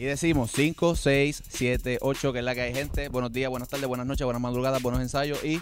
Y 0.00 0.04
decimos 0.04 0.50
5, 0.52 0.96
6, 0.96 1.42
7, 1.46 1.98
8, 2.00 2.32
que 2.32 2.38
es 2.38 2.44
la 2.46 2.54
que 2.54 2.62
hay 2.62 2.72
gente. 2.72 3.10
Buenos 3.10 3.34
días, 3.34 3.50
buenas 3.50 3.68
tardes, 3.68 3.86
buenas 3.86 4.06
noches, 4.06 4.24
buenas 4.24 4.40
madrugadas, 4.40 4.80
buenos 4.80 5.02
ensayos 5.02 5.44
y 5.44 5.60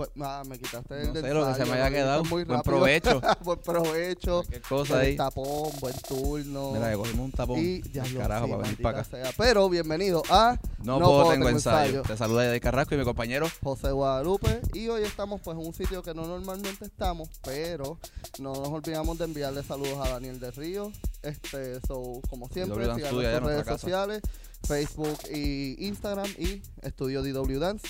Bu- 0.00 0.08
ah, 0.24 0.42
me 0.48 0.58
quitaste 0.58 1.02
el 1.02 1.08
no 1.12 1.20
sé 1.20 1.34
lo 1.34 1.46
que 1.46 1.54
se 1.54 1.64
me 1.66 1.72
haya 1.72 1.90
quedado. 1.90 2.24
muy 2.24 2.44
Buen 2.44 2.62
provecho. 2.62 3.20
buen 3.44 3.58
provecho. 3.58 4.36
Cualquier 4.38 4.62
cosa 4.62 4.94
buen 4.94 5.06
ahí. 5.06 5.16
tapón, 5.16 5.70
buen 5.78 5.94
turno. 6.08 6.72
Mira, 6.72 6.90
que 6.90 6.96
cogimos 6.96 7.24
un 7.26 7.32
tapón. 7.32 7.58
y 7.58 7.82
ya 7.92 8.06
lo 8.06 8.18
carajo 8.20 8.46
sí, 8.46 8.50
para 8.52 8.62
venir 8.62 8.82
para 8.82 9.00
acá. 9.00 9.10
sea. 9.10 9.30
Pero 9.36 9.68
bienvenido 9.68 10.22
a 10.30 10.58
No, 10.82 10.98
puedo, 11.00 11.30
tengo 11.30 11.50
ensayo. 11.50 12.00
Te 12.02 12.16
saluda 12.16 12.44
Yaday 12.44 12.60
Carrasco 12.60 12.94
y 12.94 12.98
mi 12.98 13.04
compañero. 13.04 13.46
José 13.62 13.90
Guadalupe 13.90 14.62
y 14.72 14.88
hoy 14.88 15.02
estamos 15.02 15.42
pues 15.42 15.58
en 15.58 15.66
un 15.66 15.74
sitio 15.74 16.02
que 16.02 16.14
no 16.14 16.26
normalmente 16.26 16.86
estamos, 16.86 17.28
pero 17.44 17.98
no 18.38 18.54
nos 18.54 18.68
olvidamos 18.68 19.18
de 19.18 19.24
enviarle 19.26 19.62
saludos 19.62 19.98
a 20.06 20.08
Daniel 20.12 20.40
de 20.40 20.50
Río. 20.52 20.92
Este, 21.22 21.78
so, 21.86 22.22
como 22.30 22.48
siempre, 22.48 22.84
sigan 22.86 22.98
en 23.04 23.14
nuestras 23.14 23.42
redes 23.42 23.64
casa. 23.64 23.76
sociales, 23.78 24.22
Facebook 24.66 25.18
y 25.30 25.76
Instagram 25.86 26.28
y 26.38 26.62
Estudio 26.80 27.22
DW 27.22 27.58
Dance 27.58 27.86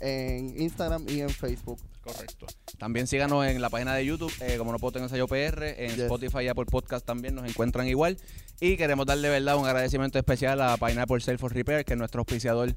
en 0.00 0.60
Instagram 0.60 1.06
y 1.08 1.20
en 1.20 1.30
Facebook. 1.30 1.80
Correcto. 2.02 2.46
También 2.78 3.06
síganos 3.06 3.46
en 3.46 3.62
la 3.62 3.70
página 3.70 3.94
de 3.94 4.04
YouTube, 4.04 4.32
eh, 4.42 4.56
como 4.58 4.72
no 4.72 4.78
puedo 4.78 4.92
tener 4.92 5.04
ensayo 5.04 5.26
PR, 5.26 5.84
en 5.84 5.90
Yes. 5.92 6.00
Spotify 6.00 6.40
y 6.44 6.48
Apple 6.48 6.66
Podcast 6.66 7.06
también 7.06 7.34
nos 7.34 7.48
encuentran 7.48 7.88
igual. 7.88 8.18
Y 8.60 8.76
queremos 8.76 9.06
darle 9.06 9.30
verdad 9.30 9.56
un 9.56 9.66
agradecimiento 9.66 10.18
especial 10.18 10.60
a 10.60 10.76
Pineapple 10.76 11.20
Self 11.20 11.40
for 11.40 11.52
Repair, 11.54 11.84
que 11.84 11.94
es 11.94 11.98
nuestro 11.98 12.20
auspiciador 12.20 12.74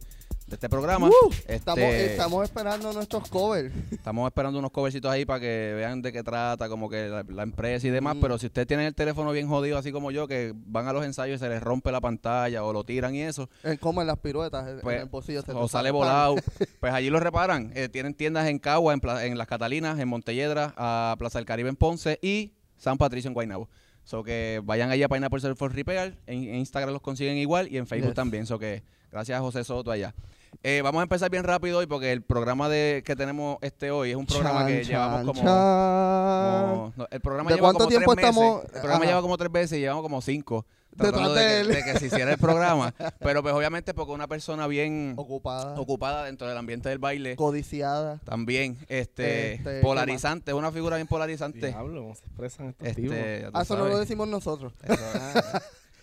de 0.48 0.56
este 0.56 0.70
programa. 0.70 1.08
Uh, 1.10 1.30
Este, 1.32 1.56
Estamos, 1.56 1.84
estamos 1.84 2.44
esperando 2.46 2.94
nuestros 2.94 3.28
covers. 3.30 3.74
Estamos 3.92 4.28
esperando 4.28 4.60
unos 4.60 4.72
covercitos 4.72 5.12
ahí 5.12 5.26
para 5.26 5.42
que 5.42 5.73
vean 5.76 6.02
de 6.02 6.14
qué 6.14 6.23
trata, 6.23 6.70
como 6.70 6.90
que 6.90 7.10
la, 7.10 7.23
la 7.28 7.44
empresa 7.44 7.86
y 7.86 7.90
demás. 7.90 8.16
Mm. 8.16 8.22
Pero 8.22 8.38
si 8.38 8.46
ustedes 8.46 8.66
tienen 8.68 8.86
el 8.86 8.96
teléfono 8.96 9.32
bien 9.32 9.48
jodido, 9.50 9.78
así 9.78 9.92
como 9.92 10.10
yo, 10.12 10.26
que 10.28 10.54
van 10.56 10.88
a 10.88 10.94
los 10.94 11.04
ensayos 11.04 11.36
y 11.36 11.40
se 11.40 11.50
les 11.50 11.62
rompe 11.62 11.92
la 11.92 12.00
pantalla 12.00 12.64
o 12.64 12.72
lo 12.72 12.84
tiran 12.86 13.14
y 13.14 13.23
eso, 13.23 13.50
En 13.64 13.76
como 13.78 14.00
en 14.02 14.08
las 14.08 14.20
piruetas, 14.20 14.68
en- 14.68 14.80
Pues, 14.80 14.96
en 14.96 15.02
el 15.04 15.10
bolsillo. 15.10 15.42
se 15.42 15.52
o 15.52 15.68
sale 15.68 15.92
volado, 15.92 16.36
pues 16.80 16.94
allí 16.94 17.09
lo 17.09 17.20
reparan. 17.20 17.72
Eh, 17.76 17.89
tienen 17.89 18.14
tiendas 18.14 18.48
en 18.48 18.59
Cagua, 18.59 18.94
en, 18.94 19.02
Pla- 19.02 19.26
en 19.26 19.38
Las 19.38 19.48
Catalinas, 19.48 20.00
en 20.00 20.08
Montelledra, 20.08 20.73
a 20.78 21.16
Plaza 21.20 21.39
del 21.39 21.45
Caribe 21.45 21.70
en 21.70 21.76
Ponce 21.76 22.20
y 22.22 22.54
San 22.78 22.98
Patricio 22.98 23.28
en 23.28 23.34
Guaynabo. 23.34 23.67
So 24.06 24.23
que 24.23 24.61
vayan 24.64 24.89
allá 24.92 25.08
a 25.08 25.09
Pineapple 25.09 25.42
Self 25.42 25.59
for 25.59 25.76
Repair. 25.76 26.17
En, 26.28 26.44
en 26.45 26.56
Instagram 26.56 26.94
los 26.94 27.02
consiguen 27.02 27.36
igual 27.36 27.67
y 27.70 27.78
en 27.78 27.86
Facebook 27.86 28.11
Yes. 28.11 28.16
también. 28.16 28.45
So 28.45 28.58
que 28.58 28.82
gracias 29.11 29.38
a 29.38 29.42
José 29.42 29.66
Soto 29.66 29.92
allá. 29.92 30.16
Eh, 30.64 30.81
vamos 30.84 31.00
a 31.00 31.03
empezar 31.03 31.30
bien 31.30 31.44
rápido 31.44 31.78
hoy 31.80 31.88
porque 31.88 32.12
el 32.12 32.22
programa 32.23 32.67
de 32.70 33.03
que 33.06 33.16
tenemos 33.16 33.58
este 33.62 33.92
hoy 33.92 34.09
es 34.12 34.16
un 34.16 34.26
programa 34.26 34.62
Chan, 34.62 34.67
que 34.67 34.84
llevamos 34.84 35.20
como, 35.22 35.34
chan. 35.34 35.44
como- 35.44 36.94
no, 36.98 37.08
el 37.12 37.22
programa 37.22 37.50
¿De 37.50 37.56
lleva 37.56 37.66
cuánto 37.67 37.78
como 37.80 37.89
tiempo 37.89 38.16
tres 38.16 38.26
meses. 38.26 38.38
estamos? 38.42 38.64
El 38.66 38.72
programa 38.72 38.95
Ajá. 38.95 39.06
lleva 39.06 39.22
como 39.22 39.38
tres 39.38 39.52
veces 39.52 39.78
y 39.78 39.81
llevamos 39.81 40.04
como 40.04 40.22
cinco 40.22 40.66
Detrás 40.92 41.12
tratando 41.14 41.34
de 41.36 41.45
de, 41.45 41.59
él. 41.62 41.67
que, 41.67 41.73
de 41.76 41.84
que 41.84 42.00
se 42.00 42.06
hiciera 42.08 42.31
el 42.31 42.38
programa. 42.39 42.94
Pero 43.20 43.44
pues 43.44 43.54
obviamente 43.54 43.94
porque 43.94 44.12
una 44.14 44.28
persona 44.28 44.66
bien 44.67 45.14
Ocupada, 45.16 45.80
ocupada 45.80 46.23
dentro 46.23 46.48
del 46.48 46.58
ambiente 46.58 46.89
del 46.89 46.98
baile 46.98 47.36
codiciada. 47.36 48.17
también 48.26 48.78
este, 48.89 49.54
Este, 49.56 49.82
polarizante, 49.82 50.52
es 50.52 50.58
una 50.58 50.72
figura 50.72 50.95
bien 50.95 51.08
polarizante. 51.08 51.67
Diablo, 51.67 52.02
¿cómo 52.02 52.16
se 52.16 52.26
expresan 52.26 52.70
estos? 52.70 52.88
Este, 52.88 53.48
Ah, 53.54 53.61
eso 53.61 53.78
no 53.78 53.86
lo 53.88 54.00
decimos 54.00 54.28
nosotros. 54.28 54.73
Es 54.84 54.98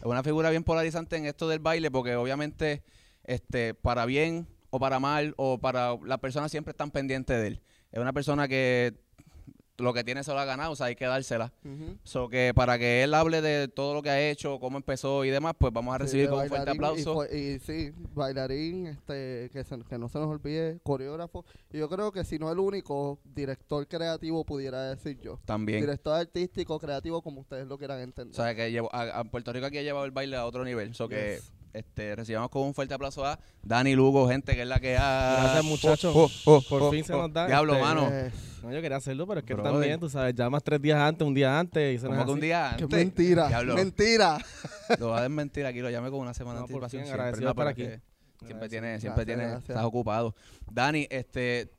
una 0.04 0.22
figura 0.22 0.50
bien 0.50 0.62
polarizante 0.64 1.16
en 1.16 1.26
esto 1.26 1.48
del 1.48 1.58
baile 1.58 1.90
porque 1.90 2.14
obviamente 2.14 2.82
este 3.24 3.74
para 3.74 4.06
bien 4.06 4.46
o 4.70 4.78
para 4.78 4.98
mal 5.00 5.34
o 5.36 5.58
para 5.58 5.96
las 6.04 6.18
personas 6.18 6.50
siempre 6.50 6.72
están 6.72 6.90
pendientes 6.90 7.40
de 7.40 7.46
él. 7.48 7.60
Es 7.92 8.00
una 8.00 8.12
persona 8.12 8.48
que 8.48 8.94
lo 9.76 9.92
que 9.92 10.04
tiene 10.04 10.22
se 10.22 10.30
lo 10.32 10.38
ha 10.38 10.44
ganado, 10.44 10.70
o 10.70 10.76
sea, 10.76 10.86
hay 10.86 10.94
que 10.94 11.04
dársela. 11.04 11.52
Ujú. 11.64 11.96
So 12.04 12.28
que 12.28 12.52
para 12.54 12.78
que 12.78 13.02
él 13.02 13.12
hable 13.12 13.40
de 13.42 13.66
todo 13.66 13.92
lo 13.92 14.02
que 14.02 14.10
ha 14.10 14.30
hecho, 14.30 14.60
cómo 14.60 14.76
empezó 14.76 15.24
y 15.24 15.30
demás, 15.30 15.54
pues 15.58 15.72
vamos 15.72 15.92
a 15.92 15.98
recibir 15.98 16.28
con 16.28 16.38
un 16.40 16.48
fuerte 16.48 16.70
aplauso. 16.70 17.24
Y, 17.26 17.58
sí, 17.58 17.90
bailarín, 18.14 18.86
este, 18.86 19.50
que, 19.52 19.64
se- 19.64 19.82
que 19.88 19.98
no 19.98 20.08
se 20.08 20.18
nos 20.20 20.28
olvide, 20.28 20.78
coreógrafo. 20.84 21.44
Y 21.72 21.78
yo 21.78 21.88
creo 21.88 22.12
que 22.12 22.22
si 22.24 22.38
no 22.38 22.52
el 22.52 22.60
único 22.60 23.18
director 23.24 23.86
creativo 23.88 24.44
pudiera 24.44 24.90
decir 24.94 25.18
yo. 25.20 25.40
También. 25.44 25.80
Director 25.80 26.20
artístico, 26.20 26.78
creativo, 26.78 27.20
como 27.20 27.40
ustedes 27.40 27.66
lo 27.66 27.76
quieran 27.76 27.98
O 27.98 28.02
entender. 28.02 28.34
sea, 28.36 28.54
que 28.54 28.70
llevó- 28.70 28.90
a, 28.92 29.18
a 29.18 29.24
Puerto 29.24 29.52
Rico 29.52 29.66
aquí 29.66 29.78
ha 29.78 29.82
llevado 29.82 30.04
el 30.04 30.12
baile 30.12 30.36
a 30.36 30.46
otro 30.46 30.64
nivel. 30.64 30.94
So 30.94 31.08
que. 31.08 31.40
Este, 31.74 32.16
recibamos 32.16 32.48
con 32.50 32.62
un 32.62 32.72
fuerte 32.74 32.94
aplauso 32.94 33.26
a 33.26 33.38
Dani 33.62 33.94
Lugo, 33.94 34.28
gente 34.28 34.54
que 34.54 34.62
es 34.62 34.68
la 34.68 34.80
que 34.80 34.96
ha... 34.96 35.38
Gracias, 35.42 35.64
muchachos. 35.64 36.12
Oh, 36.16 36.30
oh, 36.46 36.62
Por 36.62 36.82
oh, 36.84 36.90
fin 36.90 37.04
se 37.04 37.12
oh. 37.12 37.18
nos 37.22 37.32
da, 37.32 37.46
Diablo, 37.46 37.74
este, 37.74 37.84
mano. 37.84 38.08
Eh, 38.10 38.30
No, 38.62 38.72
yo 38.72 38.80
quería 38.80 38.96
hacerlo, 38.96 39.26
pero 39.26 39.40
es 39.40 39.46
que 39.46 39.52
Brother. 39.54 39.72
también, 39.72 40.00
tú 40.00 40.08
sabes, 40.08 40.34
llamas 40.34 40.62
tres 40.62 40.80
días 40.80 40.98
antes, 40.98 41.26
un 41.26 41.34
día 41.34 41.58
antes 41.58 41.92
y 41.92 41.96
eso 41.96 42.06
no 42.08 42.10
Como 42.12 42.20
es 42.22 42.26
que 42.26 42.32
un 42.32 42.40
día 42.40 42.74
qué 42.78 42.84
antes. 42.84 42.98
mentira, 42.98 43.48
Diablo, 43.48 43.74
mentira. 43.74 44.38
lo 44.98 45.08
va 45.08 45.18
a 45.18 45.22
desmentir 45.22 45.66
aquí, 45.66 45.80
lo 45.80 45.90
llamé 45.90 46.10
con 46.10 46.20
una 46.20 46.32
semana 46.32 46.60
No, 46.60 46.66
de 46.66 46.72
por 46.72 46.84
anticipación. 46.84 47.02
fin, 47.02 47.06
siempre, 47.06 47.20
agradecido 47.22 47.48
no, 47.50 47.54
pero 47.54 47.68
aquí. 47.68 48.02
Siempre 48.46 48.68
tiene, 48.68 49.00
siempre 49.00 49.24
Gracias, 49.24 49.26
tiene, 49.26 49.42
gracias. 49.50 49.70
estás 49.70 49.84
ocupado. 49.84 50.34
Dani, 50.70 51.06
este, 51.10 51.70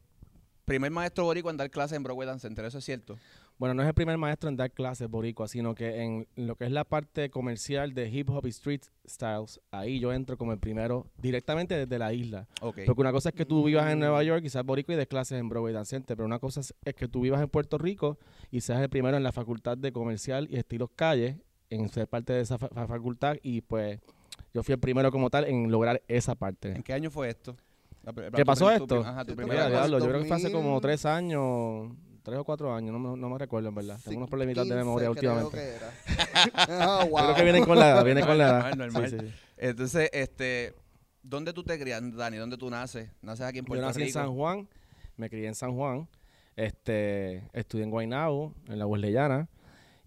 primer 0.65 0.91
maestro 0.91 1.23
boricua 1.25 1.51
en 1.51 1.57
dar 1.57 1.69
clases 1.69 1.95
en 1.95 2.03
Broadway 2.03 2.27
Dance 2.27 2.47
Center, 2.47 2.65
¿eso 2.65 2.79
es 2.79 2.85
cierto? 2.85 3.17
Bueno, 3.57 3.73
no 3.73 3.81
es 3.83 3.87
el 3.87 3.93
primer 3.93 4.17
maestro 4.17 4.49
en 4.49 4.57
dar 4.57 4.69
clases 4.71 5.09
boricua, 5.09 5.47
sino 5.47 5.75
que 5.75 6.01
en 6.03 6.27
lo 6.35 6.55
que 6.55 6.65
es 6.65 6.71
la 6.71 6.83
parte 6.83 7.29
comercial 7.29 7.93
de 7.93 8.09
hip 8.09 8.29
hop 8.29 8.45
y 8.45 8.49
street 8.49 8.81
styles, 9.07 9.61
ahí 9.71 9.99
yo 9.99 10.11
entro 10.11 10.37
como 10.37 10.51
el 10.51 10.59
primero 10.59 11.07
directamente 11.17 11.75
desde 11.77 11.97
la 11.97 12.11
isla. 12.11 12.47
Porque 12.85 13.01
una 13.01 13.13
cosa 13.13 13.29
es 13.29 13.35
que 13.35 13.45
tú 13.45 13.63
vivas 13.63 13.89
en 13.91 13.97
Mm. 13.97 14.01
Nueva 14.01 14.23
York 14.23 14.43
y 14.43 14.49
seas 14.49 14.65
boricua 14.65 14.93
y 14.95 14.97
des 14.97 15.07
clases 15.07 15.39
en 15.39 15.47
Broadway 15.47 15.73
Dance 15.73 15.91
Center, 15.91 16.17
pero 16.17 16.25
una 16.25 16.39
cosa 16.39 16.59
es, 16.59 16.73
es 16.83 16.95
que 16.95 17.07
tú 17.07 17.21
vivas 17.21 17.41
en 17.41 17.47
Puerto 17.47 17.77
Rico 17.77 18.17
y 18.51 18.59
seas 18.59 18.81
el 18.81 18.89
primero 18.89 19.15
en 19.15 19.23
la 19.23 19.31
facultad 19.31 19.77
de 19.77 19.93
comercial 19.93 20.47
y 20.51 20.57
estilos 20.57 20.89
calles, 20.95 21.37
en 21.69 21.87
ser 21.89 22.07
parte 22.07 22.33
de 22.33 22.41
esa 22.41 22.57
fa- 22.57 22.67
fa- 22.69 22.87
facultad 22.87 23.37
y 23.41 23.61
pues 23.61 23.99
yo 24.53 24.63
fui 24.63 24.73
el 24.73 24.79
primero 24.79 25.11
como 25.11 25.29
tal 25.29 25.45
en 25.45 25.71
lograr 25.71 26.01
esa 26.09 26.35
parte. 26.35 26.73
¿En 26.75 26.83
qué 26.83 26.91
año 26.93 27.09
fue 27.09 27.29
esto? 27.29 27.55
¿Qué 28.35 28.45
pasó 28.45 28.69
esto? 28.69 28.99
Ajá, 28.99 29.25
tu 29.25 29.31
Sí, 29.31 29.37
primera 29.37 29.67
yo 29.87 29.97
creo 30.07 30.19
que 30.21 30.27
fue 30.27 30.37
hace 30.37 30.51
como 30.51 30.73
2000. 30.73 30.81
tres 30.81 31.05
años, 31.07 31.89
tres 32.25 32.39
o 32.39 32.43
cuatro 32.43 32.73
años, 32.73 32.91
no 32.91 32.99
me, 32.99 33.17
no 33.17 33.29
me 33.29 33.37
recuerdo 33.37 33.69
en 33.69 33.75
verdad. 33.75 33.97
Tengo 34.03 34.17
unos 34.17 34.29
problemitas 34.29 34.67
de 34.67 34.73
15 34.73 34.83
memoria 34.85 35.09
creo 35.11 35.33
últimamente. 35.33 35.57
que 35.57 35.75
era. 35.75 35.91
Ah, 36.55 36.99
Yo 37.05 37.09
wow. 37.11 37.23
creo 37.23 37.35
que 37.35 37.43
vienen 37.43 37.63
con 37.63 37.79
la 37.79 37.89
edad, 37.91 38.03
vienen 38.03 38.25
con 38.25 38.37
la 38.37 38.43
edad. 38.45 38.59
Normal, 38.69 38.77
normal. 38.77 39.09
Sí, 39.09 39.17
sí, 39.19 39.27
sí. 39.27 39.33
Entonces, 39.57 40.09
este, 40.11 40.73
¿dónde 41.23 41.53
tú 41.53 41.63
te 41.63 41.79
crías, 41.79 42.01
Dani? 42.15 42.37
¿Dónde 42.37 42.57
tú 42.57 42.69
naces? 42.69 43.09
¿Naces 43.21 43.45
aquí 43.45 43.59
en 43.59 43.65
Yo 43.65 43.67
Puerto 43.69 43.85
nací 43.85 44.01
en 44.01 44.07
Rico? 44.07 44.19
San 44.19 44.33
Juan, 44.35 44.67
me 45.15 45.29
crié 45.29 45.47
en 45.47 45.55
San 45.55 45.75
Juan, 45.75 46.09
este, 46.55 47.43
estudié 47.53 47.83
en 47.85 47.91
Guaynabo, 47.91 48.53
en 48.67 48.79
la 48.79 48.85
Wesleyana, 48.85 49.47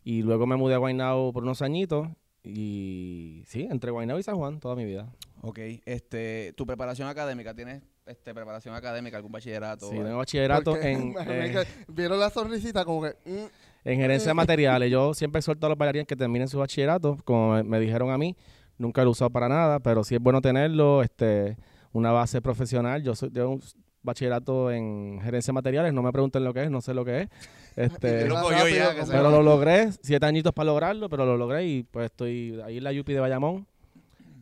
y 0.04 0.22
luego 0.22 0.46
me 0.46 0.56
mudé 0.56 0.74
a 0.74 0.78
Guaynabo 0.78 1.32
por 1.32 1.44
unos 1.44 1.62
añitos, 1.62 2.08
y 2.42 3.42
sí, 3.46 3.66
entre 3.70 3.90
Guaynabo 3.90 4.18
y 4.18 4.22
San 4.22 4.36
Juan 4.36 4.60
toda 4.60 4.74
mi 4.76 4.84
vida. 4.84 5.12
Ok, 5.42 5.58
este, 5.86 6.52
tu 6.56 6.66
preparación 6.66 7.08
académica, 7.08 7.54
¿tienes 7.54 7.82
este, 8.08 8.34
preparación 8.34 8.74
académica, 8.74 9.16
algún 9.16 9.32
bachillerato? 9.32 9.90
Sí, 9.90 9.98
o- 9.98 10.02
tengo 10.04 10.18
bachillerato 10.18 10.70
Porque 10.72 10.90
en, 10.92 11.14
eh, 11.26 11.64
Vieron 11.88 12.18
la 12.18 12.30
sonrisita 12.30 12.84
como 12.84 13.02
que... 13.02 13.14
mm, 13.24 13.46
en 13.84 14.00
gerencia 14.00 14.28
de 14.28 14.34
materiales. 14.34 14.90
Yo 14.90 15.14
siempre 15.14 15.38
exhorto 15.38 15.66
a 15.66 15.68
los 15.70 15.78
bailarines 15.78 16.06
que 16.06 16.16
terminen 16.16 16.48
su 16.48 16.58
bachillerato, 16.58 17.16
como 17.24 17.54
me, 17.54 17.62
me 17.62 17.80
dijeron 17.80 18.10
a 18.10 18.18
mí, 18.18 18.36
nunca 18.76 19.02
lo 19.02 19.08
he 19.08 19.12
usado 19.12 19.30
para 19.30 19.48
nada, 19.48 19.78
pero 19.80 20.04
sí 20.04 20.14
es 20.14 20.20
bueno 20.20 20.40
tenerlo, 20.40 21.02
este, 21.02 21.56
una 21.92 22.12
base 22.12 22.40
profesional. 22.42 23.02
Yo 23.02 23.14
soy 23.14 23.30
de 23.30 23.44
un 23.44 23.62
bachillerato 24.02 24.70
en 24.70 25.20
gerencia 25.22 25.52
de 25.52 25.54
materiales, 25.54 25.92
no 25.92 26.02
me 26.02 26.12
pregunten 26.12 26.44
lo 26.44 26.54
que 26.54 26.64
es, 26.64 26.70
no 26.70 26.80
sé 26.80 26.94
lo 26.94 27.04
que 27.04 27.22
es. 27.22 27.28
Este, 27.78 28.26
Lo 28.26 28.50
ya, 28.50 28.92
que 28.92 29.02
Pero 29.08 29.30
lo 29.30 29.40
logré, 29.40 29.92
siete 30.02 30.26
añitos 30.26 30.52
para 30.52 30.66
lograrlo, 30.66 31.08
pero 31.08 31.24
lo 31.24 31.36
logré 31.36 31.64
y 31.64 31.84
pues 31.84 32.06
estoy 32.06 32.60
ahí 32.64 32.78
en 32.78 32.82
la 32.84 32.90
UPI 32.90 33.12
de 33.12 33.20
Bayamón. 33.20 33.68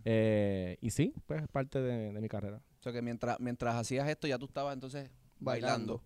Eh, 0.09 0.79
y 0.81 0.91
sí, 0.91 1.13
pues 1.27 1.43
es 1.43 1.49
parte 1.49 1.83
de, 1.83 2.13
de 2.13 2.21
mi 2.21 2.29
carrera. 2.29 2.63
O 2.79 2.83
sea, 2.83 2.93
que 2.93 3.03
mientras, 3.03 3.41
mientras 3.41 3.75
hacías 3.75 4.09
esto, 4.09 4.29
ya 4.29 4.39
tú 4.39 4.45
estabas 4.45 4.73
entonces 4.75 5.11
bailando. 5.41 5.95
Bailando. 5.95 6.03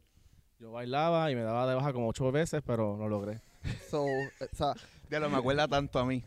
Yo 0.59 0.72
bailaba 0.72 1.31
y 1.31 1.34
me 1.37 1.43
daba 1.43 1.69
de 1.69 1.75
baja 1.75 1.93
como 1.93 2.09
ocho 2.09 2.33
veces, 2.33 2.62
pero 2.65 2.97
lo 2.97 3.09
logré. 3.09 3.43
So, 3.91 4.05
o 4.05 4.09
sea, 4.56 4.72
Ya 5.10 5.21
lo 5.21 5.28
me 5.28 5.37
acuerda 5.37 5.69
tanto 5.69 5.99
a 5.99 6.06
mí. 6.06 6.25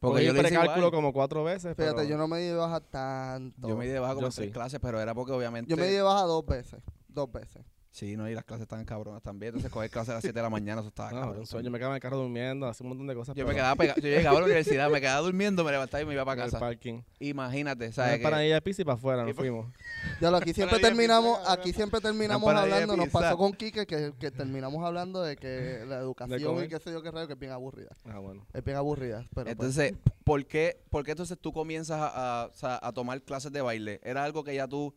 Porque 0.00 0.26
Cogí 0.26 0.36
yo 0.36 0.42
precálculo 0.42 0.90
como 0.90 1.14
cuatro 1.14 1.42
veces, 1.44 1.74
fíjate, 1.74 1.94
pero 1.96 2.02
yo 2.06 2.18
no 2.18 2.28
me 2.28 2.40
di 2.40 2.48
de 2.48 2.56
baja 2.56 2.80
tanto. 2.80 3.68
Yo 3.68 3.74
me 3.74 3.86
di 3.86 3.92
de 3.92 4.00
baja 4.00 4.14
como 4.14 4.26
Yo 4.26 4.34
tres 4.34 4.48
sí. 4.48 4.52
clases, 4.52 4.80
pero 4.80 5.00
era 5.00 5.14
porque 5.14 5.32
obviamente... 5.32 5.70
Yo 5.70 5.78
me 5.78 5.86
di 5.86 5.94
de 5.94 6.02
baja 6.02 6.24
dos 6.24 6.44
veces. 6.44 6.82
Dos 7.08 7.32
veces. 7.32 7.64
Sí, 7.94 8.16
no, 8.16 8.28
y 8.28 8.34
las 8.34 8.42
clases 8.44 8.62
estaban 8.62 8.84
cabronas 8.84 9.22
también. 9.22 9.50
Entonces, 9.50 9.70
coger 9.70 9.88
clases 9.88 10.10
a 10.10 10.14
las 10.14 10.22
7 10.22 10.36
de 10.36 10.42
la 10.42 10.50
mañana, 10.50 10.80
eso 10.80 10.88
estaba 10.88 11.12
no, 11.12 11.20
cabrón. 11.20 11.38
un 11.42 11.46
sueño, 11.46 11.70
me 11.70 11.78
quedaba 11.78 11.94
en 11.94 11.98
el 11.98 12.02
carro 12.02 12.16
durmiendo, 12.16 12.66
hacía 12.66 12.82
un 12.84 12.88
montón 12.88 13.06
de 13.06 13.14
cosas. 13.14 13.36
Yo 13.36 13.46
me 13.46 13.54
quedaba 13.54 13.76
pegado. 13.76 14.00
Yo 14.00 14.08
llegaba 14.08 14.36
a 14.36 14.40
la 14.40 14.46
universidad, 14.46 14.90
me 14.90 15.00
quedaba 15.00 15.20
durmiendo, 15.20 15.62
me 15.62 15.70
levantaba 15.70 16.02
y 16.02 16.04
me 16.04 16.12
iba 16.14 16.24
para 16.24 16.40
en 16.40 16.46
el 16.46 16.50
casa. 16.50 16.58
parking. 16.58 17.02
Imagínate, 17.20 17.92
¿Sabes? 17.92 18.18
Para 18.18 18.42
ella 18.42 18.56
de 18.56 18.62
pizza 18.62 18.82
y 18.82 18.84
para 18.84 18.96
afuera, 18.96 19.22
nos 19.22 19.32
pa- 19.34 19.42
fuimos. 19.42 19.66
Ya 20.20 20.30
lo, 20.32 20.38
aquí 20.38 20.52
siempre 20.52 20.80
terminamos, 20.80 21.38
aquí 21.48 21.72
siempre 21.72 22.00
terminamos 22.00 22.52
hablando, 22.52 22.96
nos 22.96 23.08
pasó 23.10 23.36
con 23.38 23.52
Quique 23.52 23.86
que, 23.86 24.12
que 24.18 24.30
terminamos 24.32 24.84
hablando 24.84 25.22
de 25.22 25.36
que 25.36 25.84
la 25.86 25.98
educación 25.98 26.64
y 26.64 26.68
qué 26.68 26.80
sé 26.80 26.90
yo 26.90 27.00
qué 27.00 27.12
raro, 27.12 27.28
que 27.28 27.34
es 27.34 27.38
bien 27.38 27.52
aburrida. 27.52 27.90
Ah, 28.06 28.18
bueno. 28.18 28.44
Es 28.52 28.64
bien 28.64 28.76
aburrida. 28.76 29.20
Pero 29.34 29.44
pues, 29.44 29.52
Entonces, 29.52 29.94
¿por 30.24 30.44
qué, 30.46 30.80
¿por 30.90 31.04
qué 31.04 31.12
entonces 31.12 31.38
tú 31.40 31.52
comienzas 31.52 32.00
a, 32.00 32.44
a- 32.60 32.88
a 32.88 32.92
tomar 32.92 33.22
clases 33.22 33.52
de 33.52 33.60
baile? 33.60 34.00
¿Era 34.02 34.24
algo 34.24 34.42
que 34.42 34.52
ya 34.52 34.66
tú 34.66 34.92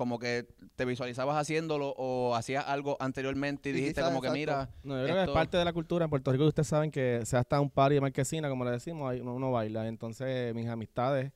como 0.00 0.18
que 0.18 0.46
te 0.76 0.86
visualizabas 0.86 1.36
haciéndolo 1.36 1.90
o 1.98 2.34
hacías 2.34 2.66
algo 2.66 2.96
anteriormente 3.00 3.68
y 3.68 3.72
dijiste 3.74 4.00
quizás, 4.00 4.08
como 4.08 4.22
que 4.22 4.28
exacto. 4.28 4.38
mira, 4.40 4.70
No, 4.82 4.96
yo 4.98 5.04
creo 5.12 5.16
que 5.26 5.30
es 5.30 5.34
parte 5.34 5.58
de 5.58 5.64
la 5.66 5.74
cultura. 5.74 6.04
En 6.04 6.10
Puerto 6.10 6.32
Rico 6.32 6.46
ustedes 6.46 6.68
saben 6.68 6.90
que 6.90 7.20
sea 7.26 7.40
hasta 7.40 7.60
un 7.60 7.68
party 7.68 7.96
de 7.96 8.00
marquesina, 8.00 8.48
como 8.48 8.64
le 8.64 8.70
decimos, 8.70 9.10
ahí 9.10 9.20
uno, 9.20 9.34
uno 9.34 9.52
baila. 9.52 9.86
Entonces 9.88 10.54
mis 10.54 10.66
amistades 10.68 11.32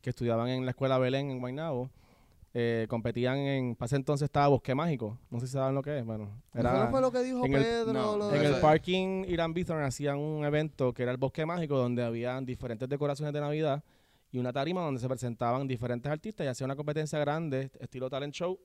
que 0.00 0.10
estudiaban 0.10 0.48
en 0.48 0.64
la 0.64 0.70
escuela 0.70 0.96
Belén 0.98 1.28
en 1.32 1.40
Guaynabo, 1.40 1.90
eh, 2.56 2.86
competían 2.88 3.36
en, 3.38 3.74
para 3.74 3.86
ese 3.86 3.96
entonces 3.96 4.26
estaba 4.26 4.46
Bosque 4.46 4.76
Mágico. 4.76 5.18
No 5.28 5.40
sé 5.40 5.48
si 5.48 5.54
saben 5.54 5.74
lo 5.74 5.82
que 5.82 5.98
es. 5.98 6.04
Bueno, 6.04 6.30
¿Eso 6.54 6.62
no 6.62 6.88
fue 6.92 7.00
lo 7.00 7.10
que 7.10 7.18
dijo 7.24 7.44
en 7.44 7.52
el- 7.52 7.62
Pedro? 7.64 7.92
no, 7.92 8.16
lo 8.16 8.32
En 8.32 8.40
de- 8.42 8.46
el 8.46 8.60
parking 8.60 9.24
Irán 9.26 9.52
Bithorn 9.54 9.82
hacían 9.82 10.18
un 10.18 10.44
evento 10.44 10.92
que 10.94 11.02
era 11.02 11.10
el 11.10 11.16
Bosque 11.18 11.44
Mágico, 11.46 11.76
donde 11.76 12.04
habían 12.04 12.46
diferentes 12.46 12.88
decoraciones 12.88 13.34
de 13.34 13.40
Navidad 13.40 13.82
y 14.34 14.38
una 14.38 14.52
tarima 14.52 14.80
donde 14.80 15.00
se 15.00 15.06
presentaban 15.06 15.68
diferentes 15.68 16.10
artistas 16.10 16.44
y 16.44 16.48
hacía 16.48 16.64
una 16.64 16.74
competencia 16.74 17.20
grande, 17.20 17.70
estilo 17.78 18.10
talent 18.10 18.34
show. 18.34 18.58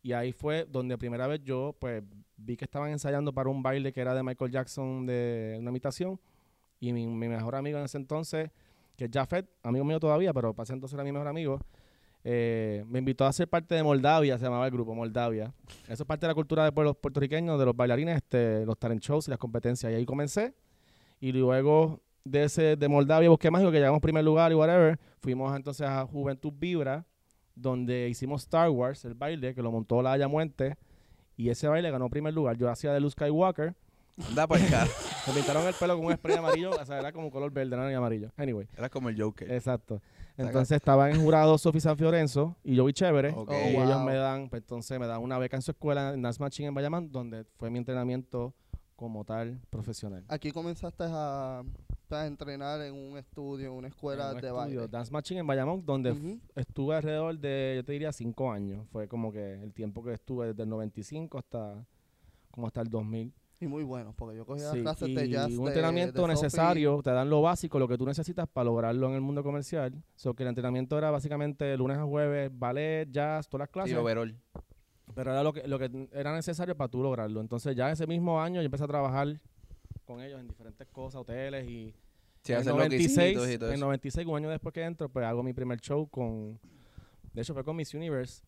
Y 0.00 0.12
ahí 0.12 0.30
fue 0.30 0.64
donde 0.64 0.96
primera 0.96 1.26
vez 1.26 1.42
yo 1.42 1.74
pues 1.80 2.04
vi 2.36 2.56
que 2.56 2.66
estaban 2.66 2.92
ensayando 2.92 3.32
para 3.32 3.48
un 3.48 3.60
baile 3.60 3.92
que 3.92 4.00
era 4.00 4.14
de 4.14 4.22
Michael 4.22 4.52
Jackson 4.52 5.06
de 5.06 5.56
una 5.58 5.70
imitación. 5.70 6.20
Y 6.78 6.92
mi, 6.92 7.08
mi 7.08 7.26
mejor 7.26 7.56
amigo 7.56 7.78
en 7.78 7.86
ese 7.86 7.98
entonces, 7.98 8.52
que 8.96 9.06
es 9.06 9.10
Jafet, 9.12 9.50
amigo 9.64 9.84
mío 9.84 9.98
todavía, 9.98 10.32
pero 10.32 10.54
para 10.54 10.62
ese 10.62 10.74
entonces 10.74 10.94
era 10.94 11.02
mi 11.02 11.10
mejor 11.10 11.26
amigo, 11.26 11.58
eh, 12.22 12.84
me 12.86 13.00
invitó 13.00 13.26
a 13.26 13.32
ser 13.32 13.48
parte 13.48 13.74
de 13.74 13.82
Moldavia, 13.82 14.38
se 14.38 14.44
llamaba 14.44 14.66
el 14.66 14.70
grupo 14.70 14.94
Moldavia. 14.94 15.52
Eso 15.88 16.04
es 16.04 16.06
parte 16.06 16.26
de 16.26 16.28
la 16.28 16.34
cultura 16.36 16.70
de 16.70 16.84
los 16.84 16.96
puertorriqueños, 16.96 17.58
de 17.58 17.64
los 17.64 17.74
bailarines, 17.74 18.18
este, 18.18 18.64
los 18.64 18.78
talent 18.78 19.02
shows 19.02 19.26
y 19.26 19.30
las 19.30 19.40
competencias. 19.40 19.90
Y 19.90 19.96
ahí 19.96 20.06
comencé. 20.06 20.54
Y 21.18 21.32
luego 21.32 22.02
de 22.30 22.44
ese 22.44 22.76
de 22.76 22.88
Moldavia, 22.88 23.28
Bosque 23.28 23.50
Mágico, 23.50 23.70
que 23.70 23.78
llegamos 23.78 24.00
primer 24.00 24.24
lugar 24.24 24.52
y 24.52 24.54
whatever, 24.54 24.98
fuimos 25.20 25.54
entonces 25.56 25.86
a 25.86 26.04
Juventud 26.06 26.52
Vibra, 26.56 27.04
donde 27.54 28.08
hicimos 28.08 28.42
Star 28.42 28.70
Wars, 28.70 29.04
el 29.04 29.14
baile, 29.14 29.54
que 29.54 29.62
lo 29.62 29.70
montó 29.72 30.00
la 30.02 30.12
Haya 30.12 30.28
Muente. 30.28 30.76
Y 31.36 31.50
ese 31.50 31.68
baile 31.68 31.90
ganó 31.90 32.08
primer 32.10 32.34
lugar. 32.34 32.56
Yo 32.56 32.68
hacía 32.68 32.92
de 32.92 33.00
Luke 33.00 33.12
Skywalker. 33.12 33.74
anda 34.28 34.46
por 34.46 34.58
acá. 34.60 34.86
Me 35.26 35.32
pintaron 35.34 35.66
el 35.66 35.74
pelo 35.74 35.96
con 35.96 36.06
un 36.06 36.12
spray 36.14 36.36
amarillo, 36.36 36.70
o 36.70 36.84
sea, 36.84 36.98
era 36.98 37.12
como 37.12 37.30
color 37.30 37.52
verde, 37.52 37.76
no 37.76 37.82
era 37.82 37.88
ni 37.90 37.94
amarillo. 37.94 38.30
Anyway, 38.36 38.66
Era 38.76 38.88
como 38.88 39.08
el 39.08 39.20
Joker. 39.20 39.50
exacto. 39.52 40.00
Entonces 40.36 40.76
estaba 40.76 41.10
en 41.10 41.20
jurado 41.20 41.58
Sofi 41.58 41.80
San 41.80 41.96
Fiorenzo 41.96 42.56
y 42.62 42.76
Joey 42.78 42.92
Chévere. 42.92 43.30
Ok. 43.30 43.50
Oh, 43.50 43.54
Y 43.54 43.76
ellos 43.76 43.96
wow. 43.96 44.04
me 44.04 44.14
dan, 44.14 44.48
pues, 44.48 44.62
entonces 44.62 44.98
me 45.00 45.06
dan 45.06 45.20
una 45.20 45.36
beca 45.38 45.56
en 45.56 45.62
su 45.62 45.72
escuela 45.72 46.14
en 46.14 46.22
Dance 46.22 46.40
Matching 46.40 46.66
en 46.66 46.74
Bayamán, 46.74 47.10
donde 47.10 47.44
fue 47.56 47.70
mi 47.70 47.78
entrenamiento 47.78 48.54
como 48.94 49.24
tal 49.24 49.60
profesional. 49.70 50.24
Aquí 50.28 50.50
comenzaste 50.52 51.04
a, 51.08 51.62
a 52.12 52.26
entrenar 52.26 52.80
en 52.82 52.94
un 52.94 53.18
estudio, 53.18 53.68
en 53.68 53.72
una 53.74 53.88
escuela 53.88 54.30
En 54.30 54.36
un 54.36 54.40
de 54.40 54.46
estudio, 54.48 54.54
baile. 54.80 54.88
Dance 54.88 55.12
Matching 55.12 55.38
en 55.38 55.46
Bayamón, 55.46 55.84
donde 55.84 56.10
f- 56.10 56.18
Ujú. 56.20 56.40
estuve 56.54 56.94
alrededor 56.96 57.38
de, 57.38 57.74
yo 57.76 57.84
te 57.84 57.92
diría, 57.92 58.12
cinco 58.12 58.50
años. 58.50 58.86
Fue 58.90 59.08
como 59.08 59.32
que 59.32 59.62
el 59.62 59.72
tiempo 59.72 60.02
que 60.02 60.12
estuve 60.12 60.48
desde 60.48 60.62
el 60.62 60.68
95 60.68 61.38
hasta 61.38 61.84
como 62.50 62.66
hasta 62.66 62.80
el 62.80 62.88
2000. 62.88 63.32
Y 63.60 63.66
muy 63.66 63.82
bueno, 63.82 64.14
porque 64.16 64.36
yo 64.36 64.46
cogía 64.46 64.70
Sí, 64.72 64.80
clases 64.82 65.08
y 65.08 65.14
de 65.14 65.28
jazz. 65.28 65.50
un 65.52 65.64
de- 65.64 65.70
entrenamiento 65.70 66.22
de 66.22 66.28
necesario, 66.28 67.00
te 67.02 67.10
dan 67.10 67.28
lo 67.28 67.42
básico, 67.42 67.78
lo 67.78 67.88
que 67.88 67.98
tú 67.98 68.06
necesitas 68.06 68.46
para 68.48 68.64
lograrlo 68.66 69.08
en 69.08 69.14
el 69.14 69.20
mundo 69.20 69.42
comercial. 69.42 69.92
So 70.14 70.34
que 70.34 70.44
el 70.44 70.48
entrenamiento 70.50 70.96
era 70.96 71.10
básicamente 71.10 71.76
lunes 71.76 71.98
a 71.98 72.04
jueves, 72.04 72.50
ballet, 72.56 73.08
jazz, 73.10 73.48
todas 73.48 73.62
las 73.66 73.70
clases. 73.70 73.92
Sí, 73.92 73.96
overall. 73.98 74.36
pero 75.14 75.32
era 75.32 75.42
lo 75.42 75.52
que, 75.52 75.66
lo 75.66 75.78
que 75.78 76.08
era 76.12 76.32
necesario 76.34 76.76
para 76.76 76.88
tú 76.88 77.02
lograrlo. 77.02 77.40
Entonces 77.40 77.74
ya 77.74 77.90
ese 77.90 78.06
mismo 78.06 78.40
año 78.40 78.60
yo 78.60 78.66
empecé 78.66 78.84
a 78.84 78.88
trabajar 78.88 79.40
con 80.08 80.22
ellos 80.22 80.40
en 80.40 80.48
diferentes 80.48 80.88
cosas, 80.88 81.20
hoteles 81.20 81.68
y 81.68 81.94
Sí, 82.42 82.52
en 82.52 82.60
hacer 82.60 82.72
96, 82.72 83.16
loquicitos 83.36 83.50
y 83.54 83.58
todo 83.58 83.68
en 83.68 83.74
eso. 83.74 83.84
96, 83.84 84.26
un 84.26 84.36
año 84.36 84.48
después 84.48 84.72
que 84.72 84.82
entro, 84.82 85.08
pues 85.10 85.26
hago 85.26 85.42
mi 85.42 85.52
primer 85.52 85.78
show 85.80 86.08
con, 86.08 86.58
de 87.34 87.42
hecho 87.42 87.52
fue 87.52 87.62
con 87.62 87.76
Miss 87.76 87.92
Universe, 87.94 88.42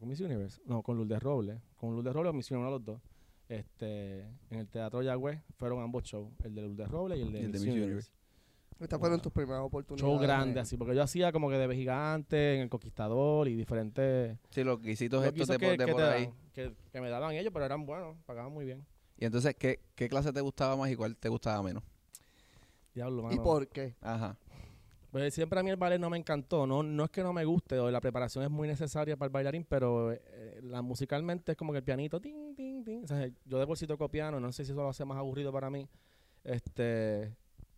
con 0.00 0.08
Miss 0.08 0.20
Universe, 0.20 0.60
no, 0.64 0.82
con 0.82 0.96
Lourdes 0.96 1.22
Robles, 1.22 1.60
con 1.76 1.94
Lourdes 1.94 2.12
Robles 2.14 2.30
o 2.30 2.32
Miss 2.32 2.50
Universe, 2.50 2.66
uno 2.66 2.66
de 2.66 2.78
los 2.78 2.84
dos, 2.84 3.00
este, 3.48 4.20
en 4.50 4.60
el 4.60 4.68
Teatro 4.68 5.02
Yagüe 5.02 5.42
fueron 5.58 5.82
ambos 5.82 6.04
shows, 6.04 6.32
el 6.42 6.54
de 6.54 6.62
Lourdes 6.62 6.88
Robles 6.88 7.18
y 7.18 7.22
el 7.22 7.32
de, 7.32 7.40
Y 7.40 7.44
el 7.44 7.52
de 7.52 7.58
Miss 7.58 7.68
Universe. 7.68 7.84
Universe. 7.86 8.10
Estas 8.80 8.98
fueron 8.98 9.20
tus 9.20 9.32
primeras 9.32 9.62
oportunidades. 9.62 10.10
Show 10.12 10.18
grande, 10.20 10.58
así, 10.60 10.76
porque 10.76 10.94
yo 10.96 11.02
hacía 11.02 11.30
como 11.30 11.48
que 11.48 11.56
de 11.56 11.74
gigante, 11.76 12.56
en 12.56 12.62
el 12.62 12.68
Conquistador 12.68 13.46
y 13.48 13.54
diferentes 13.54 14.36
Sí, 14.50 14.64
los 14.64 14.80
guisitos 14.82 15.22
los 15.24 15.32
estos 15.32 15.46
de, 15.48 15.58
por- 15.58 15.60
que, 15.60 15.76
de 15.76 15.84
que 15.86 15.92
por 15.92 16.02
ahí. 16.02 16.24
dan, 16.24 16.34
que, 16.54 16.72
que 16.90 17.00
me 17.00 17.08
daban 17.10 17.34
ellos, 17.34 17.52
pero 17.52 17.64
eran 17.66 17.84
buenos, 17.86 18.16
pagaban 18.26 18.52
muy 18.52 18.64
bien. 18.64 18.84
Y 19.16 19.24
entonces, 19.24 19.54
¿qué, 19.56 19.80
¿qué 19.94 20.08
clase 20.08 20.32
te 20.32 20.40
gustaba 20.40 20.76
más 20.76 20.90
y 20.90 20.96
cuál 20.96 21.16
te 21.16 21.28
gustaba 21.28 21.62
menos? 21.62 21.82
Diablo, 22.94 23.20
¿Y 23.22 23.36
mano. 23.36 23.42
por 23.42 23.68
qué? 23.68 23.94
Ajá. 24.00 24.36
Pues 25.10 25.32
siempre 25.32 25.60
a 25.60 25.62
mí 25.62 25.70
el 25.70 25.76
ballet 25.76 26.00
no 26.00 26.10
me 26.10 26.18
encantó. 26.18 26.66
No, 26.66 26.82
no 26.82 27.04
es 27.04 27.10
que 27.10 27.22
no 27.22 27.32
me 27.32 27.44
guste, 27.44 27.78
o 27.78 27.88
la 27.90 28.00
preparación 28.00 28.44
es 28.44 28.50
muy 28.50 28.66
necesaria 28.66 29.16
para 29.16 29.28
el 29.28 29.32
bailarín, 29.32 29.64
pero 29.64 30.12
eh, 30.12 30.60
la 30.62 30.82
musicalmente 30.82 31.52
es 31.52 31.58
como 31.58 31.70
que 31.72 31.78
el 31.78 31.84
pianito, 31.84 32.20
ting, 32.20 32.54
ting, 32.56 32.84
ting. 32.84 33.04
O 33.04 33.06
sea, 33.06 33.28
yo 33.44 33.58
de 33.58 33.66
por 33.66 33.78
sí 33.78 33.86
toco 33.86 34.08
piano, 34.08 34.40
no 34.40 34.50
sé 34.50 34.64
si 34.64 34.72
eso 34.72 34.82
lo 34.82 34.88
hace 34.88 35.04
más 35.04 35.16
aburrido 35.18 35.52
para 35.52 35.70
mí. 35.70 35.88
Este, 36.42 37.32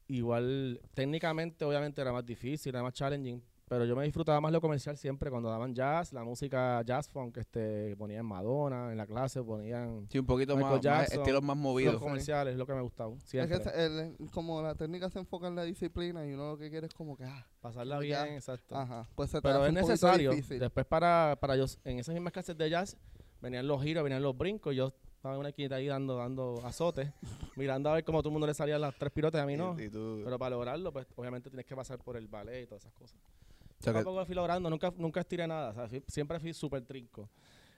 igual, 0.08 0.80
técnicamente, 0.94 1.64
obviamente 1.66 2.00
era 2.00 2.10
más 2.12 2.24
difícil, 2.24 2.70
era 2.70 2.82
más 2.82 2.94
challenging, 2.94 3.42
pero 3.68 3.84
yo 3.84 3.96
me 3.96 4.04
disfrutaba 4.04 4.40
más 4.40 4.52
lo 4.52 4.60
comercial 4.60 4.96
siempre 4.96 5.28
cuando 5.28 5.48
daban 5.48 5.74
jazz, 5.74 6.12
la 6.12 6.22
música 6.22 6.82
jazz 6.82 7.08
funk, 7.08 7.36
este, 7.38 7.96
ponían 7.96 8.24
Madonna 8.24 8.92
en 8.92 8.96
la 8.96 9.06
clase, 9.06 9.42
ponían 9.42 10.06
Sí, 10.08 10.20
un 10.20 10.26
poquito 10.26 10.54
Michael 10.54 10.74
más, 10.76 10.84
más 10.84 11.00
Jackson, 11.00 11.18
estilos 11.18 11.42
más 11.42 11.56
los 11.56 11.62
movidos. 11.64 12.00
comerciales, 12.00 12.52
es 12.52 12.58
lo 12.58 12.66
que 12.66 12.74
me 12.74 12.80
gustaba. 12.80 13.12
Es 13.16 13.30
que 13.48 13.70
el- 13.74 14.16
como 14.30 14.62
la 14.62 14.76
técnica 14.76 15.10
se 15.10 15.18
enfoca 15.18 15.48
en 15.48 15.56
la 15.56 15.64
disciplina 15.64 16.24
y 16.24 16.32
uno 16.32 16.52
lo 16.52 16.58
que 16.58 16.70
quiere 16.70 16.86
es 16.86 16.94
como 16.94 17.16
que, 17.16 17.24
ah, 17.24 17.44
Pasarla 17.60 17.98
bien, 17.98 18.12
ya. 18.26 18.34
exacto. 18.34 18.76
ajá, 18.76 19.08
pues 19.16 19.30
se 19.30 19.38
te 19.38 19.42
Pero 19.42 19.58
hace 19.62 19.68
es 19.68 19.74
necesario. 19.74 20.30
difícil. 20.30 20.60
Después 20.60 20.86
para, 20.86 21.36
para 21.40 21.56
yo, 21.56 21.64
en 21.84 21.98
esas 21.98 22.14
mismas 22.14 22.32
clases 22.32 22.56
de 22.56 22.70
jazz, 22.70 22.96
venían 23.40 23.66
los 23.66 23.82
giros, 23.82 24.04
venían 24.04 24.22
los 24.22 24.38
brincos, 24.38 24.74
y 24.74 24.76
yo 24.76 24.92
estaba 25.16 25.34
en 25.34 25.40
una 25.40 25.48
esquinita 25.48 25.74
ahí 25.74 25.88
dando, 25.88 26.16
dando 26.18 26.64
azotes, 26.64 27.10
mirando 27.56 27.90
a 27.90 27.94
ver 27.94 28.04
cómo 28.04 28.20
todo 28.20 28.28
el 28.28 28.34
mundo 28.34 28.46
le 28.46 28.54
salían 28.54 28.80
las 28.80 28.94
tres 28.96 29.10
pirotes, 29.10 29.40
a 29.40 29.46
mí 29.46 29.56
no. 29.56 29.74
Y- 29.76 29.84
y 29.86 29.90
tú- 29.90 30.20
Pero 30.24 30.38
para 30.38 30.50
lograrlo, 30.50 30.92
pues 30.92 31.04
obviamente 31.16 31.50
tienes 31.50 31.66
que 31.66 31.74
pasar 31.74 31.98
por 31.98 32.16
el 32.16 32.28
ballet 32.28 32.62
y 32.62 32.66
todas 32.66 32.82
esas 32.84 32.92
cosas. 32.92 33.18
O 33.78 33.82
sea 33.82 33.92
Yo 33.92 33.98
que- 33.98 34.04
tampoco 34.04 34.26
fui 34.26 34.34
logrando, 34.34 34.70
nunca, 34.70 34.92
nunca 34.96 35.20
estiré 35.20 35.46
nada, 35.46 35.70
o 35.70 35.74
sea, 35.74 35.88
fui- 35.88 36.02
siempre 36.08 36.38
fui 36.40 36.52
súper 36.54 36.82
trinco. 36.82 37.28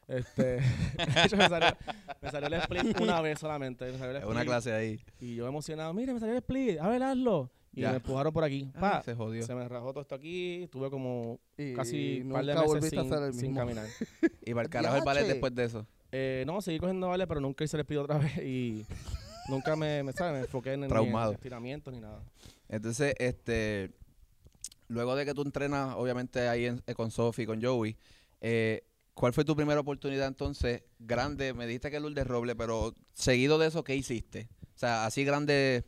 Este, 0.06 0.58
me 1.36 1.48
salió, 1.48 1.76
me 2.22 2.30
salió 2.30 2.46
el 2.48 2.54
split 2.54 3.00
una 3.00 3.20
vez 3.20 3.38
solamente. 3.38 3.84
me 3.92 3.98
salió 3.98 4.10
el 4.12 4.16
es 4.16 4.24
una 4.24 4.40
split, 4.40 4.46
clase 4.48 4.72
ahí. 4.72 5.00
Y 5.20 5.34
yo 5.34 5.46
emocionado, 5.46 5.92
mira, 5.92 6.14
me 6.14 6.20
salió 6.20 6.32
el 6.34 6.38
split, 6.38 6.78
a 6.80 6.88
ver, 6.88 7.02
hazlo. 7.02 7.50
Y 7.74 7.82
Ya. 7.82 7.90
me 7.90 7.96
empujaron 7.96 8.32
por 8.32 8.42
aquí. 8.42 8.70
Ah, 8.74 8.80
Pa, 8.80 9.02
se 9.02 9.14
jodió. 9.14 9.42
se 9.44 9.54
me 9.54 9.68
rajó 9.68 9.90
todo 9.92 10.00
esto 10.00 10.14
aquí, 10.14 10.66
tuve 10.72 10.88
como 10.90 11.38
y 11.58 11.74
casi 11.74 12.22
un 12.22 12.32
par 12.32 12.44
de 12.46 12.54
meses 12.54 13.36
sin, 13.36 13.56
a 13.56 13.60
caminar. 13.60 13.86
Y 14.46 14.52
para 14.54 14.62
el 14.62 14.70
carajo 14.70 14.96
el 14.96 15.04
ballet 15.04 15.26
después 15.26 15.54
de 15.54 15.64
eso. 15.64 15.86
Eh, 16.10 16.44
no, 16.46 16.62
seguí 16.62 16.78
cogiendo 16.78 17.08
vale, 17.08 17.26
pero 17.26 17.40
nunca 17.40 17.62
hice 17.64 17.76
el 17.76 17.82
speed 17.82 18.00
otra 18.00 18.16
vez 18.16 18.38
y 18.38 18.86
nunca 19.50 19.76
me, 19.76 20.02
me, 20.02 20.12
¿sabes? 20.14 20.32
me 20.32 20.40
enfoqué 20.40 20.72
en, 20.72 20.80
ni 20.80 20.84
en 20.86 20.88
Traumado. 20.88 21.32
estiramientos 21.32 21.92
ni 21.92 22.00
nada. 22.00 22.22
Entonces, 22.70 23.14
este, 23.18 23.90
luego 24.88 25.14
de 25.14 25.25
que 25.25 25.35
tú 25.35 25.43
entrenas, 25.43 25.94
obviamente 25.96 26.49
ahí 26.49 26.67
en- 26.67 26.82
eh, 26.87 26.94
con 26.94 27.11
Sophie, 27.11 27.46
con 27.46 27.62
Joey, 27.62 27.96
eh, 28.41 28.84
¿cuál 29.15 29.32
fue 29.32 29.44
tu 29.44 29.55
primera 29.55 29.81
oportunidad 29.81 30.27
entonces 30.27 30.82
grande? 30.98 31.55
Me 31.55 31.67
dijiste 31.67 31.91
que 31.91 32.01
Lourdes 32.01 32.27
Roble, 32.27 32.56
pero 32.56 32.94
seguido 33.12 33.58
de 33.58 33.69
eso, 33.69 33.84
¿qué 33.84 33.94
hiciste? 33.94 34.48
O 34.74 34.79
sea, 34.79 35.06
así 35.06 35.24
grande, 35.24 35.84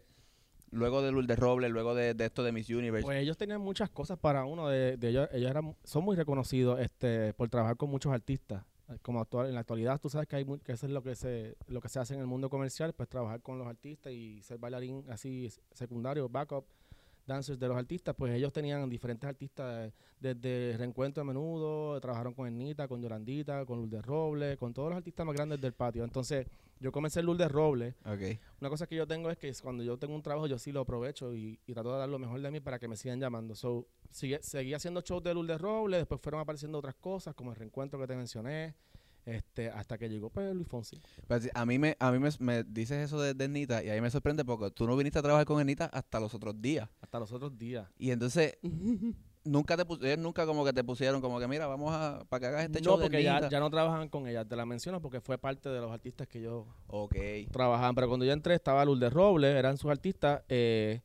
luego 0.71 1.03
de 1.03 1.13
Lourdes 1.13 1.39
Roble, 1.39 1.69
luego 1.69 1.95
de, 1.95 2.15
esto 2.19 2.43
de 2.43 2.53
Miss 2.53 2.69
Universe. 2.69 3.05
Pues 3.05 3.19
ellos 3.21 3.37
tenían 3.37 3.61
muchas 3.61 3.91
cosas 3.91 4.19
para 4.19 4.45
uno, 4.45 4.69
de, 4.69 4.97
de 4.97 5.09
ellos, 5.09 5.29
ellos 5.33 5.51
eran, 5.51 5.77
son 5.85 6.05
muy 6.05 6.17
reconocidos 6.17 6.81
este, 6.81 7.33
por 7.35 7.49
trabajar 7.49 7.77
con 7.77 7.91
muchos 7.91 8.13
artistas. 8.13 8.65
Como 9.03 9.21
actual, 9.21 9.47
en 9.47 9.55
la 9.55 9.61
actualidad, 9.61 10.01
tú 10.01 10.11
sabes 10.11 10.27
que, 10.27 10.35
hay 10.35 10.45
eso 10.67 10.87
es 10.87 10.91
lo 10.91 11.01
que, 11.01 11.15
se, 11.15 11.57
lo 11.69 11.81
que 11.81 11.89
se 11.89 12.01
hace 12.01 12.15
en 12.15 12.21
el 12.21 12.27
mundo 12.27 12.51
comercial, 12.51 12.93
pues 12.93 13.09
trabajar 13.09 13.41
con 13.41 13.57
los 13.57 13.69
artistas 13.69 14.13
y 14.13 14.43
ser 14.43 14.59
bailarín 14.59 15.05
así 15.09 15.49
secundario, 15.71 16.29
backup 16.29 16.65
dancers 17.31 17.59
de 17.59 17.69
los 17.69 17.77
artistas, 17.77 18.15
pues 18.17 18.35
ellos 18.35 18.53
tenían 18.53 18.89
diferentes 18.91 19.29
artistas, 19.29 19.89
eh, 19.89 19.93
desde 20.19 20.77
Reencuentro 20.77 21.23
a 21.23 21.25
Menudo, 21.25 21.99
trabajaron 22.01 22.35
con 22.35 22.47
Ernita, 22.47 22.89
con 22.89 23.01
Yolandita, 23.01 23.65
con 23.65 23.79
Lourdes 23.79 24.05
Robles, 24.05 24.59
con 24.59 24.75
todos 24.75 24.91
los 24.91 24.99
artistas 24.99 25.25
más 25.25 25.35
grandes 25.35 25.61
del 25.61 25.73
patio. 25.73 26.05
Entonces, 26.05 26.47
yo 26.81 26.93
comencé 26.93 27.21
en 27.21 27.27
Lourdes 27.27 27.51
Robles. 27.51 27.95
Ok. 28.05 28.39
Una 28.61 28.69
cosa 28.69 28.87
que 28.87 28.97
yo 28.97 29.07
tengo 29.07 29.31
es 29.31 29.39
que 29.39 29.53
cuando 29.63 29.83
yo 29.83 29.99
tengo 29.99 30.15
un 30.15 30.23
trabajo, 30.23 30.47
yo 30.47 30.59
sí 30.59 30.73
lo 30.73 30.81
aprovecho 30.81 31.35
y, 31.35 31.59
y 31.67 31.73
trato 31.73 31.93
de 31.93 31.99
dar 31.99 32.09
lo 32.09 32.19
mejor 32.19 32.41
de 32.41 32.51
mí 32.51 32.61
para 32.61 32.79
que 32.79 32.89
me 32.89 32.97
sigan 32.97 33.21
llamando. 33.21 33.55
So, 33.55 33.87
sigue, 34.11 34.43
seguí 34.43 34.75
haciendo 34.75 35.01
shows 35.01 35.23
de 35.23 35.33
Lourdes 35.33 35.61
Robles, 35.61 36.01
después 36.01 36.21
fueron 36.21 36.41
apareciendo 36.41 36.79
otras 36.79 36.97
cosas, 36.97 37.35
como 37.35 37.51
el 37.51 37.57
reencuentro 37.57 37.99
que 37.99 38.07
te 38.07 38.17
mencioné, 38.17 38.75
este, 39.31 39.69
hasta 39.71 39.97
que 39.99 40.09
llegó 40.09 40.31
pues 40.31 40.55
Luis 40.55 40.69
Fonsi. 40.69 41.01
Pero 41.27 41.45
a 41.55 41.67
mí 41.67 41.79
me, 41.79 41.97
a 41.99 42.11
mí 42.13 42.19
me, 42.19 42.29
me 42.39 42.65
dices 42.65 42.99
eso 43.05 43.21
de, 43.21 43.35
de 43.35 43.45
Ernita 43.45 43.83
y 43.83 43.91
a 43.91 43.95
mí 43.95 44.01
me 44.01 44.11
sorprende 44.11 44.45
porque 44.45 44.71
tú 44.71 44.87
no 44.87 44.97
viniste 44.97 45.19
a 45.19 45.23
trabajar 45.23 45.47
con 45.47 45.61
Ernita 45.61 45.87
hasta 45.87 46.21
los 46.21 46.35
otros 46.35 46.61
días. 46.61 46.89
Hasta 47.01 47.19
los 47.19 47.33
otros 47.33 47.57
días. 47.57 47.89
Y 47.99 48.11
entonces, 48.11 48.59
nunca 49.45 49.77
te 49.77 49.85
pus- 49.87 50.03
ellos 50.03 50.19
nunca 50.19 50.45
como 50.47 50.65
que 50.65 50.73
te 50.73 50.85
pusieron 50.85 51.21
como 51.21 51.41
que 51.41 51.49
mira, 51.49 51.67
vamos 51.67 51.93
a, 51.95 52.25
para 52.29 52.41
que 52.41 52.47
hagas 52.47 52.65
este 52.65 52.81
no, 52.81 52.85
show 52.85 52.97
de 52.99 53.05
porque 53.05 53.23
ya, 53.23 53.49
ya 53.49 53.59
no 53.61 53.71
trabajan 53.71 54.09
con 54.09 54.27
ella, 54.29 54.45
te 54.45 54.55
la 54.57 54.67
menciono 54.67 55.01
porque 55.01 55.21
fue 55.21 55.39
parte 55.39 55.69
de 55.71 55.81
los 55.81 55.91
artistas 55.91 56.29
que 56.29 56.41
yo 56.43 56.67
Ok. 56.89 57.17
trabajaban. 57.51 57.95
Pero 57.95 58.09
cuando 58.09 58.27
yo 58.27 58.33
entré 58.33 58.55
estaba 58.55 58.85
Lourdes 58.85 59.13
Robles, 59.13 59.57
eran 59.57 59.77
sus 59.79 59.91
artistas, 59.91 60.43
eh, 60.49 61.01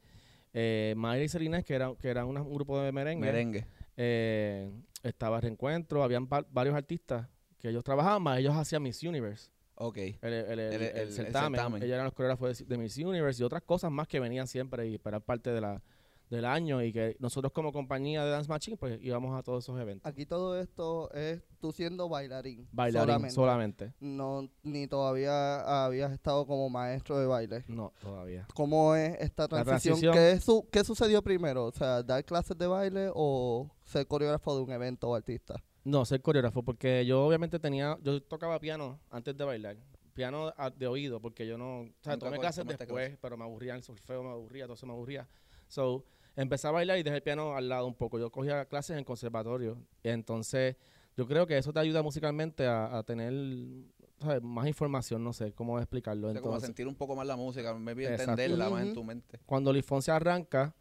eh, 0.54 0.94
Mayra 0.98 1.24
y 1.24 1.30
Celinés, 1.30 1.64
que 1.66 1.76
eran 1.76 1.96
que 1.96 2.08
eran 2.10 2.28
una- 2.28 2.42
un 2.42 2.54
grupo 2.54 2.80
de 2.82 2.92
merengue. 2.92 3.26
Merengue. 3.26 3.66
Eh, 3.98 4.70
estaba 5.04 5.40
Reencuentro, 5.40 6.04
habían 6.04 6.26
va- 6.28 6.46
varios 6.50 6.76
artistas 6.76 7.28
que 7.66 7.72
ellos 7.72 7.84
trabajaban, 7.84 8.22
más 8.22 8.40
ellos 8.40 8.56
hacían 8.56 8.84
Miss 8.84 9.02
Universe. 9.04 9.50
Ok. 9.76 9.98
El, 9.98 10.16
el- 10.22 10.34
el- 10.34 10.60
El- 10.60 10.60
el 10.60 10.82
el- 10.84 10.98
el 10.98 11.12
certamen. 11.12 11.52
certamen. 11.60 11.84
Ellos 11.84 11.94
eran 11.94 12.06
los 12.06 12.14
coreógrafos 12.14 12.60
de, 12.60 12.66
de 12.66 12.78
Miss 12.78 12.98
Universe 12.98 13.42
y 13.42 13.46
otras 13.46 13.62
cosas 13.64 13.92
más 13.92 14.08
que 14.08 14.20
venían 14.20 14.48
siempre 14.48 14.88
y 14.88 15.02
eran 15.04 15.22
parte 15.22 15.50
de 15.52 15.60
la, 15.62 15.82
del 16.30 16.46
año 16.46 16.82
y 16.82 16.92
que 16.94 17.16
nosotros 17.20 17.52
como 17.52 17.72
compañía 17.74 18.24
de 18.24 18.32
Dance 18.32 18.50
Machine 18.50 18.78
pues 18.78 18.98
íbamos 19.02 19.38
a 19.38 19.44
todos 19.44 19.64
esos 19.66 19.80
eventos. 19.80 20.10
Aquí 20.10 20.26
todo 20.26 20.60
esto 20.60 21.12
es 21.14 21.44
tú 21.60 21.72
siendo 21.72 22.08
bailarín. 22.10 22.68
Bailarín 22.72 23.06
solamente. 23.30 23.36
solamente. 23.36 23.94
No, 24.00 24.50
ni 24.64 24.88
todavía 24.88 25.86
habías 25.86 26.12
estado 26.14 26.48
como 26.48 26.70
maestro 26.70 27.20
de 27.20 27.26
baile. 27.28 27.64
No, 27.68 27.92
todavía. 28.02 28.48
¿Cómo 28.56 28.96
es 28.96 29.18
esta 29.20 29.48
transición? 29.48 30.00
transición- 30.00 30.14
¿Qué, 30.14 30.40
su- 30.40 30.68
¿Qué 30.72 30.84
sucedió 30.84 31.22
primero? 31.22 31.66
O 31.66 31.72
sea, 31.72 32.02
¿dar 32.02 32.24
clases 32.24 32.58
de 32.58 32.66
baile 32.68 33.10
o 33.14 33.70
ser 33.84 34.08
coreógrafo 34.08 34.56
de 34.56 34.62
un 34.64 34.72
evento 34.72 35.10
o 35.10 35.16
artista? 35.16 35.62
No, 35.86 36.04
ser 36.04 36.22
coreógrafo, 36.22 36.64
porque 36.64 37.06
yo 37.06 37.26
obviamente 37.26 37.60
tenía, 37.60 37.98
yo 38.02 38.22
tocaba 38.22 38.60
piano 38.60 39.00
antes 39.12 39.38
de 39.38 39.44
bailar. 39.46 39.78
Piano 40.14 40.52
a- 40.58 40.70
de 40.72 40.88
oído, 40.88 41.22
porque 41.22 41.46
yo 41.46 41.58
no, 41.58 41.82
o 41.82 41.90
sea, 42.02 42.18
tomé 42.18 42.40
clases 42.40 42.66
después, 42.66 43.18
pero 43.22 43.38
me 43.38 43.44
aburría 43.44 43.76
el 43.76 43.84
solfeo, 43.84 44.24
me 44.24 44.30
aburría, 44.32 44.66
todo 44.66 44.74
eso 44.74 44.86
me 44.88 44.94
aburría. 44.94 45.28
So, 45.68 46.04
empecé 46.36 46.68
a 46.68 46.72
bailar 46.72 46.98
y 46.98 47.04
dejé 47.04 47.18
el 47.18 47.24
piano 47.24 47.56
al 47.56 47.70
lado 47.70 47.86
un 47.88 47.94
poco. 47.96 48.18
Yo 48.20 48.32
cogía 48.32 48.66
clases 48.66 48.98
en 48.98 49.04
conservatorio. 49.04 49.78
Entonces, 50.04 50.76
yo 51.18 51.28
creo 51.28 51.46
que 51.46 51.58
eso 51.58 51.72
te 51.72 51.80
ayuda 51.80 52.02
musicalmente 52.02 52.66
a, 52.66 52.98
a 52.98 53.04
tener 53.04 53.32
¿sabes? 54.20 54.42
más 54.42 54.68
información, 54.68 55.24
no 55.24 55.34
sé 55.34 55.52
cómo 55.54 55.78
explicarlo. 55.80 56.30
O 56.30 56.32
sea, 56.32 56.42
como 56.42 56.54
a 56.54 56.56
Entonces, 56.58 56.68
sentir 56.70 56.88
un 56.88 56.96
poco 56.96 57.16
más 57.16 57.28
la 57.28 57.36
música, 57.36 57.70
Exacto. 57.72 58.22
entenderla 58.32 58.70
más 58.70 58.84
en 58.88 58.94
tu 58.94 59.04
mente. 59.04 59.40
cuando 59.46 59.72
Luis 59.72 59.86
Fonsi 59.86 60.10
arranca, 60.12 60.74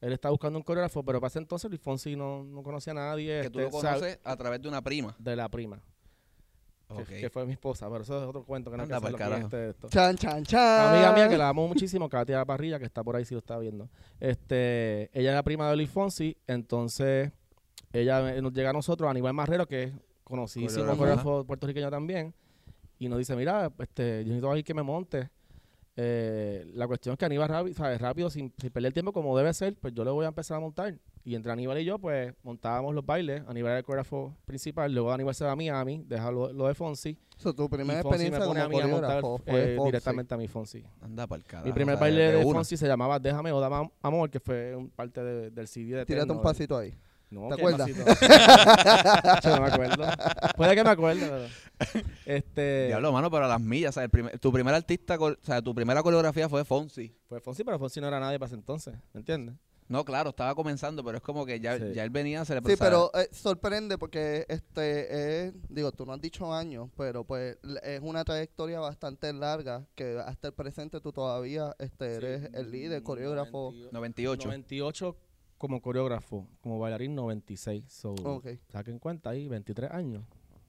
él 0.00 0.12
está 0.12 0.30
buscando 0.30 0.58
un 0.58 0.62
coreógrafo, 0.62 1.02
pero 1.04 1.20
para 1.20 1.28
ese 1.28 1.38
entonces 1.38 1.70
Luis 1.70 1.80
Fonsi 1.82 2.16
no, 2.16 2.42
no 2.44 2.62
conocía 2.62 2.92
a 2.92 2.96
nadie. 2.96 3.42
Que 3.42 3.50
tú 3.50 3.60
este, 3.60 3.70
lo 3.76 3.82
conoces 3.82 4.18
a 4.24 4.36
través 4.36 4.60
de 4.62 4.68
una 4.68 4.82
prima. 4.82 5.14
de 5.18 5.36
la 5.36 5.48
prima. 5.48 5.80
que- 6.88 6.94
Ok. 7.02 7.08
Que, 7.08 7.30
fue 7.30 7.46
mi 7.46 7.52
esposa, 7.52 7.88
pero 7.88 8.02
eso 8.02 8.20
es 8.20 8.26
otro 8.28 8.42
cuento 8.44 8.68
que 8.70 8.76
no 8.76 8.82
hay 8.82 8.88
que 8.88 8.94
Anda 8.96 9.12
carajo. 9.16 9.42
este, 9.44 9.70
esto. 9.70 9.88
Chan, 9.90 10.16
chan, 10.16 10.42
chan. 10.44 10.92
Amiga 10.94 11.12
mía 11.12 11.28
que 11.28 11.38
la 11.38 11.48
amo 11.48 11.68
muchísimo, 11.68 12.08
Katia 12.08 12.44
Parrilla, 12.44 12.78
que 12.80 12.84
está 12.86 13.04
por 13.04 13.14
ahí 13.14 13.24
si 13.24 13.34
lo 13.34 13.38
está 13.38 13.58
viendo. 13.58 13.88
Este, 14.18 15.08
ella 15.12 15.30
es 15.30 15.34
la 15.36 15.42
prima 15.44 15.70
de 15.70 15.76
Luis 15.76 15.88
Fonsi, 15.90 16.36
entonces 16.48 17.30
ella 17.92 18.34
eh, 18.34 18.42
nos 18.42 18.52
llega 18.52 18.70
a 18.70 18.72
nosotros, 18.72 19.08
Aníbal 19.08 19.34
Marrero, 19.34 19.66
que 19.66 19.84
es 19.84 19.92
conocidísimo 20.24 20.80
Coreógrafo. 20.84 20.98
coreógrafo 20.98 21.44
puertorriqueño 21.46 21.90
también, 21.90 22.34
y 22.98 23.08
nos 23.08 23.18
dice, 23.18 23.36
mira, 23.36 23.70
este, 23.78 24.22
yo 24.24 24.28
necesito 24.28 24.48
alguien 24.48 24.64
que 24.64 24.74
me 24.74 24.82
monte. 24.82 25.30
Eh, 25.96 26.64
la 26.74 26.86
cuestión 26.86 27.12
es 27.14 27.18
que 27.18 27.24
Aníbal 27.24 27.48
rápido, 27.48 27.74
¿sabes? 27.74 28.00
rápido 28.00 28.30
sin, 28.30 28.52
sin 28.58 28.70
perder 28.70 28.92
tiempo 28.92 29.12
como 29.12 29.36
debe 29.36 29.52
ser, 29.52 29.76
pues 29.76 29.92
yo 29.92 30.04
le 30.04 30.10
voy 30.10 30.24
a 30.24 30.28
empezar 30.28 30.56
a 30.56 30.60
montar. 30.60 30.94
Y 31.24 31.34
entre 31.34 31.52
Aníbal 31.52 31.78
y 31.78 31.84
yo, 31.84 31.98
pues 31.98 32.32
montábamos 32.42 32.94
los 32.94 33.04
bailes. 33.04 33.42
Aníbal 33.46 33.72
era 33.72 33.78
el 33.80 33.84
coreógrafo 33.84 34.34
principal, 34.46 34.92
luego 34.94 35.12
Aníbal 35.12 35.34
se 35.34 35.44
va 35.44 35.52
a 35.52 35.56
Miami, 35.56 36.02
deja 36.06 36.30
lo, 36.30 36.52
lo 36.52 36.66
de 36.68 36.74
Fonsi. 36.74 37.18
So, 37.36 37.52
tu 37.54 37.68
primera 37.68 38.00
experiencia 38.00 38.38
a 38.42 38.46
como 38.46 38.54
mí 38.68 38.80
a 38.80 38.86
montar 38.86 39.18
eh, 39.18 39.20
fue 39.44 39.76
Fonsi. 39.76 39.88
directamente 39.88 40.34
a 40.34 40.36
mi 40.38 40.48
Fonsi. 40.48 40.84
Anda 41.02 41.26
para 41.26 41.38
el 41.38 41.44
carajo. 41.44 41.66
Mi 41.66 41.72
primer 41.72 41.98
baile 41.98 42.32
de. 42.32 42.42
Fonsi 42.42 42.76
se 42.76 42.86
llamaba 42.86 43.18
Déjame 43.18 43.52
o 43.52 43.60
Dame 43.60 43.76
Am- 43.76 43.90
Amor, 44.02 44.30
que 44.30 44.40
fue 44.40 44.74
un 44.74 44.88
parte 44.88 45.22
de- 45.22 45.50
del 45.50 45.68
CD 45.68 45.84
de 45.96 46.06
Tírate 46.06 46.12
Eterno, 46.14 46.34
un 46.34 46.40
eh. 46.40 46.42
pasito 46.42 46.78
ahí. 46.78 46.94
No, 47.30 47.48
¿Te 47.48 47.56
¿qué 47.56 47.62
acuerdas? 47.62 47.88
Yo 49.44 49.56
no 49.56 49.62
me 49.62 49.68
acuerdo. 49.68 50.04
Puede 50.56 50.74
que 50.74 50.84
me 50.84 50.90
acuerde, 50.90 51.28
pero... 51.28 52.02
Este... 52.26 52.86
Diablo, 52.88 53.12
mano, 53.12 53.30
pero 53.30 53.44
a 53.44 53.48
las 53.48 53.60
millas, 53.60 53.90
o 53.90 53.92
sea, 53.94 54.04
el 54.04 54.10
primer- 54.10 54.38
tu 54.38 54.52
primer 54.52 54.74
artista, 54.74 55.16
o 55.18 55.34
sea, 55.42 55.62
tu 55.62 55.74
primera 55.74 56.02
coreografía 56.02 56.48
fue 56.48 56.64
Fonsi. 56.64 57.14
Fue 57.28 57.40
Fonsi, 57.40 57.64
pero 57.64 57.78
Fonsi 57.78 58.00
no 58.00 58.08
era 58.08 58.18
nadie 58.20 58.38
para 58.38 58.48
ese 58.48 58.56
entonces, 58.56 58.94
¿me 59.12 59.20
entiendes? 59.20 59.54
No, 59.88 60.04
claro, 60.04 60.30
estaba 60.30 60.54
comenzando, 60.54 61.02
pero 61.02 61.16
es 61.18 61.22
como 61.22 61.44
que 61.44 61.58
ya, 61.58 61.76
Sí. 61.76 61.92
ya 61.94 62.04
él 62.04 62.10
venía, 62.10 62.44
se 62.44 62.54
le 62.54 62.60
Sí, 62.64 62.76
pero 62.78 63.10
eh, 63.12 63.28
sorprende 63.32 63.98
porque 63.98 64.46
este 64.48 65.46
es, 65.48 65.54
digo, 65.68 65.90
tú 65.90 66.06
no 66.06 66.12
has 66.12 66.20
dicho 66.20 66.54
años, 66.54 66.90
pero 66.96 67.24
pues 67.24 67.58
es 67.82 68.00
una 68.00 68.22
trayectoria 68.24 68.78
bastante 68.78 69.32
larga 69.32 69.84
que 69.96 70.20
hasta 70.24 70.48
el 70.48 70.54
presente 70.54 71.00
tú 71.00 71.12
todavía 71.12 71.74
este 71.80 72.14
eres 72.14 72.50
el 72.54 72.70
líder, 72.70 73.02
coreógrafo. 73.02 73.72
98. 73.90 74.46
98 74.48 75.16
como 75.60 75.82
coreógrafo, 75.82 76.46
como 76.62 76.78
bailarín 76.78 77.14
96. 77.14 77.84
So, 77.86 78.14
Ok. 78.24 78.46
Saquen 78.68 78.98
cuenta 78.98 79.28
ahí, 79.30 79.46
23 79.46 79.90
años. 79.90 80.22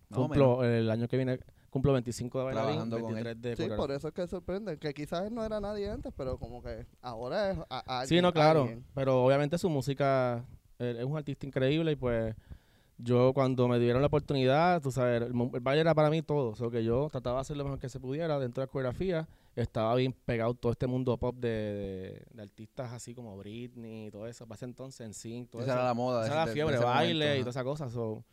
Más 0.10 0.20
o 0.20 0.24
Cumplo, 0.24 0.66
el 0.66 0.92
año 0.92 1.08
que 1.08 1.16
viene, 1.16 1.40
cumplo 1.70 1.94
25 1.94 2.40
de 2.40 2.44
bailarín, 2.44 2.68
Trabajando 2.72 3.00
con 3.00 3.14
23 3.14 3.42
de 3.42 3.50
Sí, 3.52 3.56
coreógrafo. 3.64 3.82
por 3.84 3.92
eso 3.96 4.08
es 4.10 4.14
que 4.14 4.28
sorprende, 4.28 4.78
que 4.78 4.94
quizás 4.94 5.32
no 5.32 5.46
era 5.46 5.62
nadie 5.62 5.90
antes, 5.90 6.12
pero 6.18 6.38
como 6.38 6.62
que 6.62 6.86
ahora 7.02 7.52
es 7.52 7.58
a, 7.70 7.80
Sí, 8.06 8.16
alguien, 8.18 8.24
no, 8.24 8.34
claro. 8.34 8.62
alguien. 8.64 8.86
Pero 8.94 9.24
obviamente 9.24 9.58
su 9.58 9.70
música, 9.70 10.44
él 10.78 10.98
es 10.98 11.06
un 11.06 11.16
artista 11.16 11.46
increíble 11.46 11.94
y 11.94 11.96
pues 11.96 12.36
yo 13.04 13.34
cuando 13.34 13.68
me 13.68 13.80
dieron 13.80 14.02
la 14.02 14.08
oportunidad, 14.08 14.82
tú 14.82 14.92
sabes, 14.92 15.22
el, 15.24 15.34
baile 15.34 15.82
era 15.82 15.94
para 15.96 16.10
mí 16.10 16.22
todo. 16.22 16.50
O 16.52 16.56
sea, 16.56 16.70
que 16.70 16.84
yo 16.84 17.10
trataba 17.12 17.38
de 17.38 17.42
hacer 17.42 17.58
lo 17.58 17.64
mejor 17.64 17.80
que 17.80 17.90
se 17.90 18.00
pudiera 18.00 18.40
dentro 18.40 18.62
de 18.62 18.68
la 18.68 18.72
coreografía. 18.72 19.28
Estaba 19.56 19.94
bien 19.96 20.14
pegado 20.26 20.54
todo 20.54 20.72
este 20.72 20.88
mundo 20.88 21.18
pop 21.18 21.36
de, 21.36 21.48
de- 21.50 22.26
de 22.34 22.42
artistas 22.42 22.92
así 22.94 23.14
como 23.14 23.36
Britney 23.38 24.08
y 24.08 24.12
todo 24.12 24.28
eso. 24.28 24.46
Para 24.48 24.56
ese 24.56 24.66
entonces, 24.66 25.02
en 25.06 25.14
Sync, 25.14 25.50
todo 25.50 25.62
Esa 25.62 25.72
eso. 25.72 25.80
era 25.80 25.88
la 25.90 25.94
moda. 25.94 26.24
Esa 26.26 26.34
era 26.34 26.46
la 26.46 26.52
fiebre, 26.54 26.78
baile 26.78 27.26
momento, 27.26 27.40
y 27.40 27.44
todas 27.44 27.56
esas 27.56 27.64
cosas. 27.64 27.92
So, 27.92 28.24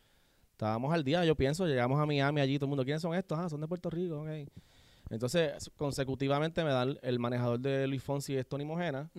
estábamos 0.51 0.93
al 0.93 1.03
día, 1.03 1.25
yo 1.25 1.35
pienso, 1.35 1.65
llegamos 1.67 1.99
a 1.99 2.05
Miami 2.05 2.39
allí, 2.41 2.57
todo 2.57 2.65
el 2.65 2.69
mundo, 2.69 2.83
¿quiénes 2.85 3.01
son 3.01 3.13
estos? 3.15 3.37
Ah, 3.37 3.49
son 3.49 3.59
de 3.61 3.67
Puerto 3.67 3.89
Rico, 3.89 4.21
ok. 4.21 4.29
Entonces, 5.09 5.71
consecutivamente 5.75 6.63
me 6.63 6.69
dan 6.69 6.97
el 7.01 7.17
manejador 7.19 7.59
de 7.59 7.87
Luis 7.87 8.03
Fonsi, 8.03 8.35
es 8.37 8.47
Tony 8.47 8.63
Mojena, 8.63 9.09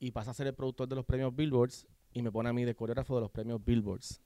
y 0.00 0.10
pasa 0.10 0.32
a 0.32 0.34
ser 0.34 0.48
el 0.48 0.54
productor 0.54 0.88
de 0.88 0.96
los 0.96 1.04
premios 1.04 1.34
Billboards 1.34 1.86
y 2.12 2.22
me 2.22 2.32
pone 2.32 2.48
a 2.48 2.52
mí 2.52 2.64
de 2.64 2.74
coreógrafo 2.74 3.14
de 3.14 3.20
los 3.22 3.30
premios 3.30 3.64
Billboards. 3.64 4.20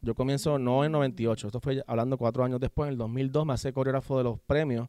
Yo 0.00 0.14
comienzo 0.14 0.58
no 0.58 0.84
en 0.84 0.92
98, 0.92 1.48
esto 1.48 1.60
fue 1.60 1.82
hablando 1.86 2.16
cuatro 2.16 2.44
años 2.44 2.60
después, 2.60 2.86
en 2.86 2.92
el 2.92 2.98
2002 2.98 3.44
me 3.46 3.52
hace 3.54 3.72
coreógrafo 3.72 4.18
de 4.18 4.24
los 4.24 4.38
premios, 4.40 4.88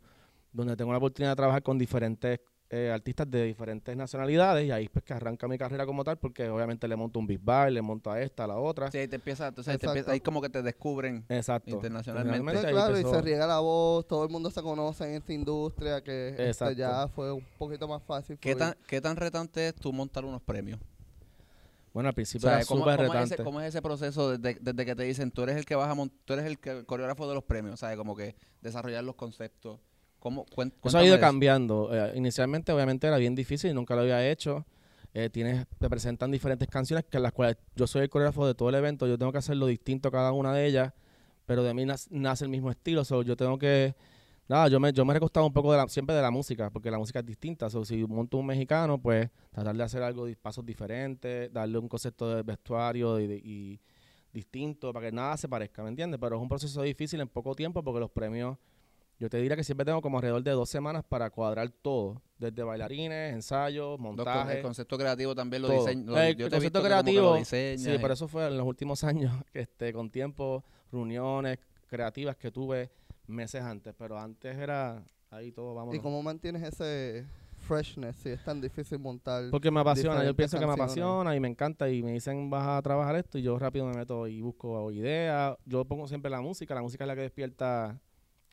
donde 0.53 0.75
tengo 0.75 0.91
la 0.91 0.97
oportunidad 0.99 1.31
de 1.31 1.35
trabajar 1.35 1.63
con 1.63 1.77
diferentes 1.77 2.39
eh, 2.71 2.91
artistas 2.93 3.29
de 3.31 3.45
diferentes 3.45 3.97
nacionalidades 3.97 4.67
y 4.67 4.71
ahí 4.71 4.87
pues 4.89 5.03
que 5.03 5.11
arranca 5.13 5.47
mi 5.47 5.57
carrera 5.57 5.87
como 5.87 6.03
tal, 6.03 6.17
porque 6.19 6.47
obviamente 6.49 6.87
le 6.87 6.95
monto 6.95 7.17
un 7.17 7.25
Big 7.25 7.39
Bang, 7.41 7.71
le 7.71 7.81
monto 7.81 8.11
a 8.11 8.21
esta, 8.21 8.43
a 8.43 8.47
la 8.47 8.57
otra. 8.57 8.91
Sí, 8.91 8.99
ahí 8.99 9.07
te 9.07 9.15
empieza, 9.15 9.47
entonces 9.47 9.71
ahí 9.71 9.77
te 9.79 9.85
Exacto. 9.87 9.97
empieza- 9.97 10.11
ahí 10.11 10.19
como 10.19 10.39
que 10.39 10.49
te 10.49 10.61
descubren. 10.61 11.25
Exacto. 11.29 11.71
Internacionalmente. 11.71 12.57
Ahí 12.59 12.71
claro, 12.71 12.99
y 12.99 13.03
se 13.03 13.21
riega 13.23 13.47
la 13.47 13.59
voz, 13.59 14.07
todo 14.07 14.23
el 14.23 14.29
mundo 14.29 14.51
se 14.51 14.61
conoce 14.61 15.05
en 15.05 15.15
esta 15.15 15.33
industria, 15.33 16.03
que 16.03 16.35
este, 16.37 16.75
ya 16.75 17.07
fue 17.07 17.31
un 17.31 17.43
poquito 17.57 17.87
más 17.87 18.03
fácil. 18.03 18.37
¿Qué 18.37 18.55
tan, 18.55 18.75
¿Qué 18.85 19.01
tan 19.01 19.15
retante 19.15 19.69
es 19.69 19.73
tú 19.73 19.91
montar 19.91 20.23
unos 20.23 20.43
premios? 20.43 20.79
Bueno, 22.00 22.08
al 22.08 22.13
O 22.13 22.15
principio 22.15 22.48
sea, 22.48 22.58
era 22.60 22.65
¿cómo, 22.65 22.82
súper 22.86 22.96
cómo 23.08 23.13
es 23.20 23.32
ese, 23.32 23.44
cómo 23.44 23.62
es 23.62 23.68
ese 23.68 23.82
proceso 23.82 24.38
desde, 24.38 24.58
desde 24.62 24.86
que 24.86 24.96
te 24.96 25.03
dicen 25.03 25.32
tú 25.32 25.44
eres 25.44 25.58
el 25.58 25.65
que 25.65 25.75
vas 25.75 25.89
a 25.89 26.01
tú 26.25 26.34
eres 26.34 26.46
el, 26.46 26.58
que- 26.58 26.86
coreógrafo 26.86 27.27
de 27.27 27.36
los 27.36 27.44
premios? 27.44 27.82
¿Sabes? 27.82 27.98
Como 27.98 28.15
que 28.15 28.36
desarrollar 28.62 29.03
los 29.03 29.15
conceptos. 29.15 29.79
¿Cómo? 30.20 30.46
Eso 30.84 30.98
ha 30.98 31.03
ido 31.03 31.15
eso. 31.15 31.22
cambiando. 31.22 31.89
Eh, 31.94 32.13
inicialmente, 32.15 32.72
obviamente, 32.72 33.06
era 33.08 33.18
bien 33.18 33.36
difícil, 33.36 33.74
nunca 33.75 33.96
lo 33.96 34.01
había 34.01 34.29
hecho. 34.29 34.65
Eh, 35.13 35.29
tienes, 35.29 35.65
te 35.77 35.89
presentan 35.89 36.32
diferentes 36.32 36.68
canciones 36.70 37.03
que 37.10 37.20
las 37.20 37.34
cuales 37.34 37.58
yo 37.75 37.86
soy 37.88 38.03
el 38.03 38.10
coreógrafo 38.10 38.48
de 38.48 38.53
todo 38.56 38.70
el 38.70 38.75
evento. 38.75 39.06
Yo 39.08 39.18
tengo 39.18 39.32
que 39.34 39.39
hacerlo 39.39 39.65
distinto 39.65 40.10
cada 40.12 40.32
una 40.32 40.53
de 40.53 40.65
ellas, 40.68 40.94
pero 41.46 41.63
de 41.63 41.74
mí 41.74 41.84
nas- 41.84 42.08
nace 42.12 42.46
el 42.46 42.50
mismo 42.50 42.72
estilo. 42.72 43.03
So, 43.03 43.24
yo 43.24 43.36
tengo 43.36 43.58
que. 43.58 43.96
Nada, 44.50 44.68
yo 44.68 44.79
me, 44.79 44.91
yo 44.91 45.06
me 45.06 45.12
he 45.12 45.13
recostado 45.13 45.46
un 45.46 45.53
poco 45.53 45.72
de 45.72 45.77
la, 45.77 45.88
siempre 45.88 46.15
de 46.15 46.22
la 46.24 46.32
música, 46.32 46.72
porque 46.72 46.89
la 46.89 46.98
música 46.98 47.20
es 47.20 47.25
distinta. 47.25 47.70
Si 47.70 48.03
monto 48.06 48.38
un 48.38 48.48
mexicano, 48.48 49.00
pues 49.00 49.29
tratar 49.51 49.75
de 49.77 49.84
hacer 49.84 50.01
algo, 50.01 50.25
di- 50.25 50.36
pasos 50.36 50.65
diferentes, 50.65 51.53
darle 51.53 51.77
un 51.77 51.88
concepto 51.88 52.36
de 52.36 52.41
vestuario 52.41 53.20
y, 53.20 53.27
de- 53.27 53.38
y 53.38 53.79
distinto 54.34 54.91
para 54.91 55.06
que 55.08 55.12
nada 55.15 55.38
se 55.38 55.48
parezca, 55.48 55.84
¿me 55.84 55.89
entiendes? 55.89 56.20
Pero 56.20 56.36
es 56.38 56.41
un 56.41 56.50
proceso 56.50 56.82
difícil 56.82 57.22
en 57.22 57.27
poco 57.27 57.53
tiempo 57.56 57.84
porque 57.84 58.00
los 58.00 58.10
premios 58.10 58.58
yo 59.20 59.29
te 59.29 59.38
diría 59.38 59.56
que 59.56 59.63
siempre 59.65 59.86
tengo 59.86 60.01
como 60.01 60.18
alrededor 60.18 60.41
de 60.44 60.51
dos 60.51 60.70
semanas 60.70 61.03
para 61.08 61.29
cuadrar 61.29 61.70
todo, 61.70 62.22
desde 62.38 62.63
bailarines, 62.63 63.34
ensayos, 63.34 63.89
Los 63.91 63.98
con- 63.98 64.15
montaje. 64.15 64.58
el 64.58 64.62
concepto 64.63 64.98
creativo 64.98 65.36
también 65.36 65.62
lo 65.62 65.70
diseño. 65.70 66.18
El- 66.18 66.36
yo 66.38 66.50
concepto 66.50 66.79
lo 66.79 66.86
creativo, 66.86 67.38
Sí, 67.46 67.75
y- 67.77 67.98
pero 68.01 68.13
eso 68.13 68.27
fue 68.27 68.48
en 68.48 68.58
los 68.58 68.65
últimos 68.65 69.03
años, 69.03 69.32
este, 69.53 69.94
con 69.94 70.10
tiempo, 70.10 70.63
reuniones 70.91 71.60
creativas 71.88 72.36
que 72.38 72.50
tuve 72.50 72.89
meses 73.29 73.62
antes, 73.62 73.93
pero 73.98 74.17
antes 74.17 74.57
era 74.57 75.03
ahí 75.29 75.51
todo, 75.51 75.74
vamos. 75.74 75.95
¿Y 75.95 76.00
cómo 76.00 76.21
mantienes 76.21 76.63
ese 76.63 77.25
freshness 77.57 78.15
si 78.15 78.29
es 78.29 78.43
tan 78.43 78.62
difícil 78.62 79.00
montar? 79.00 79.50
Porque 79.51 79.71
me 79.71 79.79
apasiona, 79.79 80.24
yo 80.24 80.36
pienso 80.36 80.59
que 80.59 80.65
me 80.65 80.74
apasiona 80.74 81.36
y 81.36 81.39
me 81.39 81.48
encanta 81.48 81.89
y 81.89 82.01
me 82.01 82.13
dicen 82.13 82.50
vas 82.50 82.67
a 82.67 82.81
trabajar 82.81 83.15
esto 83.15 83.38
y 83.38 83.41
yo 83.41 83.57
rápido 83.59 83.86
me 83.86 83.95
meto 83.95 84.27
y 84.27 84.41
busco 84.41 84.91
ideas. 84.91 85.55
Yo 85.65 85.86
pongo 85.86 86.07
siempre 86.07 86.31
la 86.31 86.41
música, 86.41 86.74
la 86.74 86.81
música 86.81 87.03
es 87.03 87.07
la 87.07 87.15
que 87.15 87.21
despierta, 87.21 88.00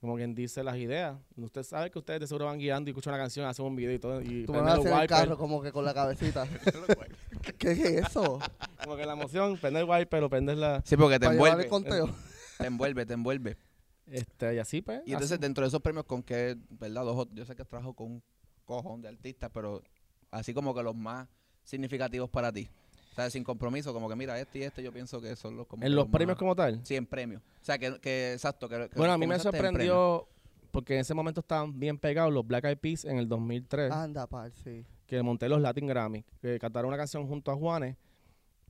como 0.01 0.17
quien 0.17 0.35
dice, 0.35 0.63
las 0.63 0.77
ideas. 0.77 1.17
Usted 1.37 1.63
sabe 1.63 1.91
que 1.91 1.99
ustedes 1.99 2.21
de 2.21 2.27
seguro 2.27 2.47
van 2.47 2.59
guiando 2.59 2.91
y 2.91 2.93
escuchan 2.93 3.15
una 3.15 3.23
canción, 3.23 3.47
hacen 3.47 3.65
un 3.65 3.77
video 3.77 3.93
y 3.93 3.99
todo 3.99 4.21
y 4.21 4.45
Tú 4.45 4.53
me 4.53 4.61
vas 4.61 4.77
a 4.77 4.81
hacer 4.81 4.93
el 4.93 5.07
carro 5.07 5.39
como 5.39 5.63
que 5.63 5.73
con 5.73 5.85
la 5.85 5.95
cabecita. 5.95 6.47
¿Qué 7.59 7.71
es 7.73 7.81
eso? 7.81 8.39
Como 8.85 8.97
que 8.97 9.07
la 9.07 9.15
emoción, 9.15 9.57
prende 9.57 9.81
el 9.81 9.89
wiper 9.89 10.23
o 10.23 10.29
prender 10.29 10.59
la... 10.59 10.83
Sí, 10.85 10.97
porque 10.97 11.19
te 11.19 11.27
envuelve. 11.27 11.69
Te 12.59 12.67
envuelve, 12.67 13.07
te 13.07 13.15
envuelve. 13.15 13.57
Este, 14.11 14.55
y 14.55 14.59
así 14.59 14.83
pues. 14.83 15.03
Y 15.07 15.13
entonces 15.13 15.39
dentro 15.41 15.63
de 15.63 15.69
esos 15.69 15.81
premios 15.83 16.05
con 16.05 16.23
que, 16.23 16.57
¿verdad? 16.71 17.05
Dos 17.05 17.27
o- 17.27 17.35
yo 17.35 17.45
sé 17.45 17.55
que 17.57 17.63
has 17.63 17.69
trabajado 17.69 17.95
con 17.95 18.07
un 18.13 18.23
cojón 18.65 19.03
de 19.03 19.09
artistas, 19.09 19.51
pero 19.53 19.83
así 20.31 20.53
como 20.55 20.75
que 20.75 20.83
los 20.83 20.95
más 20.95 21.29
significativos 21.65 22.31
para 22.31 22.53
ti. 22.53 22.69
sea, 23.17 23.31
sin 23.31 23.43
compromiso, 23.45 23.93
como 23.95 24.09
que 24.11 24.15
mira, 24.17 24.39
este 24.39 24.59
y 24.59 24.63
este 24.65 24.83
yo 24.83 24.93
pienso 24.93 25.21
que 25.23 25.35
son 25.37 25.57
los 25.57 25.67
como 25.67 25.85
En 25.85 25.95
los 25.95 26.07
más- 26.07 26.13
premios 26.13 26.37
como 26.39 26.55
tal. 26.55 26.81
Sí, 26.85 26.97
en 26.97 27.07
premios. 27.07 27.41
O 27.63 27.65
sea, 27.65 27.79
que, 27.79 27.99
que 27.99 28.35
exacto. 28.35 28.69
Que, 28.69 28.91
que 28.91 28.97
Bueno, 28.99 29.15
a 29.15 29.19
mí 29.19 29.27
me 29.27 29.39
sorprendió 29.39 30.29
porque 30.71 30.95
en 30.95 31.01
ese 31.01 31.15
momento 31.15 31.41
estaban 31.41 31.79
bien 31.79 31.97
pegados 31.99 32.31
los 32.33 32.47
Black 32.47 32.65
Eyed 32.67 32.77
Peas 32.79 33.05
en 33.07 33.17
el 33.17 33.27
2003, 33.27 33.91
Anda, 33.91 34.27
par, 34.27 34.53
sí. 34.53 34.85
que 35.07 35.23
monté 35.23 35.49
los 35.49 35.61
Latin 35.63 35.87
Grammy, 35.87 36.25
que 36.43 36.59
cantaron 36.59 36.89
una 36.89 36.99
canción 36.99 37.27
junto 37.27 37.51
a 37.51 37.57
Juanes. 37.57 37.97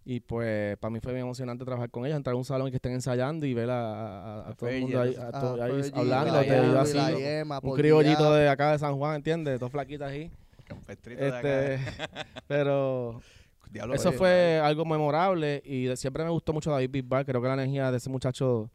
Y 0.09 0.21
pues 0.21 0.77
para 0.79 0.91
mí 0.93 1.01
fue 1.01 1.13
bien 1.13 1.25
emocionante 1.25 1.65
trabajar 1.65 1.91
con 1.91 2.07
ellos, 2.07 2.17
entrar 2.17 2.35
a 2.35 2.37
un 2.37 2.45
salón 2.45 2.69
y 2.69 2.71
que 2.71 2.77
estén 2.77 2.93
ensayando 2.93 3.45
y 3.45 3.53
ver 3.55 3.69
a, 3.71 3.81
a- 3.81 4.35
a 4.47 4.51
A 4.51 4.55
todo 4.55 4.71
el 4.71 4.81
mundo 4.83 5.01
ahí, 5.01 5.17
a 5.17 5.33
to- 5.33 5.61
ahí 5.61 5.73
Fergie, 5.83 5.91
hablando, 5.99 6.33
la 6.35 6.43
te 6.47 6.57
la 6.63 6.81
así, 6.83 6.97
la 6.97 7.11
¿no? 7.11 7.19
Yema, 7.19 7.57
un 7.57 7.61
por 7.71 7.77
criollito 7.81 8.33
de 8.35 8.49
acá 8.49 8.71
de 8.71 8.79
San 8.79 8.97
Juan, 8.97 9.17
¿entiendes? 9.17 9.59
Dos 9.59 9.73
flaquitas 9.73 10.09
ahí. 10.13 10.31
Campestrito 10.65 11.21
de 11.21 11.29
acá. 11.29 11.67
Este, 11.75 11.93
pero 12.47 13.21
Diablo, 13.73 13.95
eso 13.95 14.11
oye, 14.11 14.19
fue 14.19 14.61
algo 14.63 14.85
memorable 14.85 15.61
y 15.65 15.87
de- 15.87 15.97
siempre 15.97 16.23
me 16.23 16.31
gustó 16.31 16.53
mucho 16.53 16.71
David 16.71 16.91
Bisbal. 16.91 17.27
Creo 17.27 17.43
que 17.43 17.49
la 17.49 17.55
energía 17.55 17.91
de 17.91 17.97
ese 17.97 18.09
muchacho 18.09 18.71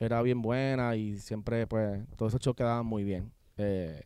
era 0.00 0.22
bien 0.22 0.40
buena 0.40 0.96
y 0.96 1.18
siempre, 1.18 1.66
pues, 1.66 2.00
todos 2.16 2.32
esos 2.32 2.40
shows 2.40 2.56
quedaban 2.56 2.86
muy 2.86 3.04
bien. 3.04 3.30
Eh, 3.58 4.02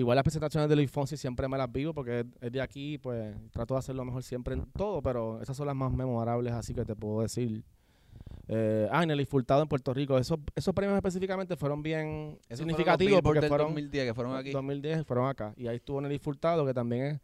igual 0.00 0.16
las 0.16 0.24
presentaciones 0.24 0.68
de 0.68 0.76
Luis 0.76 0.90
Fonsi 0.90 1.16
siempre 1.16 1.48
me 1.48 1.56
las 1.56 1.70
vivo 1.70 1.94
porque 1.94 2.26
es 2.40 2.52
de 2.52 2.60
aquí, 2.60 2.98
pues, 2.98 3.34
trato 3.50 3.74
de 3.74 3.78
hacer 3.78 3.94
lo 3.94 4.04
mejor 4.04 4.22
siempre 4.22 4.54
en 4.54 4.66
todo, 4.72 5.02
pero 5.02 5.40
esas 5.40 5.56
son 5.56 5.66
las 5.66 5.76
más 5.76 5.92
memorables, 5.92 6.52
así 6.52 6.74
que 6.74 6.84
te 6.84 6.96
puedo 6.96 7.22
decir. 7.22 7.62
Eh, 8.52 8.88
ah, 8.90 9.06
Nelly 9.06 9.26
Furtado 9.26 9.62
en 9.62 9.68
Puerto 9.68 9.94
Rico. 9.94 10.18
Esos, 10.18 10.38
esos 10.56 10.74
premios 10.74 10.96
específicamente 10.96 11.56
fueron 11.56 11.82
bien 11.82 12.36
Esos 12.48 12.58
significativos 12.58 13.22
porque 13.22 13.42
fueron 13.42 13.68
2010 13.68 14.06
que 14.06 14.14
fueron 14.14 14.36
aquí. 14.36 14.50
2010 14.50 15.06
fueron 15.06 15.28
acá. 15.28 15.54
Y 15.56 15.68
ahí 15.68 15.76
estuvo 15.76 16.00
Nelly 16.00 16.18
Furtado, 16.18 16.66
que 16.66 16.74
también 16.74 17.04
es 17.04 17.20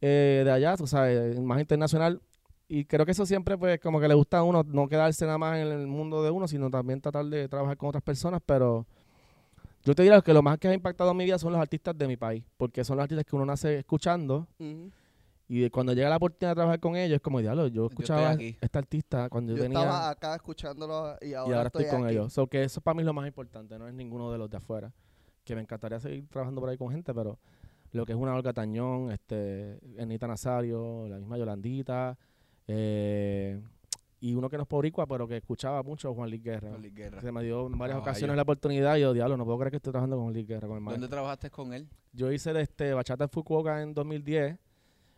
eh, 0.00 0.42
de 0.44 0.50
allá, 0.50 0.74
o 0.80 0.86
sea, 0.86 1.12
eh, 1.12 1.38
más 1.40 1.60
internacional. 1.60 2.22
Y 2.68 2.86
creo 2.86 3.04
que 3.04 3.12
eso 3.12 3.26
siempre, 3.26 3.58
pues, 3.58 3.78
como 3.80 4.00
que 4.00 4.08
le 4.08 4.14
gusta 4.14 4.38
a 4.38 4.42
uno 4.42 4.62
no 4.66 4.88
quedarse 4.88 5.26
nada 5.26 5.36
más 5.36 5.58
en 5.58 5.66
el 5.66 5.86
mundo 5.86 6.22
de 6.22 6.30
uno, 6.30 6.48
sino 6.48 6.70
también 6.70 7.00
tratar 7.00 7.26
de 7.26 7.46
trabajar 7.48 7.76
con 7.76 7.90
otras 7.90 8.02
personas. 8.02 8.40
Pero 8.46 8.86
yo 9.84 9.94
te 9.94 10.02
diría 10.02 10.20
que 10.22 10.32
lo 10.32 10.42
más 10.42 10.58
que 10.58 10.68
ha 10.68 10.74
impactado 10.74 11.10
en 11.10 11.16
mi 11.16 11.24
vida 11.24 11.38
son 11.38 11.52
los 11.52 11.60
artistas 11.60 11.96
de 11.96 12.06
mi 12.08 12.16
país, 12.16 12.44
porque 12.56 12.84
son 12.84 12.96
los 12.96 13.04
artistas 13.04 13.24
que 13.26 13.36
uno 13.36 13.44
nace 13.46 13.78
escuchando. 13.78 14.48
Y 15.46 15.60
de 15.60 15.70
cuando 15.70 15.92
llega 15.92 16.08
la 16.08 16.16
oportunidad 16.16 16.52
de 16.52 16.54
trabajar 16.54 16.80
con 16.80 16.96
ellos, 16.96 17.16
es 17.16 17.20
como, 17.20 17.38
diablo, 17.40 17.66
yo 17.68 17.86
escuchaba 17.86 18.28
a 18.28 18.32
aquí. 18.32 18.56
este 18.60 18.78
artista 18.78 19.28
cuando 19.28 19.52
yo, 19.52 19.58
Yo 19.58 19.62
tenía. 19.64 19.78
estaba 19.80 20.08
acá 20.10 20.34
escuchándolo 20.36 21.16
y 21.20 21.34
ahora, 21.34 21.50
y 21.50 21.52
ahora 21.54 21.66
estoy, 21.66 21.84
con 21.86 22.04
aquí. 22.06 22.14
ellos. 22.14 22.32
So 22.32 22.46
que 22.46 22.64
eso 22.64 22.80
para 22.80 22.94
mí 22.94 23.02
es 23.02 23.06
lo 23.06 23.12
más 23.12 23.26
importante, 23.26 23.78
no 23.78 23.86
es 23.86 23.92
ninguno 23.92 24.32
de 24.32 24.38
los 24.38 24.48
de 24.50 24.56
afuera. 24.56 24.90
Que 25.44 25.54
me 25.54 25.60
encantaría 25.60 26.00
seguir 26.00 26.26
trabajando 26.28 26.62
por 26.62 26.70
ahí 26.70 26.78
con 26.78 26.90
gente, 26.90 27.12
pero 27.12 27.38
lo 27.92 28.06
que 28.06 28.12
es 28.12 28.18
una 28.18 28.34
Olga 28.34 28.54
Tañón, 28.54 29.12
este, 29.12 29.78
Anita 30.00 30.26
Nazario, 30.26 31.06
la 31.08 31.18
misma 31.18 31.36
Yolandita, 31.36 32.16
eh, 32.66 33.60
y 34.26 34.34
uno 34.34 34.48
que 34.48 34.56
no 34.56 34.62
es 34.62 34.68
boricua, 34.68 35.06
pero 35.06 35.28
que 35.28 35.36
escuchaba 35.36 35.82
mucho, 35.82 36.14
Juan 36.14 36.30
Luis 36.30 36.42
Guerra. 36.42 36.70
Con 36.70 36.80
Luis 36.80 36.94
Guerra. 36.94 37.20
Se 37.20 37.30
me 37.30 37.42
dio 37.42 37.66
en 37.66 37.72
varias 37.76 37.96
Caballo. 37.96 38.10
ocasiones 38.10 38.36
la 38.36 38.42
oportunidad 38.42 38.96
y 38.96 39.00
yo, 39.02 39.12
diablo, 39.12 39.36
no 39.36 39.44
puedo 39.44 39.58
creer 39.58 39.70
que 39.72 39.76
estoy 39.76 39.92
trabajando 39.92 40.16
con 40.16 40.24
Juan 40.24 40.34
Luis 40.34 40.46
Guerra, 40.46 40.66
con 40.68 40.78
el 40.78 40.84
¿Dónde 40.84 41.08
trabajaste 41.08 41.50
con 41.50 41.74
él? 41.74 41.88
Yo 42.12 42.32
hice 42.32 42.52
de 42.52 42.62
este 42.62 42.94
bachata 42.94 43.24
en 43.24 43.30
Fukuoka 43.30 43.82
en 43.82 43.92
2010, 43.92 44.56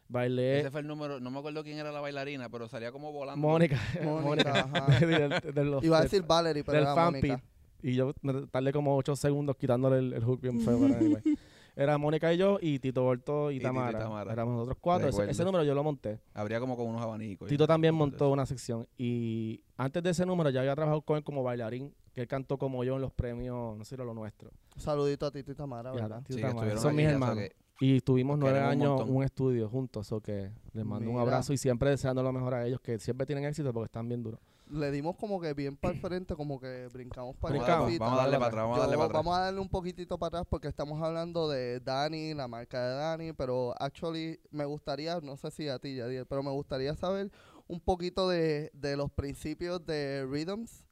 bailé 0.09 0.61
Ese 0.61 0.71
fue 0.71 0.81
el 0.81 0.87
número, 0.89 1.21
no 1.21 1.31
me 1.31 1.39
acuerdo 1.39 1.63
quién 1.63 1.79
era 1.79 1.93
la 1.93 2.01
bailarina, 2.01 2.49
pero 2.49 2.69
salía 2.69 2.91
como 2.91 3.13
volando. 3.13 3.47
Mónica, 3.47 3.79
Mónica, 4.03 4.65
de- 5.01 5.53
de 5.53 5.65
los- 5.65 5.85
Iba 5.85 5.99
a 5.99 6.01
de- 6.01 6.07
decir 6.07 6.23
Valerie, 6.27 6.65
pero 6.65 6.79
del 6.79 6.83
era 6.89 6.95
Mónica. 6.97 7.43
Y 7.83 7.95
yo 7.95 8.13
me 8.23 8.47
tardé 8.49 8.73
como 8.73 8.97
8 8.97 9.15
segundos 9.15 9.57
quitándole 9.57 9.99
el, 9.99 10.13
el 10.15 10.25
hook 10.25 10.41
bien 10.41 10.61
feo. 10.61 10.79
pero 10.81 10.97
anyway. 10.97 11.23
Era 11.78 11.99
Mónica 11.99 12.33
y 12.33 12.38
yo, 12.38 12.59
y 12.61 12.78
Tito 12.78 13.02
Borto 13.02 13.50
y, 13.50 13.56
Y 13.56 13.59
Tito 13.59 13.71
y 13.71 13.75
Tamara. 13.92 14.33
Éramos 14.33 14.54
nosotros 14.54 14.78
cuatro. 14.80 15.09
Ese, 15.09 15.45
número 15.45 15.62
yo 15.62 15.75
lo 15.75 15.85
monté. 15.85 16.18
Habría 16.33 16.59
como 16.59 16.75
con 16.75 16.87
unos 16.87 17.02
abanicos. 17.02 17.49
Tito 17.49 17.66
también 17.66 17.95
montó 17.95 18.30
una 18.30 18.47
sección. 18.47 18.87
Y 18.97 19.61
antes 19.76 20.02
de 20.02 20.11
ese 20.11 20.25
número 20.25 20.49
ya 20.49 20.61
había 20.61 20.75
trabajado 20.75 21.02
con 21.02 21.18
él 21.18 21.23
como 21.23 21.42
bailarín, 21.42 21.95
que 22.14 22.23
él 22.23 22.28
cantó 22.28 22.56
como 22.56 22.83
yo 22.83 22.97
en 22.97 23.02
los 23.02 23.12
premios, 23.12 23.76
no 23.76 23.85
sé 23.85 23.95
lo 23.99 24.14
nuestro. 24.14 24.50
Saludito 24.76 25.26
a 25.26 25.30
Tito 25.30 25.52
y 25.52 25.54
Tamara, 25.54 25.92
¿verdad? 25.92 26.23
Tito 26.23 26.37
Sí, 26.37 26.40
Tamara. 26.40 26.56
estuvieron 26.56 26.83
Son 26.83 26.97
mis 26.97 27.06
hermanos. 27.06 27.37
que- 27.37 27.52
Y 27.78 28.00
tuvimos 28.00 28.38
nueve 28.38 28.59
un 28.59 28.64
años 28.64 28.88
montón. 28.97 29.14
un 29.14 29.23
estudio 29.23 29.68
juntos, 29.68 30.11
o 30.12 30.21
que 30.23 30.50
les 30.73 30.85
mando 30.85 31.11
un 31.11 31.18
abrazo 31.21 31.52
y 31.52 31.59
siempre 31.59 31.90
deseando 31.90 32.23
lo 32.23 32.33
mejor 32.33 32.54
a 32.54 32.66
ellos, 32.66 32.80
que 32.80 32.99
siempre 32.99 33.26
tienen 33.26 33.45
éxito 33.45 33.71
porque 33.75 33.85
están 33.87 34.09
bien 34.09 34.23
duros. 34.23 34.40
Le 34.69 34.91
dimos 34.91 35.17
como 35.17 35.41
que 35.41 35.55
bien 35.55 35.77
para 35.77 35.95
el 35.95 36.01
frente, 36.01 36.35
como 36.35 36.59
que 36.61 36.89
brincamos 36.93 37.37
para 37.37 37.55
Brincamos. 37.55 37.99
vamos 37.99 38.19
a 38.19 38.23
darle 38.23 38.37
para 38.39 38.47
atrás, 38.49 38.63
vamos 38.65 38.76
a 38.76 38.81
darle 38.81 38.97
para 38.97 39.07
atrás. 39.07 39.19
vamos 39.25 39.39
a 39.39 39.41
darle 39.43 39.61
un 39.61 39.69
poquitito 39.69 40.19
para 40.19 40.29
atrás 40.29 40.47
porque 40.50 40.69
estamos 40.69 41.00
hablando 41.02 41.49
de 41.49 41.81
Dani, 41.81 42.35
la 42.35 42.49
marca 42.49 42.85
de 42.85 42.95
Dani, 42.97 43.33
pero 43.33 43.75
actually 43.81 44.41
me 44.50 44.65
gustaría, 44.65 45.21
no 45.21 45.37
sé 45.37 45.50
si 45.50 45.69
a 45.69 45.79
ti, 45.79 45.95
Yadiel, 45.95 46.26
pero 46.26 46.43
me 46.43 46.50
gustaría 46.50 46.95
saber 46.97 47.31
un 47.69 47.81
poquito 47.81 48.29
de, 48.29 48.71
de 48.75 48.97
los 48.97 49.11
principios 49.13 49.85
de 49.87 50.26
Rhythms 50.29 50.85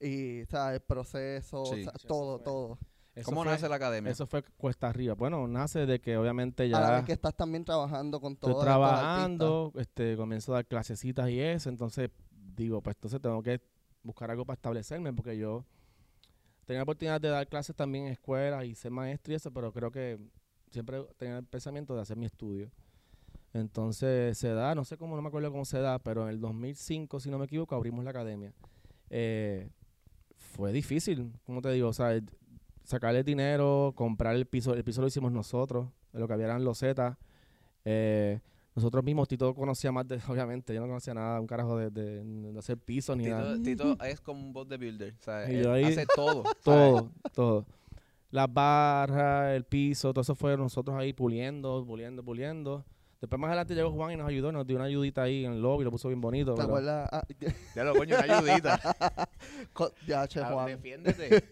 y 0.00 0.42
o 0.42 0.46
sea, 0.46 0.74
el 0.74 0.80
proceso, 0.80 1.64
Sí. 1.66 1.80
o 1.80 1.84
sea, 1.84 1.92
Eso 1.94 2.08
todo, 2.08 2.38
todo. 2.40 2.78
Eso 3.14 3.26
¿Cómo 3.26 3.42
fue- 3.42 3.52
nace 3.52 3.68
la 3.68 3.76
academia? 3.76 4.10
Eso 4.12 4.26
fue 4.26 4.42
cuesta 4.56 4.88
arriba. 4.88 5.14
Bueno, 5.14 5.46
nace 5.48 5.84
de 5.84 6.00
que 6.00 6.16
obviamente 6.16 6.68
ya... 6.68 6.78
A 6.78 6.80
la 6.80 6.90
vez 6.96 7.04
que 7.04 7.12
estás 7.12 7.34
también 7.36 7.64
trabajando 7.64 8.20
con 8.20 8.36
todos 8.36 8.52
Estoy 8.54 8.64
trabajando, 8.64 9.72
este, 9.76 10.16
comienzo 10.16 10.52
a 10.52 10.56
dar 10.56 10.66
clasecitas 10.66 11.28
y 11.28 11.40
eso, 11.40 11.68
entonces 11.68 12.10
digo, 12.60 12.80
pues 12.80 12.96
entonces 12.96 13.20
tengo 13.20 13.42
que 13.42 13.60
buscar 14.02 14.30
algo 14.30 14.44
para 14.44 14.54
establecerme, 14.54 15.12
porque 15.12 15.36
yo 15.36 15.64
tenía 16.64 16.82
oportunidad 16.82 17.20
de 17.20 17.28
dar 17.28 17.46
clases 17.48 17.74
también 17.74 18.06
en 18.06 18.12
escuelas 18.12 18.64
y 18.64 18.74
ser 18.74 18.90
maestro 18.90 19.32
y 19.32 19.36
eso, 19.36 19.50
pero 19.50 19.72
creo 19.72 19.90
que 19.90 20.18
siempre 20.70 21.04
tenía 21.16 21.38
el 21.38 21.44
pensamiento 21.44 21.94
de 21.94 22.02
hacer 22.02 22.16
mi 22.16 22.26
estudio. 22.26 22.70
Entonces 23.52 24.38
se 24.38 24.48
da, 24.54 24.74
no 24.74 24.84
sé 24.84 24.96
cómo, 24.96 25.16
no 25.16 25.22
me 25.22 25.28
acuerdo 25.28 25.50
cómo 25.50 25.64
se 25.64 25.80
da, 25.80 25.98
pero 25.98 26.22
en 26.22 26.28
el 26.28 26.40
2005, 26.40 27.18
si 27.18 27.30
no 27.30 27.38
me 27.38 27.46
equivoco, 27.46 27.74
abrimos 27.74 28.04
la 28.04 28.10
academia. 28.10 28.52
Eh, 29.10 29.68
fue 30.36 30.72
difícil, 30.72 31.32
como 31.44 31.60
te 31.60 31.70
digo, 31.72 31.88
o 31.88 31.92
sea, 31.92 32.20
sacarle 32.84 33.24
dinero, 33.24 33.92
comprar 33.96 34.36
el 34.36 34.46
piso, 34.46 34.74
el 34.74 34.84
piso 34.84 35.00
lo 35.00 35.08
hicimos 35.08 35.32
nosotros, 35.32 35.88
lo 36.12 36.26
que 36.28 36.34
había 36.34 36.46
eran 36.46 36.64
losetas. 36.64 37.16
Eh, 37.84 38.40
nosotros 38.74 39.02
mismos, 39.04 39.26
Tito 39.28 39.54
conocía 39.54 39.90
más 39.92 40.06
de, 40.06 40.20
obviamente, 40.28 40.72
yo 40.74 40.80
no 40.80 40.86
conocía 40.86 41.14
nada, 41.14 41.40
un 41.40 41.46
carajo 41.46 41.76
de, 41.76 41.90
de- 41.90 42.22
de 42.24 42.58
hacer 42.58 42.78
pisos 42.78 43.16
ni 43.16 43.24
nada. 43.26 43.56
Tito, 43.62 43.96
es 44.04 44.20
como 44.20 44.40
un 44.40 44.52
bot 44.52 44.68
de 44.68 44.76
builder. 44.76 45.14
O 45.18 45.22
sea, 45.22 45.50
Y 45.50 45.56
él 45.56 45.70
ahí- 45.70 45.84
hace 45.84 46.06
todo. 46.14 46.44
¿sabes? 46.60 46.60
Todo, 46.62 47.10
todo. 47.34 47.66
Las 48.30 48.52
barras, 48.52 49.56
el 49.56 49.64
piso, 49.64 50.12
todo 50.12 50.22
eso 50.22 50.34
fue 50.36 50.56
nosotros 50.56 50.96
ahí 50.96 51.12
puliendo, 51.12 51.84
puliendo, 51.84 52.22
puliendo. 52.24 52.84
Después 53.20 53.38
más 53.40 53.48
adelante 53.48 53.74
llegó 53.74 53.90
Juan 53.90 54.12
y 54.12 54.16
nos 54.16 54.28
ayudó, 54.28 54.50
nos 54.52 54.66
dio 54.66 54.76
una 54.76 54.86
ayudita 54.86 55.22
ahí 55.24 55.44
en 55.44 55.52
el 55.54 55.60
lobby, 55.60 55.84
lo 55.84 55.90
puso 55.90 56.08
bien 56.08 56.20
bonito. 56.20 56.54
¿Te 56.54 56.62
acuerdas? 56.62 57.08
Ah, 57.12 57.22
Ya 57.74 57.84
lo 57.84 57.94
coño, 57.94 58.16
una 58.16 58.36
ayudita. 58.38 58.80
ya, 60.06 60.26
che, 60.28 60.40
Ah, 60.40 60.50
Juan. 60.52 60.66
Defiéndete. 60.68 61.44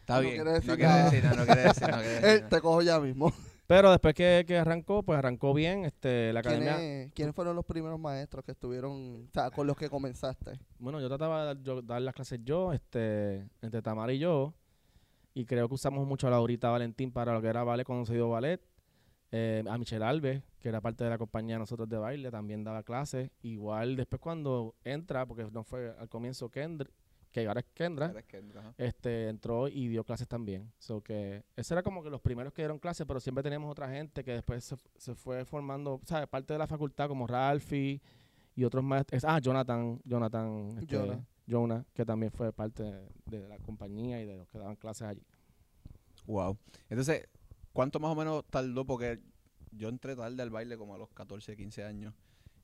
Está 0.00 0.16
No 0.16 0.20
bien. 0.20 0.34
quiere 0.34 0.52
decir 0.52 0.70
no 0.70 0.76
quiere 0.76 0.92
decir 1.04 1.24
nada, 1.24 1.36
no 1.36 1.46
quiere 1.46 1.62
decir, 1.62 1.82
no 1.88 1.96
quiere 1.96 2.08
decir 2.10 2.28
Eh, 2.28 2.36
nada. 2.36 2.48
te 2.50 2.60
cojo 2.60 2.82
ya 2.82 3.00
mismo. 3.00 3.32
Pero 3.66 3.90
después 3.90 4.14
que, 4.14 4.44
que 4.46 4.58
arrancó, 4.58 5.02
pues 5.02 5.18
arrancó 5.18 5.54
bien. 5.54 5.84
Este, 5.86 6.32
la 6.32 6.40
academia, 6.40 6.76
¿Quiénes, 6.76 7.12
quiénes 7.14 7.34
fueron 7.34 7.56
los 7.56 7.64
primeros 7.64 7.98
maestros 7.98 8.44
que 8.44 8.52
estuvieron, 8.52 9.26
o 9.28 9.30
sea, 9.32 9.50
con 9.50 9.66
los 9.66 9.76
que 9.76 9.88
comenzaste? 9.88 10.58
bueno, 10.78 11.00
yo 11.00 11.08
trataba 11.08 11.40
de 11.40 11.46
dar, 11.46 11.62
yo- 11.62 11.82
dar 11.82 12.02
las 12.02 12.14
clases 12.14 12.40
yo, 12.44 12.72
este, 12.74 13.48
entre 13.62 13.80
Tamara 13.80 14.12
y 14.12 14.18
yo. 14.18 14.52
Y 15.32 15.46
creo 15.46 15.66
que 15.68 15.74
usamos 15.74 16.06
mucho 16.06 16.26
a 16.26 16.30
Laurita 16.30 16.68
Valentín 16.70 17.10
para 17.10 17.32
lo 17.32 17.40
que 17.42 17.48
era 17.48 17.64
ballet 17.64 17.84
conocido 17.84 18.28
ballet. 18.30 18.60
Eh, 19.36 19.64
a 19.68 19.78
Michelle 19.78 20.04
Alves, 20.04 20.42
que 20.60 20.68
era 20.68 20.80
parte 20.80 21.02
de 21.02 21.10
la 21.10 21.18
compañía 21.18 21.56
de 21.56 21.58
nosotros 21.58 21.88
de 21.88 21.96
baile, 21.98 22.30
también 22.30 22.62
daba 22.62 22.84
clases. 22.84 23.30
Igual 23.42 23.96
después 23.96 24.20
cuando 24.20 24.76
entra, 24.84 25.26
porque 25.26 25.44
no 25.50 25.64
fue 25.64 25.92
al 25.98 26.08
comienzo 26.08 26.50
Kendra, 26.50 26.88
que 27.34 27.48
ahora 27.48 27.60
es 27.60 27.66
Kendra, 27.74 28.10
Eres 28.10 28.24
Kendra, 28.26 28.60
ajá. 28.60 28.74
este 28.78 29.28
entró 29.28 29.66
y 29.66 29.88
dio 29.88 30.04
clases 30.04 30.28
también. 30.28 30.72
So 30.78 31.00
que 31.00 31.42
ese 31.56 31.74
era 31.74 31.82
como 31.82 32.00
que 32.04 32.08
los 32.08 32.20
primeros 32.20 32.52
que 32.52 32.62
dieron 32.62 32.78
clases, 32.78 33.04
pero 33.08 33.18
siempre 33.18 33.42
teníamos 33.42 33.68
otra 33.70 33.90
gente 33.90 34.22
que 34.22 34.30
después 34.34 34.62
se, 34.64 34.76
se 34.96 35.14
fue 35.16 35.44
formando, 35.44 36.00
¿sabes? 36.04 36.28
Parte 36.28 36.52
de 36.52 36.60
la 36.60 36.68
facultad 36.68 37.08
como 37.08 37.26
Ralphie 37.26 38.00
y 38.54 38.62
otros 38.64 38.84
es- 39.10 39.24
ah, 39.24 39.40
Jonathan, 39.40 40.00
Jonathan, 40.04 40.78
este, 40.80 40.96
Jonah. 40.96 41.26
Jonah, 41.50 41.84
que 41.92 42.04
también 42.06 42.30
fue 42.30 42.52
parte 42.52 42.84
de, 42.84 43.08
de 43.26 43.48
la 43.48 43.58
compañía 43.58 44.22
y 44.22 44.26
de 44.26 44.36
los 44.36 44.48
que 44.48 44.58
daban 44.58 44.76
clases 44.76 45.08
allí. 45.08 45.22
Wow. 46.26 46.56
Entonces, 46.88 47.26
¿cuánto 47.72 47.98
más 48.00 48.12
o 48.12 48.14
menos 48.14 48.44
tardó? 48.48 48.84
Porque 48.86 49.18
yo 49.72 49.88
entré 49.88 50.14
tarde 50.14 50.40
al 50.40 50.50
baile 50.50 50.76
como 50.78 50.94
a 50.94 50.98
los 50.98 51.10
14, 51.10 51.56
15 51.56 51.84
años. 51.84 52.14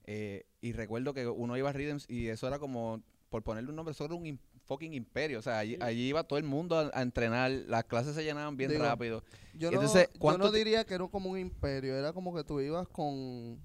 Eh, 0.04 0.44
y 0.60 0.72
recuerdo 0.72 1.12
que 1.12 1.26
uno 1.28 1.56
iba 1.56 1.70
a 1.70 1.72
Rhythms 1.72 2.08
y 2.08 2.28
eso 2.28 2.46
era 2.48 2.58
como, 2.58 3.02
por 3.28 3.42
ponerle 3.42 3.70
un 3.70 3.76
nombre, 3.76 3.92
eso 3.92 4.04
era 4.04 4.14
un 4.14 4.26
fucking 4.70 4.94
imperio. 4.94 5.40
O 5.40 5.42
sea, 5.42 5.58
allí, 5.58 5.76
allí 5.80 6.08
iba 6.08 6.22
todo 6.22 6.38
el 6.38 6.44
mundo 6.44 6.78
a, 6.78 6.90
a 6.94 7.02
entrenar, 7.02 7.50
las 7.50 7.84
clases 7.84 8.14
se 8.14 8.22
llenaban 8.22 8.56
bien 8.56 8.70
Digo, 8.70 8.84
rápido. 8.84 9.24
Yo, 9.52 9.68
Entonces, 9.68 10.06
no, 10.06 10.14
yo 10.14 10.20
¿cuánto 10.20 10.44
no 10.44 10.52
diría 10.52 10.84
que 10.84 10.94
era 10.94 11.08
como 11.08 11.30
un 11.30 11.38
imperio, 11.38 11.96
era 11.96 12.12
como 12.12 12.32
que 12.32 12.44
tú 12.44 12.60
ibas 12.60 12.86
con, 12.86 13.58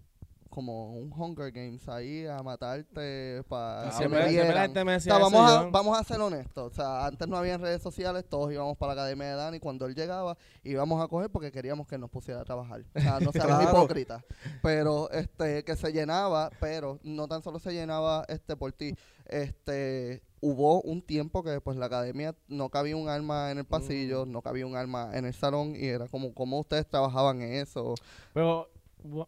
como 0.56 0.94
un 0.94 1.12
Hunger 1.12 1.52
Games 1.52 1.86
ahí 1.90 2.26
a 2.26 2.42
matarte 2.42 3.44
para 3.50 3.92
Siempre, 3.92 4.30
siempre 4.30 4.56
la 4.56 4.62
gente 4.62 4.86
me 4.86 4.92
O 4.92 4.96
decía 4.96 5.16
sea, 5.18 5.28
eso, 5.28 5.30
vamos, 5.36 5.52
a, 5.52 5.64
vamos 5.70 6.00
a 6.00 6.04
ser 6.06 6.22
honestos. 6.22 6.72
O 6.72 6.74
sea, 6.74 7.06
antes 7.06 7.28
no 7.28 7.36
había 7.36 7.58
redes 7.58 7.82
sociales, 7.82 8.24
todos 8.30 8.54
íbamos 8.54 8.78
para 8.78 8.96
la 8.96 9.02
academia 9.02 9.28
de 9.28 9.36
Dani. 9.36 9.60
Cuando 9.60 9.86
él 9.86 9.94
llegaba, 9.96 10.38
íbamos 10.64 11.04
a 11.04 11.10
coger 11.10 11.30
porque 11.30 11.52
queríamos 11.52 11.88
que 11.88 11.98
nos 11.98 12.10
pusiera 12.10 12.40
a 12.40 12.46
trabajar. 12.46 12.86
O 12.96 13.00
sea, 13.02 13.20
no 13.20 13.34
seamos 13.34 13.58
Claro. 13.60 13.70
hipócritas. 13.70 14.24
Pero 14.62 15.12
este, 15.12 15.66
que 15.66 15.76
se 15.76 15.92
llenaba, 15.92 16.50
pero 16.62 17.00
no 17.04 17.28
tan 17.28 17.44
solo 17.44 17.60
se 17.60 17.74
llenaba 17.74 18.24
este 18.30 18.56
por 18.56 18.72
ti. 18.72 18.96
Este, 19.26 20.24
hubo 20.40 20.82
un 20.84 21.02
tiempo 21.02 21.44
que 21.44 21.60
pues 21.60 21.76
la 21.76 21.88
academia 21.88 22.34
no 22.48 22.70
cabía 22.70 22.96
un 22.96 23.10
arma 23.10 23.52
en 23.52 23.58
el 23.58 23.66
pasillo, 23.66 24.26
no 24.26 24.42
cabía 24.42 24.66
un 24.66 24.78
arma 24.78 25.10
en 25.14 25.26
el 25.26 25.34
salón 25.34 25.76
y 25.76 25.88
era 25.88 26.08
como 26.08 26.34
cómo 26.34 26.60
ustedes 26.60 26.88
trabajaban 26.88 27.42
en 27.42 27.56
eso. 27.56 27.96
Pero 28.34 28.70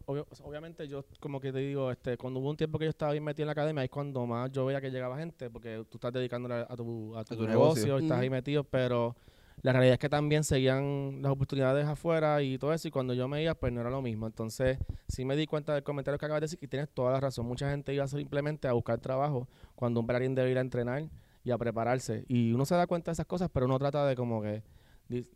obvio- 0.06 0.28
obviamente 0.44 0.88
yo 0.88 1.04
como 1.20 1.40
que 1.40 1.52
te 1.52 1.60
digo, 1.60 1.92
este, 1.92 2.18
cuando 2.18 2.40
hubo 2.40 2.50
un 2.50 2.58
tiempo 2.58 2.78
que 2.80 2.86
yo 2.86 2.90
estaba 2.90 3.12
bien 3.12 3.24
metido 3.24 3.44
en 3.44 3.48
la 3.48 3.52
academia, 3.54 3.84
es 3.84 3.90
cuando 3.90 4.26
más 4.26 4.52
yo 4.52 4.66
veía 4.66 4.82
que 4.82 4.90
llegaba 4.92 5.18
gente, 5.18 5.50
porque 5.50 5.84
tú 5.90 5.98
estás 5.98 6.14
dedicándole 6.14 6.56
a 6.56 6.76
tu, 6.76 7.16
a 7.16 7.24
tu, 7.24 7.36
tu 7.36 7.48
negocio, 7.48 7.84
negocio. 7.86 7.98
estás 7.98 8.20
ahí 8.20 8.30
metido, 8.30 8.64
pero 8.64 9.16
la 9.64 9.72
realidad 9.74 9.94
es 9.94 10.00
que 10.00 10.10
también 10.10 10.44
seguían 10.44 11.22
las 11.22 11.32
oportunidades 11.32 11.86
afuera 11.88 12.42
y 12.44 12.58
todo 12.58 12.74
eso, 12.74 12.88
y 12.88 12.92
cuando 12.92 13.14
yo 13.14 13.28
me 13.28 13.42
iba, 13.42 13.54
pues 13.56 13.74
no 13.74 13.82
era 13.82 13.90
lo 13.90 14.02
mismo. 14.02 14.28
Entonces, 14.28 14.78
sí 15.08 15.26
me 15.26 15.36
di 15.36 15.48
cuenta 15.48 15.74
del 15.74 15.84
comentario 15.84 16.18
que 16.20 16.26
acabas 16.26 16.42
de 16.42 16.46
decir, 16.46 16.60
y 16.62 16.68
tienes 16.68 16.90
toda 16.90 17.12
la 17.12 17.20
razón. 17.20 17.46
Mucha 17.48 17.70
gente 17.72 17.94
iba 17.94 18.08
simplemente 18.08 18.68
a 18.68 18.74
buscar 18.74 19.00
trabajo 19.00 19.48
cuando 19.76 20.00
un 20.00 20.06
bailarín 20.08 20.36
debe 20.36 20.52
ir 20.52 20.58
a 20.58 20.62
entrenar 20.62 21.04
y 21.44 21.52
a 21.52 21.58
prepararse. 21.58 22.24
Y 22.28 22.52
uno 22.54 22.66
se 22.66 22.76
da 22.76 22.86
cuenta 22.88 23.10
de 23.10 23.14
esas 23.14 23.26
cosas, 23.26 23.50
pero 23.52 23.66
uno 23.66 23.80
trata 23.80 24.06
de 24.06 24.16
como 24.16 24.42
que 24.42 24.62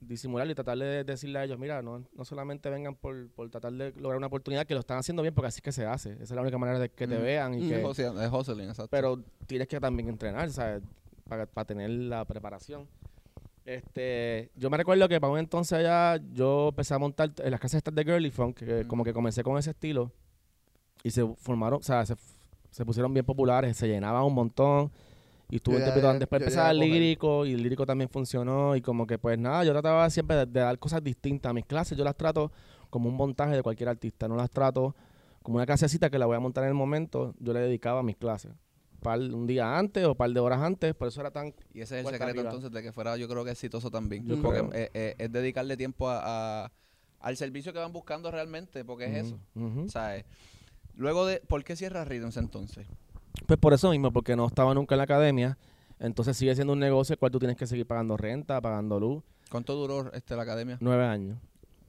disimular 0.01 0.49
y 0.49 0.55
tratar 0.55 0.77
de 0.77 1.03
decirle 1.03 1.39
a 1.39 1.43
ellos, 1.45 1.57
mira, 1.57 1.81
no, 1.81 2.03
no 2.13 2.25
solamente 2.25 2.69
vengan 2.69 2.95
por, 2.95 3.29
por 3.29 3.49
tratar 3.49 3.71
de 3.73 3.91
lograr 3.93 4.17
una 4.17 4.27
oportunidad, 4.27 4.65
que 4.65 4.73
lo 4.73 4.81
están 4.81 4.97
haciendo 4.97 5.21
bien, 5.21 5.33
porque 5.33 5.47
así 5.47 5.59
es 5.59 5.61
que 5.63 5.71
se 5.71 5.85
hace. 5.85 6.11
Esa 6.13 6.23
es 6.23 6.31
la 6.31 6.41
única 6.41 6.57
manera 6.57 6.77
de 6.79 6.89
que 6.89 7.07
te 7.07 7.17
Mm. 7.17 7.21
vean 7.21 7.53
y 7.53 7.61
Mm. 7.61 7.69
que... 7.69 7.81
Es 8.25 8.31
hustling, 8.31 8.67
exacto. 8.69 8.89
Pero 8.89 9.23
tienes 9.47 9.67
que 9.67 9.79
también 9.79 10.09
entrenar, 10.09 10.49
¿sabes? 10.51 10.83
Para, 11.27 11.45
para 11.45 11.65
tener 11.65 11.89
la 11.89 12.25
preparación. 12.25 12.87
Este, 13.65 14.49
yo 14.55 14.69
me 14.69 14.77
recuerdo 14.77 15.07
que 15.07 15.21
para 15.21 15.31
un 15.33 15.39
entonces 15.39 15.73
allá 15.73 16.19
yo 16.33 16.69
empecé 16.69 16.93
a 16.95 16.99
montar 16.99 17.31
en 17.37 17.51
las 17.51 17.59
casas 17.59 17.77
estas 17.77 17.93
de 17.93 18.03
Girly 18.03 18.31
Funk, 18.31 18.57
que 18.57 18.79
Ujú. 18.81 18.87
como 18.87 19.03
que 19.03 19.13
comencé 19.13 19.43
con 19.43 19.57
ese 19.57 19.69
estilo 19.69 20.11
y 21.03 21.11
se 21.11 21.25
formaron, 21.37 21.79
o 21.79 21.83
sea, 21.83 22.05
se, 22.05 22.15
se 22.71 22.83
pusieron 22.85 23.13
bien 23.13 23.25
populares, 23.25 23.77
se 23.77 23.87
llenaban 23.87 24.23
un 24.23 24.33
montón 24.33 24.91
y 25.51 25.57
estuve 25.57 25.75
ya- 25.75 25.81
interpretando. 25.81 26.19
Después 26.19 26.39
yo 26.39 26.45
empezaba 26.45 26.71
el 26.71 26.77
a 26.77 26.83
lírico 26.83 27.45
y 27.45 27.53
el 27.53 27.61
lírico 27.61 27.85
también 27.85 28.09
funcionó 28.09 28.75
y 28.75 28.81
como 28.81 29.05
que 29.05 29.19
pues 29.19 29.37
nada, 29.37 29.63
yo 29.63 29.71
trataba 29.73 30.09
siempre 30.09 30.35
de, 30.37 30.45
de 30.47 30.59
dar 30.61 30.79
cosas 30.79 31.03
distintas. 31.03 31.53
Mis 31.53 31.65
clases 31.65 31.95
yo 31.97 32.03
las 32.03 32.15
trato 32.15 32.51
como 32.89 33.07
un 33.09 33.15
montaje 33.15 33.55
de 33.55 33.61
cualquier 33.61 33.89
artista, 33.89 34.27
no 34.27 34.35
las 34.35 34.49
trato 34.49 34.95
como 35.43 35.57
una 35.57 35.65
clasecita 35.65 36.09
que 36.09 36.17
la 36.19 36.25
voy 36.25 36.35
a 36.35 36.39
montar 36.39 36.63
en 36.63 36.69
el 36.69 36.75
momento, 36.75 37.33
yo 37.39 37.53
le 37.53 37.59
dedicaba 37.59 37.99
a 37.99 38.03
mis 38.03 38.15
clases. 38.17 38.51
Par, 39.01 39.19
un 39.19 39.47
día 39.47 39.79
antes 39.79 40.05
o 40.05 40.11
un 40.11 40.15
par 40.15 40.29
de 40.29 40.39
horas 40.39 40.61
antes, 40.61 40.93
por 40.93 41.07
eso 41.07 41.19
era 41.21 41.31
tan 41.31 41.47
Y 41.73 41.81
ese 41.81 41.99
es 41.99 42.05
el 42.05 42.11
secreto 42.11 42.23
arriba. 42.25 42.43
entonces 42.43 42.71
de 42.71 42.83
que 42.83 42.91
fuera 42.91 43.17
yo 43.17 43.27
creo 43.27 43.43
que 43.43 43.49
exitoso 43.51 43.89
también. 43.89 44.27
Yo 44.27 44.39
porque 44.41 44.59
creo. 44.59 44.69
eh, 44.73 44.89
eh, 44.93 45.15
es 45.17 45.31
dedicarle 45.31 45.75
tiempo 45.77 46.07
a, 46.09 46.65
a- 46.65 46.71
al 47.19 47.37
servicio 47.37 47.73
que 47.73 47.79
van 47.79 47.91
buscando 47.91 48.29
realmente, 48.29 48.85
porque 48.85 49.05
es 49.05 49.25
eso. 49.25 49.39
¿Sabes? 49.89 50.25
Luego 50.95 51.25
de, 51.25 51.39
¿por 51.39 51.63
qué 51.63 51.75
cierras 51.75 52.07
Rhythms 52.07 52.37
entonces? 52.37 52.85
Pues 53.45 53.59
por 53.59 53.73
eso 53.73 53.89
mismo, 53.91 54.11
porque 54.11 54.35
no 54.35 54.45
estaba 54.47 54.73
nunca 54.73 54.95
en 54.95 54.97
la 54.97 55.03
academia, 55.03 55.57
entonces 55.99 56.35
sigue 56.37 56.53
siendo 56.55 56.73
un 56.73 56.79
negocio 56.79 57.13
el 57.13 57.19
cual 57.19 57.31
tú 57.31 57.39
tienes 57.39 57.57
que 57.57 57.67
seguir 57.67 57.85
pagando 57.85 58.17
renta, 58.17 58.59
pagando 58.61 58.99
luz, 58.99 59.23
¿Cuánto 59.49 59.75
duró 59.75 60.11
este 60.13 60.35
la 60.35 60.43
academia? 60.43 60.77
nueve 60.79 61.03
años. 61.05 61.37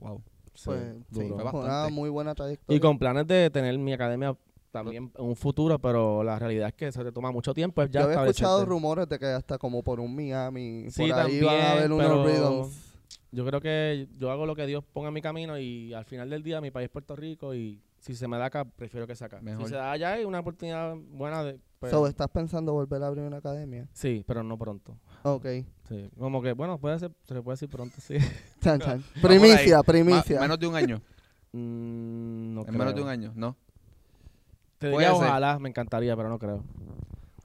Wow. 0.00 0.20
Sí, 0.54 0.62
Pues, 0.66 0.94
sí, 1.10 1.14
fue 1.14 1.24
fue 1.28 1.34
una 1.34 1.44
bastante. 1.44 1.92
muy 1.94 2.10
buena 2.10 2.34
trayectoria. 2.34 2.76
Y 2.76 2.80
con 2.80 2.98
planes 2.98 3.26
de 3.26 3.48
tener 3.50 3.78
mi 3.78 3.92
academia 3.92 4.36
también 4.72 5.12
en 5.16 5.24
un 5.24 5.36
futuro, 5.36 5.78
pero 5.78 6.22
la 6.24 6.38
realidad 6.38 6.68
es 6.68 6.74
que 6.74 6.90
se 6.90 7.04
te 7.04 7.12
toma 7.12 7.30
mucho 7.30 7.54
tiempo. 7.54 7.82
Ya 7.84 8.00
Yo 8.00 8.06
había 8.06 8.22
escuchado 8.22 8.64
rumores 8.64 9.08
de 9.08 9.18
que 9.18 9.26
hasta 9.26 9.58
como 9.58 9.82
por 9.82 10.00
un 10.00 10.14
Miami, 10.14 10.86
Sí, 10.90 11.08
por 11.08 11.20
ahí 11.20 11.40
van 11.40 11.56
a 11.60 11.72
haber 11.72 11.88
también, 11.88 12.10
unos 12.10 12.26
rhythms. 12.26 12.92
Yo 13.30 13.46
creo 13.46 13.60
que 13.60 14.08
yo 14.18 14.30
hago 14.30 14.44
lo 14.44 14.54
que 14.56 14.66
Dios 14.66 14.82
ponga 14.92 15.08
en 15.08 15.14
mi 15.14 15.22
camino 15.22 15.56
y 15.58 15.94
al 15.94 16.04
final 16.04 16.28
del 16.28 16.42
día 16.42 16.60
mi 16.60 16.70
país 16.70 16.86
es 16.86 16.90
Puerto 16.90 17.14
Rico 17.16 17.54
y 17.54 17.80
si 18.02 18.16
se 18.16 18.26
me 18.26 18.36
da 18.36 18.46
acá, 18.46 18.64
prefiero 18.64 19.06
que 19.06 19.14
sea 19.14 19.28
acá. 19.28 19.40
Mejor. 19.40 19.64
Si 19.64 19.70
se 19.70 19.76
da 19.76 19.92
allá 19.92 20.12
hay 20.14 20.24
una 20.24 20.40
oportunidad 20.40 20.94
buena 20.96 21.44
de... 21.44 21.60
pues, 21.78 21.92
So, 21.92 22.06
¿estás 22.08 22.28
pensando 22.28 22.72
volver 22.72 23.00
a 23.02 23.06
abrir 23.06 23.22
una 23.24 23.36
academia? 23.36 23.88
sí, 23.92 24.24
pero 24.26 24.42
no 24.42 24.58
pronto. 24.58 24.98
Ok. 25.22 25.46
Sí, 25.88 26.10
como 26.18 26.42
que, 26.42 26.52
bueno, 26.52 26.78
puede 26.78 26.98
ser, 26.98 27.12
se 27.22 27.34
le 27.34 27.42
puede 27.42 27.54
decir 27.54 27.68
pronto, 27.68 27.94
sí. 28.00 28.16
Chan, 28.60 28.80
chan. 28.80 28.98
ahí. 29.14 29.22
Primicia, 29.22 29.76
Ma- 29.78 29.82
primicia. 29.84 30.40
menos 30.40 30.58
de 30.58 30.66
un 30.66 30.74
año. 30.76 31.00
Mm, 31.54 32.54
no 32.54 32.64
en 32.66 32.78
menos 32.78 32.94
de 32.94 33.02
un 33.02 33.08
año, 33.08 33.30
¿no? 33.36 33.54
Te 34.78 34.88
diría 34.88 35.08
ser. 35.14 35.16
ojalá, 35.28 35.58
me 35.58 35.68
encantaría, 35.68 36.16
pero 36.16 36.30
no 36.30 36.38
creo. 36.38 36.64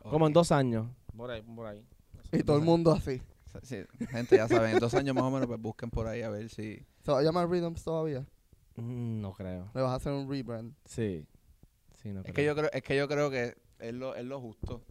Como 0.01 0.27
en 0.27 0.31
dos 0.31 0.49
años. 0.53 0.87
Por 1.17 1.29
ahí, 1.29 1.41
por 1.41 1.67
ahí. 1.67 1.83
y 2.31 2.41
todo 2.41 2.55
el 2.55 2.63
mundo 2.63 2.93
así. 2.93 3.21
Sí, 3.63 3.83
gente, 4.09 4.37
ya 4.37 4.47
saben, 4.47 4.75
en 4.75 4.79
dos 4.79 4.93
años 4.93 5.13
más 5.13 5.25
o 5.25 5.31
menos, 5.31 5.47
pues 5.47 5.59
busquen 5.59 5.89
por 5.89 6.07
ahí 6.07 6.21
a 6.21 6.29
ver 6.29 6.47
si... 6.47 6.85
¿Se 7.03 7.11
va 7.11 7.19
a 7.19 7.21
llamar 7.21 7.49
Rhythms 7.49 7.83
todavía? 7.83 8.25
Mm, 8.77 9.21
no 9.21 9.33
creo. 9.33 9.69
Le 9.73 9.81
vas 9.81 9.91
a 9.91 9.95
hacer 9.95 10.13
un 10.13 10.29
rebrand. 10.29 10.73
Sí. 10.85 11.25
Sí, 12.01 12.13
no 12.13 12.19
Es 12.19 12.25
creo. 12.25 12.35
que 12.35 12.45
yo 12.45 12.55
creo, 12.55 12.69
es 12.71 12.83
que 12.83 12.95
yo 12.95 13.07
creo 13.07 13.29
que 13.29 13.55
es 13.79 13.93
lo, 13.93 14.15
es 14.15 14.23
lo 14.25 14.39
justo. 14.39 14.83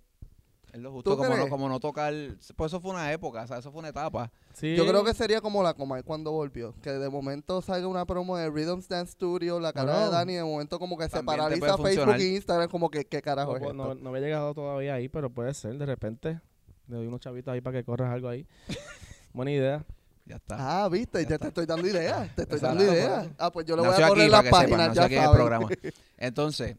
Es 0.72 0.80
lo 0.82 0.92
justo, 0.92 1.12
¿Tú 1.12 1.16
como 1.16 1.36
no, 1.36 1.48
como 1.48 1.68
no 1.68 1.80
tocar... 1.80 2.12
Pues 2.56 2.70
eso 2.70 2.80
fue 2.80 2.90
una 2.90 3.10
época, 3.12 3.44
o 3.44 3.46
sea, 3.46 3.58
eso 3.58 3.70
fue 3.70 3.78
una 3.78 3.88
etapa. 3.88 4.30
Sí. 4.52 4.74
Yo 4.76 4.86
creo 4.86 5.04
que 5.04 5.14
sería 5.14 5.40
como 5.40 5.62
la 5.62 5.72
Comay 5.72 6.02
cuando 6.02 6.32
volvió. 6.32 6.74
Que 6.82 6.90
de 6.90 7.08
momento 7.08 7.62
salga 7.62 7.86
una 7.86 8.04
promo 8.04 8.36
de 8.36 8.50
Rhythms 8.50 8.88
Dance 8.88 9.12
Studio, 9.12 9.58
la 9.60 9.72
cara 9.72 10.04
de 10.04 10.10
Dani, 10.10 10.34
de 10.34 10.44
momento 10.44 10.78
como 10.78 10.98
que 10.98 11.08
se 11.08 11.22
paraliza 11.22 11.78
Facebook 11.78 12.16
e 12.16 12.34
Instagram, 12.34 12.68
como 12.68 12.90
que 12.90 13.06
qué 13.06 13.22
carajo 13.22 13.52
no, 13.52 13.56
es 13.56 13.62
esto? 13.62 13.74
no, 13.74 13.94
no 13.94 14.10
me 14.10 14.18
he 14.18 14.22
llegado 14.22 14.52
todavía 14.52 14.94
ahí, 14.94 15.08
pero 15.08 15.30
puede 15.30 15.54
ser, 15.54 15.78
de 15.78 15.86
repente. 15.86 16.40
Le 16.88 16.96
doy 16.96 17.06
unos 17.06 17.20
chavitos 17.20 17.54
ahí 17.54 17.60
para 17.60 17.78
que 17.78 17.84
corras 17.84 18.12
algo 18.12 18.28
ahí. 18.28 18.46
Buena 19.32 19.52
idea. 19.52 19.84
Ya 20.26 20.36
está. 20.36 20.56
Ah, 20.84 20.88
viste, 20.88 21.24
Ya 21.24 21.38
te 21.38 21.46
estoy 21.48 21.66
dando 21.66 21.86
ideas, 21.86 22.34
te 22.34 22.42
estoy 22.42 22.58
dando 22.58 22.82
ideas. 22.82 23.28
Ah, 23.38 23.50
pues 23.52 23.64
yo 23.64 23.76
le 23.76 23.82
voy 23.82 23.90
Nació 23.90 24.06
a 24.06 24.08
para 24.08 24.28
las 24.28 24.44
páginas, 24.46 24.94
ya 24.94 25.04
aquí 25.04 25.14
en 25.14 25.22
el 25.22 25.30
programa. 25.30 25.68
Entonces, 26.18 26.76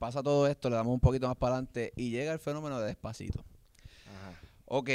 pasa 0.00 0.20
todo 0.22 0.48
esto, 0.48 0.68
le 0.68 0.76
damos 0.76 0.92
un 0.94 1.00
poquito 1.00 1.28
más 1.28 1.36
para 1.36 1.54
adelante 1.54 1.92
y 1.94 2.10
llega 2.10 2.32
el 2.32 2.40
fenómeno 2.40 2.80
de 2.80 2.88
despacito. 2.88 3.38
Ajá. 3.38 4.40
Ok, 4.66 4.90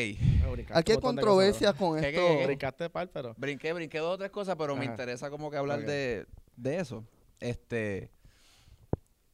Aquí 0.74 0.92
hay 0.92 0.98
controversia 1.00 1.72
con 1.74 2.00
¿Qué, 2.00 2.10
esto. 2.10 2.22
qué, 2.22 2.38
qué? 2.40 2.46
Brincaste 2.46 2.90
par, 2.90 3.10
pero. 3.10 3.34
brinqué, 3.38 3.72
brinqué 3.72 4.00
dos 4.00 4.16
o 4.16 4.18
tres 4.18 4.32
cosas, 4.32 4.56
pero 4.58 4.76
me 4.76 4.86
interesa 4.86 5.30
como 5.30 5.50
que 5.50 5.58
hablar 5.58 5.86
de, 5.86 6.28
de 6.58 6.80
eso. 6.80 7.06
Este, 7.40 8.12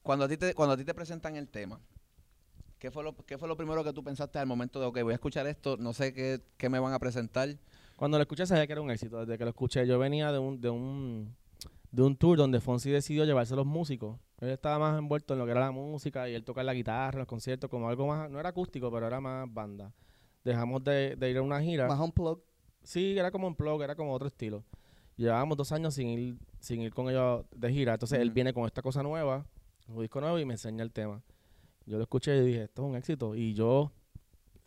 cuando 0.03 0.25
a 0.25 0.27
ti 0.27 0.38
te, 0.38 0.53
cuando 0.53 0.73
a 0.73 0.77
ti 0.77 0.86
te 0.86 0.93
presentan 0.93 1.36
el 1.36 1.47
tema, 1.49 1.82
¿qué 2.77 2.91
fue 2.91 3.03
lo, 3.03 3.15
qué 3.25 3.39
fue 3.39 3.47
lo 3.47 3.58
primero 3.58 3.84
que 3.84 3.93
tú 3.93 4.03
pensaste 4.03 4.38
al 4.38 4.45
momento 4.45 4.79
de, 4.79 4.86
ok, 4.86 5.01
voy 5.01 5.12
a 5.12 5.15
escuchar 5.15 5.47
esto, 5.47 5.75
no 5.77 5.91
sé 5.93 6.13
qué, 6.13 6.39
qué 6.58 6.69
me 6.69 6.77
van 6.79 6.93
a 6.93 6.99
presentar? 6.99 7.49
Cuando 8.00 8.18
lo 8.18 8.22
escuché 8.22 8.46
sabía 8.46 8.66
que 8.66 8.72
era 8.72 8.82
un 8.82 8.90
éxito. 8.90 9.20
Desde 9.20 9.38
que 9.38 9.44
lo 9.44 9.50
escuché, 9.50 9.86
yo 9.86 10.00
venía 10.00 10.32
de 10.32 10.40
un, 10.40 10.62
de 10.62 10.70
un, 10.70 11.36
de 11.92 12.02
un 12.02 12.16
tour 12.16 12.38
donde 12.38 12.62
Fonsi 12.62 12.90
decidió 12.90 13.26
llevarse 13.26 13.56
a 13.56 13.58
los 13.58 13.66
músicos. 13.66 14.18
Él 14.40 14.52
estaba 14.52 14.80
más 14.80 14.98
envuelto 14.98 15.34
en 15.34 15.40
lo 15.40 15.46
que 15.46 15.52
era 15.52 15.60
la 15.60 15.72
música 15.72 16.30
y 16.30 16.34
él 16.34 16.46
tocar 16.46 16.64
la 16.64 16.74
guitarra, 16.74 17.20
los 17.20 17.28
conciertos, 17.28 17.70
como 17.70 17.90
algo 17.90 18.08
más, 18.08 18.32
no 18.32 18.40
era 18.40 18.48
acústico, 18.48 18.90
pero 18.90 19.06
era 19.06 19.20
más 19.20 19.54
banda. 19.54 19.92
Dejamos 20.46 20.82
de, 20.86 21.18
de 21.18 21.30
ir 21.30 21.40
a 21.40 21.42
una 21.42 21.62
gira. 21.62 21.90
Más 21.90 22.00
unplugged. 22.00 22.42
Sí, 22.84 23.18
era 23.18 23.32
como 23.32 23.48
un 23.48 23.58
blog, 23.58 23.84
era 23.84 23.96
como 23.96 24.14
otro 24.14 24.30
estilo. 24.30 24.64
Llevábamos 25.18 25.58
dos 25.58 25.74
años 25.74 25.94
sin 25.94 26.08
ir, 26.08 26.38
sin 26.62 26.80
ir 26.80 26.94
con 26.94 27.10
ellos 27.10 27.44
de 27.54 27.70
gira. 27.70 27.96
Entonces 27.96 28.20
él 28.20 28.32
viene 28.32 28.54
con 28.54 28.66
esta 28.66 28.82
cosa 28.82 29.04
nueva, 29.04 29.46
un 29.90 30.02
disco 30.02 30.22
nuevo 30.22 30.40
y 30.40 30.46
me 30.46 30.54
enseña 30.54 30.84
el 30.84 30.94
tema. 30.94 31.22
Yo 31.86 31.98
lo 31.98 32.04
escuché 32.04 32.38
y 32.38 32.46
dije, 32.46 32.64
esto 32.64 32.84
es 32.84 32.90
un 32.92 32.96
éxito. 32.96 33.36
Y 33.36 33.54
yo, 33.54 33.92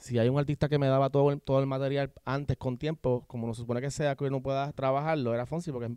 si 0.02 0.18
hay 0.18 0.28
un 0.28 0.38
artista 0.38 0.68
que 0.68 0.78
me 0.78 0.88
daba 0.88 1.10
todo 1.10 1.30
el, 1.30 1.40
todo 1.40 1.60
el 1.60 1.66
material 1.66 2.12
antes 2.24 2.56
con 2.56 2.76
tiempo, 2.76 3.24
como 3.28 3.46
no 3.46 3.54
se 3.54 3.60
supone 3.60 3.80
que 3.80 3.90
sea, 3.90 4.16
que 4.16 4.28
no 4.30 4.42
pueda 4.42 4.72
trabajarlo, 4.72 5.32
era 5.32 5.46
Fonsi, 5.46 5.70
porque 5.70 5.94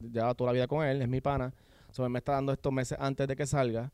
llevaba 0.00 0.34
toda 0.34 0.48
la 0.48 0.52
vida 0.54 0.68
con 0.68 0.84
él, 0.86 1.02
es 1.02 1.08
mi 1.08 1.20
pana. 1.20 1.52
So, 1.90 2.04
él 2.04 2.10
me 2.10 2.18
está 2.18 2.32
dando 2.32 2.52
estos 2.52 2.72
meses 2.72 2.96
antes 3.00 3.26
de 3.26 3.34
que 3.34 3.46
salga. 3.46 3.92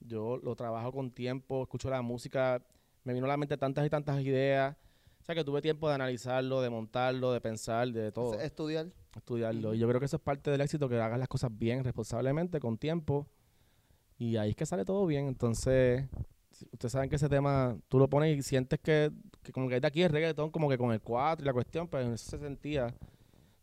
Yo 0.00 0.36
lo 0.36 0.54
trabajo 0.56 0.92
con 0.92 1.10
tiempo, 1.10 1.62
escucho 1.62 1.88
la 1.88 2.02
música, 2.02 2.62
me 3.04 3.14
vino 3.14 3.24
a 3.24 3.28
la 3.28 3.36
mente 3.36 3.56
tantas 3.56 3.86
y 3.86 3.90
tantas 3.90 4.20
ideas. 4.20 4.76
O 5.20 5.24
sea 5.24 5.34
que 5.34 5.44
tuve 5.44 5.62
tiempo 5.62 5.88
de 5.88 5.94
analizarlo, 5.94 6.60
de 6.60 6.68
montarlo, 6.68 7.32
de 7.32 7.40
pensar, 7.40 7.88
de 7.92 8.10
todo, 8.12 8.38
Estudiar. 8.40 8.88
estudiarlo. 9.16 9.72
Y 9.72 9.78
yo 9.78 9.88
creo 9.88 10.00
que 10.00 10.06
eso 10.06 10.16
es 10.16 10.22
parte 10.22 10.50
del 10.50 10.60
éxito, 10.60 10.88
que 10.88 11.00
hagas 11.00 11.18
las 11.18 11.28
cosas 11.28 11.50
bien, 11.56 11.84
responsablemente, 11.84 12.58
con 12.60 12.76
tiempo. 12.76 13.26
Y 14.18 14.36
ahí 14.36 14.50
es 14.50 14.56
que 14.56 14.66
sale 14.66 14.84
todo 14.84 15.06
bien. 15.06 15.28
Entonces, 15.28 16.08
ustedes 16.72 16.92
saben 16.92 17.08
que 17.10 17.16
ese 17.16 17.28
tema, 17.28 17.76
tú 17.88 17.98
lo 17.98 18.08
pones 18.08 18.36
y 18.38 18.42
sientes 18.42 18.78
que, 18.80 19.10
que 19.42 19.52
como 19.52 19.68
que 19.68 19.80
de 19.80 19.86
aquí 19.86 20.02
es 20.02 20.10
reggaetón, 20.10 20.50
como 20.50 20.68
que 20.68 20.78
con 20.78 20.92
el 20.92 21.00
4 21.00 21.42
y 21.42 21.46
la 21.46 21.52
cuestión, 21.52 21.88
pero 21.88 22.04
en 22.06 22.12
eso 22.14 22.30
se 22.30 22.38
sentía. 22.38 22.94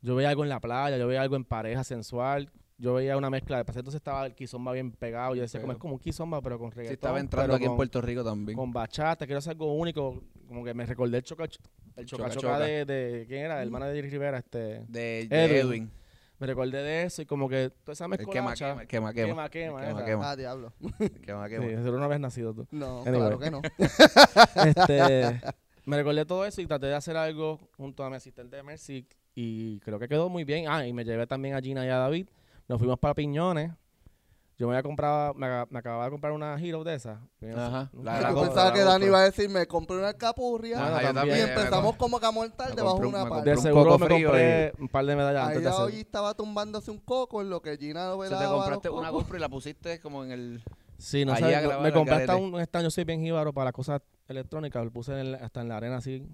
Yo 0.02 0.16
veía 0.16 0.30
algo 0.30 0.44
en 0.44 0.50
la 0.50 0.60
playa, 0.60 0.98
yo 0.98 1.08
veía 1.08 1.22
algo 1.22 1.36
en 1.36 1.44
pareja 1.44 1.84
sensual, 1.84 2.50
yo 2.78 2.94
veía 2.94 3.18
una 3.18 3.30
mezcla, 3.30 3.58
de 3.58 3.62
entonces 3.68 3.96
estaba 3.96 4.26
el 4.26 4.34
kizomba 4.34 4.72
bien 4.72 4.92
pegado, 4.92 5.36
yo 5.36 5.42
decía 5.42 5.60
como 5.60 5.74
es 5.74 5.80
como 5.80 5.94
un 5.96 6.00
kizomba 6.00 6.42
pero 6.42 6.58
con 6.58 6.72
reggaetón. 6.72 6.94
Estaba 6.94 7.20
entrando 7.20 7.56
aquí 7.56 7.66
en 7.66 7.72
con- 7.72 7.78
Puerto 7.78 8.02
Rico 8.02 8.24
también. 8.24 8.58
con 8.58 8.72
bachata, 8.72 9.26
quiero 9.26 9.40
hacer 9.40 9.52
algo 9.52 9.74
único, 9.74 10.24
como 10.48 10.64
que 10.64 10.74
me 10.74 10.86
recordé 10.86 11.18
el 11.18 11.24
choca 11.24 11.44
el 11.44 11.50
choca, 11.50 11.66
Choca 12.06 12.30
choca 12.30 12.40
Choca. 12.40 12.60
de, 12.60 12.86
de- 12.86 13.26
¿quién 13.28 13.42
era? 13.44 13.62
El 13.62 13.68
hermano 13.68 13.88
de 13.88 13.96
Jerry 13.96 14.10
Rivera, 14.10 14.38
este 14.38 14.58
de, 14.88 15.28
de 15.28 15.46
Edwin. 15.46 15.58
Edwin. 15.68 15.92
Me 16.40 16.48
recordé 16.48 16.82
de 16.84 17.04
eso 17.04 17.22
y 17.22 17.26
como 17.26 17.48
que 17.50 17.70
toda 17.84 17.94
esa 17.94 18.08
mezcolacha. 18.08 18.66
quema, 18.66 18.82
el 18.82 18.88
quema, 18.88 19.14
quema. 19.14 19.28
Quema, 19.28 19.50
quema, 19.50 19.82
El 19.82 19.88
quema, 19.90 20.06
quema. 20.06 20.32
Ah, 20.32 20.36
diablo. 20.36 20.74
El 21.00 21.12
quema, 21.22 21.48
Sí, 21.48 21.56
quema. 21.56 21.68
seguro 21.84 21.98
una 21.98 22.08
vez 22.08 22.20
nacido 22.20 22.54
tú. 22.54 22.68
No, 22.72 23.02
Anyway. 23.02 23.20
claro 23.20 23.40
que 23.40 23.52
no. 23.52 23.62
este, 24.66 25.42
me 25.86 25.98
recordé 25.98 26.26
todo 26.26 26.46
eso 26.46 26.62
y 26.62 26.66
traté 26.68 26.88
de 26.88 26.96
hacer 26.96 27.18
algo 27.18 27.60
junto 27.78 28.04
a 28.04 28.10
mi 28.10 28.16
asistente 28.16 28.56
de 28.56 28.64
Mercy 28.64 29.08
y 29.36 29.80
creo 29.82 30.00
que 30.00 30.08
quedó 30.08 30.30
muy 30.30 30.44
bien. 30.44 30.66
Ah, 30.68 30.86
y 30.88 30.94
me 30.94 31.04
llevé 31.06 31.28
también 31.28 31.56
a 31.56 31.62
Gina 31.62 31.86
y 31.86 31.90
a 31.90 31.98
David. 31.98 32.28
Nos 32.68 32.78
fuimos 32.80 33.00
para 33.00 33.14
Piñones. 33.16 33.72
Yo 34.60 34.68
me 34.68 34.74
había 34.74 34.84
comprado, 34.84 35.34
me, 35.36 35.48
me 35.70 35.80
acababa 35.80 36.04
de 36.04 36.12
comprar 36.12 36.34
una 36.34 36.60
Hero 36.62 36.84
de 36.84 36.94
esas. 36.96 37.18
Ajá. 37.56 37.90
La- 38.04 38.18
sé 38.18 38.22
la 38.22 38.30
Yo 38.32 38.42
pensaba 38.42 38.66
la 38.68 38.74
que 38.74 38.82
Dani 38.84 39.06
iba 39.06 39.20
a 39.20 39.24
decir, 39.24 39.50
me 39.50 39.66
compré 39.66 39.98
una 39.98 40.14
capurria 40.14 40.86
Ajá, 40.86 41.02
yo 41.02 41.14
también. 41.14 41.38
y 41.38 41.40
Y 41.40 41.44
empezamos 41.44 41.96
como 41.96 42.20
que 42.20 42.26
a 42.26 42.32
mortal 42.32 42.70
me 42.72 42.76
debajo 42.76 43.00
de 43.00 43.08
una 43.08 43.30
pared. 43.30 43.44
De 43.46 43.58
seguro 43.58 43.98
me 43.98 44.08
compré 44.10 44.74
un 44.78 44.90
par 44.90 45.06
de 45.06 45.16
medallas 45.16 45.48
Ahí 45.48 45.56
antes 45.58 45.64
de 45.64 45.70
hoy 45.82 46.00
estaba 46.02 46.34
tumbándose 46.34 46.92
un 46.92 47.00
coco 47.00 47.42
en 47.42 47.50
lo 47.50 47.62
que 47.62 47.78
Gina 47.78 48.10
lo 48.10 48.18
O 48.18 48.26
sea, 48.28 48.38
te 48.38 48.46
compraste 48.46 48.90
una. 48.90 49.10
GoPro 49.12 49.38
y 49.38 49.40
la 49.40 49.48
pusiste 49.48 50.02
como 50.02 50.26
en 50.26 50.32
el... 50.32 50.64
Sí, 50.98 51.24
no 51.24 51.34
sé, 51.38 51.46
me 51.82 51.94
compré 51.94 52.16
hasta 52.16 52.36
un 52.36 52.60
este 52.60 52.78
año 52.78 52.92
soy 52.92 53.06
bien 53.06 53.22
jíbaro 53.22 53.54
para 53.54 53.66
las 53.66 53.74
cosas 53.74 54.02
electrónicas, 54.28 54.84
lo 54.84 54.92
puse 54.92 55.18
en 55.18 55.32
la- 55.32 55.38
hasta 55.38 55.62
en 55.62 55.70
la 55.70 55.78
arena 55.78 55.96
así 55.98 56.28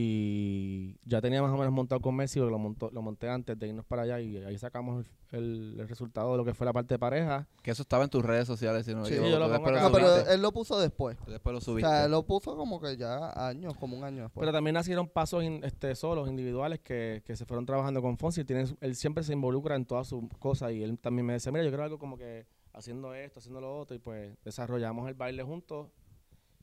y 0.00 0.96
ya 1.04 1.20
tenía 1.20 1.42
más 1.42 1.50
o 1.52 1.56
menos 1.56 1.72
montado 1.72 2.00
con 2.00 2.14
Messi, 2.14 2.38
porque 2.38 2.52
lo, 2.52 2.58
montó, 2.58 2.88
lo 2.92 3.02
monté 3.02 3.28
antes 3.28 3.58
de 3.58 3.66
irnos 3.68 3.84
para 3.84 4.02
allá 4.02 4.20
y 4.20 4.36
ahí 4.38 4.56
sacamos 4.56 5.04
el, 5.32 5.38
el- 5.38 5.80
el 5.80 5.88
resultado 5.88 6.30
de 6.32 6.36
lo 6.38 6.44
que 6.44 6.54
fue 6.54 6.64
la 6.66 6.72
parte 6.72 6.94
de 6.94 6.98
pareja. 6.98 7.46
Que 7.62 7.72
eso 7.72 7.82
estaba 7.82 8.04
en 8.04 8.10
tus 8.10 8.24
redes 8.24 8.46
sociales, 8.46 8.86
si 8.86 8.94
no 8.94 9.02
me 9.02 9.08
Sí, 9.08 9.16
yo 9.16 9.38
lo 9.38 9.50
pongo 9.52 9.68
acá. 9.68 9.82
No, 9.82 9.90
pero 9.92 10.08
subiste. 10.14 10.34
él 10.34 10.40
lo 10.42 10.52
puso 10.52 10.78
después. 10.78 11.16
Después 11.26 11.52
lo 11.52 11.58
O 11.58 11.60
subiste. 11.60 11.88
sea, 11.90 12.04
él 12.04 12.10
lo 12.12 12.22
puso 12.24 12.56
como 12.56 12.80
que 12.80 12.96
ya 12.96 13.32
años, 13.48 13.74
como 13.76 13.96
un 13.96 14.04
año 14.04 14.22
después. 14.24 14.40
Pero 14.42 14.52
también 14.52 14.74
nacieron 14.74 15.08
pasos 15.08 15.42
in- 15.42 15.64
este, 15.64 15.94
solos, 15.96 16.28
individuales, 16.28 16.78
que, 16.80 17.22
que 17.26 17.34
se 17.36 17.44
fueron 17.44 17.66
trabajando 17.66 18.00
con 18.00 18.16
Fonsi. 18.18 18.44
Tiene 18.44 18.66
él 18.80 18.94
siempre 18.94 19.24
se 19.24 19.32
involucra 19.32 19.74
en 19.74 19.84
todas 19.84 20.06
sus 20.06 20.22
cosas 20.38 20.72
y 20.72 20.82
él 20.82 20.96
también 20.98 21.26
me 21.26 21.32
decía, 21.32 21.50
mira, 21.50 21.64
yo 21.64 21.70
quiero 21.70 21.82
algo 21.84 21.98
como 21.98 22.16
que 22.16 22.46
haciendo 22.72 23.14
esto, 23.14 23.40
haciendo 23.40 23.60
lo 23.60 23.78
otro 23.80 23.96
y 23.96 23.98
pues 23.98 24.36
desarrollamos 24.44 25.08
el 25.08 25.14
baile 25.14 25.42
juntos 25.42 25.88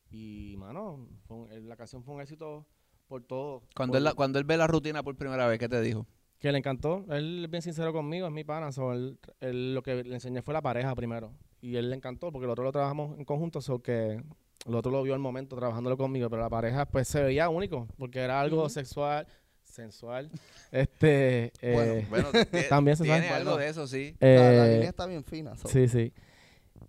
y, 0.10 0.56
mano, 0.58 1.08
fue 1.28 1.36
un- 1.38 1.68
la 1.70 1.76
canción 1.76 2.02
fue 2.04 2.14
un 2.16 2.22
éxito 2.22 2.66
por 3.08 3.24
todo. 3.24 3.64
Cuando 3.76 3.92
por- 3.94 3.98
él, 3.98 4.04
la- 4.04 4.14
cuando 4.14 4.40
él 4.40 4.46
ve 4.46 4.58
la 4.58 4.68
rutina 4.68 5.04
por 5.04 5.16
primera 5.16 5.48
vez, 5.48 5.60
¿qué 5.60 5.70
te 5.70 5.82
dijo? 5.82 6.06
Que 6.40 6.52
le 6.52 6.58
encantó. 6.60 7.06
Él 7.10 7.44
es 7.46 7.50
bien 7.50 7.62
sincero 7.62 7.94
conmigo, 7.94 8.28
es 8.28 8.34
mi 8.34 8.44
pana. 8.44 8.72
so, 8.72 8.94
él, 8.94 9.18
él 9.40 9.74
lo 9.74 9.82
que 9.84 10.04
le 10.04 10.14
enseñé 10.16 10.42
fue 10.42 10.54
la 10.54 10.62
pareja 10.62 10.94
primero. 10.96 11.32
Y 11.62 11.78
él 11.78 11.90
le 11.90 11.96
encantó 11.96 12.32
porque 12.32 12.46
el 12.46 12.52
otro 12.52 12.64
lo 12.64 12.72
trabajamos 12.72 13.18
en 13.18 13.26
conjunto, 13.26 13.62
so 13.62 13.82
que 13.82 14.22
el 14.68 14.76
otro 14.76 14.92
lo 14.92 15.02
vio 15.04 15.14
al 15.14 15.20
momento 15.20 15.56
trabajándolo 15.56 15.98
conmigo, 15.98 16.30
pero 16.30 16.42
la 16.42 16.50
pareja 16.50 16.86
pues 16.86 17.08
se 17.08 17.24
veía 17.24 17.50
único 17.50 17.88
porque 17.98 18.20
era 18.20 18.40
algo 18.42 18.70
sexual, 18.70 19.26
sensual. 19.64 20.30
Este, 20.72 21.52
eh, 21.62 22.06
Bueno, 22.10 22.28
También 22.70 22.98
se 22.98 23.04
tiene 23.04 23.30
algo 23.30 23.56
de 23.58 23.70
eso, 23.70 23.88
sí. 23.88 24.16
Sea, 24.20 24.52
la 24.52 24.68
eh, 24.68 24.74
línea 24.74 24.90
está 24.90 25.06
bien 25.06 25.24
fina. 25.24 25.56
so. 25.56 25.68
Sí, 25.70 25.88
sí. 25.88 26.12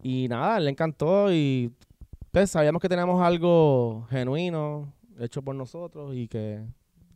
Y 0.02 0.26
nada, 0.28 0.58
le 0.60 0.70
encantó 0.70 1.32
y 1.32 1.72
pues 2.32 2.50
sabíamos 2.50 2.82
que 2.82 2.88
teníamos 2.88 3.22
algo 3.22 4.06
genuino, 4.10 4.92
hecho 5.20 5.42
por 5.42 5.54
nosotros 5.54 6.14
y 6.14 6.28
que 6.28 6.64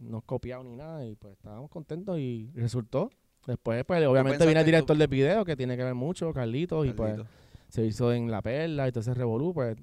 no 0.01 0.21
copiado 0.23 0.65
ni 0.65 0.77
nada 0.77 1.05
y 1.07 1.15
pues 1.17 1.35
estábamos 1.35 1.71
contentos 1.71 2.19
y 2.19 2.51
resultó. 2.55 3.11
Después 3.47 3.85
pues 3.85 4.07
obviamente 4.07 4.45
viene 4.45 4.61
el 4.61 4.67
director 4.67 4.97
de 4.97 5.07
video 5.07 5.45
que 5.45 5.57
tiene 5.57 5.77
que 5.77 5.85
ver 5.85 5.95
mucho, 5.95 6.33
Carlitos, 6.33 6.87
y 6.87 6.93
pues 6.93 7.11
Carlito. 7.13 7.29
se 7.69 7.85
hizo 7.87 8.13
en 8.13 8.31
La 8.31 8.43
Perla 8.43 8.87
y 8.89 8.93
todo 8.93 9.01
ese 9.01 9.15
revolú, 9.15 9.53
pues 9.55 9.77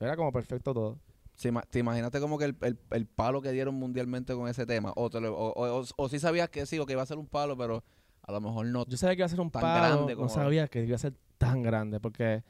era 0.00 0.16
como 0.16 0.30
perfecto 0.32 0.72
todo. 0.74 0.98
Sí, 1.34 1.50
¿Te 1.70 1.78
imaginaste 1.78 2.20
como 2.20 2.36
que 2.36 2.46
el, 2.46 2.56
el- 2.62 2.78
el 2.90 3.06
palo 3.06 3.40
que 3.40 3.52
dieron 3.52 3.74
mundialmente 3.76 4.34
con 4.34 4.48
ese 4.48 4.66
tema? 4.66 4.92
O, 4.96 5.08
te 5.08 5.20
lo- 5.20 5.36
o, 5.36 5.52
o, 5.52 5.80
o- 5.80 5.84
o 5.96 6.08
sí 6.08 6.18
sabías 6.18 6.48
que 6.50 6.66
sí, 6.66 6.78
o 6.78 6.86
que 6.86 6.94
iba 6.94 7.02
a 7.02 7.06
ser 7.06 7.16
un 7.18 7.26
palo, 7.26 7.56
pero 7.56 7.84
a 8.22 8.32
lo 8.32 8.40
mejor 8.40 8.66
no. 8.66 8.84
Yo 8.86 8.96
sabía 8.96 9.14
que 9.14 9.20
iba 9.20 9.26
a 9.26 9.30
ser 9.30 9.40
un 9.40 9.50
Tan 9.50 9.62
palo, 9.62 9.78
grande 9.96 10.12
no 10.14 10.18
como- 10.18 10.28
sabía 10.30 10.66
que 10.68 10.84
iba 10.84 10.96
a 10.96 10.98
ser 10.98 11.14
tan 11.38 11.62
grande, 11.62 12.00
porque 12.00 12.42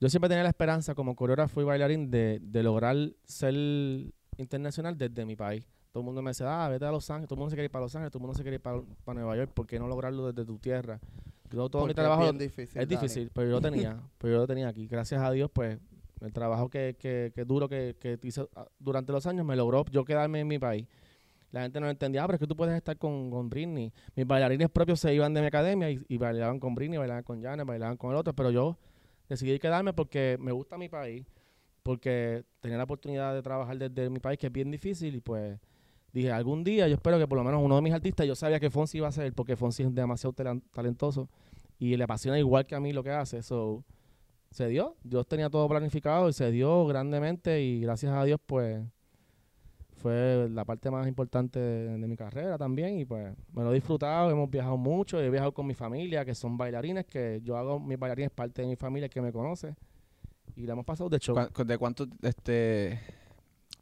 yo 0.00 0.08
siempre 0.08 0.28
tenía 0.28 0.44
la 0.44 0.50
esperanza 0.50 0.94
como 0.94 1.16
coreógrafo 1.16 1.60
y 1.60 1.64
bailarín 1.64 2.10
de, 2.10 2.38
de 2.40 2.62
lograr 2.62 2.96
ser 3.24 3.54
internacional 4.36 4.96
desde 4.96 5.24
mi 5.24 5.36
país. 5.36 5.66
Todo 5.92 6.00
el 6.02 6.06
mundo 6.06 6.22
me 6.22 6.30
decía, 6.30 6.64
ah, 6.64 6.68
vete 6.68 6.86
a 6.86 6.90
Los 6.90 7.10
Ángeles, 7.10 7.28
todo 7.28 7.36
el 7.36 7.40
mundo 7.40 7.50
se 7.50 7.56
quiere 7.56 7.66
ir 7.66 7.70
para 7.70 7.84
Los 7.84 7.94
Ángeles, 7.94 8.10
todo 8.10 8.18
el 8.18 8.22
mundo 8.22 8.34
se 8.34 8.42
quiere 8.42 8.54
ir 8.56 8.62
para, 8.62 8.80
para 9.04 9.20
Nueva 9.20 9.36
York, 9.36 9.50
¿por 9.52 9.66
qué 9.66 9.78
no 9.78 9.88
lograrlo 9.88 10.32
desde 10.32 10.46
tu 10.46 10.58
tierra? 10.58 10.98
Yo 11.50 11.68
todo 11.68 11.86
mi 11.86 11.92
trabajo 11.92 12.22
es 12.22 12.30
bien 12.30 12.38
difícil. 12.38 12.80
es 12.80 12.88
difícil, 12.88 13.30
pero 13.34 13.48
yo 13.48 13.54
lo 13.56 13.60
tenía, 13.60 14.00
pero 14.18 14.32
yo 14.32 14.38
lo 14.40 14.46
tenía 14.46 14.68
aquí. 14.68 14.86
Gracias 14.86 15.20
a 15.20 15.30
Dios, 15.30 15.50
pues, 15.52 15.78
el 16.22 16.32
trabajo 16.32 16.70
que, 16.70 16.96
que, 16.98 17.32
que 17.34 17.44
duro 17.44 17.68
que, 17.68 17.96
que 18.00 18.18
hice 18.22 18.46
ah, 18.56 18.66
durante 18.78 19.12
los 19.12 19.26
años 19.26 19.44
me 19.44 19.56
logró 19.56 19.84
yo 19.90 20.04
quedarme 20.04 20.40
en 20.40 20.48
mi 20.48 20.58
país. 20.58 20.86
La 21.50 21.62
gente 21.62 21.80
no 21.80 21.90
entendía, 21.90 22.22
ah, 22.22 22.26
pero 22.26 22.36
es 22.36 22.40
que 22.40 22.46
tú 22.46 22.56
puedes 22.56 22.74
estar 22.74 22.96
con, 22.96 23.30
con 23.30 23.50
Britney. 23.50 23.92
Mis 24.16 24.26
bailarines 24.26 24.70
propios 24.70 25.00
se 25.00 25.12
iban 25.14 25.34
de 25.34 25.42
mi 25.42 25.48
academia 25.48 25.90
y, 25.90 26.02
y 26.08 26.16
bailaban 26.16 26.58
con 26.58 26.74
Britney, 26.74 26.98
bailaban 26.98 27.24
con 27.24 27.42
Janet, 27.42 27.66
bailaban 27.66 27.98
con 27.98 28.12
el 28.12 28.16
otro, 28.16 28.32
pero 28.32 28.50
yo 28.50 28.78
decidí 29.28 29.58
quedarme 29.58 29.92
porque 29.92 30.38
me 30.40 30.52
gusta 30.52 30.78
mi 30.78 30.88
país, 30.88 31.26
porque 31.82 32.44
tenía 32.60 32.78
la 32.78 32.84
oportunidad 32.84 33.34
de 33.34 33.42
trabajar 33.42 33.76
desde 33.78 34.10
mi 34.10 34.20
país, 34.20 34.38
que 34.38 34.46
es 34.46 34.52
bien 34.52 34.70
difícil, 34.70 35.16
y 35.16 35.20
pues 35.20 35.58
dije, 36.12 36.30
algún 36.30 36.64
día 36.64 36.88
yo 36.88 36.94
espero 36.94 37.18
que 37.18 37.26
por 37.26 37.38
lo 37.38 37.44
menos 37.44 37.62
uno 37.62 37.76
de 37.76 37.82
mis 37.82 37.92
artistas, 37.92 38.26
yo 38.26 38.34
sabía 38.34 38.60
que 38.60 38.70
Fonsi 38.70 38.98
iba 38.98 39.08
a 39.08 39.12
ser, 39.12 39.32
porque 39.32 39.56
Fonsi 39.56 39.82
es 39.82 39.94
demasiado 39.94 40.34
talentoso 40.72 41.28
y 41.78 41.96
le 41.96 42.04
apasiona 42.04 42.38
igual 42.38 42.66
que 42.66 42.74
a 42.74 42.80
mí 42.80 42.92
lo 42.92 43.02
que 43.02 43.10
hace, 43.10 43.42
so, 43.42 43.84
se 44.50 44.68
dio, 44.68 44.96
Dios 45.02 45.26
tenía 45.26 45.48
todo 45.50 45.68
planificado 45.68 46.28
y 46.28 46.32
se 46.32 46.50
dio 46.50 46.86
grandemente 46.86 47.62
y 47.62 47.80
gracias 47.80 48.12
a 48.12 48.24
Dios 48.24 48.38
pues 48.44 48.82
fue 49.96 50.48
la 50.50 50.64
parte 50.64 50.90
más 50.90 51.06
importante 51.06 51.58
de 51.60 52.08
mi 52.08 52.16
carrera 52.16 52.58
también 52.58 52.98
y 52.98 53.04
pues 53.04 53.34
me 53.52 53.62
lo 53.62 53.70
he 53.70 53.74
disfrutado, 53.74 54.30
hemos 54.30 54.50
viajado 54.50 54.76
mucho, 54.76 55.20
he 55.20 55.30
viajado 55.30 55.54
con 55.54 55.66
mi 55.66 55.74
familia 55.74 56.24
que 56.24 56.34
son 56.34 56.58
bailarines, 56.58 57.06
que 57.06 57.40
yo 57.42 57.56
hago 57.56 57.78
mis 57.78 57.98
bailarines 57.98 58.30
parte 58.30 58.62
de 58.62 58.68
mi 58.68 58.76
familia 58.76 59.08
que 59.08 59.20
me 59.20 59.32
conoce 59.32 59.74
y 60.56 60.66
la 60.66 60.72
hemos 60.72 60.84
pasado 60.84 61.08
de 61.10 61.18
show. 61.18 61.34
¿Cuán- 61.34 61.48
cu- 61.52 61.64
¿De 61.64 61.78
cuánto, 61.78 62.06
este... 62.22 63.00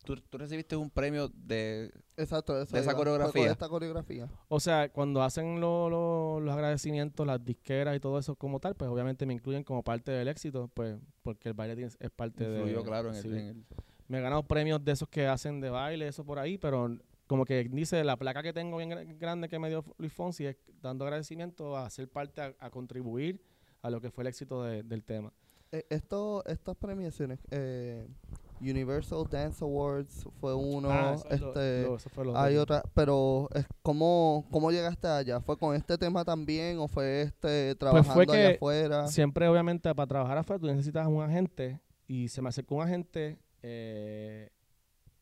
Tú, 0.04 0.16
tú 0.16 0.38
recibiste 0.38 0.74
un 0.76 0.88
premio 0.90 1.28
de... 1.28 1.92
Exacto, 2.16 2.60
eso 2.60 2.74
de 2.74 2.80
esa 2.80 2.94
coreografía. 2.94 3.52
esta 3.52 3.68
coreografía. 3.68 4.28
O 4.48 4.58
sea, 4.58 4.88
cuando 4.90 5.22
hacen 5.22 5.60
lo- 5.60 5.90
lo- 5.90 6.40
los 6.40 6.54
agradecimientos, 6.54 7.26
las 7.26 7.44
disqueras 7.44 7.94
y 7.96 8.00
todo 8.00 8.18
eso 8.18 8.34
como 8.34 8.60
tal, 8.60 8.74
pues 8.74 8.90
obviamente 8.90 9.26
me 9.26 9.34
incluyen 9.34 9.62
como 9.62 9.82
parte 9.82 10.10
del 10.10 10.26
éxito, 10.28 10.70
pues 10.72 10.96
porque 11.22 11.50
el 11.50 11.54
baile 11.54 11.84
es 11.84 12.10
parte 12.16 12.48
de... 12.48 12.60
Influyó, 12.60 12.82
claro, 12.82 13.10
en 13.10 13.16
el, 13.16 13.22
sí. 13.22 13.28
en 13.28 13.36
el- 13.36 13.64
Me 14.08 14.18
he 14.18 14.20
ganado 14.22 14.42
premios 14.42 14.82
de 14.84 14.92
esos 14.92 15.08
que 15.08 15.26
hacen 15.26 15.60
de 15.60 15.68
baile, 15.70 16.08
eso 16.08 16.24
por 16.24 16.38
ahí, 16.38 16.56
pero 16.56 16.96
como 17.26 17.44
que 17.44 17.62
dice, 17.64 18.02
la 18.02 18.16
placa 18.16 18.42
que 18.42 18.52
tengo 18.54 18.78
bien 18.78 18.90
gra- 18.90 19.18
grande 19.18 19.48
que 19.48 19.58
me 19.58 19.68
dio 19.68 19.84
Luis 19.98 20.12
Fonsi 20.12 20.46
es 20.46 20.56
dando 20.80 21.04
agradecimiento 21.04 21.76
a 21.76 21.88
ser 21.90 22.08
parte, 22.08 22.40
a, 22.40 22.54
a 22.58 22.70
contribuir 22.70 23.40
a 23.82 23.90
lo 23.90 24.00
que 24.00 24.10
fue 24.10 24.24
el 24.24 24.28
éxito 24.28 24.64
de- 24.64 24.82
del 24.82 25.04
tema. 25.04 25.32
Eh, 25.72 25.86
esto, 25.90 26.44
estas 26.46 26.76
premiaciones, 26.76 27.38
eh, 27.50 28.06
Universal 28.60 29.24
Dance 29.30 29.64
Awards 29.64 30.24
fue 30.40 30.52
uno, 30.54 30.90
Ah, 30.90 31.16
este, 31.30 31.82
lo- 31.82 32.24
lo 32.24 32.36
hay 32.36 32.56
otra, 32.56 32.82
pero 32.92 33.48
es, 33.54 33.64
¿cómo, 33.82 34.44
¿cómo 34.50 34.70
llegaste 34.70 35.06
allá? 35.06 35.40
¿Fue 35.40 35.56
con 35.56 35.74
este 35.76 35.96
tema 35.96 36.24
también 36.24 36.78
o 36.78 36.88
fue 36.88 37.22
este 37.22 37.74
trabajando 37.76 38.14
Pues 38.14 38.26
fue 38.26 38.36
allá 38.36 38.48
que 38.50 38.54
afuera? 38.56 39.06
Siempre, 39.06 39.46
obviamente, 39.48 39.94
para 39.94 40.06
trabajar 40.06 40.38
afuera 40.38 40.60
tú 40.60 40.66
necesitas 40.66 41.06
un 41.06 41.22
agente 41.22 41.80
y 42.06 42.28
se 42.28 42.42
me 42.42 42.48
acercó 42.48 42.74
un 42.76 42.82
agente 42.82 43.38
eh, 43.62 44.50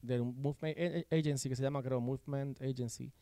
de 0.03 0.21
un 0.21 0.35
movement 0.41 0.77
a- 0.79 1.15
a- 1.15 1.19
agency 1.19 1.49
que 1.51 1.57
se 1.57 1.63
llama, 1.63 1.83
creo, 1.83 2.01
Movement 2.01 2.61
Agency. 2.63 3.13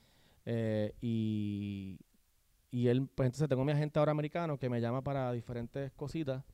eh, 0.46 0.94
y, 1.00 1.98
y 2.70 2.86
él, 2.86 3.08
pues 3.14 3.26
entonces 3.26 3.48
tengo 3.48 3.64
mi 3.64 3.72
agente 3.72 3.98
ahora 3.98 4.12
americano 4.12 4.56
que 4.58 4.70
me 4.70 4.80
llama 4.80 5.02
para 5.02 5.32
diferentes 5.32 5.90
cositas. 5.92 6.44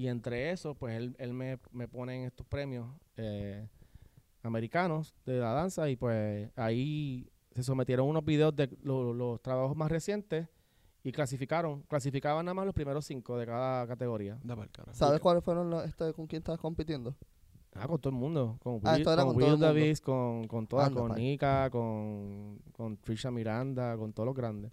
Y 0.00 0.08
entre 0.08 0.50
eso, 0.50 0.74
pues 0.74 0.96
él, 0.96 1.14
él 1.18 1.34
me, 1.34 1.58
me 1.72 1.86
pone 1.86 2.16
en 2.16 2.22
estos 2.24 2.46
premios 2.46 2.86
eh, 3.18 3.68
americanos 4.42 5.14
de 5.26 5.38
la 5.38 5.52
danza 5.52 5.90
y 5.90 5.96
pues 5.96 6.50
ahí 6.56 7.28
se 7.54 7.62
sometieron 7.62 8.08
unos 8.08 8.24
videos 8.24 8.56
de 8.56 8.70
lo- 8.82 9.12
los 9.12 9.42
trabajos 9.42 9.76
más 9.76 9.90
recientes 9.90 10.48
y 11.04 11.12
clasificaron, 11.12 11.82
clasificaban 11.82 12.46
nada 12.46 12.54
más 12.54 12.64
los 12.64 12.74
primeros 12.74 13.04
cinco 13.04 13.36
de 13.36 13.44
cada 13.44 13.86
categoría. 13.86 14.38
¿Sabes 14.92 15.20
cuáles 15.20 15.44
fueron 15.44 15.68
los, 15.68 15.84
este, 15.84 16.14
con 16.14 16.26
quién 16.26 16.40
estabas 16.40 16.60
compitiendo? 16.62 17.14
Ah, 17.74 17.86
con 17.86 18.00
todo 18.00 18.10
el 18.12 18.18
mundo. 18.18 18.56
Con 18.62 18.80
Ah, 18.82 18.94
Will, 18.94 19.04
con 19.04 19.36
Will. 19.36 19.60
Davis, 19.60 20.00
con, 20.00 20.48
con 20.48 20.66
todas, 20.66 20.86
Anda, 20.88 21.00
con. 21.02 21.14
Nika, 21.14 21.68
con, 21.70 22.58
con 22.72 22.96
Trisha 22.96 23.30
Miranda, 23.30 23.96
con 23.98 24.12
todos 24.14 24.26
los 24.28 24.34
grandes. 24.34 24.72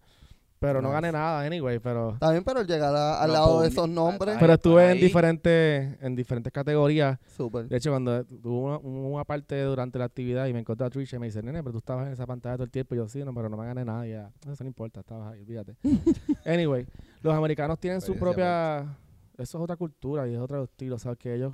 Pero 0.59 0.81
no 0.81 0.89
gané 0.89 1.11
nada, 1.11 1.41
anyway, 1.45 1.77
pero... 1.77 2.17
También, 2.19 2.43
pero 2.43 2.59
al 2.61 2.65
llegar 2.67 2.95
a- 2.95 3.21
al 3.21 3.27
No, 3.27 3.33
lado 3.33 3.61
de 3.61 3.67
esos 3.67 3.87
nombres, 3.87 4.37
Pero 4.39 4.53
estuve 4.53 4.85
en 4.85 4.91
ahí. 4.97 4.99
diferentes, 4.99 5.97
en 6.01 6.15
diferentes 6.15 6.51
categorías. 6.51 7.19
súper. 7.27 7.67
De 7.67 7.77
hecho, 7.77 7.91
cuando 7.91 8.25
tuve 8.25 8.49
una, 8.65 8.77
una 8.79 9.23
parte 9.23 9.61
durante 9.61 9.99
la 9.99 10.05
actividad 10.05 10.47
y 10.47 10.53
me 10.53 10.59
encontré 10.59 10.87
a 10.87 10.89
Trisha 10.89 11.17
y 11.17 11.19
me 11.19 11.27
dice, 11.27 11.43
nene, 11.43 11.61
pero 11.61 11.73
tú 11.73 11.77
estabas 11.77 12.07
en 12.07 12.13
esa 12.13 12.25
pantalla 12.25 12.55
todo 12.55 12.63
el 12.63 12.71
tiempo. 12.71 12.95
Y 12.95 12.97
yo, 12.97 13.07
sí, 13.07 13.23
no, 13.23 13.33
pero 13.35 13.49
no 13.49 13.57
me 13.57 13.65
gané 13.67 13.85
nada. 13.85 14.07
Y 14.07 14.11
ya, 14.11 14.31
eso 14.51 14.63
no 14.63 14.67
importa, 14.67 15.01
estabas 15.01 15.31
ahí, 15.33 15.41
olvídate. 15.41 15.75
anyway, 16.45 16.87
los 17.21 17.33
americanos 17.35 17.79
tienen 17.79 18.01
su 18.01 18.15
propia... 18.17 18.97
Eso 19.37 19.57
es 19.59 19.63
otra 19.63 19.75
cultura 19.75 20.27
y 20.27 20.33
es 20.33 20.39
otro 20.39 20.63
estilo, 20.63 20.95
o 20.95 20.99
sea, 20.99 21.15
que 21.15 21.35
ellos... 21.35 21.53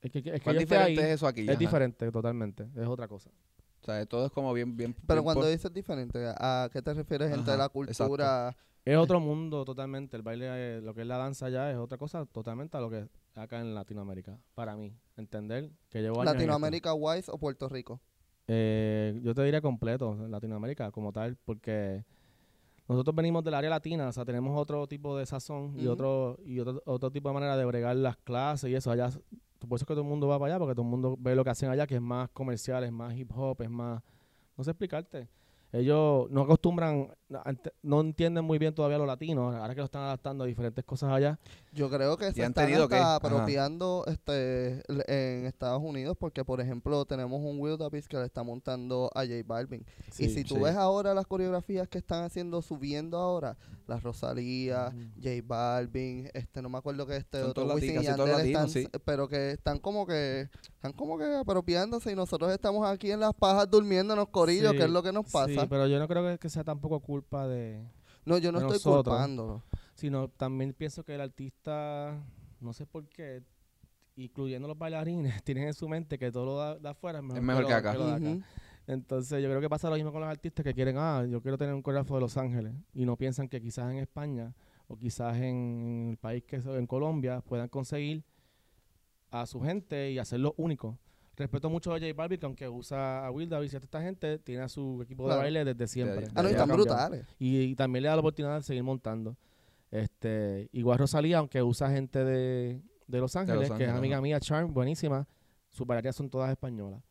Es 0.00 0.12
que, 0.12 0.18
es 0.20 0.24
que 0.24 0.40
¿Cuán 0.40 0.56
esté 0.58 0.76
diferente 0.76 1.00
ahí, 1.00 1.08
es 1.08 1.14
eso 1.16 1.26
aquí? 1.26 1.40
es 1.42 1.48
Ajá. 1.50 1.58
diferente 1.58 2.12
totalmente, 2.12 2.68
es 2.76 2.86
otra 2.86 3.08
cosa. 3.08 3.30
Sea, 3.92 4.06
todo 4.06 4.26
es 4.26 4.32
como 4.32 4.52
bien, 4.52 4.76
bien. 4.76 4.94
Pero 5.06 5.20
bien 5.20 5.24
cuando 5.24 5.42
por- 5.42 5.50
dices 5.50 5.72
diferente, 5.72 6.24
¿a 6.36 6.68
qué 6.72 6.82
te 6.82 6.94
refieres 6.94 7.32
entre 7.32 7.56
la 7.56 7.68
cultura? 7.68 8.56
Es 8.84 8.96
otro 8.96 9.20
mundo 9.20 9.64
totalmente. 9.64 10.16
El 10.16 10.22
baile, 10.22 10.46
eh, 10.48 10.80
lo 10.80 10.94
que 10.94 11.02
es 11.02 11.06
la 11.06 11.18
danza 11.18 11.46
allá 11.46 11.70
es 11.70 11.76
otra 11.76 11.98
cosa 11.98 12.24
totalmente 12.24 12.76
a 12.76 12.80
lo 12.80 12.88
que 12.88 13.00
es 13.00 13.08
acá 13.34 13.60
en 13.60 13.74
Latinoamérica. 13.74 14.38
Para 14.54 14.76
mí, 14.76 14.94
entender 15.16 15.70
que 15.90 16.00
llevo 16.00 16.20
años. 16.22 16.32
Latinoamérica 16.34 16.94
wise 16.94 17.30
o 17.30 17.36
Puerto 17.38 17.68
Rico? 17.68 18.00
Eh, 18.46 19.20
yo 19.22 19.34
te 19.34 19.42
diría 19.42 19.60
completo, 19.60 20.12
en 20.14 20.30
Latinoamérica 20.30 20.90
como 20.90 21.12
tal, 21.12 21.36
porque 21.44 22.02
nosotros 22.88 23.14
venimos 23.14 23.44
del 23.44 23.52
área 23.52 23.68
latina, 23.68 24.08
o 24.08 24.12
sea, 24.12 24.24
tenemos 24.24 24.58
otro 24.58 24.86
tipo 24.86 25.18
de 25.18 25.26
sazón 25.26 25.78
y 25.78 25.86
otro 25.86 26.38
y 26.42 26.58
otro, 26.60 26.82
otro 26.86 27.10
tipo 27.10 27.28
de 27.28 27.34
manera 27.34 27.58
de 27.58 27.66
bregar 27.66 27.94
las 27.96 28.16
clases 28.16 28.70
y 28.70 28.74
eso. 28.74 28.90
Allá, 28.90 29.10
por 29.66 29.76
eso 29.76 29.84
es 29.84 29.86
que 29.86 29.94
todo 29.94 30.02
el 30.02 30.08
mundo 30.08 30.28
va 30.28 30.38
para 30.38 30.54
allá, 30.54 30.58
porque 30.58 30.74
todo 30.74 30.84
el 30.84 30.90
mundo 30.90 31.16
ve 31.18 31.34
lo 31.34 31.42
que 31.42 31.50
hacen 31.50 31.70
allá, 31.70 31.86
que 31.86 31.96
es 31.96 32.00
más 32.00 32.28
comercial, 32.30 32.84
es 32.84 32.92
más 32.92 33.16
hip 33.16 33.30
hop, 33.34 33.62
es 33.62 33.70
más... 33.70 34.02
No 34.56 34.64
sé 34.64 34.70
explicarte. 34.70 35.28
Ellos 35.70 36.30
no 36.30 36.42
acostumbran, 36.42 37.14
no 37.82 38.00
entienden 38.00 38.44
muy 38.44 38.58
bien 38.58 38.74
todavía 38.74 38.96
los 38.96 39.06
latinos, 39.06 39.54
ahora 39.54 39.74
que 39.74 39.80
lo 39.80 39.84
están 39.84 40.02
adaptando 40.02 40.44
a 40.44 40.46
diferentes 40.46 40.82
cosas 40.84 41.12
allá. 41.12 41.38
Yo 41.72 41.90
creo 41.90 42.16
que 42.16 42.32
se 42.32 42.42
han 42.42 42.50
están 42.50 42.66
tenido 42.66 42.84
hasta 42.84 42.96
que- 42.96 43.02
ajá. 43.02 43.14
apropiando 43.16 44.04
este, 44.06 44.82
en 44.88 45.46
Estados 45.46 45.82
Unidos 45.82 46.16
porque, 46.18 46.44
por 46.44 46.60
ejemplo, 46.60 47.04
tenemos 47.04 47.40
un 47.42 47.60
Wildabeest 47.60 48.08
que 48.08 48.16
le 48.16 48.24
está 48.24 48.42
montando 48.42 49.10
a 49.14 49.20
J 49.20 49.34
Balvin. 49.46 49.84
y 50.18 50.28
si 50.30 50.44
tú 50.44 50.54
sí. 50.56 50.60
ves 50.62 50.76
ahora 50.76 51.14
las 51.14 51.26
coreografías 51.26 51.86
que 51.88 51.98
están 51.98 52.24
haciendo, 52.24 52.62
subiendo 52.62 53.18
ahora, 53.18 53.56
la 53.86 54.00
Rosalía, 54.00 54.88
Ujú. 54.94 54.98
J 55.22 55.30
Balvin, 55.46 56.30
este 56.34 56.62
no 56.62 56.68
me 56.68 56.78
acuerdo 56.78 57.06
que 57.06 57.16
este 57.16 57.40
Son 57.40 57.50
otro 57.50 57.66
Wisin 57.74 57.98
están, 57.98 58.68
sí. 58.68 58.88
pero 59.04 59.28
que 59.28 59.50
están 59.52 59.78
como 59.78 60.06
que 60.06 60.48
están 60.74 60.92
como 60.92 61.18
que 61.18 61.24
apropiándose 61.36 62.12
y 62.12 62.14
nosotros 62.16 62.50
estamos 62.50 62.86
aquí 62.88 63.10
en 63.10 63.20
las 63.20 63.34
pajas 63.34 63.70
durmiéndonos 63.70 64.28
corillos, 64.28 64.72
Sí, 64.72 64.78
que 64.78 64.84
es 64.84 64.90
lo 64.90 65.02
que 65.02 65.12
nos 65.12 65.30
pasa. 65.30 65.48
Sí, 65.62 65.66
pero 65.68 65.86
yo 65.86 65.98
no 65.98 66.08
creo 66.08 66.24
que, 66.26 66.38
que 66.38 66.48
sea 66.48 66.64
tampoco 66.64 67.00
culpa 67.00 67.46
de... 67.46 67.82
no, 68.24 68.38
yo 68.38 68.52
no 68.52 68.60
de 68.60 68.66
estoy 68.66 68.78
nosotros. 68.78 69.14
culpándolo. 69.14 69.62
Sino 69.98 70.28
también 70.28 70.72
pienso 70.74 71.02
que 71.04 71.14
el 71.16 71.20
artista, 71.20 72.16
no 72.60 72.72
sé 72.72 72.86
por 72.86 73.08
qué, 73.08 73.42
incluyendo 74.16 74.68
los 74.68 74.78
bailarines, 74.78 75.42
tienen 75.44 75.64
en 75.64 75.74
su 75.74 75.88
mente 75.88 76.18
que 76.18 76.30
todo 76.30 76.44
lo 76.46 76.74
de, 76.74 76.80
de 76.80 76.88
afuera 76.88 77.18
es 77.18 77.24
mejor, 77.24 77.38
Es 77.38 77.44
mejor 77.44 77.64
que 77.66 77.70
lo- 77.72 77.76
acá. 77.76 77.94
lo 77.94 78.06
de 78.06 78.12
acá. 78.14 78.30
Ujú. 78.30 78.42
Entonces 78.86 79.42
yo 79.42 79.48
creo 79.48 79.60
que 79.60 79.68
pasa 79.68 79.90
lo 79.90 79.96
mismo 79.96 80.12
con 80.12 80.20
los 80.22 80.30
artistas 80.30 80.64
que 80.64 80.72
quieren, 80.72 80.96
ah, 80.98 81.26
yo 81.28 81.42
quiero 81.42 81.58
tener 81.58 81.74
un 81.74 81.82
coreógrafo 81.82 82.14
de 82.14 82.20
Los 82.22 82.36
Ángeles 82.38 82.72
y 82.94 83.04
no 83.04 83.16
piensan 83.16 83.48
que 83.48 83.60
quizás 83.60 83.90
en 83.90 83.98
España 83.98 84.54
o 84.86 84.96
quizás 84.96 85.36
en 85.36 86.08
el 86.12 86.16
país 86.16 86.44
que 86.44 86.56
es 86.56 86.64
en 86.64 86.86
Colombia 86.86 87.40
puedan 87.42 87.68
conseguir 87.68 88.24
a 89.30 89.44
su 89.46 89.60
gente 89.60 90.10
y 90.12 90.18
hacerlo 90.18 90.54
único. 90.56 90.96
Respeto 91.36 91.68
mucho 91.68 91.92
a 91.94 91.98
J 92.00 92.12
Balvin, 92.14 92.38
que 92.40 92.46
aunque 92.46 92.68
usa 92.68 93.26
a 93.26 93.30
Will 93.30 93.48
Davis 93.48 93.72
y 93.72 93.76
a 93.76 93.78
esta 93.80 94.00
gente, 94.00 94.38
tiene 94.38 94.62
a 94.62 94.68
su 94.68 95.00
equipo 95.02 95.24
Claro. 95.24 95.38
de 95.40 95.44
baile 95.44 95.64
desde 95.66 95.86
siempre. 95.86 96.28
Ah, 96.34 96.42
no, 96.42 96.48
y 96.48 96.52
están 96.52 96.68
brutales. 96.68 97.26
Y, 97.38 97.58
y 97.60 97.74
también 97.76 98.04
le 98.04 98.08
da 98.08 98.14
la 98.16 98.20
oportunidad 98.20 98.56
de 98.56 98.62
seguir 98.62 98.82
montando. 98.82 99.36
Este, 99.90 100.68
igual 100.72 100.98
Rosalía, 100.98 101.38
aunque 101.38 101.62
usa 101.62 101.90
gente 101.90 102.24
de, 102.24 102.82
de 103.06 103.18
Los 103.18 103.36
Ángeles, 103.36 103.68
que 103.78 103.84
es 103.84 103.88
amiga 103.98 104.20
mía, 104.20 104.40
Charm, 104.40 104.72
buenísima, 104.74 105.26
sus 105.70 105.86
bailarinas 105.86 106.16
son 106.16 106.28
todas 106.30 106.50
españolas. 106.50 107.02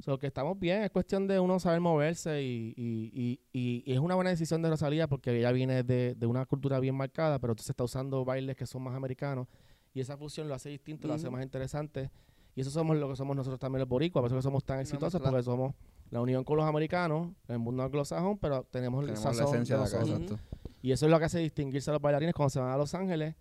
So 0.00 0.16
que 0.18 0.28
estamos 0.28 0.56
bien, 0.58 0.82
es 0.82 0.90
cuestión 0.90 1.26
de 1.26 1.40
uno 1.40 1.58
saber 1.58 1.80
moverse 1.80 2.40
y, 2.42 2.72
y, 2.76 3.40
y, 3.52 3.82
y- 3.84 3.92
es 3.92 3.98
una 3.98 4.14
buena 4.14 4.30
decisión 4.30 4.62
de 4.62 4.68
Rosalía 4.70 5.08
porque 5.08 5.36
ella 5.36 5.50
viene 5.50 5.82
de, 5.82 6.14
de 6.14 6.26
una 6.26 6.46
cultura 6.46 6.78
bien 6.78 6.94
marcada, 6.94 7.40
pero 7.40 7.52
entonces 7.52 7.70
está 7.70 7.82
usando 7.82 8.24
bailes 8.24 8.54
que 8.54 8.64
son 8.66 8.82
más 8.82 8.94
americanos 8.94 9.48
y 9.94 10.00
esa 10.00 10.16
fusión 10.16 10.46
lo 10.46 10.54
hace 10.54 10.68
distinto, 10.68 11.08
lo 11.08 11.14
hace 11.14 11.28
más 11.30 11.42
interesante. 11.42 12.10
Y 12.54 12.60
eso 12.60 12.70
somos 12.70 12.96
lo 12.96 13.08
que 13.08 13.16
somos 13.16 13.34
nosotros 13.36 13.58
también 13.58 13.80
los 13.80 13.88
boricuas, 13.88 14.20
por 14.22 14.28
eso 14.28 14.36
que 14.36 14.42
somos 14.42 14.64
tan 14.64 14.78
exitosos, 14.80 15.20
porque 15.30 15.42
somos 15.42 15.74
la 16.10 16.20
unión 16.20 16.44
con 16.44 16.56
los 16.58 16.66
americanos, 16.66 17.32
el 17.48 17.58
mundo 17.58 17.82
anglosajón, 17.82 18.38
pero 18.38 18.64
tenemos, 18.70 19.00
el 19.02 19.06
Tenemos 19.14 19.24
la 19.24 19.32
sazón 19.32 19.54
esencia 19.54 19.78
de 19.78 19.84
acá, 19.84 20.00
exacto. 20.02 20.38
Y 20.82 20.92
eso 20.92 21.06
es 21.06 21.10
lo 21.10 21.18
que 21.18 21.24
hace 21.24 21.38
distinguirse 21.40 21.90
a 21.90 21.94
los 21.94 22.02
bailarines 22.02 22.34
cuando 22.34 22.50
se 22.50 22.60
van 22.60 22.70
a 22.70 22.76
Los 22.76 22.94
Ángeles, 22.94 23.34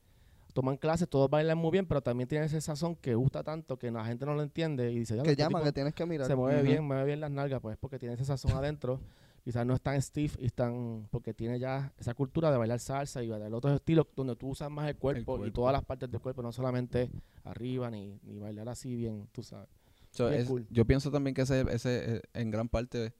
toman 0.54 0.78
clases, 0.78 1.08
todos 1.08 1.30
bailan 1.30 1.58
muy 1.58 1.70
bien, 1.72 1.86
pero 1.86 2.02
también 2.02 2.28
tienen 2.28 2.48
ese 2.48 2.60
sazón 2.62 2.96
que 2.96 3.14
gusta 3.14 3.44
tanto 3.44 3.78
que 3.78 3.92
la 3.92 4.04
gente 4.06 4.26
no 4.26 4.34
lo 4.34 4.42
entiende 4.42 4.92
y 4.92 5.00
dice, 5.00 5.16
"Ya, 5.16 5.22
Que 5.24 5.32
este 5.32 5.44
llama, 5.44 5.60
tipo 5.60 5.66
que 5.66 5.72
tienes 5.74 5.94
que 5.94 6.06
mirar. 6.08 6.26
se 6.28 6.36
mueve 6.36 6.64
bien, 6.64 6.84
mueve 6.84 7.06
bien 7.06 7.20
las 7.20 7.30
nalgas, 7.30 7.62
pues 7.62 7.78
porque 7.78 8.00
tiene 8.00 8.16
ese 8.16 8.26
sazón 8.26 8.52
adentro. 8.54 9.00
Quizás 9.44 9.66
no 9.66 9.74
es 9.76 9.82
tan 9.82 10.02
stiff 10.02 10.36
y 10.40 10.50
tan, 10.50 11.08
porque 11.10 11.34
tiene 11.34 11.58
ya 11.58 11.94
esa 11.98 12.14
cultura 12.14 12.52
de 12.52 12.58
bailar 12.58 12.80
salsa 12.80 13.24
y 13.24 13.30
bailar 13.30 13.54
otros 13.54 13.76
estilos 13.76 14.06
donde 14.14 14.36
tú 14.36 14.50
usas 14.50 14.70
más 14.70 14.90
el 14.90 14.98
cuerpo, 14.98 15.36
y 15.36 15.38
cuerpo. 15.38 15.54
todas 15.54 15.72
las 15.74 15.86
partes 15.86 16.12
del 16.12 16.20
cuerpo, 16.20 16.42
no 16.42 16.52
solamente 16.52 17.10
arriba 17.46 17.90
ni, 17.90 18.20
ni 18.24 18.40
bailar 18.40 18.68
así 18.68 18.94
bien, 18.96 19.30
tú 19.32 19.44
sabes. 19.44 19.70
So, 20.12 20.28
Bien 20.30 20.42
es- 20.42 20.48
cool. 20.48 20.68
Yo 20.70 20.84
pienso 20.86 21.12
también 21.12 21.34
que 21.34 21.44
ese, 21.44 21.62
ese 21.72 22.16
eh, 22.18 22.22
en 22.34 22.50
gran 22.52 22.68
parte 22.68 23.14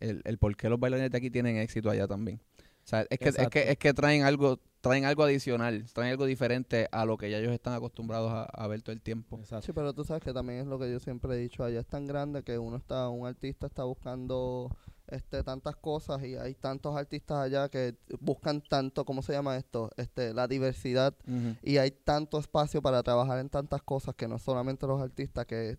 el, 0.00 0.22
el 0.24 0.38
por 0.38 0.56
qué 0.56 0.70
los 0.70 0.78
bailarines 0.80 1.10
de 1.10 1.18
aquí 1.18 1.28
tienen 1.30 1.56
éxito 1.56 1.90
allá 1.90 2.06
también. 2.06 2.40
O 2.88 2.90
sea, 2.90 3.02
es 3.10 3.18
que, 3.18 3.28
es 3.28 3.34
Exacto. 3.34 3.50
que, 3.50 3.70
es 3.70 3.76
que 3.76 3.92
traen 3.92 4.22
algo, 4.22 4.60
traen 4.80 5.04
algo 5.04 5.22
adicional, 5.22 5.84
traen 5.92 6.12
algo 6.12 6.24
diferente 6.24 6.88
a 6.90 7.04
lo 7.04 7.18
que 7.18 7.30
ya 7.30 7.36
ellos 7.36 7.52
están 7.52 7.74
acostumbrados 7.74 8.32
a, 8.32 8.44
a 8.44 8.66
ver 8.66 8.80
todo 8.80 8.94
el 8.94 9.02
tiempo. 9.02 9.36
Exacto. 9.36 9.66
Sí, 9.66 9.72
pero 9.74 9.92
tú 9.92 10.04
sabes 10.04 10.22
que 10.22 10.32
también 10.32 10.60
es 10.60 10.66
lo 10.66 10.78
que 10.78 10.90
yo 10.90 10.98
siempre 10.98 11.34
he 11.34 11.36
dicho, 11.36 11.62
allá 11.62 11.80
es 11.80 11.86
tan 11.86 12.06
grande 12.06 12.42
que 12.42 12.56
uno 12.58 12.78
está, 12.78 13.10
un 13.10 13.26
artista 13.26 13.66
está 13.66 13.84
buscando 13.84 14.74
este 15.06 15.42
tantas 15.42 15.76
cosas 15.76 16.24
y 16.24 16.36
hay 16.36 16.54
tantos 16.54 16.96
artistas 16.96 17.36
allá 17.36 17.68
que 17.68 17.94
buscan 18.20 18.62
tanto, 18.62 19.04
¿cómo 19.04 19.20
se 19.20 19.34
llama 19.34 19.58
esto? 19.58 19.90
Este, 19.98 20.32
la 20.32 20.48
diversidad 20.48 21.14
y 21.62 21.76
hay 21.76 21.90
tanto 21.90 22.38
espacio 22.38 22.80
para 22.80 23.02
trabajar 23.02 23.38
en 23.38 23.50
tantas 23.50 23.82
cosas 23.82 24.14
que 24.14 24.26
no 24.26 24.38
solamente 24.38 24.86
los 24.86 25.02
artistas 25.02 25.44
que 25.44 25.76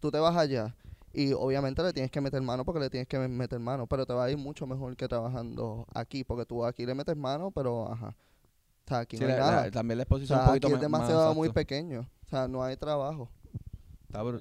tú 0.00 0.10
te 0.10 0.18
vas 0.18 0.36
allá 0.36 0.76
y 1.12 1.32
obviamente 1.32 1.82
le 1.82 1.92
tienes 1.92 2.10
que 2.10 2.20
meter 2.20 2.40
mano 2.42 2.64
porque 2.64 2.80
le 2.80 2.90
tienes 2.90 3.06
que 3.08 3.18
meter 3.18 3.58
mano, 3.58 3.86
pero 3.86 4.06
te 4.06 4.12
va 4.12 4.24
a 4.24 4.30
ir 4.30 4.36
mucho 4.38 4.66
mejor 4.66 4.96
que 4.96 5.08
trabajando 5.08 5.86
aquí, 5.94 6.24
porque 6.24 6.44
tú 6.46 6.64
aquí 6.64 6.86
le 6.86 6.94
metes 6.94 7.16
mano, 7.16 7.50
pero 7.50 7.90
ajá. 7.92 8.08
O 8.84 8.88
sea, 8.88 8.98
aquí 9.00 9.16
Sí, 9.16 9.22
no 9.24 9.28
hay 9.30 9.36
la- 9.36 9.40
nada. 9.40 9.64
la- 9.66 9.70
también 9.70 9.98
la 9.98 10.02
o 10.02 10.04
exposición 10.04 10.38
sea, 10.38 10.44
un 10.46 10.50
poquito 10.50 10.66
aquí 10.68 10.72
es 10.74 10.78
más 10.78 10.82
demasiado 10.82 11.34
muy 11.34 11.48
pequeño. 11.50 12.00
O 12.24 12.28
sea, 12.28 12.48
no 12.48 12.62
hay 12.64 12.76
trabajo. 12.76 13.28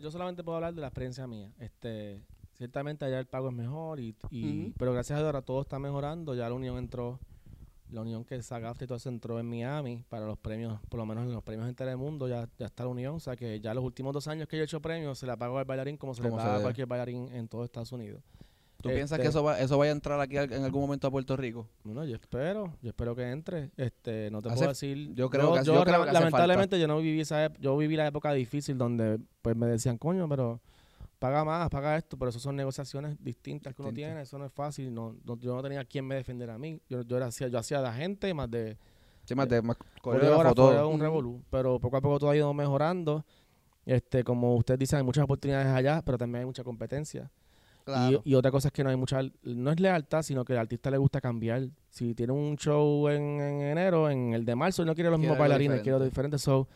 Yo 0.01 0.11
solamente 0.11 0.43
puedo 0.43 0.55
hablar 0.57 0.73
de 0.73 0.81
la 0.81 0.87
experiencia 0.87 1.27
mía. 1.27 1.51
Este, 1.59 2.21
ciertamente 2.53 3.05
allá 3.05 3.19
el 3.19 3.27
pago 3.27 3.49
es 3.49 3.55
mejor, 3.55 3.99
y, 3.99 4.15
y- 4.29 4.73
pero 4.77 4.91
gracias 4.93 5.17
a 5.17 5.19
Dios 5.19 5.27
ahora 5.27 5.41
todo 5.41 5.61
está 5.61 5.79
mejorando. 5.79 6.35
Ya 6.35 6.49
la 6.49 6.55
unión 6.55 6.77
entró, 6.77 7.19
la 7.91 8.01
unión 8.01 8.23
que 8.25 8.41
Sagafta 8.41 8.83
y 8.83 8.87
todo 8.87 8.97
eso 8.97 9.09
entró 9.09 9.39
en 9.39 9.45
Miami 9.49 10.03
para 10.09 10.25
los 10.25 10.37
premios, 10.37 10.79
por 10.89 10.99
lo 10.99 11.05
menos 11.05 11.25
en 11.25 11.33
los 11.33 11.43
premios 11.43 11.67
en 11.67 11.75
Telemundo 11.75 12.27
ya, 12.27 12.47
ya 12.57 12.67
está 12.67 12.83
la 12.83 12.89
unión. 12.89 13.15
O 13.15 13.19
sea 13.19 13.35
que 13.35 13.59
ya 13.59 13.73
los 13.73 13.83
últimos 13.83 14.13
dos 14.13 14.27
años 14.27 14.47
que 14.47 14.57
yo 14.57 14.63
he 14.63 14.65
hecho 14.65 14.81
premios 14.81 15.17
se 15.19 15.27
le 15.27 15.35
pago 15.37 15.57
al 15.57 15.65
bailarín 15.65 15.97
como 15.97 16.13
se 16.13 16.21
le 16.23 16.29
se 16.29 16.35
paga 16.35 16.57
a 16.57 16.61
cualquier 16.61 16.87
bailarín 16.87 17.27
en 17.33 17.47
todo 17.47 17.63
Estados 17.65 17.91
Unidos. 17.91 18.21
¿Tú 18.81 18.89
piensas 18.89 19.11
Este- 19.19 19.21
que 19.23 19.29
eso, 19.29 19.43
va, 19.43 19.59
eso 19.59 19.77
vaya 19.77 19.91
a 19.91 19.95
entrar 19.95 20.19
aquí 20.19 20.37
en 20.37 20.63
algún 20.63 20.81
momento 20.81 21.05
a 21.05 21.11
Puerto 21.11 21.37
Rico? 21.37 21.67
Bueno, 21.83 22.03
yo 22.03 22.15
espero, 22.15 22.73
yo 22.81 22.89
espero 22.89 23.15
que 23.15 23.29
entre. 23.29 23.69
Este, 23.77 24.31
no 24.31 24.41
te 24.41 24.47
Hace- 24.49 24.57
puedo 24.57 24.69
decir. 24.69 25.13
yo 25.13 25.29
creo 25.29 25.53
que 25.53 25.59
hace- 25.59 25.67
yo 25.67 25.75
yo 25.75 25.83
creo 25.83 25.97
la- 25.99 26.03
que 26.05 26.09
hace 26.09 26.19
lamentablemente 26.19 26.79
yo 26.79 26.87
no 26.87 26.97
viví 26.97 27.21
esa 27.21 27.53
yo 27.59 27.77
viví 27.77 27.95
la 27.95 28.07
época 28.07 28.33
difícil 28.33 28.79
donde 28.79 29.19
pues 29.43 29.55
me 29.55 29.67
decían, 29.67 29.99
"Coño, 29.99 30.27
pero 30.27 30.61
paga 31.21 31.45
más, 31.45 31.69
paga 31.69 31.95
esto", 31.95 32.17
pero 32.17 32.29
eso 32.29 32.39
son 32.39 32.55
negociaciones 32.55 33.15
distintas 33.23 33.75
que 33.75 33.81
uno 33.83 33.93
tiene, 33.93 34.21
eso 34.21 34.39
no 34.39 34.45
es 34.45 34.51
fácil, 34.51 34.91
no, 34.91 35.15
no- 35.23 35.37
yo 35.37 35.55
no 35.55 35.61
tenía 35.61 35.85
quien 35.85 36.05
me 36.07 36.15
defendiera 36.15 36.55
a 36.55 36.57
mí. 36.57 36.81
Yo, 36.89 37.03
yo 37.03 37.17
era 37.17 37.27
hacía 37.27 37.47
yo 37.47 37.59
hacía 37.59 37.79
de 37.79 37.87
agente 37.87 38.33
más 38.33 38.49
de 38.49 38.75
Sí, 39.23 39.35
más 39.35 39.47
de 39.47 39.61
más 39.61 39.77
coreógrafo, 40.01 40.55
todo. 40.55 40.89
un 40.89 40.99
revolú, 40.99 41.43
pero 41.51 41.79
poco 41.79 41.95
a 41.97 42.01
poco 42.01 42.17
todo 42.17 42.31
ha 42.31 42.35
ido 42.35 42.51
mejorando. 42.55 43.23
Este, 43.85 44.23
como 44.23 44.55
usted 44.55 44.77
dice, 44.79 44.95
hay 44.97 45.03
muchas 45.03 45.23
oportunidades 45.23 45.67
allá, 45.67 46.01
pero 46.03 46.17
también 46.17 46.39
hay 46.41 46.45
mucha 46.47 46.63
competencia. 46.63 47.29
Claro. 47.85 48.21
Y, 48.25 48.31
y 48.31 48.35
otra 48.35 48.49
cosa 48.51 48.69
es 48.69 48.71
que 48.73 48.83
no 48.83 48.89
hay 48.89 48.95
mucha, 48.95 49.21
no 49.43 49.71
es 49.71 49.79
lealtad, 49.79 50.23
sino 50.23 50.43
que 50.43 50.53
al 50.53 50.59
artista 50.59 50.89
le 50.91 50.97
gusta 50.97 51.21
cambiar. 51.21 51.67
Si 51.89 52.13
tiene 52.15 52.33
un 52.33 52.55
show 52.57 53.07
en, 53.09 53.21
en 53.41 53.61
enero, 53.61 54.09
en 54.09 54.33
el 54.33 54.43
de 54.43 54.55
marzo, 54.55 54.81
él 54.81 54.87
no 54.87 54.95
quiere 54.95 55.09
los 55.11 55.19
Quiere 55.19 55.31
mismos 55.31 55.39
bailarines, 55.39 55.81
quiere 55.81 55.95
algo 55.95 56.05
diferente. 56.05 56.37
So, 56.39 56.67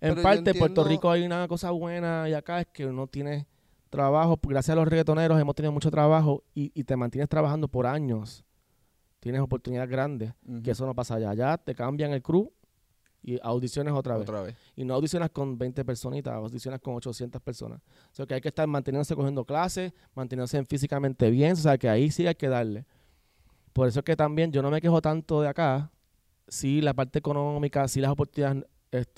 en 0.00 0.10
Pero 0.10 0.22
parte, 0.22 0.50
en 0.50 0.58
Puerto 0.58 0.84
Rico 0.84 1.10
hay 1.10 1.24
una 1.24 1.48
cosa 1.48 1.70
buena 1.70 2.28
y 2.28 2.34
acá 2.34 2.60
es 2.60 2.66
que 2.68 2.84
uno 2.86 3.06
tiene 3.06 3.46
trabajo. 3.94 4.38
Gracias 4.42 4.72
a 4.72 4.76
los 4.76 4.88
reggaetoneros 4.88 5.40
hemos 5.40 5.54
tenido 5.54 5.72
mucho 5.72 5.90
trabajo 5.90 6.44
y, 6.54 6.72
y 6.74 6.84
te 6.84 6.96
mantienes 6.96 7.28
trabajando 7.28 7.68
por 7.68 7.86
años. 7.86 8.44
Tienes 9.20 9.40
oportunidades 9.40 9.88
grandes, 9.88 10.34
que 10.62 10.70
eso 10.70 10.84
no 10.84 10.94
pasa 10.94 11.14
allá. 11.14 11.30
Allá 11.30 11.56
te 11.56 11.74
cambian 11.74 12.12
el 12.12 12.22
crew 12.22 12.52
y 13.22 13.38
audiciones 13.42 13.94
otra 13.94 14.18
vez. 14.18 14.28
Otra 14.28 14.42
vez. 14.42 14.54
Y 14.76 14.84
no 14.84 14.94
audicionas 14.94 15.30
con 15.30 15.56
20 15.56 15.82
personitas, 15.84 16.34
audicionas 16.34 16.78
con 16.80 16.94
800 16.94 17.40
personas. 17.40 17.80
O 18.12 18.14
sea 18.14 18.26
que 18.26 18.34
hay 18.34 18.40
que 18.40 18.48
estar 18.48 18.66
manteniéndose 18.68 19.16
cogiendo 19.16 19.44
clases, 19.46 19.92
manteniéndose 20.14 20.62
físicamente 20.66 21.30
bien, 21.30 21.52
o 21.52 21.56
sea 21.56 21.78
que 21.78 21.88
ahí 21.88 22.10
sí 22.10 22.26
hay 22.26 22.34
que 22.34 22.48
darle. 22.48 22.84
Por 23.72 23.88
eso 23.88 24.00
es 24.00 24.04
que 24.04 24.14
también 24.14 24.52
yo 24.52 24.60
no 24.60 24.70
me 24.70 24.80
quejo 24.80 25.00
tanto 25.00 25.40
de 25.40 25.48
acá. 25.48 25.90
Sí, 26.46 26.82
la 26.82 26.92
parte 26.92 27.18
económica, 27.18 27.88
sí 27.88 28.00
las 28.00 28.10
oportunidades 28.10 28.64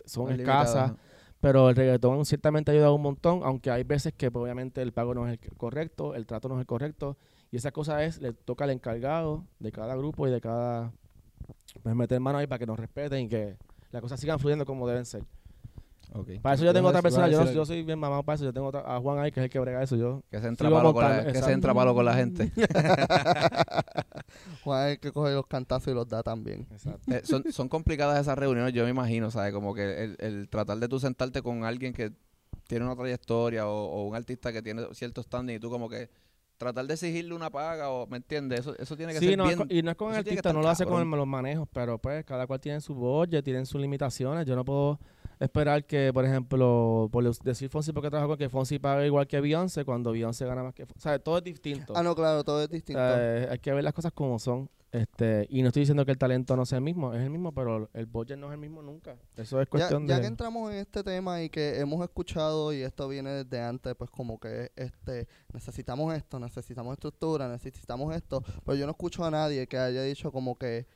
son 0.05 0.31
escasas, 0.31 0.91
limitadas. 0.91 0.93
Pero 1.41 1.69
el 1.69 1.77
reggaetón 1.77 2.25
ciertamente 2.25 2.71
ha 2.71 2.75
ayudado 2.75 2.95
un 2.95 3.03
montón, 3.03 3.41
aunque 3.45 3.71
hay 3.71 3.85
veces 3.85 4.13
que 4.15 4.31
pues, 4.31 4.43
obviamente 4.43 4.83
el 4.83 4.93
pago 4.93 5.15
no 5.15 5.29
es 5.29 5.39
el 5.41 5.57
correcto, 5.57 6.15
el 6.15 6.27
trato 6.27 6.49
no 6.49 6.57
es 6.57 6.61
el 6.61 6.67
correcto, 6.67 7.17
y 7.51 7.57
esa 7.57 7.73
cosa 7.73 8.05
es, 8.05 8.21
le 8.21 8.33
toca 8.33 8.65
al 8.65 8.71
encargado 8.71 9.45
de 9.59 9.73
cada 9.73 9.95
grupo 9.97 10.27
y 10.27 10.31
de 10.31 10.41
cada... 10.41 10.93
Pues 11.83 11.95
meter 11.95 12.19
mano 12.21 12.39
ahí 12.39 12.47
para 12.47 12.59
que 12.59 12.67
nos 12.67 12.79
respeten 12.79 13.27
y 13.27 13.29
que 13.29 13.57
las 13.93 14.03
cosas 14.03 14.19
sigan 14.19 14.39
fluyendo 14.39 14.65
como 14.65 14.89
deben 14.89 15.05
ser. 15.05 15.23
Para 16.43 16.55
eso 16.55 16.65
yo 16.65 16.73
tengo 16.73 16.89
otra 16.89 17.03
persona, 17.03 17.29
yo, 17.29 17.45
no- 17.45 17.53
yo 17.53 17.67
soy 17.67 17.83
bien 17.83 17.99
mamado 17.99 18.23
para 18.23 18.37
eso, 18.37 18.45
yo 18.45 18.53
tengo 18.53 18.69
otra- 18.69 18.83
a 18.87 19.01
Juan 19.01 19.19
ahí 19.19 19.31
que 19.33 19.41
es 19.41 19.45
el 19.45 19.51
que 19.51 19.59
brega 19.59 19.83
eso, 19.83 19.97
yo 19.97 20.23
Que 20.31 20.41
se 20.41 20.47
entra 20.49 20.71
palo 20.71 20.95
con 20.95 21.05
la, 21.05 21.17
que 21.19 21.23
se 21.25 21.29
exacto. 21.31 21.51
entra 21.51 21.75
palo 21.75 21.95
con 21.95 22.05
la 22.05 22.15
gente. 22.15 22.53
Juan 24.65 24.87
es 24.89 24.93
el 24.95 25.01
que 25.01 25.13
coge 25.13 25.33
los 25.35 25.47
cantazos 25.47 25.89
y 25.89 25.95
los 25.95 26.09
da 26.09 26.23
también. 26.23 26.67
Eh, 27.09 27.21
son, 27.25 27.45
son 27.53 27.69
complicadas 27.69 28.21
esas 28.21 28.37
reuniones, 28.39 28.73
yo 28.73 28.85
me 28.85 28.91
imagino, 28.91 29.31
¿sabes? 29.31 29.53
Como 29.53 29.75
que 29.75 30.05
el, 30.05 30.17
el 30.19 30.49
tratar 30.49 30.79
de 30.79 30.89
tú 30.89 30.99
sentarte 30.99 31.43
con 31.43 31.65
alguien 31.65 31.93
que 31.93 32.13
tiene 32.67 32.85
una 32.85 32.97
trayectoria 32.97 33.67
o, 33.69 33.87
o 33.87 34.09
un 34.09 34.17
artista 34.17 34.53
que 34.53 34.63
tiene 34.63 34.83
cierto 34.93 35.23
standing 35.23 35.57
y 35.57 35.61
tú 35.61 35.71
como 35.71 35.89
que 35.89 36.09
tratar 36.57 36.87
de 36.87 36.95
exigirle 36.95 37.35
una 37.35 37.51
paga 37.51 37.91
o, 37.91 38.07
¿me 38.07 38.17
entiendes? 38.17 38.61
Eso, 38.61 38.77
eso 38.79 38.97
tiene 38.97 39.13
que 39.13 39.21
Sí, 39.21 39.29
ser 39.29 39.39
no, 39.39 39.45
bien... 39.45 39.59
con- 39.59 39.69
y 39.71 39.83
no 39.83 39.91
es 39.91 39.97
con 39.97 40.11
el 40.13 40.19
artista, 40.19 40.53
no 40.53 40.63
lo 40.63 40.69
hace 40.71 40.85
con 40.85 40.95
cabrón. 40.95 41.13
el- 41.13 41.19
los 41.19 41.27
manejos, 41.29 41.69
pero 41.73 41.99
pues 41.99 42.25
cada 42.25 42.47
cual 42.47 42.61
tiene 42.61 42.81
su 42.81 42.95
budget, 42.95 43.45
tienen 43.45 43.67
sus 43.67 43.81
limitaciones. 43.81 44.47
Yo 44.47 44.57
no 44.57 44.65
puedo 44.65 44.99
esperar 45.39 45.85
que, 45.85 46.13
por 46.13 46.25
ejemplo, 46.25 47.09
por 47.13 47.25
decir 47.43 47.69
Fonsi 47.69 47.93
porque 47.93 48.11
trabajo 48.11 48.31
con 48.31 48.39
que 48.39 48.49
Fonsi 48.49 48.79
pague 48.79 49.07
igual 49.07 49.27
que 49.27 49.41
Beyoncé 49.41 49.85
cuando 49.85 50.13
Beyoncé 50.13 50.47
gana 50.47 50.63
más 50.63 50.75
que 50.75 50.87
Fonsi. 50.87 50.99
O 50.99 51.03
sea, 51.03 51.19
todo 51.19 51.39
es 51.39 51.45
distinto. 51.45 51.93
Ah, 51.97 52.03
no, 52.03 52.15
claro, 52.15 52.45
todo 52.45 52.63
es 52.63 52.71
distinto. 52.71 53.01
Eh, 53.03 53.49
hay 53.51 53.59
que 53.59 53.73
ver 53.73 53.85
las 53.85 53.93
cosas 53.93 54.13
como 54.13 54.39
son. 54.39 54.69
Este, 54.93 55.47
y 55.51 55.61
no 55.61 55.69
estoy 55.69 55.81
diciendo 55.81 56.07
que 56.07 56.13
el 56.13 56.19
talento 56.19 56.57
no 56.57 56.65
sea 56.65 56.79
el 56.79 56.85
mismo, 56.85 57.13
es 57.13 57.21
el 57.21 57.29
mismo, 57.29 57.53
pero 57.53 57.91
el 57.93 58.07
budget 58.07 58.39
no 58.39 58.47
es 58.47 58.55
el 58.55 58.61
mismo 58.61 58.81
nunca. 58.81 59.17
Eso 59.37 59.61
es 59.61 59.67
ya, 59.67 59.71
cuestión 59.71 60.07
ya 60.07 60.15
de... 60.17 60.21
que 60.23 60.27
entramos 60.27 60.73
en 60.73 60.79
este 60.79 61.03
tema 61.03 61.43
y 61.43 61.51
que 61.51 61.79
hemos 61.81 62.03
escuchado 62.03 62.73
y 62.73 62.81
esto 62.83 63.07
viene 63.09 63.45
desde 63.45 63.61
antes, 63.61 63.95
pues 63.95 64.11
como 64.11 64.39
que 64.39 64.71
este 64.75 65.29
necesitamos 65.53 66.15
esto, 66.15 66.39
necesitamos 66.39 66.95
estructura, 66.95 67.49
necesitamos 67.49 68.15
esto, 68.15 68.43
pero 68.65 68.77
yo 68.77 68.87
no 68.87 68.93
escucho 68.93 69.25
a 69.25 69.31
nadie 69.31 69.67
que 69.67 69.77
haya 69.77 70.03
dicho 70.03 70.33
como 70.33 70.57
que 70.57 70.87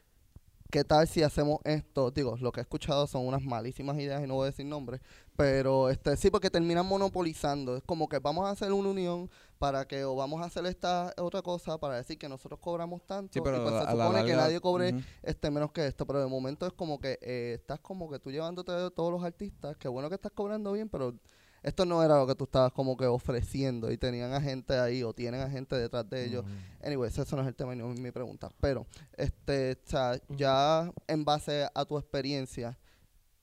¿qué 0.71 0.85
tal 0.85 1.07
si 1.09 1.23
hacemos 1.23 1.61
esto? 1.65 2.11
Digo, 2.11 2.37
lo 2.41 2.53
que 2.53 2.61
he 2.61 2.63
escuchado 2.63 3.07
son 3.07 3.27
unas 3.27 3.43
malísimas 3.43 3.99
ideas 3.99 4.23
y 4.23 4.27
no 4.27 4.35
voy 4.35 4.45
a 4.45 4.51
decir 4.51 4.67
nombres, 4.67 5.01
pero 5.37 5.91
este 5.91 6.17
sí 6.17 6.31
porque 6.31 6.51
terminan 6.51 6.87
monopolizando, 6.87 7.77
es 7.77 7.83
como 7.83 8.09
que 8.09 8.19
vamos 8.19 8.47
a 8.47 8.51
hacer 8.51 8.73
una 8.73 8.91
unión 8.91 9.31
para 9.59 9.87
que 9.87 10.05
o 10.05 10.15
vamos 10.15 10.41
a 10.43 10.47
hacer 10.47 10.65
esta 10.67 11.13
otra 11.19 11.43
cosa 11.43 11.79
para 11.79 11.97
decir 11.97 12.19
que 12.19 12.29
nosotros 12.29 12.61
cobramos 12.61 13.03
tanto 13.07 13.33
Sí, 13.33 13.41
pero 13.43 13.59
y 13.59 13.61
pues 13.61 13.75
a 13.75 13.91
se 13.91 13.97
la 13.97 14.07
supone 14.07 14.25
que 14.25 14.37
nadie 14.37 14.61
cobre 14.61 14.95
este 15.23 15.51
menos 15.51 15.73
que 15.73 15.87
esto, 15.87 16.07
pero 16.07 16.21
de 16.21 16.27
momento 16.27 16.67
es 16.67 16.73
como 16.73 16.99
que 16.99 17.19
eh, 17.21 17.57
estás 17.59 17.81
como 17.81 18.11
que 18.11 18.19
tú 18.19 18.31
llevándote 18.31 18.73
de 18.73 18.91
todos 18.91 19.13
los 19.13 19.23
artistas, 19.23 19.77
que 19.77 19.89
bueno 19.89 20.09
que 20.09 20.15
estás 20.15 20.33
cobrando 20.33 20.73
bien, 20.73 20.89
pero 20.89 21.15
esto 21.63 21.85
no 21.85 22.03
era 22.03 22.17
lo 22.19 22.27
que 22.27 22.35
tú 22.35 22.45
estabas 22.45 22.73
como 22.73 22.97
que 22.97 23.07
ofreciendo 23.07 23.91
y 23.91 23.99
tenían 23.99 24.33
a 24.33 24.41
gente 24.41 24.79
ahí 24.79 25.03
o 25.03 25.13
tienen 25.13 25.41
a 25.43 25.51
gente 25.51 25.77
detrás 25.77 26.09
de 26.09 26.25
ellos. 26.25 26.45
Anyways, 26.83 27.19
eso 27.19 27.37
no 27.37 27.43
es 27.43 27.49
el 27.49 27.55
tema 27.55 27.75
y 27.75 27.77
no 27.77 27.93
es 27.93 28.01
mi 28.01 28.11
pregunta, 28.11 28.51
pero 28.61 28.87
este, 29.17 29.73
o 29.73 29.89
sea, 29.89 30.21
ya 30.29 30.91
en 31.07 31.25
base 31.25 31.69
a 31.75 31.85
tu 31.85 31.99
experiencia, 31.99 32.79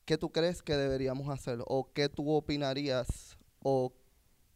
¿qué 0.06 0.18
tú 0.18 0.32
crees 0.32 0.62
que 0.64 0.76
deberíamos 0.76 1.30
hacer 1.30 1.60
o 1.68 1.92
qué 1.94 2.10
tú 2.10 2.32
opinarías 2.32 3.38
o 3.62 3.94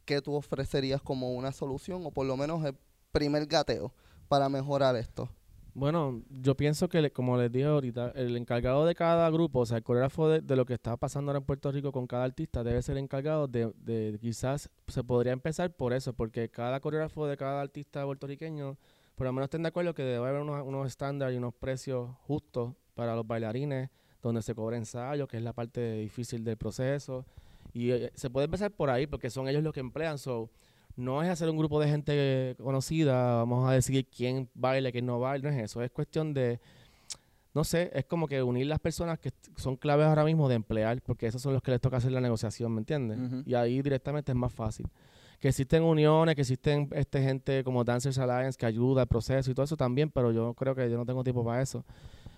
qué 0.04 0.20
tú 0.20 0.34
ofrecerías 0.34 1.00
como 1.00 1.32
una 1.32 1.52
solución 1.52 2.04
o 2.04 2.10
por 2.10 2.26
lo 2.26 2.36
menos 2.36 2.64
el 2.64 2.76
primer 3.12 3.46
gateo 3.46 3.92
para 4.28 4.48
mejorar 4.48 4.96
esto? 4.96 5.28
Bueno, 5.74 6.22
yo 6.28 6.54
pienso 6.54 6.88
que, 6.88 7.10
como 7.12 7.38
les 7.38 7.50
dije 7.50 7.64
ahorita, 7.64 8.12
el 8.14 8.36
encargado 8.36 8.84
de 8.84 8.94
cada 8.94 9.30
grupo, 9.30 9.60
o 9.60 9.66
sea, 9.66 9.78
el 9.78 9.82
coreógrafo 9.82 10.28
de, 10.28 10.42
de 10.42 10.54
lo 10.56 10.66
que 10.66 10.74
está 10.74 10.98
pasando 10.98 11.30
ahora 11.30 11.38
en 11.38 11.46
Puerto 11.46 11.72
Rico 11.72 11.92
con 11.92 12.06
cada 12.06 12.24
artista, 12.24 12.62
debe 12.62 12.82
ser 12.82 12.98
encargado 12.98 13.48
de, 13.48 13.72
de 13.78 14.18
quizás 14.20 14.68
se 14.86 15.02
podría 15.02 15.32
empezar 15.32 15.74
por 15.74 15.94
eso, 15.94 16.12
porque 16.12 16.50
cada 16.50 16.78
coreógrafo 16.80 17.26
de 17.26 17.38
cada 17.38 17.62
artista 17.62 18.04
puertorriqueño, 18.04 18.76
por 19.14 19.26
lo 19.26 19.32
menos 19.32 19.46
estén 19.46 19.62
de 19.62 19.68
acuerdo 19.68 19.94
que 19.94 20.02
debe 20.02 20.18
haber 20.18 20.42
unos, 20.42 20.62
unos 20.66 20.86
estándares 20.86 21.34
y 21.34 21.38
unos 21.38 21.54
precios 21.54 22.10
justos 22.26 22.74
para 22.94 23.16
los 23.16 23.26
bailarines, 23.26 23.88
donde 24.20 24.42
se 24.42 24.54
cobra 24.54 24.76
ensayo, 24.76 25.26
que 25.26 25.38
es 25.38 25.42
la 25.42 25.54
parte 25.54 25.94
difícil 25.94 26.44
del 26.44 26.58
proceso. 26.58 27.24
Y 27.72 27.92
eh, 27.92 28.12
se 28.14 28.28
puede 28.28 28.44
empezar 28.44 28.70
por 28.70 28.90
ahí, 28.90 29.06
porque 29.06 29.30
son 29.30 29.48
ellos 29.48 29.62
los 29.62 29.72
que 29.72 29.80
emplean. 29.80 30.18
So, 30.18 30.50
no 30.96 31.22
es 31.22 31.28
hacer 31.30 31.48
un 31.48 31.56
grupo 31.56 31.80
de 31.80 31.88
gente 31.88 32.54
conocida, 32.62 33.36
vamos 33.36 33.68
a 33.68 33.72
decidir 33.72 34.06
quién 34.06 34.48
baila, 34.54 34.90
quién 34.92 35.06
no 35.06 35.18
baila, 35.20 35.50
no 35.50 35.56
es 35.56 35.64
eso, 35.64 35.82
es 35.82 35.90
cuestión 35.90 36.32
de, 36.34 36.60
no 37.54 37.64
sé, 37.64 37.90
es 37.94 38.04
como 38.06 38.26
que 38.28 38.42
unir 38.42 38.66
las 38.66 38.78
personas 38.78 39.18
que 39.18 39.30
son 39.56 39.76
claves 39.76 40.06
ahora 40.06 40.24
mismo 40.24 40.48
de 40.48 40.54
emplear, 40.56 41.00
porque 41.02 41.26
esos 41.26 41.42
son 41.42 41.52
los 41.52 41.62
que 41.62 41.70
les 41.70 41.80
toca 41.80 41.98
hacer 41.98 42.12
la 42.12 42.20
negociación, 42.20 42.72
¿me 42.72 42.80
entiendes? 42.80 43.18
Y 43.46 43.54
ahí 43.54 43.82
directamente 43.82 44.32
es 44.32 44.36
más 44.36 44.52
fácil. 44.52 44.86
Que 45.38 45.48
existen 45.48 45.82
uniones, 45.82 46.34
que 46.36 46.42
existen 46.42 46.88
este 46.92 47.20
gente 47.20 47.64
como 47.64 47.82
Dancers 47.82 48.16
Alliance 48.18 48.56
que 48.56 48.64
ayuda 48.64 49.02
al 49.02 49.08
proceso 49.08 49.50
y 49.50 49.54
todo 49.54 49.64
eso 49.64 49.76
también, 49.76 50.08
pero 50.08 50.30
yo 50.30 50.54
creo 50.54 50.74
que 50.74 50.88
yo 50.88 50.96
no 50.96 51.04
tengo 51.04 51.24
tiempo 51.24 51.44
para 51.44 51.60
eso. 51.60 51.84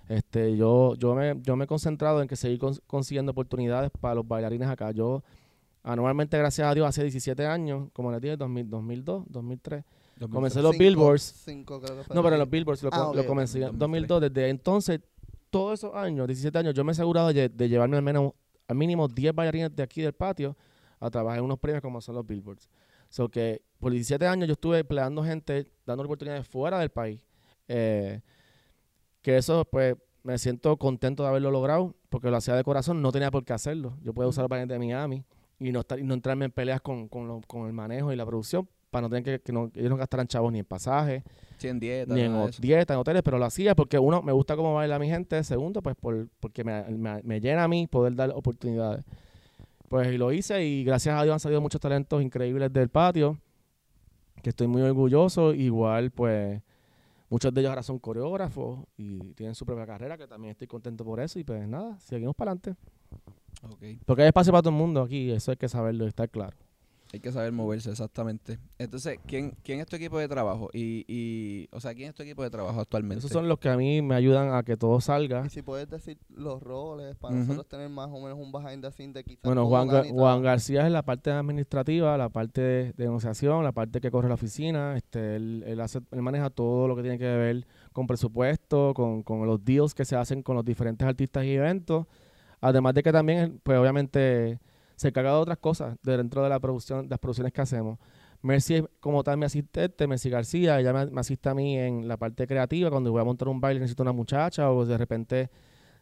Este, 0.09 0.57
yo, 0.57 0.95
yo 0.97 1.15
me, 1.15 1.35
yo 1.43 1.55
me 1.55 1.65
he 1.65 1.67
concentrado 1.67 2.23
en 2.23 2.29
que 2.29 2.35
seguir 2.37 2.59
cons- 2.59 2.81
consiguiendo 2.87 3.33
oportunidades 3.33 3.91
para 4.01 4.15
los 4.15 4.27
bailarines 4.27 4.69
acá. 4.69 4.91
Yo 4.91 5.23
anualmente, 5.85 6.37
gracias 6.37 6.67
a 6.67 6.75
Dios, 6.75 6.89
hace 6.89 7.03
17 7.03 7.47
años, 7.47 7.89
como 7.93 8.11
les 8.11 8.21
dije, 8.21 8.37
2000, 8.37 8.69
2002, 8.69 9.25
2003, 9.29 9.85
comencé 10.31 10.61
los 10.63 10.73
Cinco- 10.73 10.83
billboards. 10.85 11.23
cinco 11.45 11.81
creo 11.81 12.03
que. 12.03 12.15
No, 12.15 12.23
pero 12.23 12.37
los 12.37 12.51
billboards 12.51 12.83
lo, 12.83 12.91
Ah, 12.93 13.07
co- 13.07 13.15
lo 13.15 13.27
comencé 13.27 13.59
en 13.59 13.79
2003. 13.79 14.09
2002. 14.09 14.21
Desde 14.21 14.49
entonces, 14.49 15.01
todos 15.51 15.79
esos 15.81 15.95
años, 15.95 16.27
17 16.27 16.59
años, 16.59 16.75
yo 16.75 16.83
me 16.83 16.91
he 16.91 16.95
asegurado 16.95 17.33
de, 17.33 17.49
de 17.49 17.69
llevarme 17.69 17.97
al 17.97 18.03
menos, 18.03 18.33
al 18.67 18.77
mínimo 18.77 19.07
10 19.07 19.35
bailarines 19.35 19.75
de 19.77 19.83
aquí 19.83 20.03
del 20.03 20.13
patio 20.15 20.57
a 20.99 21.11
trabajar 21.11 21.39
en 21.39 21.45
unos 21.45 21.59
premios 21.59 21.83
como 21.83 22.01
son 22.01 22.15
los 22.17 22.27
billboards. 22.27 22.69
So 23.11 23.29
que 23.29 23.63
por 23.79 23.93
17 23.93 24.27
años 24.27 24.49
yo 24.49 24.55
estuve 24.55 24.79
empleando 24.81 25.23
gente, 25.23 25.67
dando 25.87 26.03
oportunidades 26.05 26.49
fuera 26.49 26.79
del 26.81 26.89
país. 26.91 27.25
Eh, 27.69 28.21
que 29.23 29.37
eso, 29.37 29.65
pues, 29.65 29.97
me 30.23 30.39
siento 30.39 30.77
contento 30.77 31.23
de 31.23 31.29
haberlo 31.29 31.51
logrado, 31.51 31.95
porque 32.09 32.31
lo 32.31 32.37
hacía 32.39 32.55
de 32.57 32.65
corazón, 32.65 33.03
no 33.03 33.13
tenía 33.13 33.31
por 33.31 33.45
qué 33.45 33.53
hacerlo. 33.53 33.97
Yo 34.03 34.13
puedo 34.15 34.29
usar 34.31 34.43
los 34.43 34.49
bailarines 34.49 34.75
de 34.75 34.79
Miami 34.87 35.25
y 35.59 35.73
no, 35.73 35.81
estar, 35.81 35.99
y 35.99 36.03
no 36.05 36.15
entrarme 36.15 36.47
en 36.47 36.51
peleas 36.53 36.81
con, 36.81 37.09
con, 37.09 37.27
lo- 37.29 37.41
con 37.47 37.67
el 37.67 37.73
manejo 37.73 38.13
y 38.13 38.17
la 38.17 38.27
producción 38.27 38.69
para 38.91 39.03
no 39.03 39.09
tener 39.11 39.25
que, 39.25 39.41
que 39.41 39.53
no, 39.53 39.71
ellos 39.75 39.91
no 39.91 39.97
gastaran 39.97 40.27
chavos 40.29 40.53
ni 40.53 40.61
en 40.61 40.65
pasaje, 40.65 41.23
Sí, 41.59 41.69
ni 42.15 42.21
en 42.21 42.33
nada 42.33 42.39
de 42.39 42.47
ho- 42.47 42.49
eso. 42.51 42.63
dieta, 42.63 42.95
en 42.95 43.01
hoteles, 43.01 43.23
pero 43.23 43.39
lo 43.39 43.45
hacía 43.45 43.75
porque 43.75 43.99
uno, 43.99 44.23
me 44.23 44.33
gusta 44.33 44.55
cómo 44.57 44.75
baila 44.75 44.99
mi 44.99 45.09
gente, 45.09 45.43
segundo, 45.45 45.83
pues 45.83 45.97
por, 45.97 46.29
porque 46.41 46.63
me, 46.65 46.83
me- 46.91 47.23
me 47.23 47.41
llena 47.41 47.65
a 47.65 47.69
mí 47.69 47.87
poder 47.87 48.15
dar 48.15 48.31
oportunidades. 48.35 49.05
Pues 49.89 50.13
y 50.13 50.17
lo 50.19 50.33
hice 50.33 50.65
y 50.65 50.85
gracias 50.85 51.19
a 51.19 51.23
Dios 51.25 51.33
han 51.35 51.41
salido 51.41 51.61
muchos 51.61 51.81
talentos 51.81 52.23
increíbles 52.23 52.73
del 52.73 52.89
patio, 52.89 53.39
que 54.43 54.51
estoy 54.51 54.67
muy 54.67 54.83
orgulloso, 54.83 55.55
igual 55.55 56.11
pues 56.11 56.61
muchos 57.31 57.53
de 57.55 57.61
ellos 57.61 57.71
ahora 57.71 57.83
son 57.83 57.99
coreógrafos 57.99 58.81
y 58.97 59.19
tienen 59.35 59.55
su 59.55 59.65
propia 59.67 59.87
carrera, 59.87 60.17
que 60.19 60.27
también 60.27 60.53
estoy 60.53 60.67
contento 60.69 61.05
por 61.05 61.21
eso 61.21 61.39
y 61.39 61.45
pues 61.45 61.67
nada, 61.67 61.99
seguimos 62.01 62.35
para 62.37 62.53
adelante. 62.53 62.81
Porque 64.07 64.23
hay 64.23 64.29
espacio 64.29 64.53
para 64.53 64.63
todo 64.63 64.71
el 64.71 64.77
mundo 64.79 65.03
aquí, 65.03 65.31
eso 65.31 65.51
hay 65.51 65.57
que 65.57 65.69
saberlo 65.69 66.05
y 66.05 66.09
estar 66.09 66.29
claro. 66.29 66.57
Hay 67.13 67.21
que 67.21 67.31
saber 67.31 67.53
moverse, 67.53 67.91
exactamente. 67.93 68.59
Entonces, 68.77 69.21
¿quién, 69.25 69.55
quién 69.63 69.79
es 69.79 69.87
tu 69.87 69.95
equipo 69.95 70.19
de 70.19 70.27
trabajo? 70.27 70.69
Y, 70.73 71.05
y, 71.07 71.69
o 71.71 71.79
sea, 71.79 71.95
¿quién 71.95 72.09
es 72.09 72.15
tu 72.17 72.25
equipo 72.25 72.43
de 72.43 72.51
trabajo 72.51 72.81
actualmente? 72.81 73.21
Esos 73.21 73.31
son 73.31 73.47
los 73.47 73.61
que 73.61 73.69
a 73.69 73.77
mí 73.77 74.03
me 74.03 74.17
ayudan 74.17 74.53
a 74.53 74.65
que 74.65 74.77
todo 74.77 75.01
salga. 75.01 75.45
Y 75.47 75.51
si 75.51 75.63
puedes 75.63 75.89
decir 75.89 76.19
los 76.29 76.61
roles 76.61 77.15
para 77.15 77.37
nosotros 77.37 77.69
tener 77.69 77.89
más 77.89 78.09
o 78.11 78.19
menos 78.21 78.37
un 78.37 78.51
behind 78.51 78.83
the 78.83 78.91
scenes 78.91 79.15
de 79.15 79.23
quizás 79.23 79.45
Bueno, 79.45 79.65
Juan, 79.69 79.87
Ga- 79.87 80.11
Juan. 80.11 80.43
García 80.43 80.87
es 80.87 80.93
la 80.93 81.03
parte 81.05 81.31
administrativa, 81.31 82.19
la 82.19 82.31
parte 82.31 82.61
de, 82.61 82.93
de 82.95 83.05
negociación, 83.05 83.63
la 83.63 83.71
parte 83.71 84.01
que 84.01 84.11
corre 84.11 84.27
la 84.27 84.35
oficina. 84.35 84.97
Este, 84.97 85.37
él, 85.37 85.63
él 85.69 85.81
hace, 85.81 86.01
él 86.11 86.21
maneja 86.21 86.51
todo 86.51 86.89
lo 86.89 86.97
que 86.97 87.03
tiene 87.03 87.19
que 87.19 87.27
ver 87.37 87.65
con 87.93 88.09
presupuesto, 88.09 88.93
con, 88.93 89.23
con 89.23 89.47
los 89.47 89.65
deals 89.65 89.95
que 89.95 90.05
se 90.05 90.17
hacen 90.17 90.43
con 90.43 90.57
los 90.57 90.65
diferentes 90.65 91.07
artistas 91.07 91.45
y 91.45 91.53
eventos. 91.53 92.07
Además 92.65 92.95
de 92.95 93.03
que 93.03 93.13
también, 93.13 93.61
pues 93.63 93.79
obviamente, 93.79 94.59
se 94.97 95.09
encarga 95.09 95.33
de 95.33 95.37
otras 95.37 95.59
cosas 95.59 95.97
de 96.03 96.17
dentro 96.17 96.43
de 96.43 96.49
la 96.49 96.59
producción, 96.61 97.09
las 97.11 97.19
producciones 97.19 97.53
que 97.53 97.61
hacemos. 97.61 97.99
Mercy 98.41 98.77
es 98.77 98.85
como 99.01 99.23
tal 99.23 99.37
mi 99.37 99.45
asistente, 99.45 100.07
Mercy 100.07 100.31
García, 100.31 100.81
ella 100.81 100.95
me, 100.95 101.07
me 101.07 101.21
asiste 101.21 101.47
a 101.51 101.55
mí 101.55 101.77
en 101.79 102.09
la 102.09 102.17
parte 102.17 102.47
creativa, 102.47 102.89
cuando 102.91 103.13
voy 103.13 103.21
a 103.21 103.25
montar 103.25 103.49
un 103.49 103.61
baile 103.61 103.81
necesito 103.81 104.03
una 104.03 104.13
muchacha 104.13 104.71
o 104.71 104.87
de 104.87 104.97
repente 104.97 105.51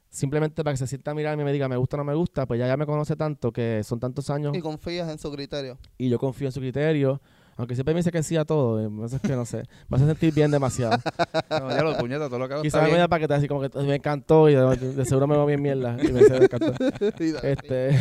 simplemente 0.09 0.63
para 0.63 0.75
que 0.75 0.79
se 0.79 0.87
sienta 0.87 1.11
a 1.11 1.15
mirarme 1.15 1.43
y 1.43 1.47
me 1.47 1.53
diga 1.53 1.69
me 1.69 1.77
gusta 1.77 1.97
o 1.97 1.99
no 1.99 2.05
me 2.05 2.15
gusta, 2.15 2.47
pues 2.47 2.61
ya, 2.61 2.67
ya 2.69 2.77
me 2.77 2.87
conoce 2.87 3.17
tanto 3.17 3.51
que 3.53 3.83
son 3.83 3.99
tantos 3.99 4.31
años 4.31 4.57
Y 4.57 4.61
confías 4.61 5.09
en 5.11 5.19
su 5.19 5.33
criterio. 5.33 5.79
y 5.99 6.09
yo 6.09 6.19
confío 6.19 6.47
en 6.49 6.53
su 6.53 6.61
criterio, 6.61 7.21
aunque 7.63 7.77
siempre 7.77 7.95
me 7.95 8.01
dice 8.01 8.11
que 8.11 8.25
sí 8.25 8.37
a 8.37 8.45
todo, 8.45 8.81
eh, 8.81 8.91
eso 9.07 9.17
es 9.17 9.23
que 9.23 9.37
no 9.37 9.45
sé, 9.45 9.63
me 9.89 9.97
hace 9.97 10.07
sentir 10.07 10.35
bien 10.35 10.51
demasiado. 10.51 10.99
No, 11.51 11.69
ya 11.71 11.83
lo 11.83 11.97
puñetas, 11.97 12.29
todo 12.29 12.39
lo 12.39 12.49
que 12.49 12.55
hago 12.55 12.63
Quizás 12.63 12.91
me 12.91 12.97
da 12.97 13.07
para 13.07 13.21
que 13.21 13.29
te 13.29 13.35
así 13.35 13.47
como 13.47 13.61
que 13.61 13.69
me 13.79 13.95
encantó 13.95 14.49
y 14.49 14.55
de, 14.55 14.77
de 14.77 15.05
seguro 15.05 15.27
me 15.27 15.37
va 15.37 15.45
bien 15.45 15.61
mierda 15.63 15.97
y 16.03 16.11
me 16.11 16.21
dice, 16.21 16.39
me 16.39 16.45
encantó. 16.47 16.73
Este, 17.43 17.91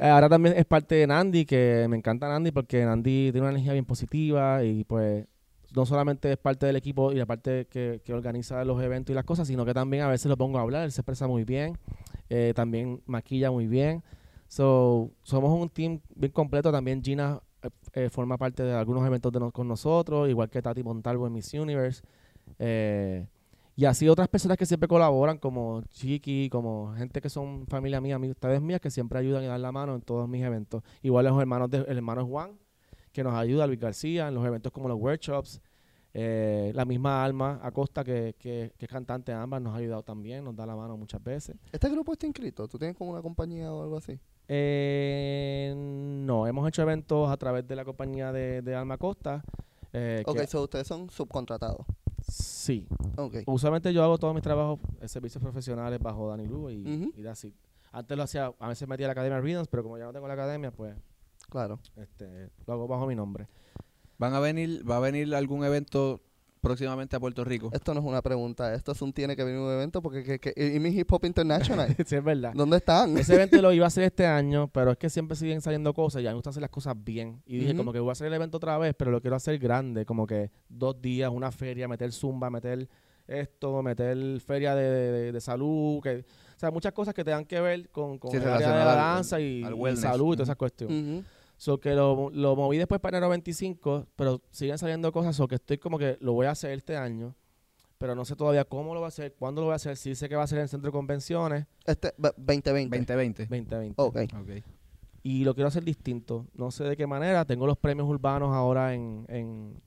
eh, 0.00 0.02
ahora 0.02 0.28
también 0.28 0.56
es 0.58 0.66
parte 0.66 0.96
de 0.96 1.06
Nandi, 1.06 1.46
que 1.46 1.86
me 1.88 1.96
encanta 1.96 2.28
Nandi 2.28 2.50
porque 2.50 2.84
Nandi 2.84 3.30
tiene 3.32 3.40
una 3.40 3.50
energía 3.50 3.72
bien 3.72 3.84
positiva 3.84 4.62
y 4.64 4.84
pues 4.84 5.24
no 5.74 5.86
solamente 5.86 6.32
es 6.32 6.38
parte 6.38 6.66
del 6.66 6.76
equipo 6.76 7.12
y 7.12 7.16
la 7.16 7.26
parte 7.26 7.66
que, 7.70 8.02
que 8.04 8.12
organiza 8.12 8.64
los 8.64 8.82
eventos 8.82 9.12
y 9.12 9.14
las 9.14 9.24
cosas, 9.24 9.48
sino 9.48 9.64
que 9.64 9.72
también 9.72 10.02
a 10.02 10.08
veces 10.08 10.26
lo 10.26 10.36
pongo 10.36 10.58
a 10.58 10.62
hablar, 10.62 10.84
él 10.84 10.92
se 10.92 11.00
expresa 11.00 11.26
muy 11.26 11.44
bien, 11.44 11.78
eh, 12.28 12.52
también 12.54 13.02
maquilla 13.06 13.50
muy 13.50 13.66
bien. 13.66 14.02
So, 14.48 15.10
somos 15.22 15.50
un 15.58 15.68
team 15.68 16.00
bien 16.14 16.32
completo, 16.32 16.70
también 16.70 17.02
Gina 17.02 17.40
eh, 17.96 18.08
forma 18.10 18.36
parte 18.36 18.62
de 18.62 18.72
algunos 18.72 19.04
eventos 19.04 19.32
de 19.32 19.50
con 19.50 19.66
nosotros, 19.66 20.28
igual 20.28 20.48
que 20.48 20.62
Tati 20.62 20.82
Montalvo 20.84 21.26
en 21.26 21.32
Miss 21.32 21.52
Universe. 21.52 22.02
Eh, 22.58 23.26
Y 23.78 23.84
así 23.84 24.08
otras 24.08 24.28
personas 24.28 24.56
que 24.56 24.64
siempre 24.64 24.88
colaboran, 24.88 25.36
como 25.36 25.82
Chiqui, 25.90 26.48
como 26.48 26.94
gente 26.94 27.20
que 27.20 27.28
son 27.28 27.66
familia 27.66 28.00
mía, 28.00 28.16
amistades 28.16 28.62
mías, 28.62 28.80
que 28.80 28.90
siempre 28.90 29.18
ayudan 29.18 29.44
y 29.44 29.48
dan 29.48 29.60
la 29.60 29.70
mano 29.70 29.94
en 29.94 30.00
todos 30.00 30.26
mis 30.26 30.42
eventos. 30.42 30.82
Igual 31.02 31.26
los 31.26 31.38
hermanos 31.38 31.68
de, 31.68 31.78
el 31.78 31.98
hermano 31.98 32.24
Juan, 32.24 32.58
que 33.12 33.22
nos 33.22 33.34
ayuda, 33.34 33.66
Luis 33.66 33.78
García, 33.78 34.28
en 34.28 34.34
los 34.34 34.46
eventos 34.46 34.72
como 34.72 34.88
los 34.88 34.98
workshops. 34.98 35.60
Eh, 36.14 36.72
la 36.74 36.86
misma 36.86 37.22
Alma 37.22 37.60
Acosta, 37.62 38.02
que, 38.02 38.34
que, 38.38 38.72
que 38.78 38.86
es 38.86 38.90
cantante 38.90 39.30
ambas, 39.34 39.60
nos 39.60 39.74
ha 39.74 39.76
ayudado 39.76 40.02
también, 40.02 40.42
nos 40.42 40.56
da 40.56 40.64
la 40.64 40.74
mano 40.74 40.96
muchas 40.96 41.22
veces. 41.22 41.54
¿Este 41.70 41.90
grupo 41.90 42.14
está 42.14 42.26
inscrito? 42.26 42.66
¿Tú 42.66 42.78
tienes 42.78 42.96
como 42.96 43.10
una 43.10 43.20
compañía 43.20 43.70
o 43.70 43.82
algo 43.82 43.98
así? 43.98 44.18
Eh, 44.48 45.74
no, 45.76 46.46
hemos 46.46 46.68
hecho 46.68 46.82
eventos 46.82 47.30
a 47.30 47.36
través 47.36 47.66
de 47.66 47.76
la 47.76 47.84
compañía 47.84 48.32
de, 48.32 48.62
de 48.62 48.74
Alma 48.74 48.94
Acosta. 48.94 49.42
eh, 49.92 50.22
Ok, 50.26 50.38
que- 50.40 50.46
so 50.46 50.62
ustedes 50.62 50.86
son 50.86 51.08
subcontratados. 51.10 51.86
sí. 52.28 52.86
Ok. 53.16 53.36
Usualmente 53.46 53.92
yo 53.92 54.02
hago 54.02 54.18
todos 54.18 54.34
mis 54.34 54.42
trabajos, 54.42 54.78
eh, 55.00 55.08
servicios 55.08 55.42
profesionales 55.42 55.98
bajo 56.00 56.28
Dani 56.28 56.46
Lugo 56.46 56.70
y, 56.70 57.12
it. 57.16 57.54
Antes 57.92 58.16
lo 58.16 58.22
hacía, 58.24 58.52
a 58.58 58.68
veces 58.68 58.86
metía 58.88 59.06
a 59.06 59.08
la 59.08 59.12
Academia 59.12 59.40
Rhythms, 59.40 59.68
pero 59.68 59.82
como 59.82 59.96
ya 59.96 60.04
no 60.04 60.12
tengo 60.12 60.28
la 60.28 60.34
academia, 60.34 60.70
pues 60.70 60.94
Claro. 61.48 61.78
este, 61.96 62.50
lo 62.66 62.72
hago 62.74 62.86
bajo 62.88 63.06
mi 63.06 63.14
nombre. 63.14 63.46
¿Van 64.18 64.34
a 64.34 64.40
venir, 64.40 64.82
va 64.88 64.96
a 64.96 65.00
venir 65.00 65.34
algún 65.34 65.64
evento 65.64 66.20
próximamente 66.66 67.16
a 67.16 67.20
Puerto 67.20 67.44
Rico? 67.44 67.70
Esto 67.72 67.94
no 67.94 68.00
es 68.00 68.06
una 68.06 68.22
pregunta. 68.22 68.74
Esto 68.74 68.92
es 68.92 69.02
un 69.02 69.12
tiene 69.12 69.34
que 69.36 69.44
venir 69.44 69.60
un 69.60 69.70
evento 69.72 70.02
porque 70.02 70.22
que, 70.22 70.38
que- 70.38 70.74
y 70.74 70.78
mi 70.80 70.88
Hip 70.90 71.12
Hop 71.12 71.24
International. 71.24 71.88
sí, 72.06 72.16
es 72.16 72.24
verdad. 72.24 72.52
¿Dónde 72.54 72.78
están? 72.78 73.16
Ese 73.18 73.34
evento 73.34 73.60
lo 73.62 73.72
iba 73.72 73.84
a 73.84 73.88
hacer 73.88 74.04
este 74.04 74.26
año, 74.26 74.68
pero 74.68 74.90
es 74.92 74.98
que 74.98 75.08
siempre 75.10 75.36
siguen 75.36 75.60
saliendo 75.60 75.94
cosas 75.94 76.22
y 76.22 76.26
a 76.26 76.30
mí 76.30 76.32
me 76.32 76.36
gusta 76.36 76.50
hacer 76.50 76.60
las 76.62 76.70
cosas 76.70 76.94
bien. 77.02 77.42
Y 77.46 77.58
dije, 77.58 77.74
como 77.76 77.92
que 77.92 78.00
voy 78.00 78.10
a 78.10 78.12
hacer 78.12 78.26
el 78.26 78.34
evento 78.34 78.56
otra 78.58 78.76
vez, 78.78 78.94
pero 78.98 79.10
lo 79.10 79.20
quiero 79.20 79.36
hacer 79.36 79.58
grande, 79.58 80.04
como 80.04 80.26
que 80.26 80.50
dos 80.68 81.00
días, 81.00 81.30
una 81.32 81.50
feria, 81.52 81.88
meter 81.88 82.12
zumba, 82.12 82.50
meter 82.50 82.88
esto, 83.26 83.82
meter 83.82 84.40
feria 84.40 84.74
de, 84.74 84.84
de- 84.90 85.32
de 85.32 85.40
salud, 85.40 86.00
que, 86.02 86.24
o 86.56 86.58
sea, 86.58 86.70
muchas 86.70 86.92
cosas 86.92 87.12
que 87.12 87.24
tengan 87.24 87.44
que 87.44 87.60
ver 87.60 87.88
con, 87.90 88.18
con 88.18 88.30
Sí, 88.30 88.36
el 88.36 88.44
área 88.48 88.68
de 88.70 88.74
la 88.84 88.92
al- 88.92 89.14
danza 89.16 89.40
y, 89.40 89.62
al 89.64 89.74
y 89.74 89.96
salud 89.96 90.32
y 90.34 90.36
todas 90.36 90.48
esas 90.48 90.56
cuestiones. 90.56 91.02
Ujú. 91.02 91.24
So 91.56 91.78
que 91.80 91.94
lo, 91.94 92.30
lo 92.30 92.54
moví 92.54 92.76
después 92.76 93.00
para 93.00 93.16
enero 93.16 93.30
25, 93.30 94.06
pero 94.16 94.42
siguen 94.50 94.76
saliendo 94.78 95.10
cosas, 95.12 95.34
so 95.36 95.48
que 95.48 95.54
estoy 95.54 95.78
como 95.78 95.98
que 95.98 96.18
lo 96.20 96.32
voy 96.34 96.46
a 96.46 96.50
hacer 96.50 96.72
este 96.72 96.96
año, 96.96 97.34
pero 97.98 98.14
no 98.14 98.24
sé 98.26 98.36
todavía 98.36 98.64
cómo 98.66 98.92
lo 98.92 99.00
voy 99.00 99.06
a 99.06 99.08
hacer, 99.08 99.34
cuándo 99.38 99.62
lo 99.62 99.68
voy 99.68 99.72
a 99.72 99.76
hacer, 99.76 99.96
sí 99.96 100.14
sé 100.14 100.28
que 100.28 100.36
va 100.36 100.42
a 100.42 100.46
ser 100.46 100.58
en 100.58 100.62
el 100.64 100.68
centro 100.68 100.88
de 100.88 100.92
convenciones 100.92 101.66
Este, 101.86 102.12
ve- 102.18 102.32
2020. 102.36 102.96
2020. 102.98 103.46
2020. 103.46 103.94
Ok. 104.02 104.16
Ok. 104.38 104.64
Y 105.22 105.44
lo 105.44 105.54
quiero 105.54 105.68
hacer 105.68 105.82
distinto, 105.82 106.46
no 106.54 106.70
sé 106.70 106.84
de 106.84 106.96
qué 106.96 107.06
manera, 107.06 107.44
tengo 107.46 107.66
los 107.66 107.78
premios 107.78 108.06
urbanos 108.06 108.54
ahora 108.54 108.92
en, 108.94 109.24
en, 109.28 109.80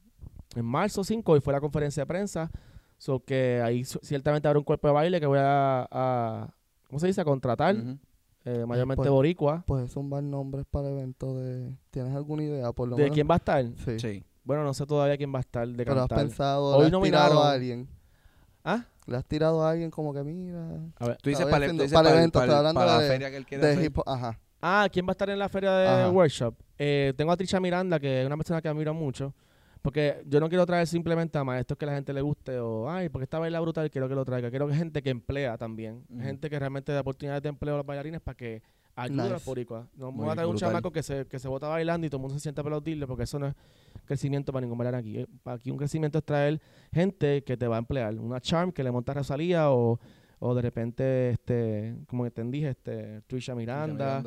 en 0.56 0.66
marzo 0.66 1.04
5 1.04 1.38
y 1.38 1.40
fue 1.40 1.54
la 1.54 1.62
conferencia 1.62 2.02
de 2.02 2.08
prensa, 2.08 2.52
so 2.98 3.24
que 3.24 3.62
ahí 3.64 3.86
ciertamente 3.86 4.48
habrá 4.48 4.58
un 4.60 4.66
cuerpo 4.66 4.88
de 4.88 4.94
baile 4.96 5.20
que 5.20 5.28
voy 5.28 5.40
a, 5.40 5.88
a 5.92 6.54
¿cómo 6.88 7.00
se 7.00 7.06
dice? 7.08 7.22
A 7.22 7.26
contratar. 7.26 7.76
Eh, 8.46 8.66
mayormente 8.66 8.98
Pues- 8.98 9.10
boricua. 9.10 9.64
Pues 9.68 9.92
zumbar 9.92 10.24
nombres 10.24 10.66
para 10.70 10.90
eventos 10.90 11.36
de... 11.38 11.76
¿Tienes 11.92 12.16
alguna 12.16 12.44
idea? 12.44 12.72
Por 12.72 12.88
lo 12.90 12.96
¿De 12.96 13.04
menos? 13.04 13.16
quién 13.16 13.28
va 13.30 13.36
a 13.36 13.38
estar? 13.38 13.66
Sí. 13.86 14.00
Sí. 14.00 14.24
Bueno, 14.44 14.64
no 14.64 14.74
sé 14.74 14.86
todavía 14.86 15.18
quién 15.18 15.34
va 15.34 15.38
a 15.40 15.42
estar 15.42 15.68
de 15.68 15.86
Pero 15.86 16.02
has 16.02 16.08
pensado, 16.08 16.76
Hoy 16.76 16.80
le 16.82 16.86
has 16.88 16.92
nominaron- 16.92 17.28
tirado 17.30 17.44
a 17.44 17.52
alguien. 17.52 17.88
¿Ah? 18.64 18.86
Le 19.06 19.18
has 19.18 19.26
tirado 19.26 19.64
a 19.64 19.72
alguien 19.72 19.92
como 19.92 20.14
que 20.14 20.24
mira... 20.24 20.80
A 20.98 21.08
ver. 21.08 21.18
Tú 21.22 21.30
dices 21.30 21.46
para, 21.48 21.66
el- 21.66 21.74
dices 21.74 21.94
para 21.94 22.10
el 22.12 22.18
evento, 22.18 22.40
para 22.40 22.58
hablando 22.58 22.80
para 22.80 22.96
la 22.96 23.02
de- 23.02 23.08
feria 23.08 23.30
que 23.30 23.38
él 23.38 23.46
quiere 23.46 23.66
De 23.66 23.72
hacer. 23.74 23.86
hip 23.86 23.98
hop, 23.98 24.04
ajá. 24.08 24.40
Ah, 24.62 24.88
¿quién 24.92 25.06
va 25.06 25.12
a 25.12 25.14
estar 25.14 25.30
en 25.30 25.40
la 25.40 25.48
feria 25.50 25.72
de 25.72 25.88
Ajá. 25.88 26.10
workshop? 26.10 26.54
Eh, 26.78 27.14
tengo 27.16 27.32
a 27.32 27.38
Trisha 27.38 27.60
Miranda, 27.60 28.00
que 28.00 28.22
es 28.22 28.26
una 28.28 28.36
persona 28.38 28.62
que 28.62 28.68
admiro 28.68 28.94
mucho. 28.94 29.34
Porque 29.82 30.22
yo 30.28 30.40
no 30.42 30.50
quiero 30.50 30.66
traer 30.66 30.86
simplemente 30.88 31.38
a 31.38 31.44
maestros 31.44 31.78
que 31.78 31.86
la 31.86 31.94
gente 31.94 32.12
le 32.14 32.22
guste 32.22 32.60
o, 32.60 32.90
ay, 32.90 33.08
porque 33.10 33.24
esta 33.24 33.40
baila 33.40 33.60
brutal, 33.62 33.90
quiero 33.90 34.10
que 34.10 34.16
lo 34.16 34.26
traiga. 34.26 34.50
Quiero 34.50 34.68
que 34.68 34.74
gente 34.74 35.02
que 35.02 35.10
emplea 35.10 35.58
también. 35.58 36.04
Gente 36.20 36.50
que 36.50 36.60
realmente 36.60 36.92
da 36.92 37.00
oportunidades 37.02 37.42
de 37.44 37.50
empleo 37.50 37.76
a 37.76 37.78
los 37.78 37.86
bailarines 37.86 38.20
para 38.20 38.36
que 38.36 38.62
ayude 38.96 39.22
a 39.22 39.24
los 39.26 39.34
Nice. 39.36 39.46
boricuas. 39.50 39.88
No 39.96 40.12
me 40.12 40.18
voy 40.24 40.30
a 40.30 40.34
traer 40.34 40.50
un 40.50 40.58
chamaco 40.58 40.92
que 40.92 41.02
se, 41.02 41.26
que 41.28 41.40
se 41.40 41.48
bota 41.48 41.70
bailando 41.70 42.06
y 42.06 42.10
todo 42.10 42.18
el 42.18 42.22
mundo 42.24 42.34
se 42.36 42.42
siente 42.42 42.60
a 42.60 42.64
aplaudirle 42.64 43.08
porque 43.08 43.24
eso 43.24 43.40
no 43.40 43.48
es 43.48 43.56
crecimiento 44.04 44.52
para 44.52 44.66
ningún 44.66 44.78
bailarín 44.78 45.00
aquí. 45.00 45.18
Eh, 45.20 45.28
Aquí 45.46 45.72
un 45.72 45.78
crecimiento 45.78 46.18
es 46.18 46.26
traer 46.26 46.60
gente 46.92 47.42
que 47.46 47.56
te 47.56 47.66
va 47.66 47.78
a 47.78 47.80
emplear. 47.80 48.14
Una 48.16 48.42
charm 48.42 48.74
que 48.74 48.84
le 48.84 48.92
monta 48.92 49.14
a 49.14 49.16
Rosalía 49.16 49.72
o, 49.72 49.98
o 50.40 50.56
de 50.56 50.62
repente, 50.62 51.30
este, 51.30 51.96
como 52.08 52.30
te 52.30 52.44
dije, 52.44 52.70
este, 52.72 53.22
Trisha 53.28 53.56
Miranda. 53.56 54.24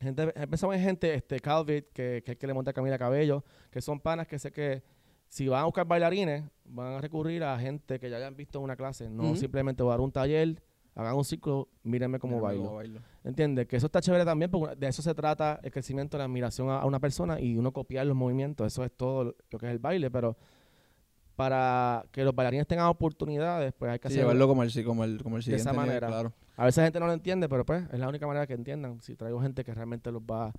Gente, 0.00 0.32
empezamos 0.36 0.76
en 0.76 0.82
gente, 0.82 1.12
este, 1.14 1.40
Calvit, 1.40 1.86
que, 1.92 2.22
que 2.24 2.30
es 2.32 2.34
el 2.34 2.38
que 2.38 2.46
le 2.46 2.54
monta 2.54 2.70
a 2.70 2.74
Camila 2.74 2.98
Cabello, 2.98 3.44
que 3.70 3.80
son 3.80 3.98
panas 4.00 4.26
que 4.28 4.38
sé 4.38 4.52
que 4.52 4.82
si 5.28 5.48
van 5.48 5.62
a 5.62 5.64
buscar 5.64 5.86
bailarines, 5.86 6.44
van 6.64 6.94
a 6.94 7.00
recurrir 7.00 7.42
a 7.44 7.58
gente 7.58 7.98
que 7.98 8.08
ya 8.08 8.16
hayan 8.16 8.36
visto 8.36 8.60
una 8.60 8.76
clase, 8.76 9.10
no 9.10 9.34
simplemente 9.36 9.82
dar 9.84 10.00
un 10.00 10.10
taller, 10.12 10.62
hagan 10.94 11.16
un 11.16 11.24
ciclo, 11.24 11.68
mírenme 11.82 12.18
cómo 12.18 12.36
Mírame 12.36 12.56
bailo. 12.58 12.74
bailo. 12.76 13.00
¿Entiendes? 13.24 13.66
Que 13.66 13.76
eso 13.76 13.86
está 13.86 14.00
chévere 14.00 14.24
también, 14.24 14.50
porque 14.50 14.74
de 14.76 14.86
eso 14.88 15.02
se 15.02 15.14
trata 15.14 15.60
el 15.62 15.70
crecimiento, 15.72 16.16
la 16.16 16.24
admiración 16.24 16.70
a, 16.70 16.78
a 16.80 16.86
una 16.86 16.98
persona 17.00 17.40
y 17.40 17.56
uno 17.56 17.72
copiar 17.72 18.06
los 18.06 18.16
movimientos, 18.16 18.66
eso 18.68 18.84
es 18.84 18.92
todo 18.92 19.24
lo 19.50 19.58
que 19.58 19.66
es 19.66 19.72
el 19.72 19.78
baile, 19.80 20.10
pero 20.10 20.36
para 21.36 22.04
que 22.10 22.24
los 22.24 22.34
bailarines 22.34 22.66
tengan 22.66 22.86
oportunidades, 22.86 23.72
pues 23.78 23.92
hay 23.92 23.98
que 23.98 24.08
Sí, 24.08 24.14
hacerlo. 24.14 24.30
llevarlo 24.32 24.48
como 24.48 24.62
el, 24.64 24.84
como 24.84 25.04
el, 25.04 25.22
como 25.22 25.36
el 25.36 25.44
de 25.44 25.54
esa 25.56 25.70
siguiente 25.70 25.86
manera. 25.86 26.06
claro. 26.08 26.32
A 26.58 26.64
veces 26.64 26.78
la 26.78 26.84
gente 26.86 26.98
no 26.98 27.06
lo 27.06 27.12
entiende, 27.12 27.48
pero 27.48 27.64
pues 27.64 27.84
es 27.92 28.00
la 28.00 28.08
única 28.08 28.26
manera 28.26 28.44
que 28.44 28.54
entiendan. 28.54 29.00
Si 29.00 29.14
traigo 29.14 29.40
gente 29.40 29.62
que 29.62 29.72
realmente 29.72 30.10
los 30.10 30.20
va 30.20 30.52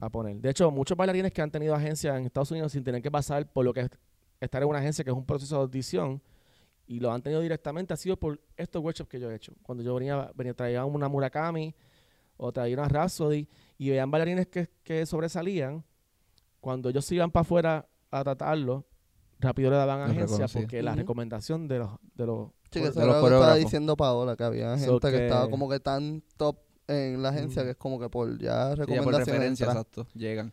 a 0.00 0.10
poner. 0.10 0.34
De 0.40 0.50
hecho, 0.50 0.68
muchos 0.72 0.96
bailarines 0.96 1.32
que 1.32 1.40
han 1.40 1.50
tenido 1.52 1.76
agencias 1.76 2.18
en 2.18 2.26
Estados 2.26 2.50
Unidos 2.50 2.72
sin 2.72 2.82
tener 2.82 3.00
que 3.00 3.10
pasar 3.10 3.46
por 3.46 3.64
lo 3.64 3.72
que 3.72 3.82
es 3.82 3.90
estar 4.40 4.60
en 4.60 4.68
una 4.68 4.80
agencia, 4.80 5.04
que 5.04 5.10
es 5.10 5.16
un 5.16 5.24
proceso 5.24 5.54
de 5.54 5.62
audición, 5.62 6.20
y 6.88 6.98
lo 6.98 7.12
han 7.12 7.22
tenido 7.22 7.40
directamente, 7.40 7.94
ha 7.94 7.96
sido 7.96 8.16
por 8.16 8.40
estos 8.56 8.82
workshops 8.82 9.08
que 9.08 9.20
yo 9.20 9.30
he 9.30 9.36
hecho. 9.36 9.52
Cuando 9.62 9.84
yo 9.84 9.94
venía, 9.94 10.28
venía 10.34 10.54
traía 10.54 10.84
una 10.84 11.08
Murakami 11.08 11.72
o 12.36 12.50
traía 12.50 12.76
una 12.76 12.88
Rhapsody 12.88 13.48
y 13.78 13.90
veían 13.90 14.10
bailarines 14.10 14.48
que, 14.48 14.70
que 14.82 15.06
sobresalían, 15.06 15.84
cuando 16.60 16.88
ellos 16.88 17.04
se 17.04 17.14
iban 17.14 17.30
para 17.30 17.42
afuera 17.42 17.88
a 18.10 18.24
tratarlo, 18.24 18.84
rápido 19.42 19.70
le 19.70 19.76
daban 19.76 20.10
agencia 20.10 20.46
porque 20.48 20.82
la 20.82 20.94
recomendación 20.94 21.68
de 21.68 21.78
los, 21.80 21.90
de 22.14 22.26
los 22.26 22.48
Sí, 22.70 22.80
que 22.80 22.90
de 22.90 23.06
los 23.06 23.16
estaba 23.22 23.54
diciendo 23.56 23.96
Paola, 23.96 24.34
que 24.36 24.44
había 24.44 24.78
So 24.78 24.92
gente 24.98 25.10
que, 25.10 25.16
que- 25.18 25.24
estaba 25.26 25.50
como 25.50 25.68
que 25.68 25.78
tan 25.80 26.22
top 26.38 26.56
en 26.88 27.22
la 27.22 27.28
agencia 27.28 27.62
que 27.64 27.70
es 27.70 27.76
como 27.76 28.00
que 28.00 28.08
por 28.08 28.38
ya 28.38 28.40
Sí, 28.40 28.40
ya 28.40 28.76
por 28.76 28.78
recomendaciones. 28.78 29.26
referencia, 29.26 29.66
exacto, 29.66 30.06
llegan. 30.14 30.52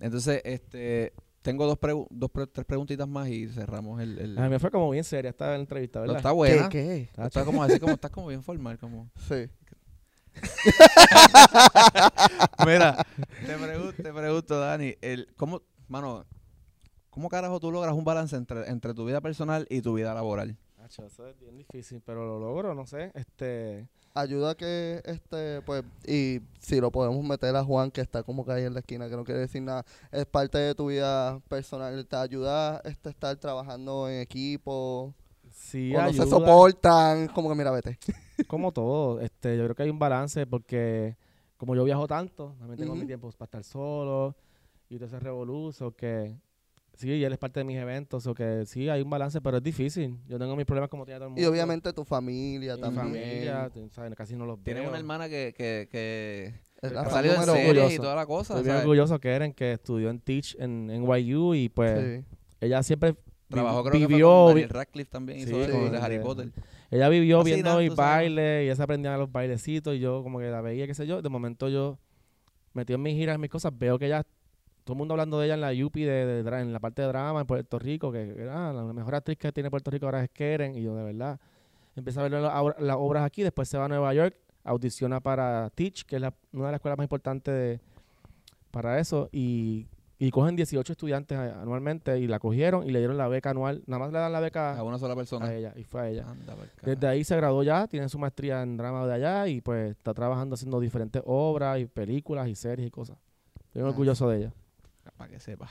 Entonces, 0.00 0.40
este, 0.44 1.12
tengo 1.42 1.66
dos, 1.66 1.78
pregu- 1.78 2.06
dos 2.10 2.30
pre- 2.30 2.46
tres 2.46 2.66
preguntitas 2.66 3.08
más 3.08 3.28
y 3.28 3.48
cerramos 3.48 4.00
el... 4.02 4.18
el- 4.18 4.38
A 4.38 4.42
mí 4.42 4.48
me 4.50 4.58
fue 4.58 4.70
como 4.70 4.90
bien 4.90 5.04
seria 5.04 5.30
esta 5.30 5.54
entrevista, 5.56 6.00
No, 6.00 6.02
¿verdad? 6.02 6.16
está 6.18 6.32
buena. 6.32 6.68
¿Qué? 6.68 7.08
¿Qué? 7.16 7.22
Está 7.24 7.44
como 7.44 7.62
así, 7.62 7.78
como 7.80 7.92
estás 7.94 8.10
como 8.10 8.26
bien 8.28 8.42
formal, 8.42 8.78
como... 8.78 9.10
Sí. 9.28 9.48
Mira, 12.66 13.04
te 13.46 13.56
pregunto, 13.56 14.02
te 14.02 14.12
pregunto, 14.12 14.60
Dani, 14.60 14.94
el, 15.00 15.28
¿cómo, 15.36 15.62
mano, 15.88 16.26
cómo 17.14 17.28
carajo 17.28 17.60
tú 17.60 17.70
logras 17.70 17.94
un 17.94 18.04
balance 18.04 18.34
entre, 18.34 18.68
entre 18.68 18.92
tu 18.92 19.04
vida 19.04 19.20
personal 19.20 19.68
y 19.70 19.80
tu 19.82 19.94
vida 19.94 20.12
laboral? 20.12 20.56
Acho, 20.82 21.06
eso 21.06 21.28
es 21.28 21.38
bien 21.38 21.56
difícil, 21.56 22.02
pero 22.04 22.26
lo 22.26 22.40
logro, 22.40 22.74
no 22.74 22.86
sé. 22.86 23.12
Este, 23.14 23.86
Ayuda 24.14 24.50
a 24.50 24.54
que, 24.56 25.00
este, 25.04 25.62
pues, 25.62 25.84
y 26.06 26.40
si 26.58 26.80
lo 26.80 26.90
podemos 26.90 27.24
meter 27.24 27.54
a 27.54 27.62
Juan, 27.62 27.92
que 27.92 28.00
está 28.00 28.24
como 28.24 28.44
que 28.44 28.50
ahí 28.50 28.64
en 28.64 28.74
la 28.74 28.80
esquina, 28.80 29.08
que 29.08 29.16
no 29.16 29.24
quiere 29.24 29.40
decir 29.40 29.62
nada, 29.62 29.84
es 30.10 30.26
parte 30.26 30.58
de 30.58 30.74
tu 30.74 30.86
vida 30.88 31.38
personal. 31.48 32.04
¿Te 32.04 32.16
ayuda 32.16 32.80
este, 32.84 33.10
estar 33.10 33.36
trabajando 33.36 34.08
en 34.08 34.20
equipo? 34.20 35.14
sí 35.52 35.94
o 35.94 35.98
no 35.98 36.04
ayuda, 36.06 36.24
se 36.24 36.30
soportan, 36.30 37.28
como 37.28 37.48
que 37.48 37.54
mira, 37.54 37.70
vete. 37.70 37.96
como 38.48 38.72
todo. 38.72 39.20
Este, 39.20 39.56
yo 39.56 39.64
creo 39.64 39.76
que 39.76 39.84
hay 39.84 39.90
un 39.90 40.00
balance 40.00 40.46
porque 40.46 41.16
como 41.56 41.76
yo 41.76 41.84
viajo 41.84 42.08
tanto, 42.08 42.56
también 42.58 42.78
tengo 42.78 42.96
mi 42.96 43.06
tiempo 43.06 43.30
para 43.32 43.46
estar 43.46 43.64
solo 43.64 44.34
y 44.88 44.96
todo 44.96 45.06
ese 45.06 45.20
revoluzo 45.20 45.92
que 45.92 46.36
sí, 46.94 47.10
y 47.10 47.24
él 47.24 47.32
es 47.32 47.38
parte 47.38 47.60
de 47.60 47.64
mis 47.64 47.76
eventos, 47.76 48.26
o 48.26 48.34
que 48.34 48.64
sí, 48.66 48.88
hay 48.88 49.02
un 49.02 49.10
balance, 49.10 49.40
pero 49.40 49.58
es 49.58 49.62
difícil. 49.62 50.16
Yo 50.28 50.38
tengo 50.38 50.56
mis 50.56 50.64
problemas 50.66 50.90
como 50.90 51.04
tiene 51.04 51.18
todo 51.18 51.26
el 51.28 51.30
mundo. 51.34 51.42
Y 51.42 51.44
obviamente 51.46 51.92
tu 51.92 52.04
familia 52.04 52.76
mi 52.76 52.82
también. 52.82 53.04
familia, 53.06 53.70
tú 53.72 53.88
sabes, 53.90 54.14
casi 54.14 54.36
no 54.36 54.46
los 54.46 54.56
veo. 54.56 54.64
Tienes 54.74 54.88
una 54.88 54.98
hermana 54.98 55.28
que, 55.28 55.54
que, 55.56 55.88
que 55.90 56.54
Ha 56.82 57.08
salido 57.10 57.34
en 57.34 57.42
series 57.44 57.94
y 57.94 57.96
toda 57.96 58.14
la 58.14 58.26
cosa. 58.26 58.56
Estoy 58.58 58.72
orgulloso 58.72 59.18
que 59.20 59.30
Eren, 59.30 59.52
que 59.52 59.72
estudió 59.72 60.10
en 60.10 60.20
Teach 60.20 60.56
en, 60.58 60.90
en 60.90 61.02
NYU 61.04 61.54
y 61.54 61.68
pues 61.68 62.22
Sí. 62.22 62.24
ella 62.60 62.82
siempre 62.82 63.14
Trabajó 63.48 63.84
creo 63.84 63.92
que 64.00 64.06
vivió, 64.06 64.26
fue 64.28 64.34
con 64.34 64.54
vi- 64.54 64.60
Daniel 64.62 64.68
Radcliffe 64.70 65.10
también, 65.10 65.38
hizo 65.38 65.50
Sí, 65.50 65.56
eso 65.62 65.72
con 65.72 65.92
de 65.92 65.98
Harry 65.98 66.18
Potter. 66.18 66.50
Ella 66.90 67.08
vivió 67.08 67.40
Así 67.40 67.52
viendo 67.52 67.78
mis 67.78 67.94
bailes 67.94 68.62
y 68.62 68.64
ella 68.66 68.74
se 68.76 68.82
aprendía 68.82 69.16
los 69.16 69.30
bailecitos 69.30 69.94
y 69.94 70.00
yo 70.00 70.22
como 70.22 70.38
que 70.40 70.46
la 70.46 70.60
veía, 70.60 70.86
qué 70.86 70.94
sé 70.94 71.06
yo. 71.06 71.22
De 71.22 71.28
momento 71.28 71.68
yo 71.68 71.98
metido 72.72 72.96
en 72.96 73.02
mis 73.02 73.14
giras, 73.14 73.34
en 73.36 73.40
mis 73.40 73.50
cosas, 73.50 73.72
veo 73.76 73.98
que 73.98 74.06
ella, 74.06 74.24
todo 74.84 74.94
el 74.94 74.98
mundo 74.98 75.14
hablando 75.14 75.38
de 75.40 75.46
ella 75.46 75.54
en 75.54 75.60
la 75.62 75.72
UPI, 75.86 76.04
de, 76.04 76.40
en 76.40 76.72
la 76.72 76.78
parte 76.80 77.02
de 77.02 77.08
drama 77.08 77.40
en 77.40 77.46
Puerto 77.46 77.78
Rico, 77.78 78.12
que 78.12 78.48
ah, 78.50 78.72
la 78.74 78.84
mejor 78.92 79.14
actriz 79.14 79.38
que 79.38 79.50
tiene 79.52 79.70
Puerto 79.70 79.90
Rico 79.90 80.04
ahora 80.06 80.22
es 80.22 80.30
Keren. 80.30 80.76
Y 80.76 80.82
yo, 80.82 80.94
de 80.94 81.04
verdad, 81.04 81.40
empiezo 81.96 82.20
a 82.20 82.24
ver 82.24 82.32
las, 82.32 82.52
obra- 82.54 82.76
las 82.78 82.96
obras 82.98 83.24
aquí, 83.24 83.42
después 83.42 83.68
se 83.68 83.78
va 83.78 83.86
a 83.86 83.88
Nueva 83.88 84.12
York, 84.14 84.36
audiciona 84.62 85.20
para 85.20 85.70
Teach, 85.74 86.04
que 86.04 86.16
es 86.16 86.22
la- 86.22 86.34
una 86.52 86.66
de 86.66 86.72
las 86.72 86.78
escuelas 86.78 86.98
más 86.98 87.04
importantes 87.06 87.54
de- 87.54 87.80
para 88.70 88.98
eso. 88.98 89.28
Y 89.32 89.86
Y 90.16 90.30
cogen 90.30 90.54
18 90.54 90.92
estudiantes 90.92 91.36
a- 91.36 91.60
anualmente 91.60 92.18
y 92.20 92.28
la 92.28 92.38
cogieron 92.38 92.86
y 92.86 92.90
le 92.92 93.00
dieron 93.00 93.18
la 93.18 93.26
beca 93.26 93.50
anual. 93.50 93.82
Nada 93.86 93.98
más 93.98 94.12
le 94.12 94.18
dan 94.20 94.30
la 94.32 94.38
A 94.38 94.40
beca 94.40 94.82
una 94.82 94.96
sola 94.96 95.16
persona. 95.16 95.46
a 95.46 95.54
ella 95.54 95.72
y 95.76 95.82
fue 95.82 96.00
a 96.02 96.08
ella. 96.08 96.24
Anda. 96.30 96.54
Desde 96.82 97.06
ahí 97.08 97.24
se 97.24 97.34
graduó 97.36 97.62
ya, 97.64 97.86
tiene 97.88 98.08
su 98.08 98.18
maestría 98.18 98.62
en 98.62 98.76
drama 98.76 99.06
de 99.06 99.12
allá 99.14 99.48
y 99.48 99.60
pues 99.60 99.90
está 99.90 100.14
trabajando 100.14 100.54
haciendo 100.54 100.78
diferentes 100.78 101.20
obras 101.26 101.80
y 101.80 101.86
películas 101.86 102.48
y 102.48 102.54
series 102.54 102.86
y 102.88 102.90
cosas. 102.92 103.18
Estoy 103.66 103.82
Nice. 103.82 103.88
orgulloso 103.90 104.28
de 104.28 104.38
ella. 104.38 104.52
Para 105.16 105.30
que 105.30 105.40
sepa. 105.40 105.70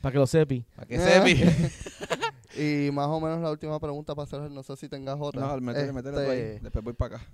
Para 0.00 0.12
que 0.12 0.18
lo 0.18 0.26
sepi. 0.26 0.66
Para 0.76 0.86
que 0.86 0.98
sepi. 0.98 1.42
Y 2.54 2.90
más 2.92 3.08
o 3.08 3.20
menos 3.20 3.40
la 3.40 3.50
última 3.50 3.80
pregunta 3.80 4.14
para 4.14 4.24
hacer, 4.24 4.50
no 4.50 4.62
sé 4.62 4.76
si 4.76 4.88
tengas 4.88 5.16
otra. 5.18 5.46
no, 5.46 5.60
métele, 5.60 5.92
métele 5.92 6.24
tú 6.24 6.30
ahí. 6.30 6.38
Este, 6.38 6.60
Después 6.60 6.84
voy 6.84 6.92
para 6.92 7.16
acá. 7.16 7.26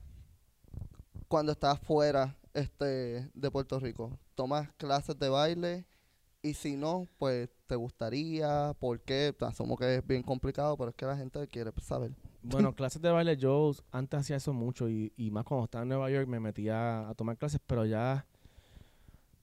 Cuando 1.27 1.53
estás 1.53 1.79
fuera 1.81 2.37
este, 2.55 3.29
de 3.35 3.51
Puerto 3.51 3.79
Rico, 3.81 4.19
¿tomas 4.35 4.73
clases 4.77 5.19
de 5.19 5.29
baile? 5.29 5.87
Y 6.41 6.55
si 6.55 6.77
no, 6.77 7.07
pues, 7.19 7.51
¿te 7.67 7.75
gustaría? 7.75 8.75
¿Por 8.79 9.01
qué? 9.01 9.35
Asumo 9.41 9.77
que 9.77 9.97
es 9.97 10.07
bien 10.07 10.23
complicado, 10.23 10.77
pero 10.77 10.91
es 10.91 10.97
que 10.97 11.05
la 11.05 11.17
gente 11.17 11.47
quiere 11.49 11.73
saber. 11.83 12.13
Bueno, 12.43 12.73
clases 12.77 13.03
de 13.03 13.11
baile 13.11 13.37
yo 13.37 13.73
antes 13.91 14.21
hacía 14.21 14.37
eso 14.37 14.53
mucho 14.53 14.89
y, 14.89 15.13
y 15.17 15.33
más 15.33 15.45
cuando 15.45 15.65
estaba 15.65 15.83
en 15.83 15.89
Nueva 15.89 16.11
York 16.11 16.29
me 16.29 16.39
metía 16.39 17.09
a 17.09 17.15
tomar 17.15 17.37
clases, 17.37 17.61
pero 17.67 17.85
ya 17.85 18.25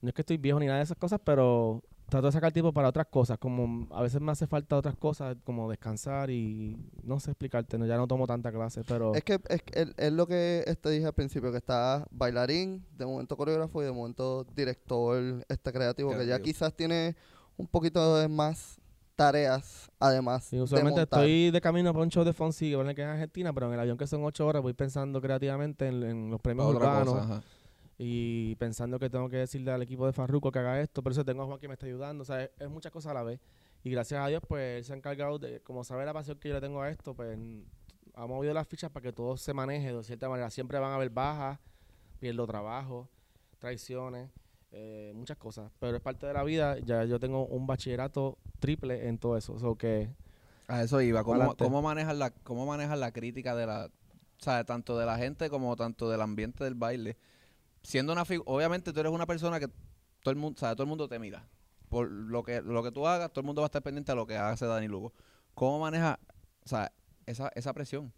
no 0.02 0.08
es 0.08 0.14
que 0.14 0.22
estoy 0.22 0.36
viejo 0.36 0.58
ni 0.60 0.66
nada 0.66 0.78
de 0.78 0.84
esas 0.84 0.96
cosas, 0.98 1.20
pero 1.24 1.82
trato 2.08 2.26
de 2.26 2.32
sacar 2.32 2.52
tiempo 2.52 2.72
para 2.72 2.88
otras 2.88 3.06
cosas, 3.08 3.36
como 3.38 3.88
a 3.92 4.00
veces 4.00 4.20
me 4.20 4.30
hace 4.30 4.46
falta 4.46 4.76
otras 4.76 4.94
cosas, 4.96 5.36
como 5.44 5.68
descansar 5.68 6.30
y 6.30 6.76
no 7.02 7.18
sé 7.18 7.32
explicarte, 7.32 7.78
no, 7.78 7.86
ya 7.86 7.96
no 7.96 8.06
tomo 8.06 8.26
tanta 8.28 8.52
clase, 8.52 8.82
pero 8.86 9.12
Es 9.14 9.24
que 9.24 9.40
es, 9.48 9.62
que 9.62 9.80
es- 9.82 9.94
es 9.96 10.12
lo 10.12 10.26
que 10.28 10.62
este 10.68 10.90
dije 10.90 11.06
al 11.06 11.14
principio, 11.14 11.50
que 11.50 11.58
está 11.58 12.06
bailarín, 12.12 12.84
de 12.96 13.06
momento 13.06 13.36
coreógrafo 13.36 13.82
y 13.82 13.86
de 13.86 13.92
momento 13.92 14.44
director 14.54 15.44
este 15.48 15.72
creativo, 15.72 16.10
que 16.16 16.26
ya 16.26 16.36
quizás 16.44 16.72
tiene 16.74 17.16
un 17.56 17.66
poquito 17.66 18.16
de 18.18 18.28
más 18.28 18.80
tareas, 19.16 19.90
además 19.98 20.50
de 20.50 20.60
usualmente 20.62 21.00
estoy 21.02 21.50
de 21.50 21.60
camino 21.60 21.92
para 21.92 22.04
un 22.04 22.10
show 22.10 22.22
de 22.22 22.32
Fonsi, 22.34 22.70
que 22.70 22.80
es 22.90 22.98
en 22.98 23.04
Argentina, 23.08 23.52
pero 23.52 23.66
en 23.68 23.72
el 23.74 23.80
avión 23.80 23.96
que 23.96 24.06
son 24.06 24.22
ocho 24.24 24.46
horas 24.46 24.62
voy 24.62 24.74
pensando 24.74 25.20
creativamente 25.20 25.88
en, 25.88 26.02
en 26.02 26.30
los 26.30 26.40
premios 26.40 26.66
urbanos. 26.76 27.14
cosa, 27.14 27.24
ajá. 27.24 27.42
Y 27.98 28.54
pensando 28.56 28.98
que 28.98 29.08
tengo 29.08 29.28
que 29.28 29.36
decirle 29.38 29.70
al 29.70 29.82
equipo 29.82 30.06
de 30.06 30.12
Farruko 30.12 30.52
que 30.52 30.58
haga 30.58 30.80
esto, 30.80 31.02
por 31.02 31.12
eso 31.12 31.24
tengo 31.24 31.42
a 31.42 31.46
Juan 31.46 31.58
que 31.58 31.68
me 31.68 31.74
está 31.74 31.86
ayudando, 31.86 32.22
o 32.22 32.24
sea, 32.24 32.42
es, 32.42 32.50
es 32.58 32.68
muchas 32.68 32.92
cosas 32.92 33.10
a 33.10 33.14
la 33.14 33.22
vez. 33.22 33.40
Y 33.82 33.90
gracias 33.90 34.20
a 34.20 34.26
Dios, 34.26 34.42
pues 34.46 34.78
él 34.78 34.84
se 34.84 34.92
ha 34.92 34.96
encargado 34.96 35.38
de, 35.38 35.60
como 35.60 35.84
sabe 35.84 36.04
la 36.04 36.12
pasión 36.12 36.38
que 36.38 36.48
yo 36.48 36.54
le 36.54 36.60
tengo 36.60 36.82
a 36.82 36.90
esto, 36.90 37.14
pues 37.14 37.38
ha 38.14 38.26
movido 38.26 38.52
las 38.52 38.66
fichas 38.66 38.90
para 38.90 39.04
que 39.04 39.12
todo 39.12 39.36
se 39.36 39.54
maneje 39.54 39.92
de 39.92 40.02
cierta 40.02 40.28
manera. 40.28 40.50
Siempre 40.50 40.78
van 40.78 40.90
a 40.90 40.96
haber 40.96 41.10
bajas, 41.10 41.60
pierdo 42.18 42.46
trabajo, 42.46 43.08
traiciones, 43.58 44.30
eh, 44.72 45.12
muchas 45.14 45.36
cosas, 45.36 45.70
pero 45.78 45.96
es 45.96 46.02
parte 46.02 46.26
de 46.26 46.32
la 46.32 46.42
vida. 46.42 46.78
Ya 46.80 47.04
yo 47.04 47.20
tengo 47.20 47.46
un 47.46 47.66
bachillerato 47.66 48.38
triple 48.58 49.08
en 49.08 49.18
todo 49.18 49.36
eso, 49.36 49.52
o 49.52 49.58
sea, 49.58 49.70
que 49.78 50.10
A 50.66 50.82
eso 50.82 51.00
iba. 51.00 51.22
¿Cómo, 51.22 51.56
cómo 51.56 51.80
manejas 51.80 52.16
la, 52.16 52.30
cómo 52.30 52.66
manejas 52.66 52.98
la 52.98 53.12
crítica 53.12 53.54
de 53.54 53.66
la, 53.66 53.86
o 53.86 54.42
sea, 54.42 54.64
tanto 54.64 54.98
de 54.98 55.06
la 55.06 55.16
gente 55.16 55.48
como 55.48 55.76
tanto 55.76 56.10
del 56.10 56.22
ambiente 56.22 56.64
del 56.64 56.74
baile? 56.74 57.16
Siendo 57.86 58.12
una 58.12 58.24
figura, 58.24 58.50
obviamente 58.50 58.92
tú 58.92 58.98
eres 58.98 59.12
una 59.12 59.26
persona 59.26 59.60
que 59.60 59.68
todo 59.68 60.32
el 60.32 60.34
mundo, 60.34 60.58
o 60.60 60.74
todo 60.74 60.82
el 60.82 60.88
mundo 60.88 61.06
te 61.06 61.20
mira. 61.20 61.46
Por 61.88 62.10
lo 62.10 62.42
que, 62.42 62.60
lo 62.60 62.82
que 62.82 62.90
tú 62.90 63.06
hagas, 63.06 63.30
todo 63.30 63.42
el 63.42 63.46
mundo 63.46 63.62
va 63.62 63.66
a 63.66 63.68
estar 63.68 63.80
pendiente 63.80 64.10
a 64.10 64.16
lo 64.16 64.26
que 64.26 64.36
hace 64.36 64.66
Dani 64.66 64.88
Lugo. 64.88 65.12
¿Cómo 65.54 65.78
manejas, 65.78 66.18
o 66.64 66.68
sea, 66.68 66.90
esa, 67.26 67.48
esa 67.54 67.72
presión? 67.72 68.12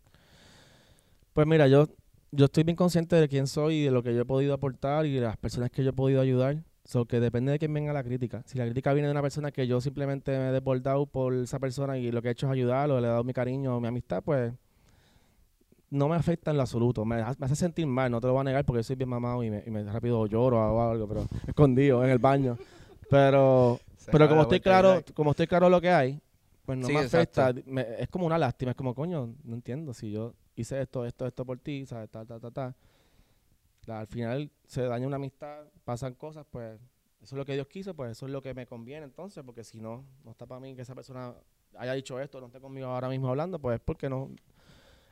Pues 1.34 1.46
mira, 1.46 1.68
yo, 1.68 1.86
yo 2.30 2.46
estoy 2.46 2.64
bien 2.64 2.76
consciente 2.76 3.16
de 3.16 3.28
quién 3.28 3.46
soy 3.46 3.74
y 3.74 3.84
de 3.84 3.90
lo 3.90 4.02
que 4.02 4.14
yo 4.14 4.22
he 4.22 4.24
podido 4.24 4.54
aportar 4.54 5.04
y 5.04 5.12
de 5.12 5.20
las 5.20 5.36
personas 5.36 5.70
que 5.70 5.84
yo 5.84 5.90
he 5.90 5.92
podido 5.92 6.22
ayudar. 6.22 6.64
So 6.86 7.04
que 7.04 7.20
depende 7.20 7.52
de 7.52 7.58
quién 7.58 7.74
venga 7.74 7.92
la 7.92 8.02
crítica. 8.02 8.42
Si 8.46 8.56
la 8.56 8.64
crítica 8.64 8.94
viene 8.94 9.08
de 9.08 9.12
una 9.12 9.20
persona 9.20 9.52
que 9.52 9.66
yo 9.66 9.82
simplemente 9.82 10.30
me 10.30 10.48
he 10.48 10.52
desbordado 10.52 11.04
por 11.04 11.34
esa 11.34 11.58
persona 11.58 11.98
y 11.98 12.10
lo 12.10 12.22
que 12.22 12.28
he 12.28 12.30
hecho 12.30 12.46
es 12.46 12.52
ayudarlo, 12.52 13.02
le 13.02 13.06
he 13.06 13.10
dado 13.10 13.22
mi 13.22 13.34
cariño 13.34 13.76
o 13.76 13.80
mi 13.80 13.88
amistad, 13.88 14.22
pues 14.24 14.54
no 15.90 16.08
me 16.08 16.16
afecta 16.16 16.50
en 16.50 16.56
lo 16.56 16.62
absoluto. 16.62 17.04
Me, 17.04 17.16
me 17.16 17.46
hace 17.46 17.56
sentir 17.56 17.86
mal, 17.86 18.10
no 18.10 18.20
te 18.20 18.26
lo 18.26 18.34
voy 18.34 18.40
a 18.42 18.44
negar 18.44 18.64
porque 18.64 18.82
soy 18.82 18.96
bien 18.96 19.08
mamado 19.08 19.42
y 19.42 19.50
me, 19.50 19.62
y 19.66 19.70
me 19.70 19.82
rápido 19.84 20.26
lloro 20.26 20.58
o 20.58 20.90
algo, 20.90 21.08
pero 21.08 21.24
escondido 21.46 22.04
en 22.04 22.10
el 22.10 22.18
baño. 22.18 22.56
Pero, 23.10 23.78
Se 23.96 24.10
pero 24.12 24.28
como 24.28 24.42
estoy 24.42 24.60
claro, 24.60 25.02
como 25.14 25.30
estoy 25.30 25.46
claro 25.46 25.70
lo 25.70 25.80
que 25.80 25.90
hay, 25.90 26.20
pues 26.66 26.78
no 26.78 26.86
Sí, 26.88 26.92
me 26.92 27.00
afecta. 27.00 27.52
me- 27.64 27.86
es 28.02 28.08
como 28.08 28.26
una 28.26 28.38
lástima, 28.38 28.72
es 28.72 28.76
como, 28.76 28.94
coño, 28.94 29.34
no 29.44 29.54
entiendo. 29.54 29.94
Si 29.94 30.10
yo 30.10 30.34
hice 30.56 30.80
esto, 30.82 31.04
esto, 31.06 31.26
esto 31.26 31.44
por 31.46 31.58
ti, 31.58 31.86
¿sabes? 31.86 32.10
Ta, 32.10 32.24
ta, 32.24 32.38
ta, 32.38 32.50
ta. 32.50 32.74
Al 33.86 34.06
final 34.06 34.50
se 34.66 34.82
daña 34.82 35.06
una 35.06 35.16
amistad, 35.16 35.64
pasan 35.84 36.14
cosas, 36.14 36.44
pues 36.50 36.78
eso 37.22 37.34
es 37.34 37.38
lo 37.38 37.44
que 37.46 37.54
Dios 37.54 37.66
quiso, 37.68 37.94
pues 37.94 38.12
eso 38.12 38.26
es 38.26 38.32
lo 38.32 38.42
que 38.42 38.52
me 38.52 38.66
conviene 38.66 39.04
entonces, 39.04 39.42
porque 39.44 39.64
si 39.64 39.80
no, 39.80 40.04
no 40.24 40.30
está 40.30 40.44
para 40.46 40.60
mí 40.60 40.74
que 40.76 40.82
esa 40.82 40.94
persona 40.94 41.32
haya 41.76 41.94
dicho 41.94 42.20
esto, 42.20 42.38
no 42.40 42.46
esté 42.48 42.60
conmigo 42.60 42.86
ahora 42.88 43.08
mismo 43.08 43.28
hablando, 43.28 43.58
pues 43.58 43.76
es 43.76 43.80
porque 43.84 44.10
no. 44.10 44.30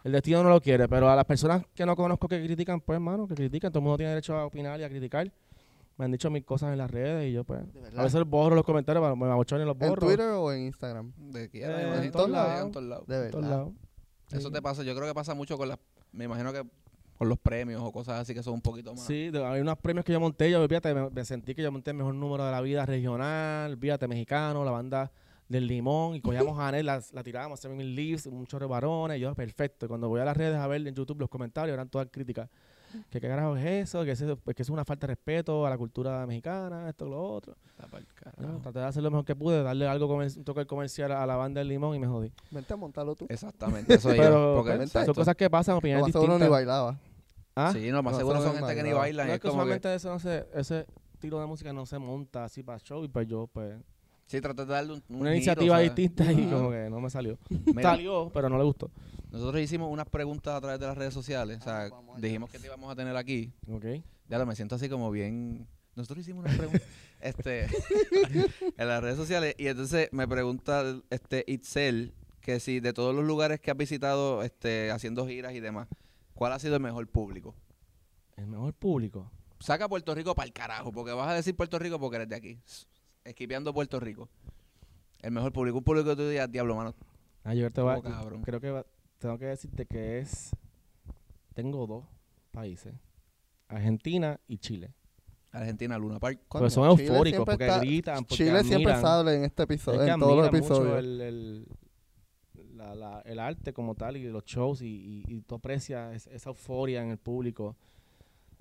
El 0.07 0.13
destino 0.13 0.43
no 0.45 0.51
lo 0.51 0.61
quiere, 0.61 0.89
pero 0.89 1.11
a 1.11 1.17
las 1.17 1.25
personas 1.25 1.65
que 1.75 1.85
no 1.85 1.97
conozco 1.97 2.29
que 2.29 2.41
critican, 2.45 2.81
pues 2.81 2.95
hermano, 2.97 3.27
que 3.27 3.35
critican, 3.35 3.73
todo 3.73 3.81
el 3.81 3.85
mundo 3.85 3.97
tiene 3.97 4.11
derecho 4.11 4.37
a 4.37 4.47
opinar 4.47 4.79
y 4.79 4.85
a 4.85 4.89
criticar. 4.89 5.33
Me 5.99 6.05
han 6.05 6.13
dicho 6.13 6.31
mil 6.31 6.45
cosas 6.45 6.71
en 6.73 6.79
las 6.79 6.91
redes 6.91 7.29
y 7.29 7.33
yo 7.33 7.43
pues 7.43 7.61
¿De 7.73 7.99
a 7.99 8.03
veces 8.05 8.23
borro 8.25 8.55
los 8.55 8.65
comentarios, 8.65 9.17
me 9.17 9.27
abochono 9.27 9.63
y 9.63 9.67
los 9.67 9.75
¿En 9.81 9.89
borro. 9.89 10.07
Twitter 10.07 10.29
o 10.29 10.53
en 10.53 10.67
Instagram? 10.67 11.13
De 11.17 11.45
aquí 11.45 11.59
Eh, 11.59 11.65
en 11.97 12.05
en 12.05 12.11
todos 12.13 12.31
lados. 12.31 12.49
lados. 12.49 12.67
En 12.67 12.73
todos 12.73 12.87
lados. 12.87 13.07
De 13.09 13.25
en 13.25 13.31
todos 13.33 13.45
verdad. 13.45 13.57
lados. 13.59 13.73
Eso 14.31 14.49
Sí. 14.49 14.53
te 14.53 14.63
pasa, 14.63 14.83
yo 14.85 14.95
creo 14.95 15.09
que 15.09 15.15
pasa 15.15 15.35
mucho 15.35 15.57
con 15.59 15.69
las, 15.69 15.79
me 16.13 16.25
imagino 16.27 16.53
que 16.53 16.63
con 17.19 17.29
los 17.29 17.39
premios 17.39 17.83
o 17.83 17.91
cosas 17.91 18.21
así 18.21 18.33
que 18.35 18.43
son 18.45 18.55
un 18.55 18.61
poquito 18.61 18.93
más. 18.95 19.05
Sí, 19.07 19.31
de- 19.31 19.45
hay 19.45 19.61
unos 19.61 19.79
premios 19.79 20.05
que 20.05 20.13
yo 20.13 20.21
monté, 20.21 20.51
yo 20.53 20.65
fíjate, 20.69 20.95
me, 20.95 21.11
me 21.11 21.25
sentí 21.25 21.53
que 21.55 21.63
yo 21.63 21.73
monté 21.73 21.91
el 21.91 21.97
mejor 21.97 22.15
número 22.15 22.45
de 22.45 22.53
la 22.53 22.61
vida 22.61 22.87
regional, 22.87 23.77
fíjate, 23.77 24.07
mexicano, 24.07 24.65
la 24.65 24.71
banda 24.71 25.11
del 25.49 25.67
limón, 25.67 26.17
y 26.17 26.21
cogíamos 26.21 26.59
a 26.59 26.69
Anel, 26.69 26.87
la, 26.87 27.03
la 27.13 27.23
tirábamos, 27.23 27.59
hacíamos 27.61 27.79
mil 27.79 27.95
leaves, 27.95 28.27
un 28.27 28.47
chorro 28.47 28.67
de 28.67 28.71
varones, 28.71 29.19
y 29.19 29.21
yo, 29.21 29.35
perfecto. 29.35 29.87
Y 29.87 29.89
cuando 29.89 30.09
voy 30.09 30.21
a 30.21 30.25
las 30.25 30.37
redes 30.37 30.57
a 30.57 30.67
ver 30.67 30.87
en 30.87 30.95
YouTube 30.95 31.21
los 31.21 31.29
comentarios, 31.29 31.75
eran 31.75 31.89
todas 31.89 32.09
críticas. 32.11 32.49
Que 33.11 33.21
qué 33.21 33.29
carajo 33.29 33.57
es 33.57 33.89
eso, 33.89 34.05
que, 34.05 34.13
eso, 34.13 34.37
pues, 34.37 34.57
que 34.57 34.63
es 34.63 34.71
una 34.71 34.85
falta 34.85 35.07
de 35.07 35.13
respeto 35.13 35.67
a 35.67 35.71
la 35.71 35.77
cultura 35.77 36.27
mexicana, 36.27 36.89
esto, 36.89 37.05
lo 37.07 37.21
otro. 37.21 37.57
Traté 38.63 38.79
de 38.79 38.85
hacer 38.85 39.03
lo 39.03 39.11
mejor 39.11 39.25
que 39.25 39.37
pude, 39.37 39.63
darle 39.63 39.87
algo, 39.87 40.07
un 40.15 40.45
toque 40.45 40.67
comercial 40.67 41.13
a 41.13 41.27
la 41.27 41.37
banda 41.37 41.59
del 41.59 41.69
limón 41.69 41.95
y 41.95 41.99
me 41.99 42.07
jodí. 42.07 42.33
Vente 42.51 42.73
a 42.73 42.77
montarlo 42.77 43.15
tú. 43.15 43.27
Exactamente, 43.29 43.95
eso 43.95 44.09
Pero 44.09 44.55
porque, 44.57 44.77
pues, 44.77 44.91
son 44.93 45.15
cosas 45.15 45.35
que 45.35 45.51
pasan, 45.51 45.77
opiniones 45.77 46.05
más 46.05 46.13
seguro 46.13 46.35
ni 46.35 46.45
distintas. 46.45 46.51
bailaba. 46.51 46.99
¿Ah? 47.55 47.71
Sí, 47.73 47.91
no, 47.91 48.03
más 48.03 48.13
No, 48.13 48.19
seguro 48.19 48.39
son 48.41 48.49
no 48.49 48.67
gente 48.67 48.75
que 48.75 48.83
ni 48.83 48.93
bailan. 48.93 49.27
No, 49.27 49.33
es 49.35 49.41
que 49.41 49.49
como 49.49 49.65
que, 49.67 49.95
eso 49.95 50.09
no 50.11 50.19
se, 50.19 50.47
ese 50.55 50.87
estilo 51.13 51.41
de 51.41 51.47
música 51.47 51.73
no 51.73 51.87
se 51.87 51.99
monta 51.99 52.45
así 52.45 52.63
para 52.63 52.79
show 52.79 53.03
y 53.05 53.09
pues 53.09 53.27
yo 53.27 53.47
pues 53.47 53.77
sí, 54.27 54.41
traté 54.41 54.65
de 54.65 54.73
darle 54.73 54.93
un, 54.95 55.03
un 55.09 55.21
una 55.23 55.35
iniciativa 55.35 55.79
distinta 55.81 56.31
y 56.33 56.47
como 56.47 56.71
que 56.71 56.89
no 56.91 57.01
me 57.01 57.11
salió. 57.11 57.39
Mira, 57.49 57.83
Salió, 57.91 58.31
pero 58.33 58.49
no 58.49 58.59
le 58.59 58.65
gustó. 58.65 58.91
nosotros 59.31 59.61
hicimos 59.63 59.91
unas 59.91 60.09
preguntas 60.09 60.55
a 60.55 60.61
través 60.61 60.81
de 60.81 60.87
las 60.87 60.97
redes 60.97 61.15
sociales. 61.15 61.59
O 61.61 61.65
sea, 61.65 61.85
Ah, 61.87 61.91
dijimos 62.19 62.51
que 62.51 62.59
te 62.59 62.67
íbamos 62.67 62.91
a 62.91 62.97
tener 62.97 63.17
aquí. 63.17 63.53
Ok. 63.71 63.85
Ya 64.29 64.39
lo 64.39 64.47
me 64.47 64.55
siento 64.57 64.75
así 64.75 64.89
como 64.89 65.11
bien. 65.11 65.67
Nosotros 65.95 66.21
hicimos 66.21 66.45
unas 66.45 66.57
preguntas 66.57 66.83
este, 67.21 67.67
en 68.77 68.89
las 68.89 69.03
redes 69.03 69.17
sociales. 69.17 69.55
Y 69.59 69.69
entonces 69.69 70.09
me 70.13 70.27
pregunta 70.29 70.83
este 71.11 71.45
Itzel 71.47 72.15
que 72.41 72.61
si 72.61 72.81
de 72.81 72.93
todos 72.93 73.15
los 73.15 73.25
lugares 73.25 73.61
que 73.61 73.71
has 73.71 73.77
visitado 73.77 74.43
este, 74.43 74.91
haciendo 74.91 75.27
giras 75.27 75.53
y 75.55 75.61
demás, 75.61 75.89
¿cuál 76.35 76.53
ha 76.53 76.59
sido 76.59 76.77
el 76.77 76.83
mejor 76.83 77.07
público? 77.09 77.55
El 78.37 78.47
mejor 78.47 78.73
público. 78.75 79.31
Saca 79.59 79.89
Puerto 79.89 80.15
Rico 80.15 80.35
para 80.35 80.47
el 80.47 80.53
carajo, 80.53 80.93
porque 80.93 81.13
vas 81.13 81.29
a 81.29 81.35
decir 81.35 81.57
Puerto 81.57 81.79
Rico 81.79 81.99
porque 81.99 82.17
eres 82.17 82.29
de 82.29 82.37
aquí. 82.37 82.59
Esquipeando 83.27 83.73
Puerto 83.75 83.99
Rico. 84.01 84.29
El 85.23 85.33
mejor 85.33 85.53
público. 85.53 85.79
Un 85.79 85.85
público 85.85 86.11
que 86.11 86.17
tú 86.17 86.29
digas, 86.29 86.51
diablo, 86.51 86.77
mano. 86.77 86.95
Ah, 87.45 87.55
yo 87.55 87.71
te 87.71 87.81
voy 87.81 87.93
a- 87.95 88.41
creo 88.43 88.61
que 88.61 88.71
va- 88.71 88.87
tengo 89.19 89.39
que 89.39 89.47
decirte 89.47 89.87
que 89.87 90.19
es 90.19 90.51
tengo 91.55 91.87
dos 91.87 92.05
países, 92.51 92.95
Argentina 93.69 94.39
y 94.47 94.59
Chile. 94.59 94.93
Argentina, 95.53 95.97
Luna 95.97 96.19
Park. 96.19 96.41
Coño, 96.49 96.69
son 96.69 96.97
Chile 96.97 97.07
eufóricos, 97.09 97.37
siempre 97.39 97.53
porque 97.55 97.65
está- 97.67 97.79
gritan, 97.81 98.25
porque 98.25 98.35
Chile 98.35 98.63
siempre 98.65 98.93
admiran. 98.93 99.01
sale 99.01 99.35
en 99.37 99.45
este 99.45 99.63
episodio, 99.63 100.01
Es 100.03 100.07
que 100.07 100.13
en 100.13 100.21
todos 100.21 100.37
los 100.37 100.49
episodios. 100.49 100.99
el, 100.99 101.21
el, 101.23 101.67
la- 102.75 102.95
la- 102.95 103.21
el 103.25 103.39
arte 103.39 103.73
como 103.73 103.95
tal 103.95 104.17
y 104.19 104.25
los 104.29 104.45
shows 104.45 104.83
y, 104.83 104.87
y, 104.87 105.25
y 105.35 105.41
tú 105.43 105.55
aprecias 105.55 106.15
es- 106.15 106.27
esa 106.27 106.51
euforia 106.51 107.03
en 107.03 107.11
el 107.11 107.19
público. 107.19 107.75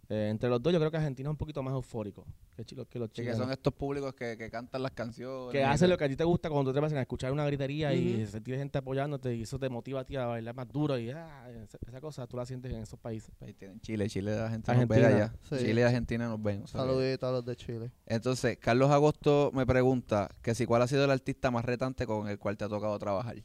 Eh, 0.08 0.28
entre 0.30 0.50
los 0.50 0.62
dos 0.62 0.72
yo 0.72 0.78
creo 0.80 0.92
que 0.92 0.98
Argentina 0.98 1.30
es 1.30 1.32
un 1.32 1.38
poquito 1.38 1.64
más 1.64 1.74
eufórico 1.74 2.28
que, 2.56 2.64
Chile- 2.64 2.86
que 2.88 3.00
los 3.00 3.10
Sí, 3.12 3.24
que 3.24 3.34
son 3.34 3.52
estos 3.52 3.74
públicos 3.74 4.14
que, 4.14 4.38
que 4.38 4.52
cantan 4.52 4.84
las 4.84 4.92
canciones. 4.92 5.52
que 5.52 5.64
hacen 5.64 5.90
lo 5.90 5.98
que 5.98 6.04
a 6.04 6.08
ti 6.10 6.16
te 6.16 6.24
gusta 6.24 6.48
cuando 6.50 6.70
tú 6.70 6.76
te 6.76 6.80
vas 6.80 6.94
a 6.94 7.02
escuchar 7.02 7.32
una 7.32 7.44
gritería 7.46 7.92
y 7.94 8.26
sentir 8.28 8.56
gente 8.56 8.78
apoyándote 8.78 9.34
y 9.36 9.42
eso 9.42 9.58
te 9.58 9.68
motiva 9.68 10.02
a 10.02 10.06
ti 10.06 10.16
a 10.16 10.26
bailar 10.28 10.54
más 10.56 10.68
duro 10.68 11.00
y 11.00 11.10
ah, 11.10 11.50
esa, 11.64 11.80
esa 11.88 12.00
cosa 12.02 12.28
tú 12.28 12.38
la 12.38 12.46
sientes 12.46 12.72
en 12.72 12.84
esos 12.84 13.00
países. 13.00 13.34
Ahí 13.42 13.54
tienen 13.56 13.80
Chile, 13.82 14.08
Chile, 14.08 14.36
la 14.36 14.50
gente 14.52 14.72
nos 14.76 14.88
ve 14.88 14.96
Argentina. 14.96 15.26
allá. 15.26 15.36
Sí. 15.50 15.66
Chile 15.66 15.82
y 15.82 15.84
Argentina 15.84 16.28
nos 16.28 16.42
ven. 16.44 16.68
Saluditos 16.68 17.28
a 17.28 17.32
los 17.32 17.46
de 17.46 17.56
Chile. 17.56 17.92
Entonces, 18.06 18.58
Carlos 18.58 18.92
Agosto 18.92 19.50
me 19.56 19.66
pregunta 19.66 20.30
que 20.44 20.54
si 20.54 20.68
cuál 20.68 20.84
ha 20.84 20.88
sido 20.88 21.04
el 21.06 21.12
artista 21.12 21.50
más 21.50 21.66
retante 21.66 22.06
con 22.06 22.28
el 22.28 22.38
cual 22.38 22.58
te 22.58 22.64
ha 22.66 22.70
tocado 22.70 22.98
trabajar. 23.00 23.38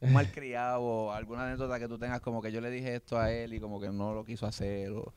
Un 0.00 0.12
malcriado 0.12 0.80
o 0.82 1.12
alguna 1.12 1.46
anécdota 1.46 1.78
que 1.78 1.86
tú 1.88 1.98
tengas 1.98 2.20
como 2.20 2.42
que 2.42 2.50
yo 2.52 2.60
le 2.60 2.70
dije 2.70 2.96
esto 2.96 3.18
a 3.18 3.32
él 3.32 3.54
y 3.54 3.60
como 3.60 3.80
que 3.80 3.90
no 3.90 4.12
lo 4.12 4.24
quiso 4.24 4.44
hacer 4.46 4.90
o 4.90 5.12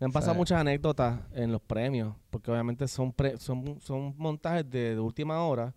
Me 0.00 0.06
han 0.06 0.12
pasado 0.12 0.32
Sí. 0.34 0.38
muchas 0.38 0.60
anécdotas 0.60 1.20
en 1.32 1.52
los 1.52 1.60
premios, 1.62 2.14
porque 2.30 2.50
obviamente 2.50 2.86
son 2.88 3.12
pre- 3.12 3.38
son, 3.38 3.80
son 3.80 4.14
montajes 4.16 4.68
de, 4.68 4.94
de 4.94 5.00
última 5.00 5.42
hora 5.46 5.72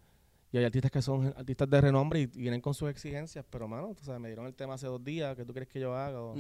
y 0.52 0.58
hay 0.58 0.66
artistas 0.66 0.90
que 0.92 1.02
son 1.02 1.28
artistas 1.38 1.70
de 1.70 1.82
renombre 1.82 2.20
y, 2.22 2.24
y 2.24 2.28
vienen 2.42 2.62
con 2.62 2.74
sus 2.74 2.90
exigencias, 2.90 3.46
pero 3.50 3.68
mano, 3.68 3.94
tú 3.94 4.04
sabes, 4.04 4.20
me 4.20 4.28
dieron 4.30 4.46
el 4.48 4.56
tema 4.56 4.74
hace 4.74 4.88
dos 4.88 5.04
días, 5.04 5.36
¿qué 5.36 5.46
tú 5.46 5.54
quieres 5.54 5.70
que 5.70 5.80
yo 5.80 5.96
haga? 5.96 6.20
O, 6.22 6.36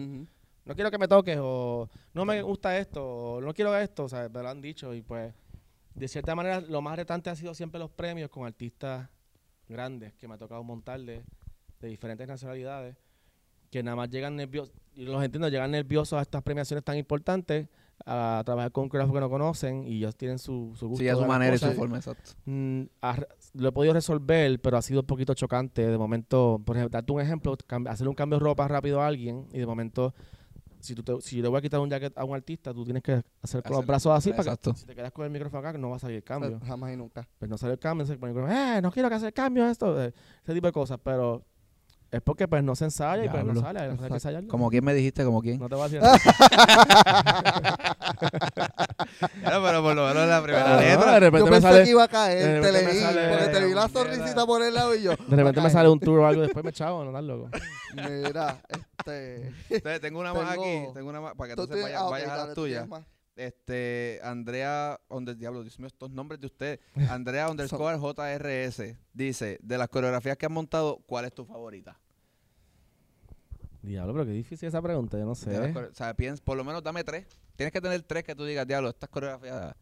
no 0.65 0.75
quiero 0.75 0.89
que 0.91 0.97
me 0.97 1.07
toques, 1.07 1.37
o 1.39 1.87
no 2.13 2.25
me 2.25 2.41
gusta 2.41 2.77
esto, 2.77 3.05
o 3.05 3.41
no 3.41 3.53
quiero 3.53 3.77
esto, 3.77 4.05
o 4.05 4.09
sea, 4.09 4.27
me 4.27 4.41
lo 4.41 4.49
han 4.49 4.59
dicho 4.61 4.93
y 4.93 5.01
pues 5.01 5.33
de 5.93 6.07
cierta 6.07 6.35
manera 6.35 6.61
lo 6.61 6.81
más 6.81 6.95
retante 6.97 7.29
ha 7.29 7.35
sido 7.35 7.53
siempre 7.53 7.79
los 7.79 7.89
premios 7.91 8.29
con 8.29 8.45
artistas 8.45 9.07
grandes 9.69 10.13
que 10.15 10.27
me 10.27 10.33
ha 10.33 10.37
tocado 10.37 10.63
montar 10.63 10.99
de, 11.01 11.23
de 11.79 11.87
diferentes 11.87 12.27
nacionalidades 12.27 12.95
que 13.69 13.83
nada 13.83 13.95
más 13.95 14.09
llegan 14.09 14.35
nerviosos, 14.35 14.73
y 14.95 15.05
los 15.05 15.23
entiendo, 15.23 15.47
llegan 15.49 15.71
nerviosos 15.71 16.17
a 16.19 16.21
estas 16.21 16.41
premiaciones 16.43 16.83
tan 16.83 16.97
importantes 16.97 17.67
a 18.05 18.41
trabajar 18.45 18.71
con 18.71 18.83
un 18.83 18.89
coreógrafo 18.89 19.13
que 19.15 19.19
no 19.21 19.29
conocen 19.29 19.83
y 19.87 19.97
ellos 19.97 20.15
tienen 20.15 20.37
su, 20.39 20.71
su 20.75 20.87
gusto. 20.87 21.01
Sí, 21.03 21.09
a 21.09 21.15
su 21.15 21.25
manera 21.25 21.55
y 21.55 21.59
su 21.59 21.71
forma, 21.73 21.97
exacto. 21.97 22.31
Mm, 22.45 22.83
lo 23.55 23.69
he 23.69 23.71
podido 23.71 23.93
resolver, 23.93 24.59
pero 24.61 24.77
ha 24.77 24.81
sido 24.81 24.99
un 25.01 25.05
poquito 25.07 25.33
chocante. 25.33 25.85
De 25.87 25.97
momento, 25.97 26.61
por 26.63 26.77
ejemplo, 26.77 26.95
darte 26.95 27.11
un 27.11 27.21
ejemplo, 27.21 27.57
hacer 27.87 28.07
un 28.07 28.13
cambio 28.13 28.37
de 28.39 28.43
ropa 28.45 28.67
rápido 28.67 29.01
a 29.01 29.07
alguien 29.07 29.47
y 29.51 29.57
de 29.57 29.65
momento, 29.65 30.13
si, 30.79 30.93
tú 30.93 31.01
te- 31.03 31.19
si 31.21 31.37
yo 31.37 31.41
le 31.43 31.49
voy 31.49 31.57
a 31.57 31.61
quitar 31.61 31.79
un 31.79 31.89
jacket 31.89 32.15
a 32.17 32.23
un 32.23 32.35
artista, 32.35 32.71
tú 32.71 32.83
tienes 32.83 33.01
que 33.01 33.23
hacer 33.41 33.63
con 33.63 33.75
los 33.77 33.85
brazos 33.85 34.13
así 34.15 34.29
para 34.29 34.43
Exacto. 34.43 34.73
que 34.73 34.77
si 34.79 34.85
te 34.85 34.93
quedas 34.95 35.11
con 35.11 35.25
el 35.25 35.31
micrófono 35.31 35.67
acá, 35.67 35.75
no 35.77 35.89
va 35.89 35.95
a 35.95 35.99
salir 35.99 36.17
el 36.17 36.23
cambio. 36.23 36.59
Jamás 36.65 36.93
y 36.93 36.97
nunca. 36.97 37.27
Pues 37.39 37.49
no 37.49 37.57
sale 37.57 37.73
el 37.73 37.79
cambio, 37.79 38.05
se 38.05 38.15
pone 38.17 38.31
el 38.31 38.35
micrófono, 38.37 38.77
eh, 38.77 38.81
no 38.81 38.91
quiero 38.91 39.09
que 39.09 39.15
hacer 39.15 39.27
el 39.29 39.33
cambio, 39.33 39.67
esto, 39.67 40.01
eh, 40.03 40.13
ese 40.43 40.53
tipo 40.53 40.67
de 40.67 40.71
cosas, 40.73 40.99
pero 41.03 41.43
es 42.11 42.21
porque 42.21 42.47
pues 42.47 42.63
no 42.63 42.75
se 42.75 42.85
ensaya 42.85 43.25
y 43.25 43.29
pues 43.29 43.43
no 43.43 43.59
sale, 43.61 43.79
hay 43.81 43.97
que 43.97 44.05
ensayarlo. 44.13 44.47
Como 44.49 44.69
quién 44.69 44.83
me 44.85 44.93
dijiste, 44.93 45.23
como 45.25 45.41
quién. 45.41 45.59
No 45.59 45.67
te 45.69 45.75
voy 45.75 45.85
a 45.85 45.89
decir 45.89 46.01
Claro, 49.41 49.63
pero 49.63 49.81
por 49.83 49.95
lo 49.95 50.07
menos 50.07 50.27
la 50.27 50.37
Ah, 50.37 50.41
primera 50.43 50.73
no, 50.75 50.79
letra. 50.81 51.11
de 51.13 51.19
repente 51.19 51.39
Yo 51.39 51.45
me 51.45 51.51
pensé 51.51 51.67
sale, 51.67 51.83
que 51.83 51.89
iba 51.89 52.03
a 52.03 52.07
de 52.07 52.11
caer, 52.11 52.37
te 52.39 52.53
repente 52.71 52.71
me 52.85 52.93
leí, 52.93 53.01
sale- 53.01 53.29
porque 53.29 53.47
te 53.47 53.65
vi 53.65 53.73
la 53.73 53.89
sonrisita 53.89 54.45
por 54.45 54.61
el 54.63 54.73
lado 54.73 54.95
y 54.95 55.01
yo. 55.03 55.11
de 55.27 55.35
repente 55.35 55.61
me 55.61 55.69
sale 55.69 55.89
un 55.89 55.99
tour 55.99 56.19
o 56.19 56.27
algo, 56.27 56.41
después 56.41 56.63
me 56.65 56.71
chavo, 56.73 57.03
no 57.03 57.09
estás 57.09 57.23
loco. 57.23 57.49
Mira, 57.95 58.57
este. 58.69 59.53
Entonces, 59.69 60.01
tengo 60.01 60.19
una 60.19 60.33
más 60.33 60.49
Tengo- 60.51 60.63
aquí, 60.63 60.93
tengo 60.93 61.09
una 61.09 61.21
más, 61.21 61.33
para 61.35 61.49
que 61.49 61.55
tú 61.55 61.61
entonces 61.63 61.85
tienes- 61.85 61.99
vayas, 61.99 62.01
ah, 62.01 62.05
ok, 62.05 62.11
vayas 62.11 62.29
a 62.29 62.31
dale, 62.35 62.45
las 62.47 62.55
tú 62.55 62.63
tienes 62.65 62.83
tuyas. 62.83 62.89
más. 62.89 63.16
Este, 63.37 64.19
Andrea, 64.23 64.99
donde 65.09 65.35
diablo, 65.35 65.61
Dios 65.61 65.77
mío, 65.79 65.87
estos 65.87 66.09
nombres 66.11 66.39
de 66.41 66.47
ustedes. 66.47 66.79
Andrea 67.09 67.49
underscore 67.49 67.97
JRS 67.97 68.95
dice, 69.13 69.59
de 69.61 69.77
las 69.77 69.87
coreografías 69.89 70.35
que 70.37 70.45
has 70.45 70.51
montado, 70.51 70.97
¿cuál 71.05 71.25
es 71.25 71.33
tu 71.33 71.45
favorita? 71.45 71.97
Diablo, 73.81 74.13
pero 74.13 74.25
qué 74.25 74.31
difícil 74.31 74.67
esa 74.67 74.81
pregunta, 74.81 75.17
yo 75.17 75.23
no 75.25 75.29
las 75.31 75.37
sé. 75.39 75.51
o 75.55 75.93
sea, 75.93 76.13
por 76.41 76.57
lo 76.57 76.63
menos 76.63 76.83
dame 76.83 77.03
tres. 77.03 77.25
Tienes 77.55 77.71
que 77.71 77.79
tener 77.79 78.01
tres 78.03 78.23
que 78.23 78.35
tú 78.35 78.43
digas, 78.43 78.67
diablo, 78.67 78.89
estas 78.89 79.09
coreografías, 79.09 79.75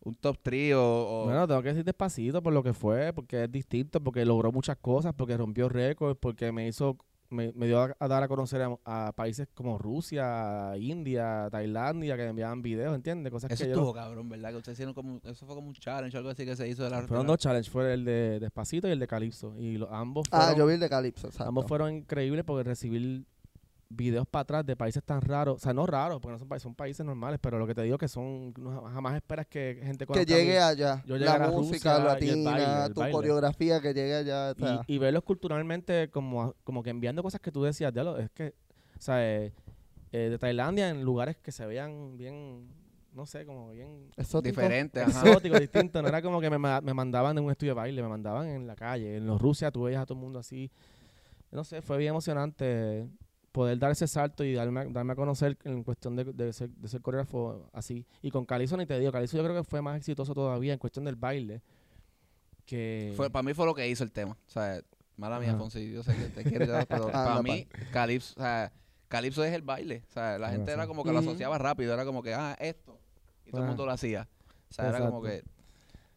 un 0.00 0.14
top 0.14 0.38
3 0.42 0.74
o... 0.74 0.80
o- 0.82 1.24
Bueno, 1.26 1.46
tengo 1.46 1.62
que 1.62 1.68
decir 1.70 1.84
despacito 1.84 2.42
por 2.42 2.52
lo 2.52 2.62
que 2.62 2.72
fue, 2.72 3.12
porque 3.12 3.44
es 3.44 3.52
distinto, 3.52 4.00
porque 4.00 4.24
logró 4.24 4.52
muchas 4.52 4.76
cosas, 4.78 5.12
porque 5.14 5.36
rompió 5.36 5.68
récords, 5.68 6.18
porque 6.20 6.50
me 6.52 6.66
hizo, 6.68 6.96
me, 7.30 7.52
me 7.52 7.66
dio 7.66 7.80
a, 7.80 7.96
a 7.98 8.08
dar 8.08 8.22
a 8.22 8.28
conocer 8.28 8.62
a, 8.62 8.76
a 8.84 9.12
países 9.12 9.48
como 9.54 9.78
Rusia, 9.78 10.72
India, 10.78 11.48
Tailandia, 11.50 12.16
que 12.16 12.22
me 12.24 12.28
enviaban 12.30 12.62
videos, 12.62 12.94
¿entiendes? 12.94 13.32
Cosas 13.32 13.50
eso 13.50 13.64
que 13.64 13.70
estuvo 13.70 13.86
yo... 13.86 13.92
cabrón, 13.92 14.28
¿verdad? 14.28 14.50
Que 14.50 14.56
ustedes 14.56 14.76
hicieron 14.76 14.94
como, 14.94 15.20
eso 15.24 15.46
fue 15.46 15.54
como 15.54 15.68
un 15.68 15.74
challenge 15.74 16.16
o 16.16 16.18
algo 16.18 16.30
así 16.30 16.44
que 16.44 16.56
se 16.56 16.68
hizo 16.68 16.84
de 16.84 16.90
la... 16.90 17.02
Fueron 17.02 17.26
dos 17.26 17.38
challenges, 17.38 17.70
fue 17.70 17.94
el 17.94 18.04
de 18.04 18.38
Despacito 18.40 18.88
y 18.88 18.92
el 18.92 18.98
de 18.98 19.06
Calypso, 19.06 19.54
y 19.58 19.76
los, 19.76 19.88
ambos 19.90 20.26
Ah, 20.30 20.40
fueron, 20.40 20.58
yo 20.58 20.66
vi 20.66 20.74
el 20.74 20.80
de 20.80 20.88
Calypso, 20.88 21.26
exacto. 21.28 21.48
ambos 21.48 21.66
fueron 21.66 21.94
increíbles 21.94 22.44
porque 22.44 22.64
recibir 22.64 23.24
videos 23.88 24.26
para 24.26 24.42
atrás 24.42 24.66
de 24.66 24.76
países 24.76 25.02
tan 25.02 25.20
raros, 25.20 25.56
o 25.56 25.58
sea, 25.58 25.72
no 25.72 25.86
raros, 25.86 26.20
porque 26.20 26.32
no 26.32 26.38
son 26.38 26.48
países, 26.48 26.62
son 26.64 26.74
países 26.74 27.06
normales, 27.06 27.38
pero 27.40 27.58
lo 27.58 27.66
que 27.66 27.74
te 27.74 27.82
digo 27.82 27.98
que 27.98 28.08
son, 28.08 28.52
jamás 28.92 29.14
esperas 29.14 29.46
que 29.46 29.80
gente 29.82 30.06
que 30.06 30.26
llegue 30.26 30.58
allá. 30.58 31.02
yo 31.06 31.16
la 31.16 31.34
a 31.34 31.50
música 31.50 31.98
Rusia 31.98 32.18
y 32.20 32.28
el 32.30 32.44
latina, 32.44 32.50
baile, 32.50 32.86
el 32.86 32.94
tu 32.94 33.00
baile. 33.00 33.12
coreografía 33.12 33.80
que 33.80 33.94
llegue 33.94 34.14
allá. 34.14 34.52
o 34.52 34.54
sea, 34.54 34.84
y, 34.86 34.94
y 34.94 34.98
verlos 34.98 35.22
culturalmente 35.22 36.10
como, 36.10 36.54
como 36.64 36.82
que 36.82 36.90
enviando 36.90 37.22
cosas 37.22 37.40
que 37.40 37.52
tú 37.52 37.62
decías, 37.62 37.92
diablo, 37.92 38.18
es 38.18 38.30
que, 38.30 38.54
o 38.98 39.00
sea, 39.00 39.24
eh, 39.24 39.52
eh, 40.12 40.28
de 40.30 40.38
Tailandia 40.38 40.88
en 40.88 41.02
lugares 41.02 41.36
que 41.36 41.52
se 41.52 41.64
vean 41.66 42.16
bien, 42.16 42.68
no 43.12 43.24
sé, 43.26 43.46
como 43.46 43.70
bien 43.70 44.10
exótico. 44.16 44.60
Diferente, 44.60 45.02
ajá. 45.02 45.26
exóticos, 45.28 45.60
distintos. 45.60 46.02
No 46.02 46.08
era 46.08 46.22
como 46.22 46.40
que 46.40 46.50
me, 46.50 46.58
me 46.58 46.94
mandaban 46.94 47.38
en 47.38 47.44
un 47.44 47.50
estudio 47.50 47.72
de 47.72 47.76
baile, 47.76 48.02
me 48.02 48.08
mandaban 48.08 48.48
en 48.48 48.66
la 48.66 48.74
calle. 48.74 49.16
En 49.16 49.26
los 49.26 49.40
Rusia 49.40 49.70
tú 49.70 49.84
veías 49.84 50.02
a 50.02 50.06
todo 50.06 50.18
el 50.18 50.22
mundo 50.24 50.38
así. 50.38 50.70
No 51.52 51.62
sé, 51.64 51.80
fue 51.82 51.96
bien 51.98 52.10
emocionante 52.10 53.06
poder 53.56 53.78
dar 53.78 53.90
ese 53.90 54.06
salto 54.06 54.44
y 54.44 54.52
darme, 54.52 54.80
a- 54.80 54.84
darme 54.84 55.14
a 55.14 55.16
conocer 55.16 55.56
en 55.64 55.82
cuestión 55.82 56.14
de, 56.14 56.24
de 56.24 56.52
ser, 56.52 56.68
de 56.68 56.88
ser 56.88 57.00
coreógrafo 57.00 57.70
así. 57.72 58.04
Y 58.20 58.30
con 58.30 58.44
Calizo 58.44 58.76
ni 58.76 58.84
te 58.84 58.98
digo, 58.98 59.10
Calizo 59.10 59.38
yo 59.38 59.42
creo 59.42 59.56
que 59.56 59.64
fue 59.64 59.80
más 59.80 59.96
exitoso 59.96 60.34
todavía 60.34 60.74
en 60.74 60.78
cuestión 60.78 61.06
del 61.06 61.16
baile. 61.16 61.62
Que 62.66 63.14
Fue, 63.16 63.30
para 63.30 63.42
mí 63.42 63.54
fue 63.54 63.64
lo 63.64 63.74
que 63.74 63.88
hizo 63.88 64.04
el 64.04 64.12
tema. 64.12 64.36
O 64.46 64.50
sea, 64.50 64.82
mala 65.16 65.40
mía. 65.40 65.56
Fonsi, 65.56 65.90
yo 65.90 66.02
sé 66.02 66.14
que 66.14 66.24
te 66.26 66.44
quiero, 66.44 66.66
todo, 66.66 66.84
pero 66.88 67.06
para 67.10 67.36
Anda, 67.36 67.42
mí, 67.42 67.66
Calypso, 67.92 68.34
o 68.36 68.42
sea, 68.42 68.70
Calypso 69.08 69.42
es 69.42 69.54
el 69.54 69.62
baile. 69.62 70.02
O 70.06 70.12
sea, 70.12 70.32
la 70.38 70.48
Tienes 70.48 70.56
gente 70.58 70.72
era 70.72 70.86
como 70.86 71.02
que 71.02 71.12
lo 71.12 71.20
asociaba 71.20 71.56
rápido, 71.56 71.94
era 71.94 72.04
como 72.04 72.22
que, 72.22 72.34
ah, 72.34 72.54
esto. 72.60 72.98
Y 73.46 73.52
todo 73.52 73.62
el 73.62 73.68
mundo 73.68 73.86
lo 73.86 73.92
hacía. 73.92 74.28
O 74.68 74.74
sea, 74.74 74.88
era 74.90 74.98
como 74.98 75.22
que... 75.22 75.36
Exacto. 75.36 75.50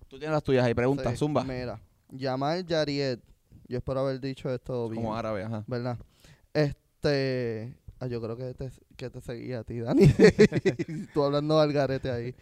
Tú 0.10 0.18
tienes 0.20 0.34
las 0.34 0.44
tuyas 0.44 0.66
ahí, 0.66 0.74
pregunta, 0.74 1.10
Sí, 1.12 1.16
zumba. 1.16 1.46
Mira, 1.46 1.80
Yamal 2.10 2.66
Yariet. 2.66 3.22
Yo 3.70 3.78
espero 3.78 4.02
haber 4.02 4.20
dicho 4.20 4.52
esto 4.54 4.90
bien. 4.90 5.04
Como 5.04 5.16
árabe, 5.16 5.44
ajá. 5.44 5.64
¿Verdad? 5.68 5.98
Este. 6.54 6.89
Ah, 7.08 8.08
yo 8.08 8.22
creo 8.22 8.36
que 8.36 8.54
te, 8.54 8.72
que 8.95 9.10
te 9.10 9.22
seguía 9.22 9.60
a 9.60 9.64
ti, 9.64 9.80
Dani. 9.80 10.08
Tú 11.14 11.24
hablando 11.24 11.60
al 11.60 11.72
garete 11.74 12.12
ahí. 12.12 12.36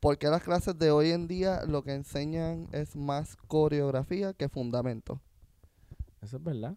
Porque 0.00 0.28
las 0.28 0.42
clases 0.42 0.78
de 0.78 0.90
hoy 0.90 1.10
en 1.10 1.26
día 1.26 1.64
lo 1.66 1.82
que 1.82 1.92
enseñan 1.92 2.68
es 2.72 2.94
más 2.94 3.36
coreografía 3.48 4.32
que 4.32 4.48
fundamento. 4.48 5.20
Eso 6.22 6.36
es 6.36 6.42
verdad. 6.42 6.76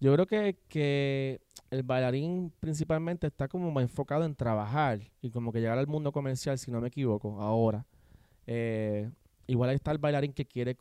Yo 0.00 0.12
creo 0.12 0.26
que, 0.26 0.58
que 0.68 1.40
el 1.70 1.82
bailarín 1.82 2.52
principalmente 2.60 3.26
está 3.26 3.48
como 3.48 3.70
más 3.70 3.82
enfocado 3.82 4.24
en 4.24 4.34
trabajar 4.34 5.00
y 5.22 5.30
como 5.30 5.52
que 5.52 5.60
llegar 5.60 5.78
al 5.78 5.86
mundo 5.86 6.12
comercial, 6.12 6.58
si 6.58 6.70
no 6.70 6.80
me 6.80 6.88
equivoco, 6.88 7.40
ahora. 7.40 7.86
Eh, 8.46 9.10
igual 9.46 9.70
ahí 9.70 9.76
está 9.76 9.90
el 9.90 9.98
bailarín 9.98 10.32
que 10.32 10.44
quiere 10.44 10.76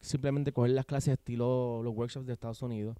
simplemente 0.00 0.52
coger 0.52 0.72
las 0.72 0.86
clases 0.86 1.14
estilo 1.14 1.82
los 1.82 1.94
workshops 1.94 2.26
de 2.26 2.32
Estados 2.32 2.62
Unidos. 2.62 2.96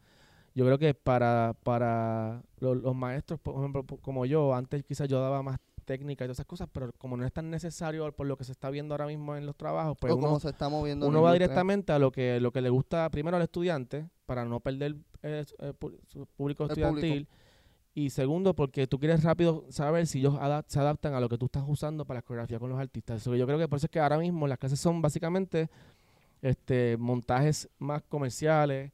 Yo 0.54 0.64
creo 0.64 0.78
que 0.78 0.94
para, 0.94 1.54
para 1.64 2.42
lo- 2.60 2.74
los 2.76 2.94
maestros, 2.94 3.40
por 3.40 3.56
ejemplo, 3.56 3.84
como 4.00 4.24
yo, 4.24 4.54
antes 4.54 4.84
quizás 4.84 5.08
yo 5.08 5.20
daba 5.20 5.42
más 5.42 5.58
técnica 5.84 6.24
y 6.24 6.28
todas 6.28 6.36
esas 6.36 6.46
cosas, 6.46 6.68
pero 6.72 6.92
como 6.96 7.16
no 7.16 7.26
es 7.26 7.32
tan 7.32 7.50
necesario 7.50 8.10
por 8.12 8.26
lo 8.26 8.36
que 8.38 8.44
se 8.44 8.52
está 8.52 8.70
viendo 8.70 8.94
ahora 8.94 9.06
mismo 9.06 9.36
en 9.36 9.44
los 9.44 9.56
trabajos, 9.56 9.96
pues 10.00 10.12
o 10.12 10.16
uno, 10.16 10.40
se 10.40 10.48
está 10.50 10.68
moviendo. 10.68 11.06
uno 11.06 11.20
va 11.22 11.32
directamente 11.32 11.92
a 11.92 11.98
lo 11.98 12.10
que 12.10 12.40
lo 12.40 12.52
que 12.52 12.62
le 12.62 12.70
gusta 12.70 13.10
primero 13.10 13.36
al 13.36 13.42
estudiante 13.42 14.08
para 14.24 14.44
no 14.46 14.60
perder 14.60 14.96
eh, 15.22 15.44
su- 15.46 15.56
eh, 15.58 15.74
su 16.06 16.26
público 16.26 16.64
El 16.64 16.70
estudiantil 16.70 17.28
y 17.92 18.10
segundo 18.10 18.54
porque 18.54 18.86
tú 18.86 18.98
quieres 18.98 19.22
rápido 19.24 19.66
saber 19.70 20.06
si 20.06 20.20
ellos 20.20 20.34
adap- 20.36 20.64
se 20.68 20.78
adaptan 20.80 21.14
a 21.14 21.20
lo 21.20 21.28
que 21.28 21.36
tú 21.36 21.46
estás 21.46 21.64
usando 21.66 22.04
para 22.06 22.18
la 22.18 22.22
coreografía 22.22 22.58
con 22.58 22.70
los 22.70 22.78
artistas. 22.78 23.20
Eso 23.20 23.30
que 23.32 23.38
yo 23.38 23.46
creo 23.46 23.58
que 23.58 23.68
por 23.68 23.76
eso 23.76 23.86
es 23.86 23.90
que 23.90 24.00
ahora 24.00 24.18
mismo 24.18 24.46
las 24.46 24.58
clases 24.58 24.80
son 24.80 25.02
básicamente 25.02 25.68
este 26.42 26.96
montajes 26.96 27.68
más 27.78 28.02
comerciales 28.08 28.92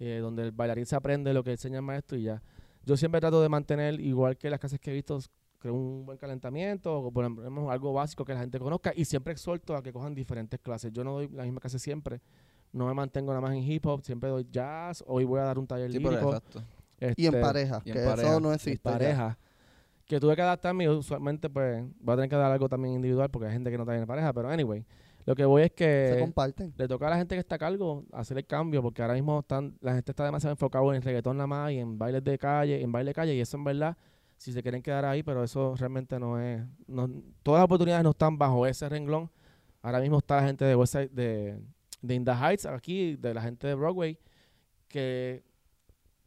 eh, 0.00 0.18
donde 0.20 0.42
el 0.42 0.50
bailarín 0.50 0.86
se 0.86 0.96
aprende 0.96 1.32
lo 1.32 1.44
que 1.44 1.52
enseña 1.52 1.76
el 1.76 1.82
maestro 1.82 2.18
y 2.18 2.22
ya. 2.24 2.42
Yo 2.84 2.96
siempre 2.96 3.20
trato 3.20 3.40
de 3.40 3.48
mantener 3.48 4.00
igual 4.00 4.36
que 4.36 4.50
las 4.50 4.58
clases 4.58 4.80
que 4.80 4.90
he 4.90 4.94
visto 4.94 5.20
creo 5.58 5.74
un 5.74 6.06
buen 6.06 6.16
calentamiento 6.16 6.98
o 6.98 7.12
por 7.12 7.22
ejemplo, 7.24 7.70
algo 7.70 7.92
básico 7.92 8.24
que 8.24 8.32
la 8.32 8.40
gente 8.40 8.58
conozca 8.58 8.92
y 8.96 9.04
siempre 9.04 9.32
exhorto 9.34 9.76
a 9.76 9.82
que 9.82 9.92
cojan 9.92 10.14
diferentes 10.14 10.58
clases. 10.58 10.90
Yo 10.92 11.04
no 11.04 11.12
doy 11.12 11.28
la 11.28 11.44
misma 11.44 11.60
clase 11.60 11.78
siempre. 11.78 12.20
No 12.72 12.86
me 12.86 12.94
mantengo 12.94 13.30
nada 13.32 13.40
más 13.42 13.52
en 13.52 13.62
hip 13.62 13.84
hop, 13.86 14.02
siempre 14.02 14.30
doy 14.30 14.46
jazz, 14.50 15.04
hoy 15.06 15.24
voy 15.24 15.40
a 15.40 15.42
dar 15.44 15.58
un 15.58 15.66
taller 15.66 15.90
Sí, 15.92 15.98
lírico. 15.98 16.28
exacto. 16.28 16.62
Y 17.00 17.04
en 17.26 17.34
este, 17.34 17.40
pareja, 17.40 17.82
y 17.84 17.90
en 17.90 17.96
que 17.96 18.02
pareja, 18.04 18.28
eso 18.30 18.40
no 18.40 18.48
en 18.48 18.54
existe. 18.54 18.88
ya. 18.88 18.92
pareja. 18.92 19.38
Que 20.06 20.18
tuve 20.20 20.34
que 20.36 20.42
adaptarme 20.42 20.84
y 20.84 20.88
usualmente 20.88 21.48
pues 21.50 21.84
voy 22.00 22.12
a 22.14 22.16
tener 22.16 22.30
que 22.30 22.36
dar 22.36 22.50
algo 22.50 22.68
también 22.68 22.94
individual 22.94 23.30
porque 23.30 23.46
hay 23.48 23.52
gente 23.52 23.70
que 23.70 23.78
no 23.78 23.84
tiene 23.84 24.06
pareja, 24.06 24.32
pero 24.32 24.48
anyway, 24.48 24.84
lo 25.30 25.36
que 25.36 25.44
voy 25.44 25.62
es 25.62 25.68
Se 25.68 25.74
que 25.76 26.16
comparten. 26.18 26.74
le 26.76 26.88
toca 26.88 27.06
a 27.06 27.10
la 27.10 27.16
gente 27.16 27.36
que 27.36 27.38
está 27.38 27.54
a 27.54 27.58
cargo 27.58 28.04
hacer 28.10 28.36
el 28.36 28.46
cambio 28.46 28.82
porque 28.82 29.00
ahora 29.00 29.14
mismo 29.14 29.38
están, 29.38 29.76
la 29.80 29.94
gente 29.94 30.10
está 30.10 30.24
demasiado 30.24 30.54
enfocada 30.54 30.84
en 30.96 31.02
reggaetón 31.02 31.36
nada 31.36 31.46
más 31.46 31.70
y 31.70 31.78
en 31.78 31.96
bailes 31.96 32.24
de 32.24 32.36
calle, 32.36 32.82
en 32.82 32.90
baile 32.90 33.10
de 33.10 33.14
calle 33.14 33.34
y 33.36 33.40
eso 33.40 33.56
en 33.56 33.62
verdad 33.62 33.96
si 34.36 34.52
se 34.52 34.60
quieren 34.60 34.82
quedar 34.82 35.04
ahí, 35.04 35.22
pero 35.22 35.44
eso 35.44 35.76
realmente 35.76 36.18
no 36.18 36.40
es, 36.40 36.64
no, 36.88 37.08
todas 37.44 37.60
las 37.60 37.66
oportunidades 37.66 38.02
no 38.02 38.10
están 38.10 38.38
bajo 38.38 38.66
ese 38.66 38.88
renglón. 38.88 39.30
Ahora 39.82 40.00
mismo 40.00 40.18
está 40.18 40.36
la 40.40 40.46
gente 40.48 40.64
de 40.64 40.74
Westside, 40.74 41.10
de, 41.10 41.62
de 42.02 42.14
In 42.14 42.24
the 42.24 42.32
Heights 42.32 42.66
aquí, 42.66 43.14
de 43.14 43.32
la 43.32 43.42
gente 43.42 43.68
de 43.68 43.74
Broadway, 43.76 44.18
que 44.88 45.44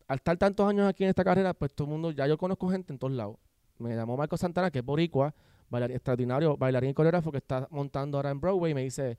al 0.08 0.16
estar 0.16 0.38
tantos 0.38 0.66
años 0.66 0.88
aquí 0.88 1.04
en 1.04 1.10
esta 1.10 1.26
carrera, 1.26 1.54
pues 1.54 1.74
todo 1.74 1.88
el 1.88 1.92
mundo, 1.92 2.12
ya 2.12 2.26
yo 2.26 2.38
conozco 2.38 2.70
gente 2.70 2.94
en 2.94 3.00
todos 3.00 3.12
lados. 3.12 3.36
Me 3.80 3.94
llamó 3.96 4.16
Marco 4.16 4.38
Santana, 4.38 4.72
que 4.72 4.80
es 4.80 4.86
boricua, 4.86 5.36
bailarín 5.74 5.96
extraordinario, 5.98 6.56
bailarín 6.56 6.92
y 6.92 6.94
coreógrafo 6.94 7.32
que 7.32 7.40
está 7.40 7.68
montando 7.72 8.18
ahora 8.18 8.30
en 8.30 8.40
Broadway 8.40 8.72
y 8.72 8.76
me 8.76 8.84
dice, 8.84 9.18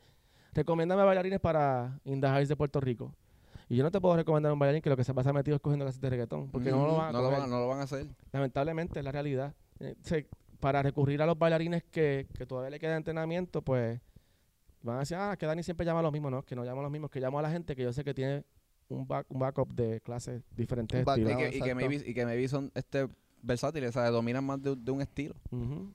recomiéndame 0.52 1.02
bailarines 1.02 1.40
para 1.40 1.98
In 2.04 2.20
the 2.20 2.26
Heights 2.28 2.48
de 2.48 2.56
Puerto 2.56 2.80
Rico. 2.80 3.12
Y 3.68 3.76
yo 3.76 3.82
no 3.82 3.90
te 3.90 4.00
puedo 4.00 4.14
recomendar 4.16 4.52
un 4.52 4.58
bailarín 4.58 4.80
que 4.82 4.90
lo 4.90 4.96
que 4.96 5.04
se 5.04 5.12
pasa 5.14 5.32
metido 5.32 5.56
es 5.56 5.60
cogiendo 5.62 5.84
clases 5.84 6.00
de 6.00 6.10
reggaetón, 6.10 6.50
porque 6.50 6.70
no 6.70 6.78
lo 6.84 6.92
Ujú, 6.92 6.96
van 6.98 7.08
a 7.08 7.12
No 7.12 7.18
lo, 7.18 7.24
coger. 7.24 7.40
van, 7.40 7.50
no 7.50 7.58
lo 7.60 7.68
van 7.68 7.80
a 7.80 7.82
hacer. 7.82 8.06
Lamentablemente 8.32 8.98
es 8.98 9.04
la 9.04 9.12
realidad. 9.12 9.54
Eh, 9.80 9.94
se- 10.02 10.26
para 10.60 10.82
recurrir 10.82 11.20
a 11.20 11.26
los 11.26 11.38
bailarines 11.38 11.82
que, 11.90 12.26
que 12.38 12.46
todavía 12.46 12.70
le 12.70 12.78
queda 12.78 12.96
entrenamiento, 12.96 13.60
pues 13.62 14.00
van 14.82 14.96
a 14.96 15.00
decir, 15.00 15.16
ah, 15.18 15.36
que 15.38 15.44
Dani 15.46 15.62
siempre 15.62 15.84
llama 15.84 16.00
a 16.00 16.02
los 16.02 16.12
mismos, 16.12 16.30
no, 16.30 16.42
que 16.42 16.54
no 16.54 16.64
llama 16.64 16.80
a 16.80 16.84
los 16.84 16.92
mismos, 16.92 17.10
que 17.10 17.20
llamo 17.20 17.38
a 17.38 17.42
la 17.42 17.50
gente 17.50 17.74
que 17.74 17.82
yo 17.82 17.92
sé 17.92 18.04
que 18.04 18.14
tiene 18.14 18.44
un, 18.88 19.06
back- 19.06 19.26
un 19.30 19.38
backup 19.40 19.72
de 19.74 20.00
clases 20.02 20.42
diferentes 20.56 21.00
estilos. 21.06 21.32
Y 21.32 21.36
que, 21.36 21.56
y 21.56 21.60
que 21.60 21.74
maybe, 21.74 21.96
y 22.06 22.14
que 22.14 22.24
maybe 22.26 22.48
son 22.48 22.70
este, 22.74 23.08
versátiles, 23.44 23.94
¿sabes? 23.94 24.10
Dominan 24.12 24.44
más 24.44 24.60
de, 24.62 24.74
de 24.76 24.90
un 24.90 25.00
estilo. 25.00 25.34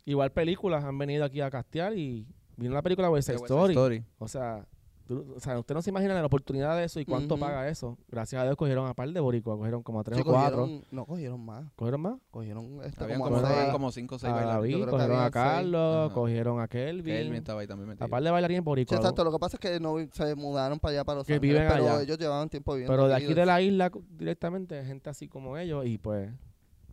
Igual 0.06 0.32
películas 0.32 0.84
han 0.84 0.97
venido 0.97 1.26
aquí 1.26 1.41
a 1.41 1.50
castear 1.50 1.97
y 1.97 2.26
vino 2.58 2.74
la 2.74 2.82
película 2.82 3.10
West 3.10 3.30
West 3.30 3.43
Story. 3.43 4.04
O 4.18 4.28
sea, 4.28 4.66
tú- 5.08 5.34
o 5.36 5.39
sea, 5.39 5.58
usted 5.58 5.74
no 5.74 5.82
se 5.82 5.89
imagina 5.89 6.14
la 6.14 6.24
oportunidad 6.26 6.78
de 6.78 6.84
eso 6.84 7.00
y 7.00 7.06
cuánto 7.06 7.36
paga 7.38 7.68
eso. 7.68 7.97
Gracias 8.10 8.39
a 8.39 8.43
Dios 8.45 8.56
cogieron 8.56 8.86
a 8.88 8.93
par 8.93 9.10
de 9.10 9.20
boricuas, 9.20 9.58
cogieron 9.58 9.82
como 9.82 10.00
a 10.02 10.04
tres 10.04 10.18
Sí, 10.18 10.22
o 10.22 10.26
cuatro. 10.32 10.64
cogieron- 10.66 10.86
no 10.91 11.06
cogieron 11.06 11.43
más. 11.43 11.66
¿Cogieron 11.76 12.02
más? 12.02 12.16
Cogieron 12.30 12.80
este, 12.84 13.04
Habían 13.06 13.20
como, 13.20 13.91
seis. 13.91 13.95
cinco 13.95 14.16
o 14.16 14.20
seis 14.20 14.32
A 14.32 14.36
bailarines. 14.36 14.56
David, 14.62 14.72
Yo 14.72 14.78
creo 14.78 14.86
que 14.86 14.91
cogieron 14.91 15.18
a 15.18 15.24
seis. 15.24 15.32
Carlos, 15.34 16.12
cogieron 16.14 16.60
a 16.62 16.68
Kelvin. 16.68 17.16
Kelvin 17.16 17.36
estaba 17.38 17.62
ahí 17.62 17.68
también 17.68 17.89
metido. 17.89 18.06
a 18.06 18.08
par 18.10 18.22
de 18.22 18.30
bailarines 18.30 18.62
Sí, 18.62 18.66
boricuas. 18.66 19.00
exacto. 19.00 19.24
Lo 19.24 19.32
que 19.32 19.39
pasa 19.39 19.58
es 19.58 19.60
que 19.62 19.80
no 19.80 19.95
se 20.12 20.36
mudaron 20.36 20.80
para 20.80 20.91
allá, 20.91 21.04
para 21.06 21.18
Los 21.20 21.28
Que 21.28 21.34
Ángeles, 21.34 21.54
viven 21.56 21.68
pero 21.72 21.84
allá. 21.91 22.02
ellos 22.04 22.18
llevaban 22.20 22.50
tiempo 22.50 22.74
viviendo 22.74 22.93
Pero 22.93 23.08
de 23.08 23.16
aquí 23.16 23.34
de 23.34 23.45
la 23.47 23.62
isla 23.62 23.89
directamente, 24.12 24.84
gente 24.86 25.10
así 25.10 25.28
como 25.28 25.58
ellos 25.58 25.86
y 25.88 25.97
pues 25.97 26.30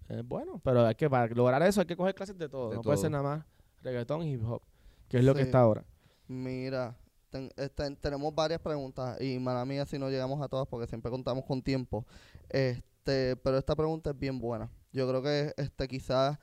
es 0.08 0.26
bueno. 0.26 0.60
Pero 0.62 0.84
hay 0.86 0.94
que 0.94 1.08
para 1.10 1.26
lograr 1.34 1.62
eso 1.62 1.80
hay 1.80 1.86
que 1.86 1.96
coger 1.96 2.14
clases 2.14 2.36
de 2.38 2.48
todo. 2.48 2.70
De 2.70 2.76
no 2.76 2.82
puede 2.82 2.98
ser 2.98 3.10
nada 3.10 3.22
más 3.22 3.44
reggaetón 3.82 4.22
y 4.22 4.32
hip 4.32 4.42
hop, 4.44 4.62
que 5.08 5.18
es 5.18 5.24
lo 5.24 5.34
que 5.34 5.42
está 5.42 5.60
ahora. 5.60 5.84
Mira, 6.28 6.96
ten- 7.30 7.50
este, 7.56 7.94
tenemos 7.96 8.34
varias 8.34 8.60
preguntas 8.60 9.20
y 9.20 9.38
mala 9.38 9.64
mía 9.64 9.86
si 9.86 9.98
no 9.98 10.10
llegamos 10.10 10.40
a 10.42 10.48
todas 10.48 10.66
porque 10.66 10.86
siempre 10.88 11.10
contamos 11.10 11.44
con 11.44 11.62
tiempo. 11.62 12.04
Este, 12.48 13.36
pero 13.36 13.58
esta 13.58 13.76
pregunta 13.76 14.10
es 14.10 14.18
bien 14.18 14.38
buena. 14.40 14.70
Yo 14.92 15.08
creo 15.08 15.22
que 15.22 15.52
este 15.56 15.86
quizás 15.86 16.38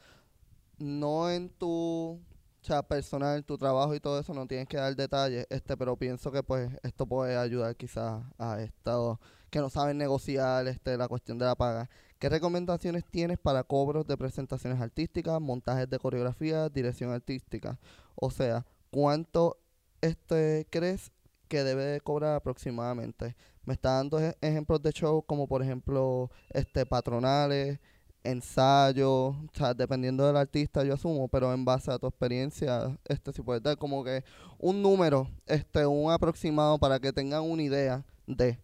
no 0.77 1.29
en 1.29 1.49
tu 1.49 2.19
o 2.61 2.65
sea, 2.65 2.81
personal, 2.81 3.43
tu 3.43 3.57
trabajo 3.57 3.93
y 3.93 3.99
todo 3.99 4.17
eso 4.19 4.33
no 4.33 4.47
tienes 4.47 4.67
que 4.69 4.77
dar 4.77 4.95
detalles, 4.95 5.45
este, 5.49 5.75
pero 5.75 5.97
pienso 5.97 6.31
que 6.31 6.43
pues 6.43 6.71
esto 6.81 7.05
puede 7.05 7.35
ayudar 7.35 7.75
quizás 7.75 8.23
a 8.37 8.61
estos 8.61 9.19
que 9.49 9.59
no 9.59 9.69
saben 9.69 9.97
negociar 9.97 10.65
este 10.67 10.95
la 10.97 11.09
cuestión 11.09 11.37
de 11.37 11.45
la 11.45 11.55
paga. 11.55 11.89
¿Qué 12.23 12.29
recomendaciones 12.29 13.03
tienes 13.03 13.37
para 13.37 13.65
cobros 13.65 14.07
de 14.07 14.15
presentaciones 14.15 14.79
artísticas, 14.79 15.41
montajes 15.41 15.89
de 15.89 15.99
coreografía, 15.99 16.69
dirección 16.69 17.11
artística? 17.11 17.77
O 18.15 18.31
sea, 18.31 18.65
¿cuánto 18.91 19.57
este 19.99 20.65
crees 20.69 21.11
que 21.49 21.65
debe 21.65 21.83
de 21.83 21.99
cobrar 21.99 22.35
aproximadamente? 22.35 23.35
Me 23.65 23.73
está 23.73 23.95
dando 23.95 24.19
ej- 24.21 24.37
ejemplos 24.39 24.81
de 24.81 24.93
show 24.93 25.21
como 25.21 25.49
por 25.49 25.63
ejemplo 25.63 26.31
este 26.51 26.85
patronales, 26.85 27.81
ensayos, 28.23 29.35
dependiendo 29.75 30.25
del 30.25 30.37
artista 30.37 30.85
yo 30.85 30.93
asumo, 30.93 31.27
pero 31.27 31.53
en 31.53 31.65
base 31.65 31.91
a 31.91 31.99
tu 31.99 32.07
experiencia, 32.07 32.97
este 33.03 33.33
si 33.33 33.41
puedes 33.41 33.61
dar 33.61 33.77
como 33.77 34.01
que 34.01 34.23
un 34.59 34.81
número, 34.81 35.27
este 35.45 35.85
un 35.85 36.09
aproximado 36.09 36.79
para 36.79 37.01
que 37.01 37.11
tengan 37.11 37.43
una 37.43 37.63
idea 37.63 38.05
de 38.27 38.57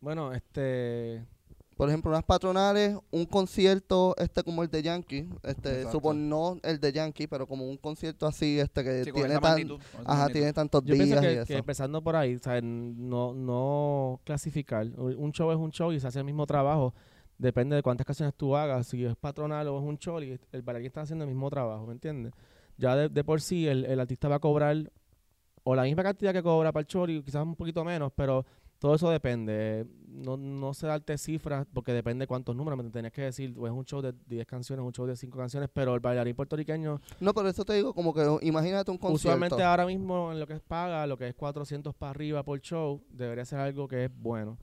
Bueno, 0.00 0.32
este 0.32 1.24
por 1.80 1.88
ejemplo, 1.88 2.10
unas 2.10 2.24
patronales, 2.24 2.94
un 3.10 3.24
concierto 3.24 4.14
este 4.18 4.42
como 4.42 4.62
el 4.62 4.68
de 4.68 4.82
Yankee, 4.82 5.26
este 5.44 5.70
Exacto. 5.76 5.92
supon 5.92 6.28
no 6.28 6.58
el 6.62 6.78
de 6.78 6.92
Yankee, 6.92 7.26
pero 7.26 7.46
como 7.46 7.66
un 7.66 7.78
concierto 7.78 8.26
así 8.26 8.60
este 8.60 8.84
que 8.84 9.04
Sí, 9.04 9.12
tiene 9.12 9.30
tan 9.30 9.40
magnitud, 9.40 9.80
ajá, 10.04 10.28
tiene 10.28 10.52
tantos 10.52 10.84
Yo 10.84 10.92
días 10.92 11.06
pienso 11.06 11.24
y 11.24 11.26
que, 11.26 11.34
eso. 11.38 11.46
que 11.46 11.54
empezando 11.56 12.02
por 12.02 12.16
ahí, 12.16 12.34
o 12.34 12.38
sea, 12.38 12.60
no, 12.60 13.32
no 13.32 14.20
clasificar. 14.24 14.88
Un 14.98 15.16
un 15.16 15.32
show 15.32 15.50
es 15.52 15.56
un 15.56 15.70
show 15.70 15.90
y 15.90 15.98
se 15.98 16.06
hace 16.06 16.18
el 16.18 16.26
mismo 16.26 16.44
trabajo. 16.44 16.92
Depende 17.38 17.76
de 17.76 17.82
cuántas 17.82 18.06
canciones 18.06 18.34
tú 18.34 18.54
hagas. 18.54 18.86
Si 18.86 19.02
es 19.02 19.16
patronal 19.16 19.66
o 19.68 19.78
es 19.78 19.82
un 19.82 19.96
show 19.96 20.20
y 20.22 20.38
el 20.52 20.60
bailarín 20.60 20.88
está 20.88 21.00
haciendo 21.00 21.24
el 21.24 21.30
mismo 21.30 21.48
trabajo, 21.48 21.86
¿me 21.86 21.94
entiendes? 21.94 22.34
Ya 22.76 22.94
de, 22.94 23.08
de 23.08 23.24
por 23.24 23.40
sí 23.40 23.66
el, 23.66 23.86
el 23.86 23.98
artista 24.00 24.28
va 24.28 24.36
a 24.36 24.40
cobrar 24.40 24.92
o 25.62 25.74
la 25.74 25.84
misma 25.84 26.02
cantidad 26.02 26.34
que 26.34 26.42
cobra 26.42 26.72
para 26.72 26.82
el 26.82 26.86
chori, 26.86 27.22
quizás 27.22 27.42
un 27.42 27.54
poquito 27.56 27.84
menos, 27.84 28.12
pero 28.14 28.44
todo 28.80 28.94
eso 28.94 29.10
depende. 29.10 29.86
No, 30.08 30.36
no 30.36 30.74
sé 30.74 30.86
darte 30.86 31.16
cifras 31.18 31.66
porque 31.72 31.92
depende 31.92 32.22
de 32.24 32.26
cuántos 32.26 32.56
números. 32.56 32.82
Me 32.82 32.90
tenías 32.90 33.12
que 33.12 33.22
decir, 33.22 33.54
o 33.56 33.66
es 33.66 33.72
un 33.72 33.84
show 33.84 34.00
de 34.00 34.14
10 34.26 34.46
canciones, 34.46 34.84
un 34.84 34.92
show 34.92 35.06
de 35.06 35.16
5 35.16 35.38
canciones, 35.38 35.68
pero 35.72 35.94
el 35.94 36.00
bailarín 36.00 36.34
puertorriqueño 36.34 37.00
No, 37.20 37.34
pero 37.34 37.48
eso 37.48 37.64
te 37.64 37.74
digo 37.74 37.94
como 37.94 38.12
que 38.14 38.26
imagínate 38.40 38.90
un 38.90 38.98
concierto. 38.98 39.36
Usualmente 39.36 39.62
ahora 39.62 39.84
mismo 39.86 40.32
en 40.32 40.40
lo 40.40 40.46
que 40.46 40.54
es 40.54 40.60
paga, 40.60 41.06
lo 41.06 41.18
que 41.18 41.28
es 41.28 41.34
400 41.34 41.94
para 41.94 42.10
arriba 42.10 42.42
por 42.42 42.58
show, 42.60 43.02
debería 43.10 43.44
ser 43.44 43.60
algo 43.60 43.86
que 43.86 44.06
es 44.06 44.10
bueno. 44.12 44.56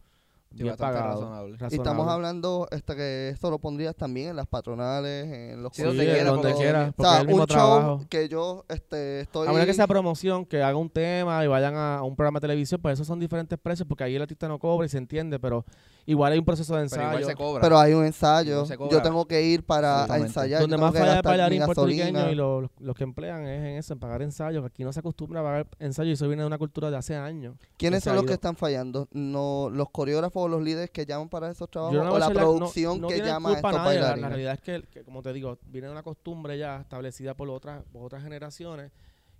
Sí, 0.56 0.64
bien 0.64 0.76
pagado. 0.76 1.22
razonable. 1.22 1.52
y 1.52 1.54
estamos 1.66 1.78
razonable. 1.84 2.12
hablando 2.14 2.68
este 2.72 2.96
que 2.96 3.30
esto 3.30 3.52
lo 3.52 3.60
pondrías 3.60 3.96
también 3.96 4.30
en 4.30 4.36
las 4.36 4.48
patronales, 4.48 5.28
en 5.28 5.62
los 5.62 5.74
Sí, 5.76 5.84
donde 5.84 6.06
de 6.06 6.14
quiera, 6.14 6.30
donde 6.32 6.54
quiera, 6.56 6.94
O 6.98 7.04
sea, 7.04 7.22
un 7.28 7.46
trabajo. 7.46 7.98
show 8.00 8.08
que 8.10 8.28
yo 8.30 8.66
este 8.70 9.22
estoy 9.22 9.48
A 9.48 9.52
menos 9.52 9.66
que 9.66 9.74
sea 9.74 9.88
promoción, 9.88 10.46
que 10.46 10.64
haga 10.64 10.78
un 10.78 10.90
tema 10.90 11.44
y 11.44 11.48
vayan 11.48 11.76
a, 11.76 11.98
a 11.98 12.04
un 12.04 12.16
programa 12.16 12.40
de 12.40 12.48
televisión, 12.48 12.82
pues 12.82 12.94
esos 12.94 13.06
son 13.08 13.20
diferentes 13.20 13.58
precios 13.60 13.88
porque 13.88 14.04
ahí 14.04 14.16
el 14.16 14.22
artista 14.22 14.48
no 14.48 14.58
cobra 14.58 14.86
y 14.86 14.90
se 14.90 14.98
entiende, 14.98 15.38
pero 15.40 15.66
igual 16.06 16.32
hay 16.32 16.40
un 16.40 16.46
proceso 16.46 16.76
de 16.76 16.88
Pero 16.90 17.02
igual 17.04 17.16
ensayo. 17.18 17.28
se 17.28 17.36
cobra. 17.36 17.62
pero 17.62 17.78
hay 17.80 17.94
un 17.94 18.06
ensayo. 18.06 18.52
Igual 18.54 18.68
se 18.68 18.74
yo 18.74 18.78
cobra. 18.80 19.02
tengo 19.04 19.26
que 19.28 19.42
ir 19.44 19.64
para 19.66 20.06
a 20.12 20.18
ensayar. 20.18 20.62
Donde 20.62 20.78
yo 20.78 20.82
más 20.82 20.94
falla 20.94 21.18
el 21.18 21.22
bailarín 21.22 21.66
puertorriqueño 21.66 22.32
y 22.32 22.36
lo- 22.36 22.62
lo- 22.62 22.72
los 22.80 22.96
que 22.96 23.04
emplean 23.04 23.46
es 23.46 23.60
en 23.62 23.78
eso, 23.78 23.94
en 23.94 24.00
pagar 24.00 24.22
ensayos. 24.22 24.62
que 24.64 24.68
Aquí 24.68 24.84
no 24.84 24.94
se 24.94 25.00
acostumbra 25.02 25.42
a 25.42 25.44
pagar 25.44 25.68
ensayos 25.80 26.10
y 26.10 26.14
eso 26.14 26.28
viene 26.28 26.44
de 26.44 26.48
una 26.48 26.58
cultura 26.58 26.90
de 26.90 26.98
hace 26.98 27.16
años. 27.16 27.56
¿Quiénes 27.78 28.04
son 28.04 28.16
los 28.16 28.24
que 28.26 28.34
están 28.34 28.56
fallando? 28.56 29.08
No, 29.12 29.70
los 29.70 29.90
coreógrafos 29.90 30.37
o 30.44 30.48
los 30.48 30.62
líderes 30.62 30.90
que 30.92 31.06
llaman 31.06 31.30
para 31.30 31.50
esos 31.52 31.70
trabajos 31.70 31.96
no 31.98 32.12
o 32.14 32.18
la 32.20 32.26
echar 32.26 32.36
la- 32.36 32.42
no- 32.42 32.48
producción 32.58 33.02
no 33.02 33.08
que 33.08 33.18
llama 33.28 33.50
a 33.50 33.54
estos 33.54 33.72
nadie, 33.74 34.00
la- 34.22 34.28
realidad 34.30 34.54
es 34.54 34.62
que, 34.62 34.84
que, 34.92 35.04
como 35.04 35.22
te 35.22 35.34
digo, 35.34 35.58
viene 35.66 35.88
de 35.88 35.94
una 35.94 36.04
costumbre 36.04 36.58
ya 36.58 36.82
establecida 36.82 37.34
por 37.36 37.50
otras, 37.50 37.84
por 37.92 38.04
otras 38.04 38.24
generaciones 38.24 38.92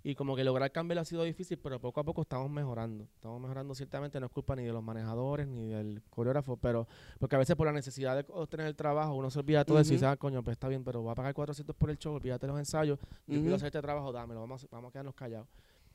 y 0.04 0.14
como 0.14 0.36
que 0.36 0.44
lograr 0.44 0.70
cambiar 0.70 0.98
ha 1.00 1.04
sido 1.04 1.24
difícil, 1.24 1.58
pero 1.58 1.80
poco 1.80 2.00
a 2.00 2.04
poco 2.04 2.22
estamos 2.22 2.48
mejorando. 2.50 3.04
Estamos 3.16 3.40
mejorando 3.40 3.74
ciertamente, 3.74 4.18
no 4.20 4.26
es 4.26 4.32
culpa 4.32 4.54
ni 4.56 4.64
de 4.64 4.72
los 4.72 4.82
manejadores 4.82 5.48
ni 5.48 5.66
del 5.68 6.02
coreógrafo, 6.08 6.56
pero 6.56 6.86
porque 7.18 7.34
a 7.34 7.38
veces 7.38 7.56
por 7.56 7.66
la 7.66 7.72
necesidad 7.72 8.16
de 8.16 8.24
obtener 8.32 8.66
el 8.66 8.76
trabajo 8.76 9.14
uno 9.14 9.28
se 9.30 9.40
olvida 9.40 9.64
todo 9.64 9.78
eso 9.80 9.90
y 9.92 9.96
dice, 9.96 10.06
ah, 10.06 10.16
coño, 10.16 10.42
pues 10.42 10.52
está 10.54 10.68
bien, 10.68 10.84
pero 10.84 11.02
voy 11.02 11.10
a 11.12 11.14
pagar 11.16 11.34
400 11.34 11.74
por 11.76 11.90
el 11.90 11.98
show, 11.98 12.14
olvídate 12.14 12.46
los 12.46 12.58
ensayos, 12.58 12.98
yo 13.26 13.40
quiero 13.40 13.56
hacer 13.56 13.66
este 13.66 13.82
trabajo, 13.82 14.12
dámelo, 14.12 14.40
vamos, 14.40 14.64
a- 14.64 14.68
vamos 14.70 14.90
a 14.90 14.92
quedarnos 14.92 15.14
callados. 15.14 15.48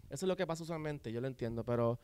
Eso 0.09 0.25
es 0.25 0.27
lo 0.27 0.35
que 0.35 0.45
pasa 0.45 0.63
usualmente, 0.63 1.11
yo 1.11 1.19
lo 1.21 1.27
entiendo, 1.27 1.63
pero 1.63 1.97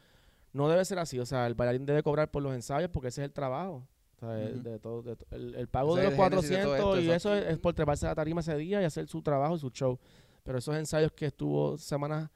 no 0.54 0.68
debe 0.70 0.84
ser 0.86 1.00
así. 1.00 1.20
O 1.20 1.26
sea, 1.26 1.48
el 1.48 1.54
bailarín 1.56 1.86
debe 1.86 2.04
cobrar 2.04 2.30
por 2.32 2.42
los 2.44 2.54
ensayos 2.54 2.90
porque 2.90 3.10
ese 3.10 3.22
es 3.22 3.26
el 3.26 3.34
trabajo. 3.34 3.88
O 4.16 4.20
sea, 4.20 4.30
de- 4.30 4.80
todo, 4.80 5.02
de 5.02 5.16
el, 5.32 5.56
el 5.56 5.68
pago 5.68 5.96
de 5.96 6.04
los 6.04 6.14
el 6.14 6.18
génesis 6.20 6.50
de 6.50 6.58
todo 6.58 6.76
400 6.78 6.98
esto, 6.98 7.00
y 7.02 7.12
eso 7.16 7.36
es, 7.36 7.58
por 7.60 7.74
treparse 7.74 8.06
a 8.06 8.10
la 8.10 8.16
tarima 8.16 8.42
ese 8.42 8.56
día 8.58 8.82
y 8.82 8.86
hacer 8.86 9.08
su 9.08 9.22
trabajo 9.22 9.56
y 9.56 9.60
su 9.60 9.70
show. 9.70 9.98
Pero 10.44 10.58
esos 10.58 10.76
ensayos 10.76 11.12
que 11.14 11.28
estuvo 11.28 11.78
semanas 11.78 12.30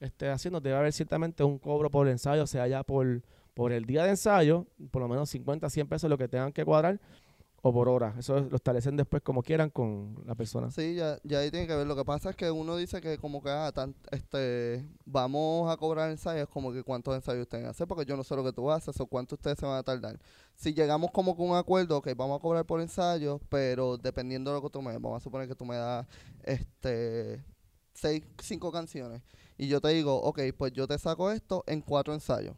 este, 0.00 0.28
haciendo, 0.28 0.60
debe 0.60 0.76
haber 0.76 0.92
ciertamente 0.92 1.44
un 1.44 1.58
cobro 1.58 1.90
por 1.90 2.08
ensayo, 2.08 2.42
o 2.42 2.46
sea, 2.46 2.66
ya 2.66 2.82
por, 2.82 3.22
por 3.54 3.72
el 3.72 3.84
día 3.84 4.04
de 4.04 4.10
ensayo, 4.10 4.66
por 4.90 5.02
lo 5.02 5.08
menos 5.08 5.28
50, 5.30 5.68
100 5.70 5.88
pesos 5.88 6.08
lo 6.10 6.18
que 6.18 6.28
tengan 6.28 6.52
que 6.52 6.64
cuadrar, 6.64 7.00
por 7.72 7.88
hora. 7.88 8.14
Eso 8.18 8.40
lo 8.40 8.56
establecen 8.56 8.96
después 8.96 9.22
como 9.22 9.42
quieran 9.42 9.70
con 9.70 10.16
la 10.26 10.34
persona. 10.34 10.70
Sí, 10.70 10.94
ya, 10.94 11.18
ya 11.24 11.38
ahí 11.40 11.50
tiene 11.50 11.66
que 11.66 11.74
ver. 11.74 11.86
Lo 11.86 11.96
que 11.96 12.04
pasa 12.04 12.30
es 12.30 12.36
que 12.36 12.50
uno 12.50 12.76
dice 12.76 13.00
que 13.00 13.18
como 13.18 13.42
que 13.42 13.50
ah, 13.50 13.70
tan- 13.72 13.94
este, 14.10 14.84
vamos 15.04 15.70
a 15.72 15.76
cobrar 15.76 16.10
ensayos, 16.10 16.48
como 16.48 16.72
que 16.72 16.82
cuántos 16.82 17.14
ensayos 17.14 17.42
ustedes 17.42 17.66
hacen, 17.66 17.86
porque 17.86 18.04
yo 18.04 18.16
no 18.16 18.24
sé 18.24 18.34
lo 18.36 18.44
que 18.44 18.52
tú 18.52 18.70
haces 18.70 18.98
o 19.00 19.06
cuánto 19.06 19.34
ustedes 19.34 19.58
se 19.58 19.66
van 19.66 19.76
a 19.78 19.82
tardar. 19.82 20.18
Si 20.54 20.74
llegamos 20.74 21.10
como 21.12 21.36
con 21.36 21.50
un 21.50 21.56
acuerdo, 21.56 22.02
que 22.02 22.14
vamos 22.14 22.38
a 22.38 22.42
cobrar 22.42 22.64
por 22.66 22.80
ensayos, 22.80 23.40
pero 23.48 23.96
dependiendo 23.96 24.50
de 24.50 24.56
lo 24.56 24.62
que 24.62 24.70
tú 24.70 24.82
me 24.82 24.92
des, 24.92 25.00
vamos 25.00 25.20
a 25.22 25.24
suponer 25.24 25.48
que 25.48 25.54
tú 25.54 25.64
me 25.64 25.76
das 25.76 26.06
este 26.44 27.44
seis, 27.94 28.22
cinco 28.42 28.70
canciones, 28.70 29.22
y 29.56 29.66
yo 29.68 29.80
te 29.80 29.88
digo, 29.88 30.16
ok, 30.22 30.40
pues 30.56 30.72
yo 30.72 30.86
te 30.86 30.98
saco 30.98 31.30
esto 31.32 31.64
en 31.66 31.80
cuatro 31.80 32.14
ensayos. 32.14 32.54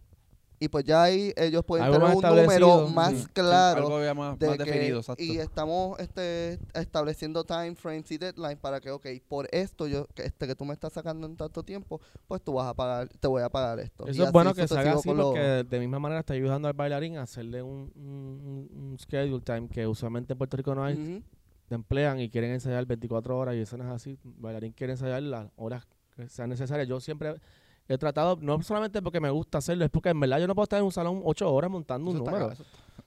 Y 0.62 0.68
pues 0.68 0.84
ya 0.84 1.04
ahí 1.04 1.32
ellos 1.36 1.64
pueden 1.64 1.90
tener 1.90 2.14
un 2.14 2.22
número 2.22 2.86
más 2.88 3.12
sí. 3.12 3.16
Sí, 3.20 3.26
claro 3.32 3.86
algo 3.86 4.14
más, 4.14 4.38
de 4.38 4.46
más 4.46 4.58
que- 4.58 4.64
definido, 4.64 4.98
exacto. 4.98 5.22
y 5.22 5.38
estamos 5.38 5.98
este, 5.98 6.58
estableciendo 6.74 7.44
time 7.44 7.74
frames 7.76 8.10
y 8.12 8.18
deadlines 8.18 8.58
para 8.58 8.78
que, 8.78 8.90
ok, 8.90 9.06
por 9.26 9.48
esto 9.52 9.86
yo 9.86 10.06
que, 10.14 10.24
este, 10.24 10.46
que 10.46 10.54
tú 10.54 10.66
me 10.66 10.74
estás 10.74 10.92
sacando 10.92 11.26
en 11.26 11.34
tanto 11.38 11.62
tiempo, 11.62 11.98
pues 12.28 12.42
tú 12.42 12.52
vas 12.52 12.68
a 12.68 12.74
pagar, 12.74 13.08
te 13.08 13.26
voy 13.26 13.42
a 13.42 13.48
pagar 13.48 13.80
esto. 13.80 14.04
Y 14.06 14.10
Eso 14.10 14.24
es 14.24 14.32
bueno 14.32 14.52
que 14.52 14.68
se 14.68 14.78
haga 14.78 14.92
así 14.92 15.08
porque 15.08 15.64
de 15.66 15.80
misma 15.80 15.98
manera 15.98 16.20
está 16.20 16.34
ayudando 16.34 16.68
al 16.68 16.74
bailarín 16.74 17.16
a 17.16 17.22
hacerle 17.22 17.62
un, 17.62 17.90
un, 17.96 18.68
un- 18.70 18.98
schedule 18.98 19.40
time 19.40 19.66
que 19.66 19.86
usualmente 19.86 20.34
en 20.34 20.38
Puerto 20.38 20.58
Rico 20.58 20.74
no 20.74 20.84
hay. 20.84 21.24
Te 21.68 21.74
emplean 21.74 22.20
y 22.20 22.28
quieren 22.28 22.50
ensayar 22.50 22.84
24 22.84 23.38
horas 23.38 23.54
y 23.54 23.60
eso 23.60 23.78
no 23.78 23.84
es 23.84 23.90
así. 23.90 24.18
El 24.24 24.32
bailarín 24.38 24.72
quiere 24.72 24.92
ensayar 24.92 25.22
las 25.22 25.48
horas 25.56 25.86
que 26.16 26.28
sean 26.28 26.50
necesarias. 26.50 26.86
Yo 26.86 27.00
siempre 27.00 27.36
he 27.88 27.98
tratado, 27.98 28.38
no 28.40 28.62
solamente 28.62 29.02
porque 29.02 29.20
me 29.20 29.30
gusta 29.30 29.58
hacerlo, 29.58 29.84
es 29.84 29.90
porque 29.90 30.10
en 30.10 30.20
verdad 30.20 30.38
yo 30.38 30.46
no 30.46 30.54
puedo 30.54 30.64
estar 30.64 30.78
en 30.78 30.84
un 30.84 30.92
salón 30.92 31.22
8 31.24 31.52
horas 31.52 31.70
montando 31.70 32.10
un 32.10 32.16
Eso 32.16 32.24
número. 32.24 32.52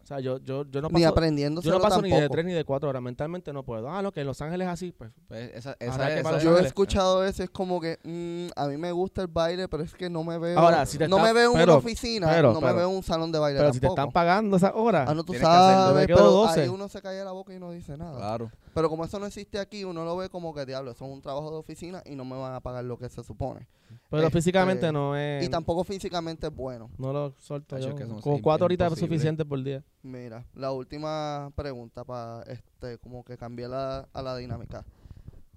O 0.01 0.05
sea, 0.05 0.19
yo, 0.19 0.37
yo, 0.39 0.65
yo 0.69 0.81
no 0.81 0.89
Ni 0.89 0.95
paso, 0.95 1.07
aprendiéndose 1.13 1.65
yo 1.65 1.75
no 1.75 1.79
paso 1.79 2.01
ni 2.01 2.09
de. 2.09 2.27
3 2.27 2.45
ni 2.45 2.51
de 2.51 2.65
4 2.65 2.89
horas. 2.89 3.01
Mentalmente 3.01 3.53
no 3.53 3.63
puedo. 3.63 3.89
Ah, 3.89 4.01
no, 4.01 4.11
que 4.11 4.19
en 4.19 4.27
Los 4.27 4.41
Ángeles 4.41 4.67
es 4.67 4.73
así, 4.73 4.91
pues 4.91 5.11
pues 5.29 5.51
esa, 5.55 5.77
esa, 5.79 6.07
que 6.07 6.19
esa- 6.19 6.39
Yo 6.39 6.57
he 6.57 6.61
escuchado 6.61 7.23
eso, 7.23 7.41
es 7.41 7.49
como 7.49 7.79
que 7.79 7.97
mm, 8.03 8.51
a 8.59 8.67
mí 8.67 8.75
me 8.75 8.91
gusta 8.91 9.21
el 9.21 9.29
baile, 9.29 9.69
pero 9.69 9.81
es 9.83 9.93
que 9.93 10.09
no 10.09 10.25
me 10.25 10.37
veo. 10.37 10.59
Ahora, 10.59 10.85
si 10.85 10.97
te 10.97 11.07
no 11.07 11.15
está- 11.17 11.27
me 11.29 11.33
veo 11.39 11.55
en 11.55 11.61
una 11.63 11.75
oficina, 11.75 12.27
pero- 12.27 12.51
no 12.51 12.59
me 12.59 12.73
veo 12.73 12.89
en 12.89 12.97
un 12.97 13.03
salón 13.03 13.31
de 13.31 13.39
baile 13.39 13.59
Pero 13.61 13.71
si 13.71 13.79
te 13.79 13.87
están 13.87 14.11
pagando 14.11 14.57
esas 14.57 14.73
horas, 14.75 15.07
Ah, 15.09 15.13
no, 15.13 15.23
tú 15.23 15.31
que 15.31 15.39
sabes, 15.39 16.05
pero 16.05 16.29
12. 16.29 16.61
ahí 16.63 16.67
uno 16.67 16.89
se 16.89 17.01
calla 17.01 17.23
la 17.23 17.31
boca 17.31 17.53
y 17.53 17.59
no 17.59 17.71
dice 17.71 17.95
nada. 17.95 18.17
Claro. 18.17 18.51
Pero 18.73 18.89
como 18.89 19.05
eso 19.05 19.19
no 19.19 19.25
existe 19.25 19.59
aquí, 19.59 19.83
uno 19.83 20.03
lo 20.03 20.17
ve 20.17 20.29
como 20.29 20.53
que, 20.53 20.65
diablo, 20.65 20.91
eso 20.91 21.05
es 21.05 21.11
un 21.11 21.21
trabajo 21.21 21.51
de 21.51 21.57
oficina 21.57 22.01
y 22.05 22.15
no 22.15 22.25
me 22.25 22.35
van 22.37 22.55
a 22.55 22.59
pagar 22.59 22.83
lo 22.83 22.97
que 22.97 23.07
se 23.09 23.23
supone. 23.23 23.67
Pero 24.09 24.23
Este, 24.23 24.39
físicamente 24.39 24.91
no 24.91 25.15
es. 25.15 25.45
Y 25.45 25.49
tampoco 25.49 25.83
físicamente 25.83 26.47
es 26.47 26.55
bueno. 26.55 26.89
No 26.97 27.13
lo 27.13 27.33
suelto 27.39 27.77
yo. 27.77 27.95
que 27.95 28.05
Como 28.05 28.41
cuatro 28.41 28.65
horitas 28.65 28.91
es 28.91 28.99
suficiente 28.99 29.45
por 29.45 29.61
día. 29.63 29.83
Mira, 30.01 30.45
la 30.55 30.71
última 30.71 31.51
pregunta 31.55 32.03
para 32.03 32.43
este, 32.43 32.97
como 32.97 33.23
que 33.23 33.37
cambiar 33.37 33.69
la, 33.69 34.07
a 34.11 34.21
la 34.21 34.35
dinámica. 34.37 34.83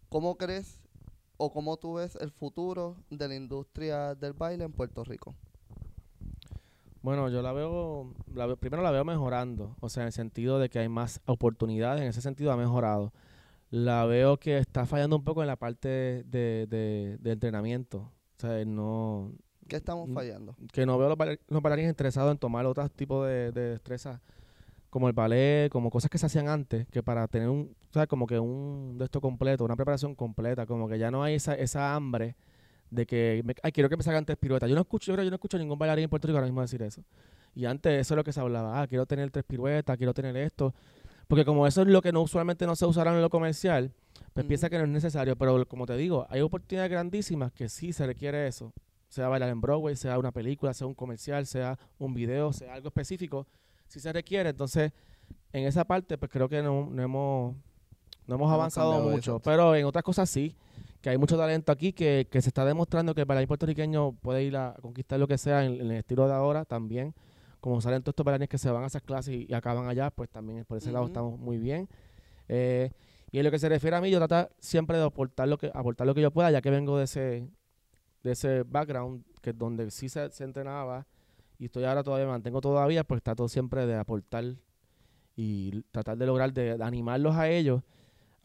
¿Cómo 0.09 0.37
crees 0.37 0.79
o 1.39 1.53
cómo 1.53 1.77
tú 1.77 1.95
ves 1.95 2.17
el 2.17 2.31
futuro 2.31 2.97
de 3.11 3.29
la 3.29 3.35
industria 3.35 4.15
del 4.15 4.35
baile 4.35 4.65
en 4.65 4.73
Puerto 4.73 5.05
Rico? 5.05 5.35
Bueno, 7.07 7.29
yo 7.29 7.41
la 7.41 7.53
veo, 7.53 8.13
la 8.35 8.47
veo- 8.47 8.57
primero 8.57 8.83
la 8.83 8.91
veo 8.91 9.05
mejorando, 9.05 9.77
o 9.79 9.89
sea, 9.89 10.03
en 10.03 10.07
el 10.09 10.13
sentido 10.13 10.59
de 10.59 10.69
que 10.69 10.81
hay 10.81 10.89
más 10.89 11.21
oportunidades, 11.27 12.03
en 12.03 12.09
ese 12.09 12.21
sentido 12.21 12.51
ha 12.51 12.57
mejorado. 12.57 13.13
La 13.71 14.05
veo 14.07 14.39
que 14.39 14.59
está 14.59 14.87
fallando 14.87 15.15
un 15.15 15.23
poco 15.23 15.41
en 15.41 15.47
la 15.47 15.55
parte 15.55 15.87
de, 16.27 16.67
de, 16.69 17.17
de 17.21 17.31
entrenamiento, 17.31 17.99
o 17.99 18.41
sea, 18.41 18.65
no, 18.65 19.31
¿Qué 19.69 19.77
estamos 19.77 20.09
Mm. 20.09 20.15
fallando? 20.15 20.57
que 20.73 20.85
no 20.85 20.99
veo 20.99 21.09
los, 21.11 21.63
bailarines 21.63 21.91
interesados 21.91 22.33
en 22.33 22.39
tomar 22.39 22.67
otros 22.67 22.91
tipos 22.91 23.25
de, 23.25 23.53
de 23.53 23.61
destrezas, 23.71 24.21
como 24.91 25.07
el 25.07 25.13
ballet, 25.13 25.71
como 25.71 25.91
cosas 25.91 26.11
que 26.11 26.19
se 26.19 26.27
hacían 26.27 26.49
antes, 26.49 26.89
que 26.89 27.05
para 27.05 27.29
tener 27.29 27.49
un, 27.49 27.77
o 27.89 27.93
sea, 27.93 28.09
como 28.09 28.27
que 28.27 28.41
un 28.41 28.97
de 28.99 29.05
esto 29.05 29.21
completo, 29.21 29.65
una 29.65 29.77
preparación 29.77 30.17
completa, 30.17 30.67
como 30.67 30.89
que 30.89 30.99
ya 30.99 31.13
no 31.13 31.23
hay 31.23 31.35
esa, 31.37 31.55
esa 31.55 31.95
hambre 31.95 32.35
de 32.91 33.07
que, 33.07 33.43
me- 33.45 33.55
ay, 33.63 33.73
quiero 33.73 33.89
que 33.89 33.97
me 33.97 34.03
salgan 34.03 34.25
tres 34.25 34.39
piruetas. 34.39 34.69
Yo 34.69 34.75
no 34.75 34.83
escucho, 34.83 35.07
yo, 35.07 35.15
creo 35.15 35.23
que 35.23 35.27
yo 35.27 35.31
no 35.31 35.37
escucho 35.37 35.59
ningún 35.59 35.79
bailarín 35.79 36.05
en 36.05 36.11
Puerto 36.11 36.27
Rico 36.29 36.37
ahora 36.39 36.47
mismo 36.47 36.61
decir 36.61 36.83
eso. 36.83 37.03
Y 37.55 37.65
antes 37.65 38.01
eso 38.01 38.15
es 38.15 38.17
lo 38.17 38.25
que 38.25 38.33
se 38.33 38.41
hablaba, 38.41 38.81
ah, 38.83 38.87
quiero 38.87 39.07
tener 39.07 39.31
tres 39.31 39.45
piruetas, 39.45 39.97
quiero 39.97 40.13
tener 40.15 40.37
esto. 40.37 40.75
Porque 41.27 41.45
como 41.45 41.67
eso 41.67 41.83
es 41.83 41.89
lo 41.89 42.03
que 42.03 42.13
no 42.13 42.23
usualmente 42.23 42.67
no 42.67 42.77
se 42.77 42.87
usará 42.87 43.13
en 43.15 43.21
lo 43.21 43.31
comercial, 43.31 43.93
pues 44.33 44.47
piensa 44.47 44.71
que 44.71 44.79
no 44.79 44.85
es 44.85 44.91
necesario. 44.91 45.35
Pero 45.37 45.67
como 45.67 45.87
te 45.87 45.97
digo, 45.97 46.27
hay 46.29 46.41
oportunidades 46.41 46.91
grandísimas 46.91 47.53
que 47.53 47.69
sí 47.69 47.93
se 47.93 48.07
requiere 48.07 48.47
eso. 48.47 48.73
Sea 49.09 49.29
bailar 49.29 49.49
en 49.49 49.61
Broadway, 49.61 49.97
sea 49.97 50.19
una 50.19 50.31
película, 50.33 50.75
sea 50.75 50.87
un 50.87 50.95
comercial, 50.95 51.47
sea 51.47 51.79
un 51.99 52.13
video, 52.15 52.53
sea 52.53 52.75
algo 52.75 52.89
específico. 52.89 53.47
Si 53.89 53.99
se 54.01 54.13
requiere, 54.13 54.51
entonces 54.51 54.93
en 55.53 55.65
esa 55.65 55.85
parte 55.85 56.19
pues 56.19 56.31
creo 56.31 56.49
que 56.49 56.63
no, 56.63 56.89
no 56.91 57.03
hemos, 57.03 57.57
no 58.27 58.35
hemos 58.35 58.53
avanzado 58.53 58.93
mucho. 59.11 59.41
Pero 59.41 59.75
en 59.75 59.85
otras 59.87 60.05
cosas 60.05 60.29
sí, 60.29 60.55
que 61.01 61.11
hay 61.11 61.19
mucho 61.19 61.37
talento 61.37 61.73
aquí 61.73 61.93
que, 61.93 62.27
que 62.31 62.43
se 62.43 62.49
está 62.49 62.65
demostrando 62.65 63.15
que 63.15 63.23
el 63.23 63.27
bailarín 63.27 63.49
puertorriqueño 63.49 64.13
puede 64.13 64.45
ir 64.45 64.57
a 64.57 64.75
conquistar 64.81 65.19
lo 65.19 65.29
que 65.29 65.39
sea 65.39 65.65
en, 65.65 65.75
en 65.81 65.91
el 65.91 65.99
estilo 65.99 66.27
de 66.27 66.35
ahora 66.35 66.65
también. 66.65 67.15
Como 67.61 67.81
salen 67.81 68.03
todos 68.03 68.13
estos 68.13 68.25
bailarines 68.25 68.49
que 68.49 68.59
se 68.59 68.71
van 68.71 68.85
a 68.85 68.87
esas 68.87 69.03
clases 69.03 69.35
y, 69.35 69.47
y 69.49 69.55
acaban 69.55 69.89
allá, 69.89 70.11
pues 70.11 70.31
también 70.31 70.65
por 70.65 70.79
ese 70.79 70.93
lado 70.93 71.07
estamos 71.07 71.39
muy 71.39 71.59
bien. 71.59 71.89
Eh, 72.49 72.91
y 73.33 73.39
en 73.39 73.45
lo 73.45 73.51
que 73.51 73.59
se 73.59 73.69
refiere 73.69 73.97
a 73.97 74.01
mí, 74.01 74.11
yo 74.11 74.25
trato 74.25 74.55
siempre 74.61 74.99
de 74.99 75.05
aportar 75.05 75.49
lo 75.49 75.59
que, 75.59 75.71
aportar 75.75 76.07
lo 76.07 76.15
que 76.15 76.23
yo 76.23 76.31
pueda, 76.31 76.51
ya 76.51 76.61
que 76.63 76.71
vengo 76.71 76.97
de 76.97 77.05
ese, 77.05 77.49
de 78.23 78.33
ese 78.33 78.63
background, 78.63 79.25
que 79.43 79.51
es 79.51 79.59
donde 79.59 79.91
sí 79.91 80.09
se, 80.09 80.31
se 80.31 80.45
entrenaba, 80.45 81.07
y 81.59 81.65
estoy 81.67 81.85
ahora 81.85 82.03
todavía, 82.03 82.27
me 82.27 82.33
mantengo 82.33 82.61
todavía, 82.61 83.03
pues 83.03 83.23
trato 83.23 83.49
siempre 83.49 83.85
de 83.87 83.97
aportar 83.97 84.45
y 85.35 85.83
tratar 85.91 86.17
de 86.17 86.27
lograr 86.27 86.53
de, 86.53 86.79
de 86.79 86.85
animarlos 86.85 87.35
a 87.35 87.49
ellos 87.49 87.83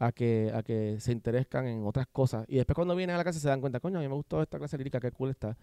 a 0.02 0.10
que, 0.10 0.50
a 0.52 0.64
que 0.64 0.98
se 0.98 1.12
interescan 1.12 1.64
en 1.68 1.86
otras 1.86 2.08
cosas. 2.08 2.44
Y 2.48 2.56
después 2.56 2.74
cuando 2.74 2.96
vienen 2.96 3.14
a 3.14 3.18
la 3.18 3.22
clase 3.22 3.38
se 3.38 3.48
dan 3.48 3.60
cuenta, 3.60 3.78
coño, 3.78 3.98
a 3.98 4.02
mí 4.02 4.08
me 4.08 4.14
gustó 4.14 4.42
esta 4.42 4.58
clase 4.58 4.76
lírica, 4.76 4.98
qué 4.98 5.12
cool 5.12 5.30
está. 5.30 5.56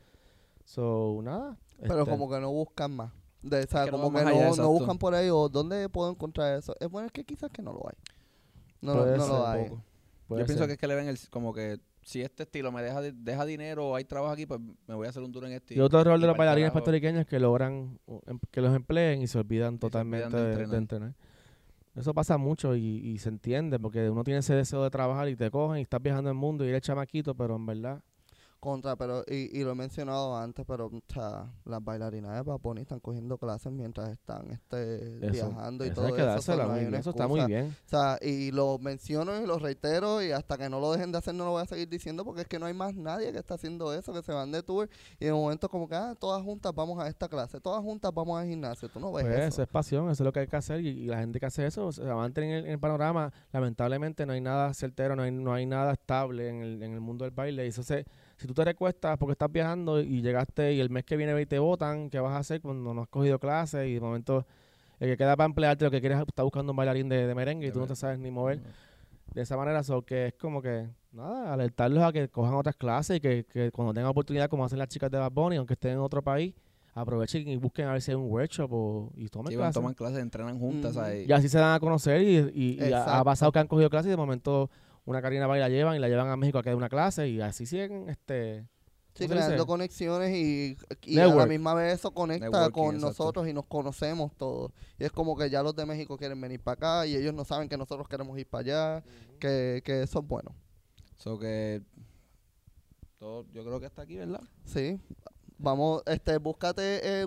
So, 0.64 1.20
nada. 1.22 1.58
Pero 1.82 2.00
este, 2.00 2.12
como 2.12 2.30
que 2.30 2.40
no 2.40 2.50
buscan 2.50 2.92
más. 2.92 3.12
De, 3.42 3.64
o 3.64 3.68
sea, 3.68 3.84
que 3.84 3.92
no 3.92 3.98
como 3.98 4.14
va 4.14 4.20
que 4.20 4.26
no, 4.26 4.32
allá, 4.32 4.52
no 4.56 4.70
buscan 4.70 4.98
por 4.98 5.14
ahí 5.14 5.30
o 5.30 5.50
dónde 5.50 5.90
puedo 5.90 6.10
encontrar 6.10 6.58
eso. 6.58 6.74
Es 6.80 6.90
bueno, 6.90 7.08
es 7.08 7.12
que 7.12 7.26
quizás 7.26 7.52
que 7.52 7.62
no 7.62 7.74
lo 7.74 7.86
hay. 7.86 7.98
No, 8.80 9.06
no 9.06 9.28
lo 9.28 9.46
hay. 9.48 9.66
Yo 9.68 10.36
pienso 10.36 10.60
ser. 10.60 10.68
que 10.68 10.74
es 10.74 10.80
que 10.80 10.88
le 10.88 10.96
ven 10.96 11.10
el, 11.10 11.18
como 11.30 11.54
que 11.54 11.80
si 12.02 12.22
este 12.22 12.44
estilo 12.44 12.72
me 12.72 12.82
deja, 12.82 13.02
deja 13.02 13.46
dinero 13.46 13.90
o 13.90 13.96
hay 13.96 14.06
trabajo 14.06 14.32
aquí, 14.32 14.46
pues 14.46 14.62
me 14.88 14.96
voy 14.96 15.08
a 15.08 15.10
hacer 15.10 15.22
un 15.22 15.34
duro 15.34 15.48
en 15.48 15.54
este. 15.54 15.76
Y 15.76 15.82
otro 15.82 16.00
error 16.00 16.18
de 16.18 16.28
los 16.28 16.34
pa'l 16.34 16.46
bailarines 16.46 16.70
carajo. 16.70 16.74
puertorriqueños 16.76 17.22
es 17.22 17.28
que 17.28 17.40
logran 17.40 18.00
em- 18.26 18.40
que 18.52 18.62
los 18.62 18.74
empleen 18.74 19.22
y 19.22 19.28
se 19.28 19.38
olvidan 19.38 19.80
totalmente 19.80 20.28
olvidan 20.28 20.52
de 20.52 20.58
de, 20.58 20.68
de 20.68 20.78
entrenar. 20.78 21.14
Eso 21.96 22.14
pasa 22.14 22.38
mucho 22.38 22.76
y, 22.76 22.82
y 22.82 23.18
se 23.18 23.30
entiende 23.30 23.80
porque 23.80 24.10
uno 24.10 24.24
tiene 24.24 24.40
ese 24.40 24.54
deseo 24.56 24.84
de 24.84 24.90
trabajar 24.90 25.28
y 25.30 25.36
te 25.36 25.52
cogen 25.52 25.80
y 25.80 25.82
estás 25.82 26.02
viajando 26.02 26.30
el 26.30 26.36
mundo 26.36 26.66
y 26.66 26.70
eres 26.70 26.82
chamaquito, 26.82 27.36
pero 27.36 27.56
en 27.56 27.66
verdad 27.66 28.04
Contra, 28.60 28.98
pero, 28.98 29.24
y, 29.26 29.58
y 29.58 29.64
lo 29.64 29.72
he 29.72 29.76
mencionado 29.76 30.36
antes, 30.36 30.66
pero 30.68 30.88
o 30.88 31.02
sea, 31.14 31.50
las 31.64 31.82
bailarinas 31.82 32.46
de 32.46 32.52
Bunny 32.62 32.82
están 32.82 33.00
cogiendo 33.00 33.38
clases 33.38 33.72
mientras 33.72 34.10
están 34.10 34.52
este, 34.52 35.26
eso, 35.30 35.32
viajando 35.32 35.86
y 35.86 35.90
eso 35.90 35.94
todo 35.94 36.08
hay 36.08 36.14
que 36.14 36.24
eso. 36.24 36.26
dársela 36.26 36.68
no 36.68 36.74
hay 36.74 36.82
bien, 36.82 36.94
eso 36.96 37.12
está 37.12 37.26
muy 37.28 37.42
bien. 37.46 37.78
O 37.86 37.90
sea, 37.90 38.18
y 38.22 38.52
lo 38.52 38.78
menciono 38.78 39.42
y 39.42 39.46
lo 39.46 39.60
reitero 39.60 40.22
y 40.22 40.32
hasta 40.32 40.58
que 40.58 40.70
no 40.70 40.82
lo 40.82 40.92
dejen 40.92 41.12
de 41.12 41.20
hacer 41.20 41.34
no 41.36 41.46
lo 41.46 41.52
voy 41.52 41.62
a 41.62 41.66
seguir 41.68 41.88
diciendo 41.88 42.26
porque 42.26 42.42
es 42.42 42.48
que 42.48 42.60
no 42.60 42.66
hay 42.66 42.74
más 42.74 42.94
nadie 42.96 43.32
que 43.32 43.38
está 43.40 43.54
haciendo 43.54 43.94
eso, 43.94 44.12
que 44.14 44.22
se 44.24 44.34
van 44.34 44.52
de 44.52 44.62
tour 44.62 44.90
y 45.20 45.26
de 45.26 45.32
momento 45.32 45.70
como 45.70 45.88
que, 45.88 45.96
ah, 45.96 46.16
todas 46.20 46.44
juntas 46.44 46.74
vamos 46.76 47.00
a 47.02 47.08
esta 47.08 47.30
clase, 47.30 47.62
todas 47.62 47.82
juntas 47.82 48.12
vamos 48.14 48.40
al 48.42 48.48
gimnasio, 48.48 48.90
tú 48.90 49.00
no 49.00 49.14
ves 49.14 49.24
Pues 49.26 49.38
eso 49.40 49.48
eso. 49.48 49.62
es 49.64 49.70
pasión, 49.70 50.04
eso 50.10 50.24
es 50.24 50.26
lo 50.26 50.34
que 50.34 50.42
hay 50.42 50.48
que 50.48 50.58
hacer 50.58 50.82
y, 50.82 50.90
y 50.90 51.06
la 51.06 51.20
gente 51.20 51.40
que 51.40 51.46
hace 51.46 51.66
eso 51.66 51.94
se 51.94 52.04
va 52.04 52.12
a 52.14 52.16
mantener 52.18 52.50
en 52.50 52.56
el, 52.58 52.66
en 52.66 52.72
el 52.72 52.80
panorama. 52.80 53.32
Lamentablemente 53.54 54.26
no 54.26 54.34
hay 54.34 54.42
nada 54.42 54.74
certero, 54.74 55.16
no 55.16 55.24
hay, 55.24 55.32
no 55.32 55.54
hay 55.54 55.66
nada 55.66 55.94
estable 55.94 56.50
en 56.50 56.62
el, 56.62 56.84
en 56.84 56.94
el 56.94 57.00
mundo 57.00 57.24
del 57.24 57.34
baile 57.34 57.66
y 57.66 57.70
eso 57.70 57.84
se, 57.84 58.06
si 58.40 58.48
tú 58.48 58.54
te 58.54 58.64
recuestas 58.66 59.18
porque 59.18 59.34
estás 59.34 59.52
viajando 59.52 60.00
y 60.02 60.22
llegaste 60.22 60.74
y 60.74 60.80
el 60.80 60.90
mes 60.90 61.04
que 61.06 61.18
viene 61.18 61.46
te 61.46 61.60
votan, 61.60 62.10
¿qué 62.10 62.20
vas 62.20 62.34
a 62.34 62.38
hacer 62.40 62.62
cuando 62.62 62.94
no 62.94 63.02
has 63.02 63.08
cogido 63.10 63.38
clases 63.40 63.88
y 63.88 63.96
de 63.96 64.00
momento 64.00 64.46
el 65.00 65.10
que 65.10 65.18
queda 65.18 65.36
para 65.38 65.46
emplearte 65.46 65.86
lo 65.86 65.92
que 65.92 66.00
quieres 66.00 66.18
es 66.20 66.26
está 66.28 66.44
buscando 66.44 66.72
un 66.72 66.76
bailarín 66.78 67.10
de, 67.10 67.28
de 67.28 67.36
merengue 67.36 67.68
y 67.68 67.72
tú 67.72 67.80
no 67.80 67.88
te 67.88 67.96
sabes 67.96 68.18
ni 68.20 68.32
mover? 68.32 68.62
de 69.34 69.42
esa 69.44 69.56
manera, 69.56 69.84
so 69.84 70.02
que 70.02 70.28
es 70.28 70.34
como 70.34 70.60
que, 70.60 70.88
nada, 71.12 71.54
alertarlos 71.54 72.02
a 72.04 72.12
que 72.12 72.30
cojan 72.30 72.56
otras 72.56 72.76
clases 72.76 73.18
y 73.18 73.20
que, 73.20 73.46
que 73.46 73.70
cuando 73.72 73.94
tengan 73.94 74.10
oportunidad, 74.10 74.50
como 74.50 74.66
hacen 74.66 74.80
las 74.80 74.88
chicas 74.88 75.12
de 75.12 75.20
Bad 75.20 75.32
Bunny, 75.32 75.58
aunque 75.58 75.74
estén 75.76 75.92
en 75.92 76.00
otro 76.00 76.24
país, 76.24 76.56
aprovechen 76.96 77.48
y 77.48 77.56
busquen 77.56 77.86
a 77.88 77.92
ver 77.94 78.02
si 78.02 78.10
hay 78.10 78.16
un 78.16 78.26
workshop 78.30 78.70
o, 78.74 79.12
y 79.16 79.28
tomen 79.30 79.52
Sí, 79.52 79.56
clases. 79.56 79.76
toman 79.76 79.94
clases, 79.94 80.20
entrenan 80.24 80.58
juntas. 80.58 80.96
¿sabes? 80.96 81.28
Y 81.30 81.32
así 81.32 81.48
se 81.48 81.60
dan 81.60 81.76
a 81.76 81.80
conocer 81.80 82.22
y, 82.24 82.38
y- 82.56 82.84
y 82.90 82.92
ha- 82.92 83.24
pasado 83.24 83.52
que 83.52 83.60
han 83.60 83.68
cogido 83.68 83.88
clases 83.90 84.08
y 84.08 84.12
de 84.12 84.18
momento 84.18 84.72
una 85.10 85.24
Karina 85.24 85.48
Bay 85.48 85.60
la 85.60 85.70
llevan 85.70 85.96
y 85.96 86.00
la 86.00 86.08
llevan 86.08 86.30
a 86.30 86.38
México 86.38 86.60
a 86.60 86.64
que 86.64 86.70
dé 86.70 86.76
una 86.76 86.90
clase 86.90 87.28
y 87.28 87.42
así 87.42 87.66
siguen, 87.66 88.10
este... 88.10 88.68
Sí, 89.16 89.24
¿cómo 89.26 89.30
se 89.30 89.36
creando 89.36 89.56
dice? 89.56 89.66
conexiones 89.66 90.36
y, 90.36 90.78
y 91.04 91.20
a 91.20 91.28
la 91.28 91.48
misma 91.48 91.74
vez 91.74 91.96
eso 91.96 92.12
conecta 92.12 92.46
Networking, 92.46 92.72
con 92.72 92.96
exacto. 92.96 93.08
nosotros 93.08 93.48
y 93.48 93.54
nos 93.54 93.66
conocemos 93.66 94.32
todos. 94.38 94.72
Y 95.00 95.04
es 95.04 95.12
como 95.12 95.36
que 95.36 95.50
ya 95.50 95.64
los 95.64 95.76
de 95.76 95.88
México 95.88 96.16
quieren 96.16 96.40
venir 96.40 96.62
para 96.62 96.74
acá 96.74 97.08
y 97.08 97.16
ellos 97.16 97.34
no 97.34 97.44
saben 97.44 97.68
que 97.68 97.76
nosotros 97.76 98.08
queremos 98.08 98.38
ir 98.38 98.48
para 98.48 98.62
allá, 98.62 99.04
que, 99.40 99.82
que 99.84 100.04
eso 100.04 100.20
es 100.20 100.28
bueno. 100.28 100.56
So 101.18 101.40
que 101.40 101.82
todo, 103.18 103.48
yo 103.52 103.66
creo 103.66 103.80
que 103.80 103.88
está 103.88 104.04
aquí, 104.04 104.16
¿verdad? 104.16 104.44
Sí. 104.64 105.02
Vamos, 105.58 106.04
este, 106.06 106.38
búscate 106.38 107.22
eh. 107.22 107.26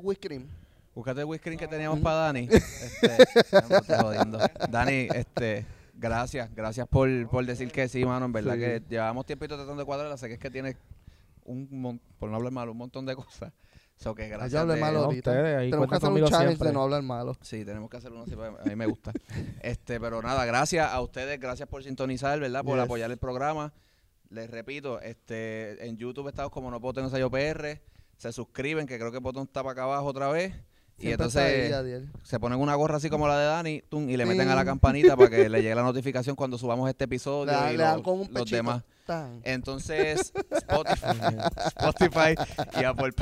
Búscate 0.95 1.23
el 1.23 1.57
que 1.59 1.69
teníamos 1.69 1.97
Ujú. 1.97 2.05
para 2.05 2.17
Dani. 2.17 2.49
Este, 2.53 3.23
estoy 3.23 3.97
jodiendo. 4.01 4.39
Dani, 4.71 5.09
este, 5.15 5.67
gracias, 5.95 6.55
gracias 6.55 6.87
por, 6.89 7.09
por 7.29 7.45
decir 7.47 7.71
que 7.73 7.89
sí, 7.89 8.05
mano. 8.05 8.27
En 8.27 8.33
verdad 8.33 8.55
Sí. 8.55 8.61
que 8.61 8.83
llevamos 8.89 9.27
tiempito 9.27 9.57
tratando 9.57 9.81
de 9.83 9.87
cuadrarla. 9.87 10.17
Sé 10.17 10.29
que 10.29 10.35
es 10.35 10.41
que 10.41 10.51
tienes 10.51 10.77
un, 11.45 11.69
mon- 11.71 12.01
por 12.19 12.31
no 12.31 12.37
hablar 12.37 12.53
mal, 12.53 12.69
un 12.69 12.77
montón 12.77 13.07
de 13.07 13.15
cosas. 13.17 13.53
So 13.97 14.15
que 14.15 14.27
gracias. 14.29 14.61
hable 14.61 14.77
malo 14.77 14.99
No, 15.01 15.05
ahorita. 15.05 15.31
ustedes 15.31 15.57
ahí 15.59 15.71
Tenemos 15.71 15.89
que 15.89 15.95
hacer 15.97 16.09
un 16.11 16.17
challenge 16.25 16.47
siempre. 16.47 16.69
de 16.69 16.75
no 16.75 16.83
hablar 16.83 17.03
malo. 17.03 17.37
Sí, 17.41 17.65
tenemos 17.65 17.89
que 17.89 17.97
hacer 17.99 18.11
uno 18.11 18.23
así, 18.23 18.35
porque 18.35 18.61
a 18.61 18.65
mí 18.65 18.75
me 18.75 18.87
gusta. 18.87 19.13
Este, 19.63 20.01
pero 20.01 20.21
nada, 20.23 20.45
gracias 20.45 20.91
a 20.91 21.01
ustedes, 21.01 21.39
gracias 21.39 21.69
por 21.69 21.85
sintonizar, 21.85 22.41
¿verdad? 22.41 22.65
Por 22.65 22.77
Yes. 22.77 22.85
apoyar 22.85 23.11
el 23.11 23.19
programa. 23.19 23.73
Les 24.31 24.51
repito, 24.51 25.01
este, 25.03 25.87
en 25.87 25.99
YouTube 25.99 26.29
estamos 26.29 26.51
como 26.51 26.71
No 26.71 26.81
Puedo 26.81 26.95
Tener 26.95 27.07
Ensayo 27.09 27.31
PR. 27.31 27.81
Se 28.17 28.33
suscriben, 28.33 28.87
que 28.87 28.99
creo 28.99 29.11
que 29.11 29.19
el 29.19 29.23
botón 29.23 29.45
está 29.45 29.63
para 29.63 29.73
acá 29.73 29.83
abajo 29.85 30.07
otra 30.07 30.29
vez. 30.29 30.55
Y 30.99 31.07
Siempre 31.07 31.27
está 31.27 31.45
ahí, 31.45 31.63
entonces 31.63 32.03
se 32.23 32.39
ponen 32.39 32.61
una 32.61 32.77
gorra 32.77 32.99
así 32.99 33.11
como 33.11 33.27
la 33.27 33.37
de 33.37 33.47
Dani 33.47 33.83
tum, 33.89 34.09
y 34.09 34.17
le 34.17 34.25
meten 34.25 34.49
a 34.49 34.55
la 34.55 34.65
campanita 34.65 35.17
para 35.17 35.31
que 35.31 35.49
le 35.49 35.61
llegue 35.61 35.75
la 35.75 35.83
notificación 35.83 36.37
cuando 36.37 36.59
subamos 36.59 36.89
este 36.89 37.05
episodio 37.05 37.53
y 37.71 37.77
le 37.77 37.83
dan 37.83 37.97
los, 37.97 38.03
con 38.03 38.21
un 38.21 38.29
los 38.33 38.49
demás. 38.49 38.83
Tan. 39.05 39.41
Entonces, 39.43 40.33
Spotify, 40.51 41.07
Spotify 41.77 42.35
y 42.81 42.85
Apple. 42.85 43.13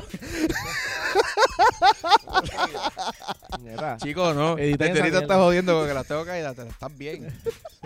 Chicos, 3.98 4.36
no. 4.36 4.56
Mierda. 4.56 5.18
estás 5.18 5.38
jodiendo 5.38 5.78
porque 5.78 5.94
las 5.94 6.06
tengo 6.06 6.24
caídas, 6.26 6.54
te 6.54 6.64
las 6.64 6.72
estás 6.72 6.96
bien. 6.98 7.32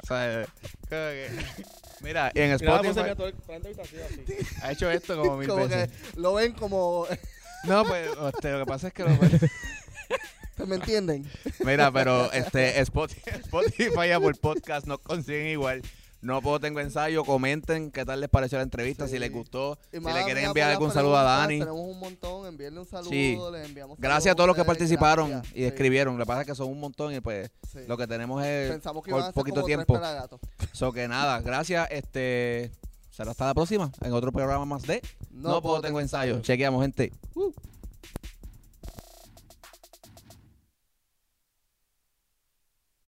O 0.03 0.07
sea, 0.07 0.43
eh, 0.43 0.47
que- 0.89 1.29
Mira, 2.01 2.33
y 2.35 2.41
en 2.41 2.51
Spotify 2.53 3.01
mira, 3.01 3.17
ha 4.63 4.73
hecho 4.73 4.91
esto 4.91 5.17
como 5.17 5.37
mil 5.37 5.49
Como 5.49 5.69
que 5.69 5.89
lo 6.17 6.35
ven 6.35 6.53
como... 6.53 7.07
No, 7.67 7.85
pues 7.85 8.09
este, 8.35 8.53
lo 8.53 8.59
que 8.61 8.67
pasa 8.67 8.89
es 8.89 8.95
que 8.95 9.05
lo- 9.05 10.67
¿Me 10.67 10.75
entienden? 10.77 11.29
Mira, 11.65 11.91
pero 11.93 12.31
este 12.33 12.81
Spotify, 12.81 13.31
Spotify 13.43 14.11
Apple 14.13 14.35
Podcast 14.41 14.87
nos 14.87 14.99
consiguen 15.01 15.47
igual. 15.49 15.83
No 16.21 16.41
puedo 16.41 16.59
tengo 16.59 16.81
ensayo. 16.81 17.23
Comenten 17.25 17.91
qué 17.91 18.05
tal 18.07 18.21
les 18.21 18.31
pareció 18.31 18.57
la 18.57 18.65
entrevista, 18.65 19.07
si 19.07 19.19
les 19.19 19.31
gustó, 19.31 19.79
Y 19.93 19.99
si 19.99 20.05
le 20.05 20.25
quieren 20.25 20.45
enviar 20.47 20.71
algún 20.71 20.91
saludo 20.91 21.19
a 21.19 21.23
Dani. 21.23 21.59
Tenemos 21.59 21.81
un 21.87 21.99
montón, 22.01 22.47
envíenle 22.47 22.81
un 22.81 22.87
saludo, 22.87 23.11
Sí. 23.11 23.39
les 23.53 23.67
enviamos 23.69 23.99
Gracias 23.99 24.33
a 24.33 24.35
todos 24.35 24.47
los 24.49 24.57
que 24.57 24.65
participaron 24.65 25.29
gracias. 25.31 25.53
y 25.55 25.59
Sí, 25.61 25.65
escribieron. 25.65 26.17
Lo 26.17 26.25
que 26.25 26.27
pasa 26.29 26.41
es 26.43 26.47
que 26.47 26.55
son 26.55 26.69
un 26.69 26.81
montón 26.81 27.15
y 27.15 27.21
pues 27.21 27.51
lo 27.87 27.99
que 27.99 28.07
tenemos 28.07 28.43
es 28.43 28.71
Pensamos 28.71 29.05
que 29.05 29.11
por 29.11 29.33
poquito 29.35 29.57
como 29.57 29.67
tiempo. 29.67 29.93
pelagatos. 29.95 30.41
So 30.73 30.93
que 30.93 31.09
nada, 31.09 31.41
gracias. 31.43 31.89
Este 31.91 32.71
será 33.11 33.33
hasta 33.33 33.45
la 33.47 33.55
próxima 33.55 33.93
en 34.01 34.13
otro 34.15 34.33
programa 34.33 34.65
más 34.65 34.83
de 34.83 35.03
no, 35.35 35.61
puedo, 35.61 35.81
tengo 35.81 36.01
ensayo. 36.01 36.41
Chequeamos, 36.41 36.83
gente. 36.83 37.13
Uh. 37.35 37.53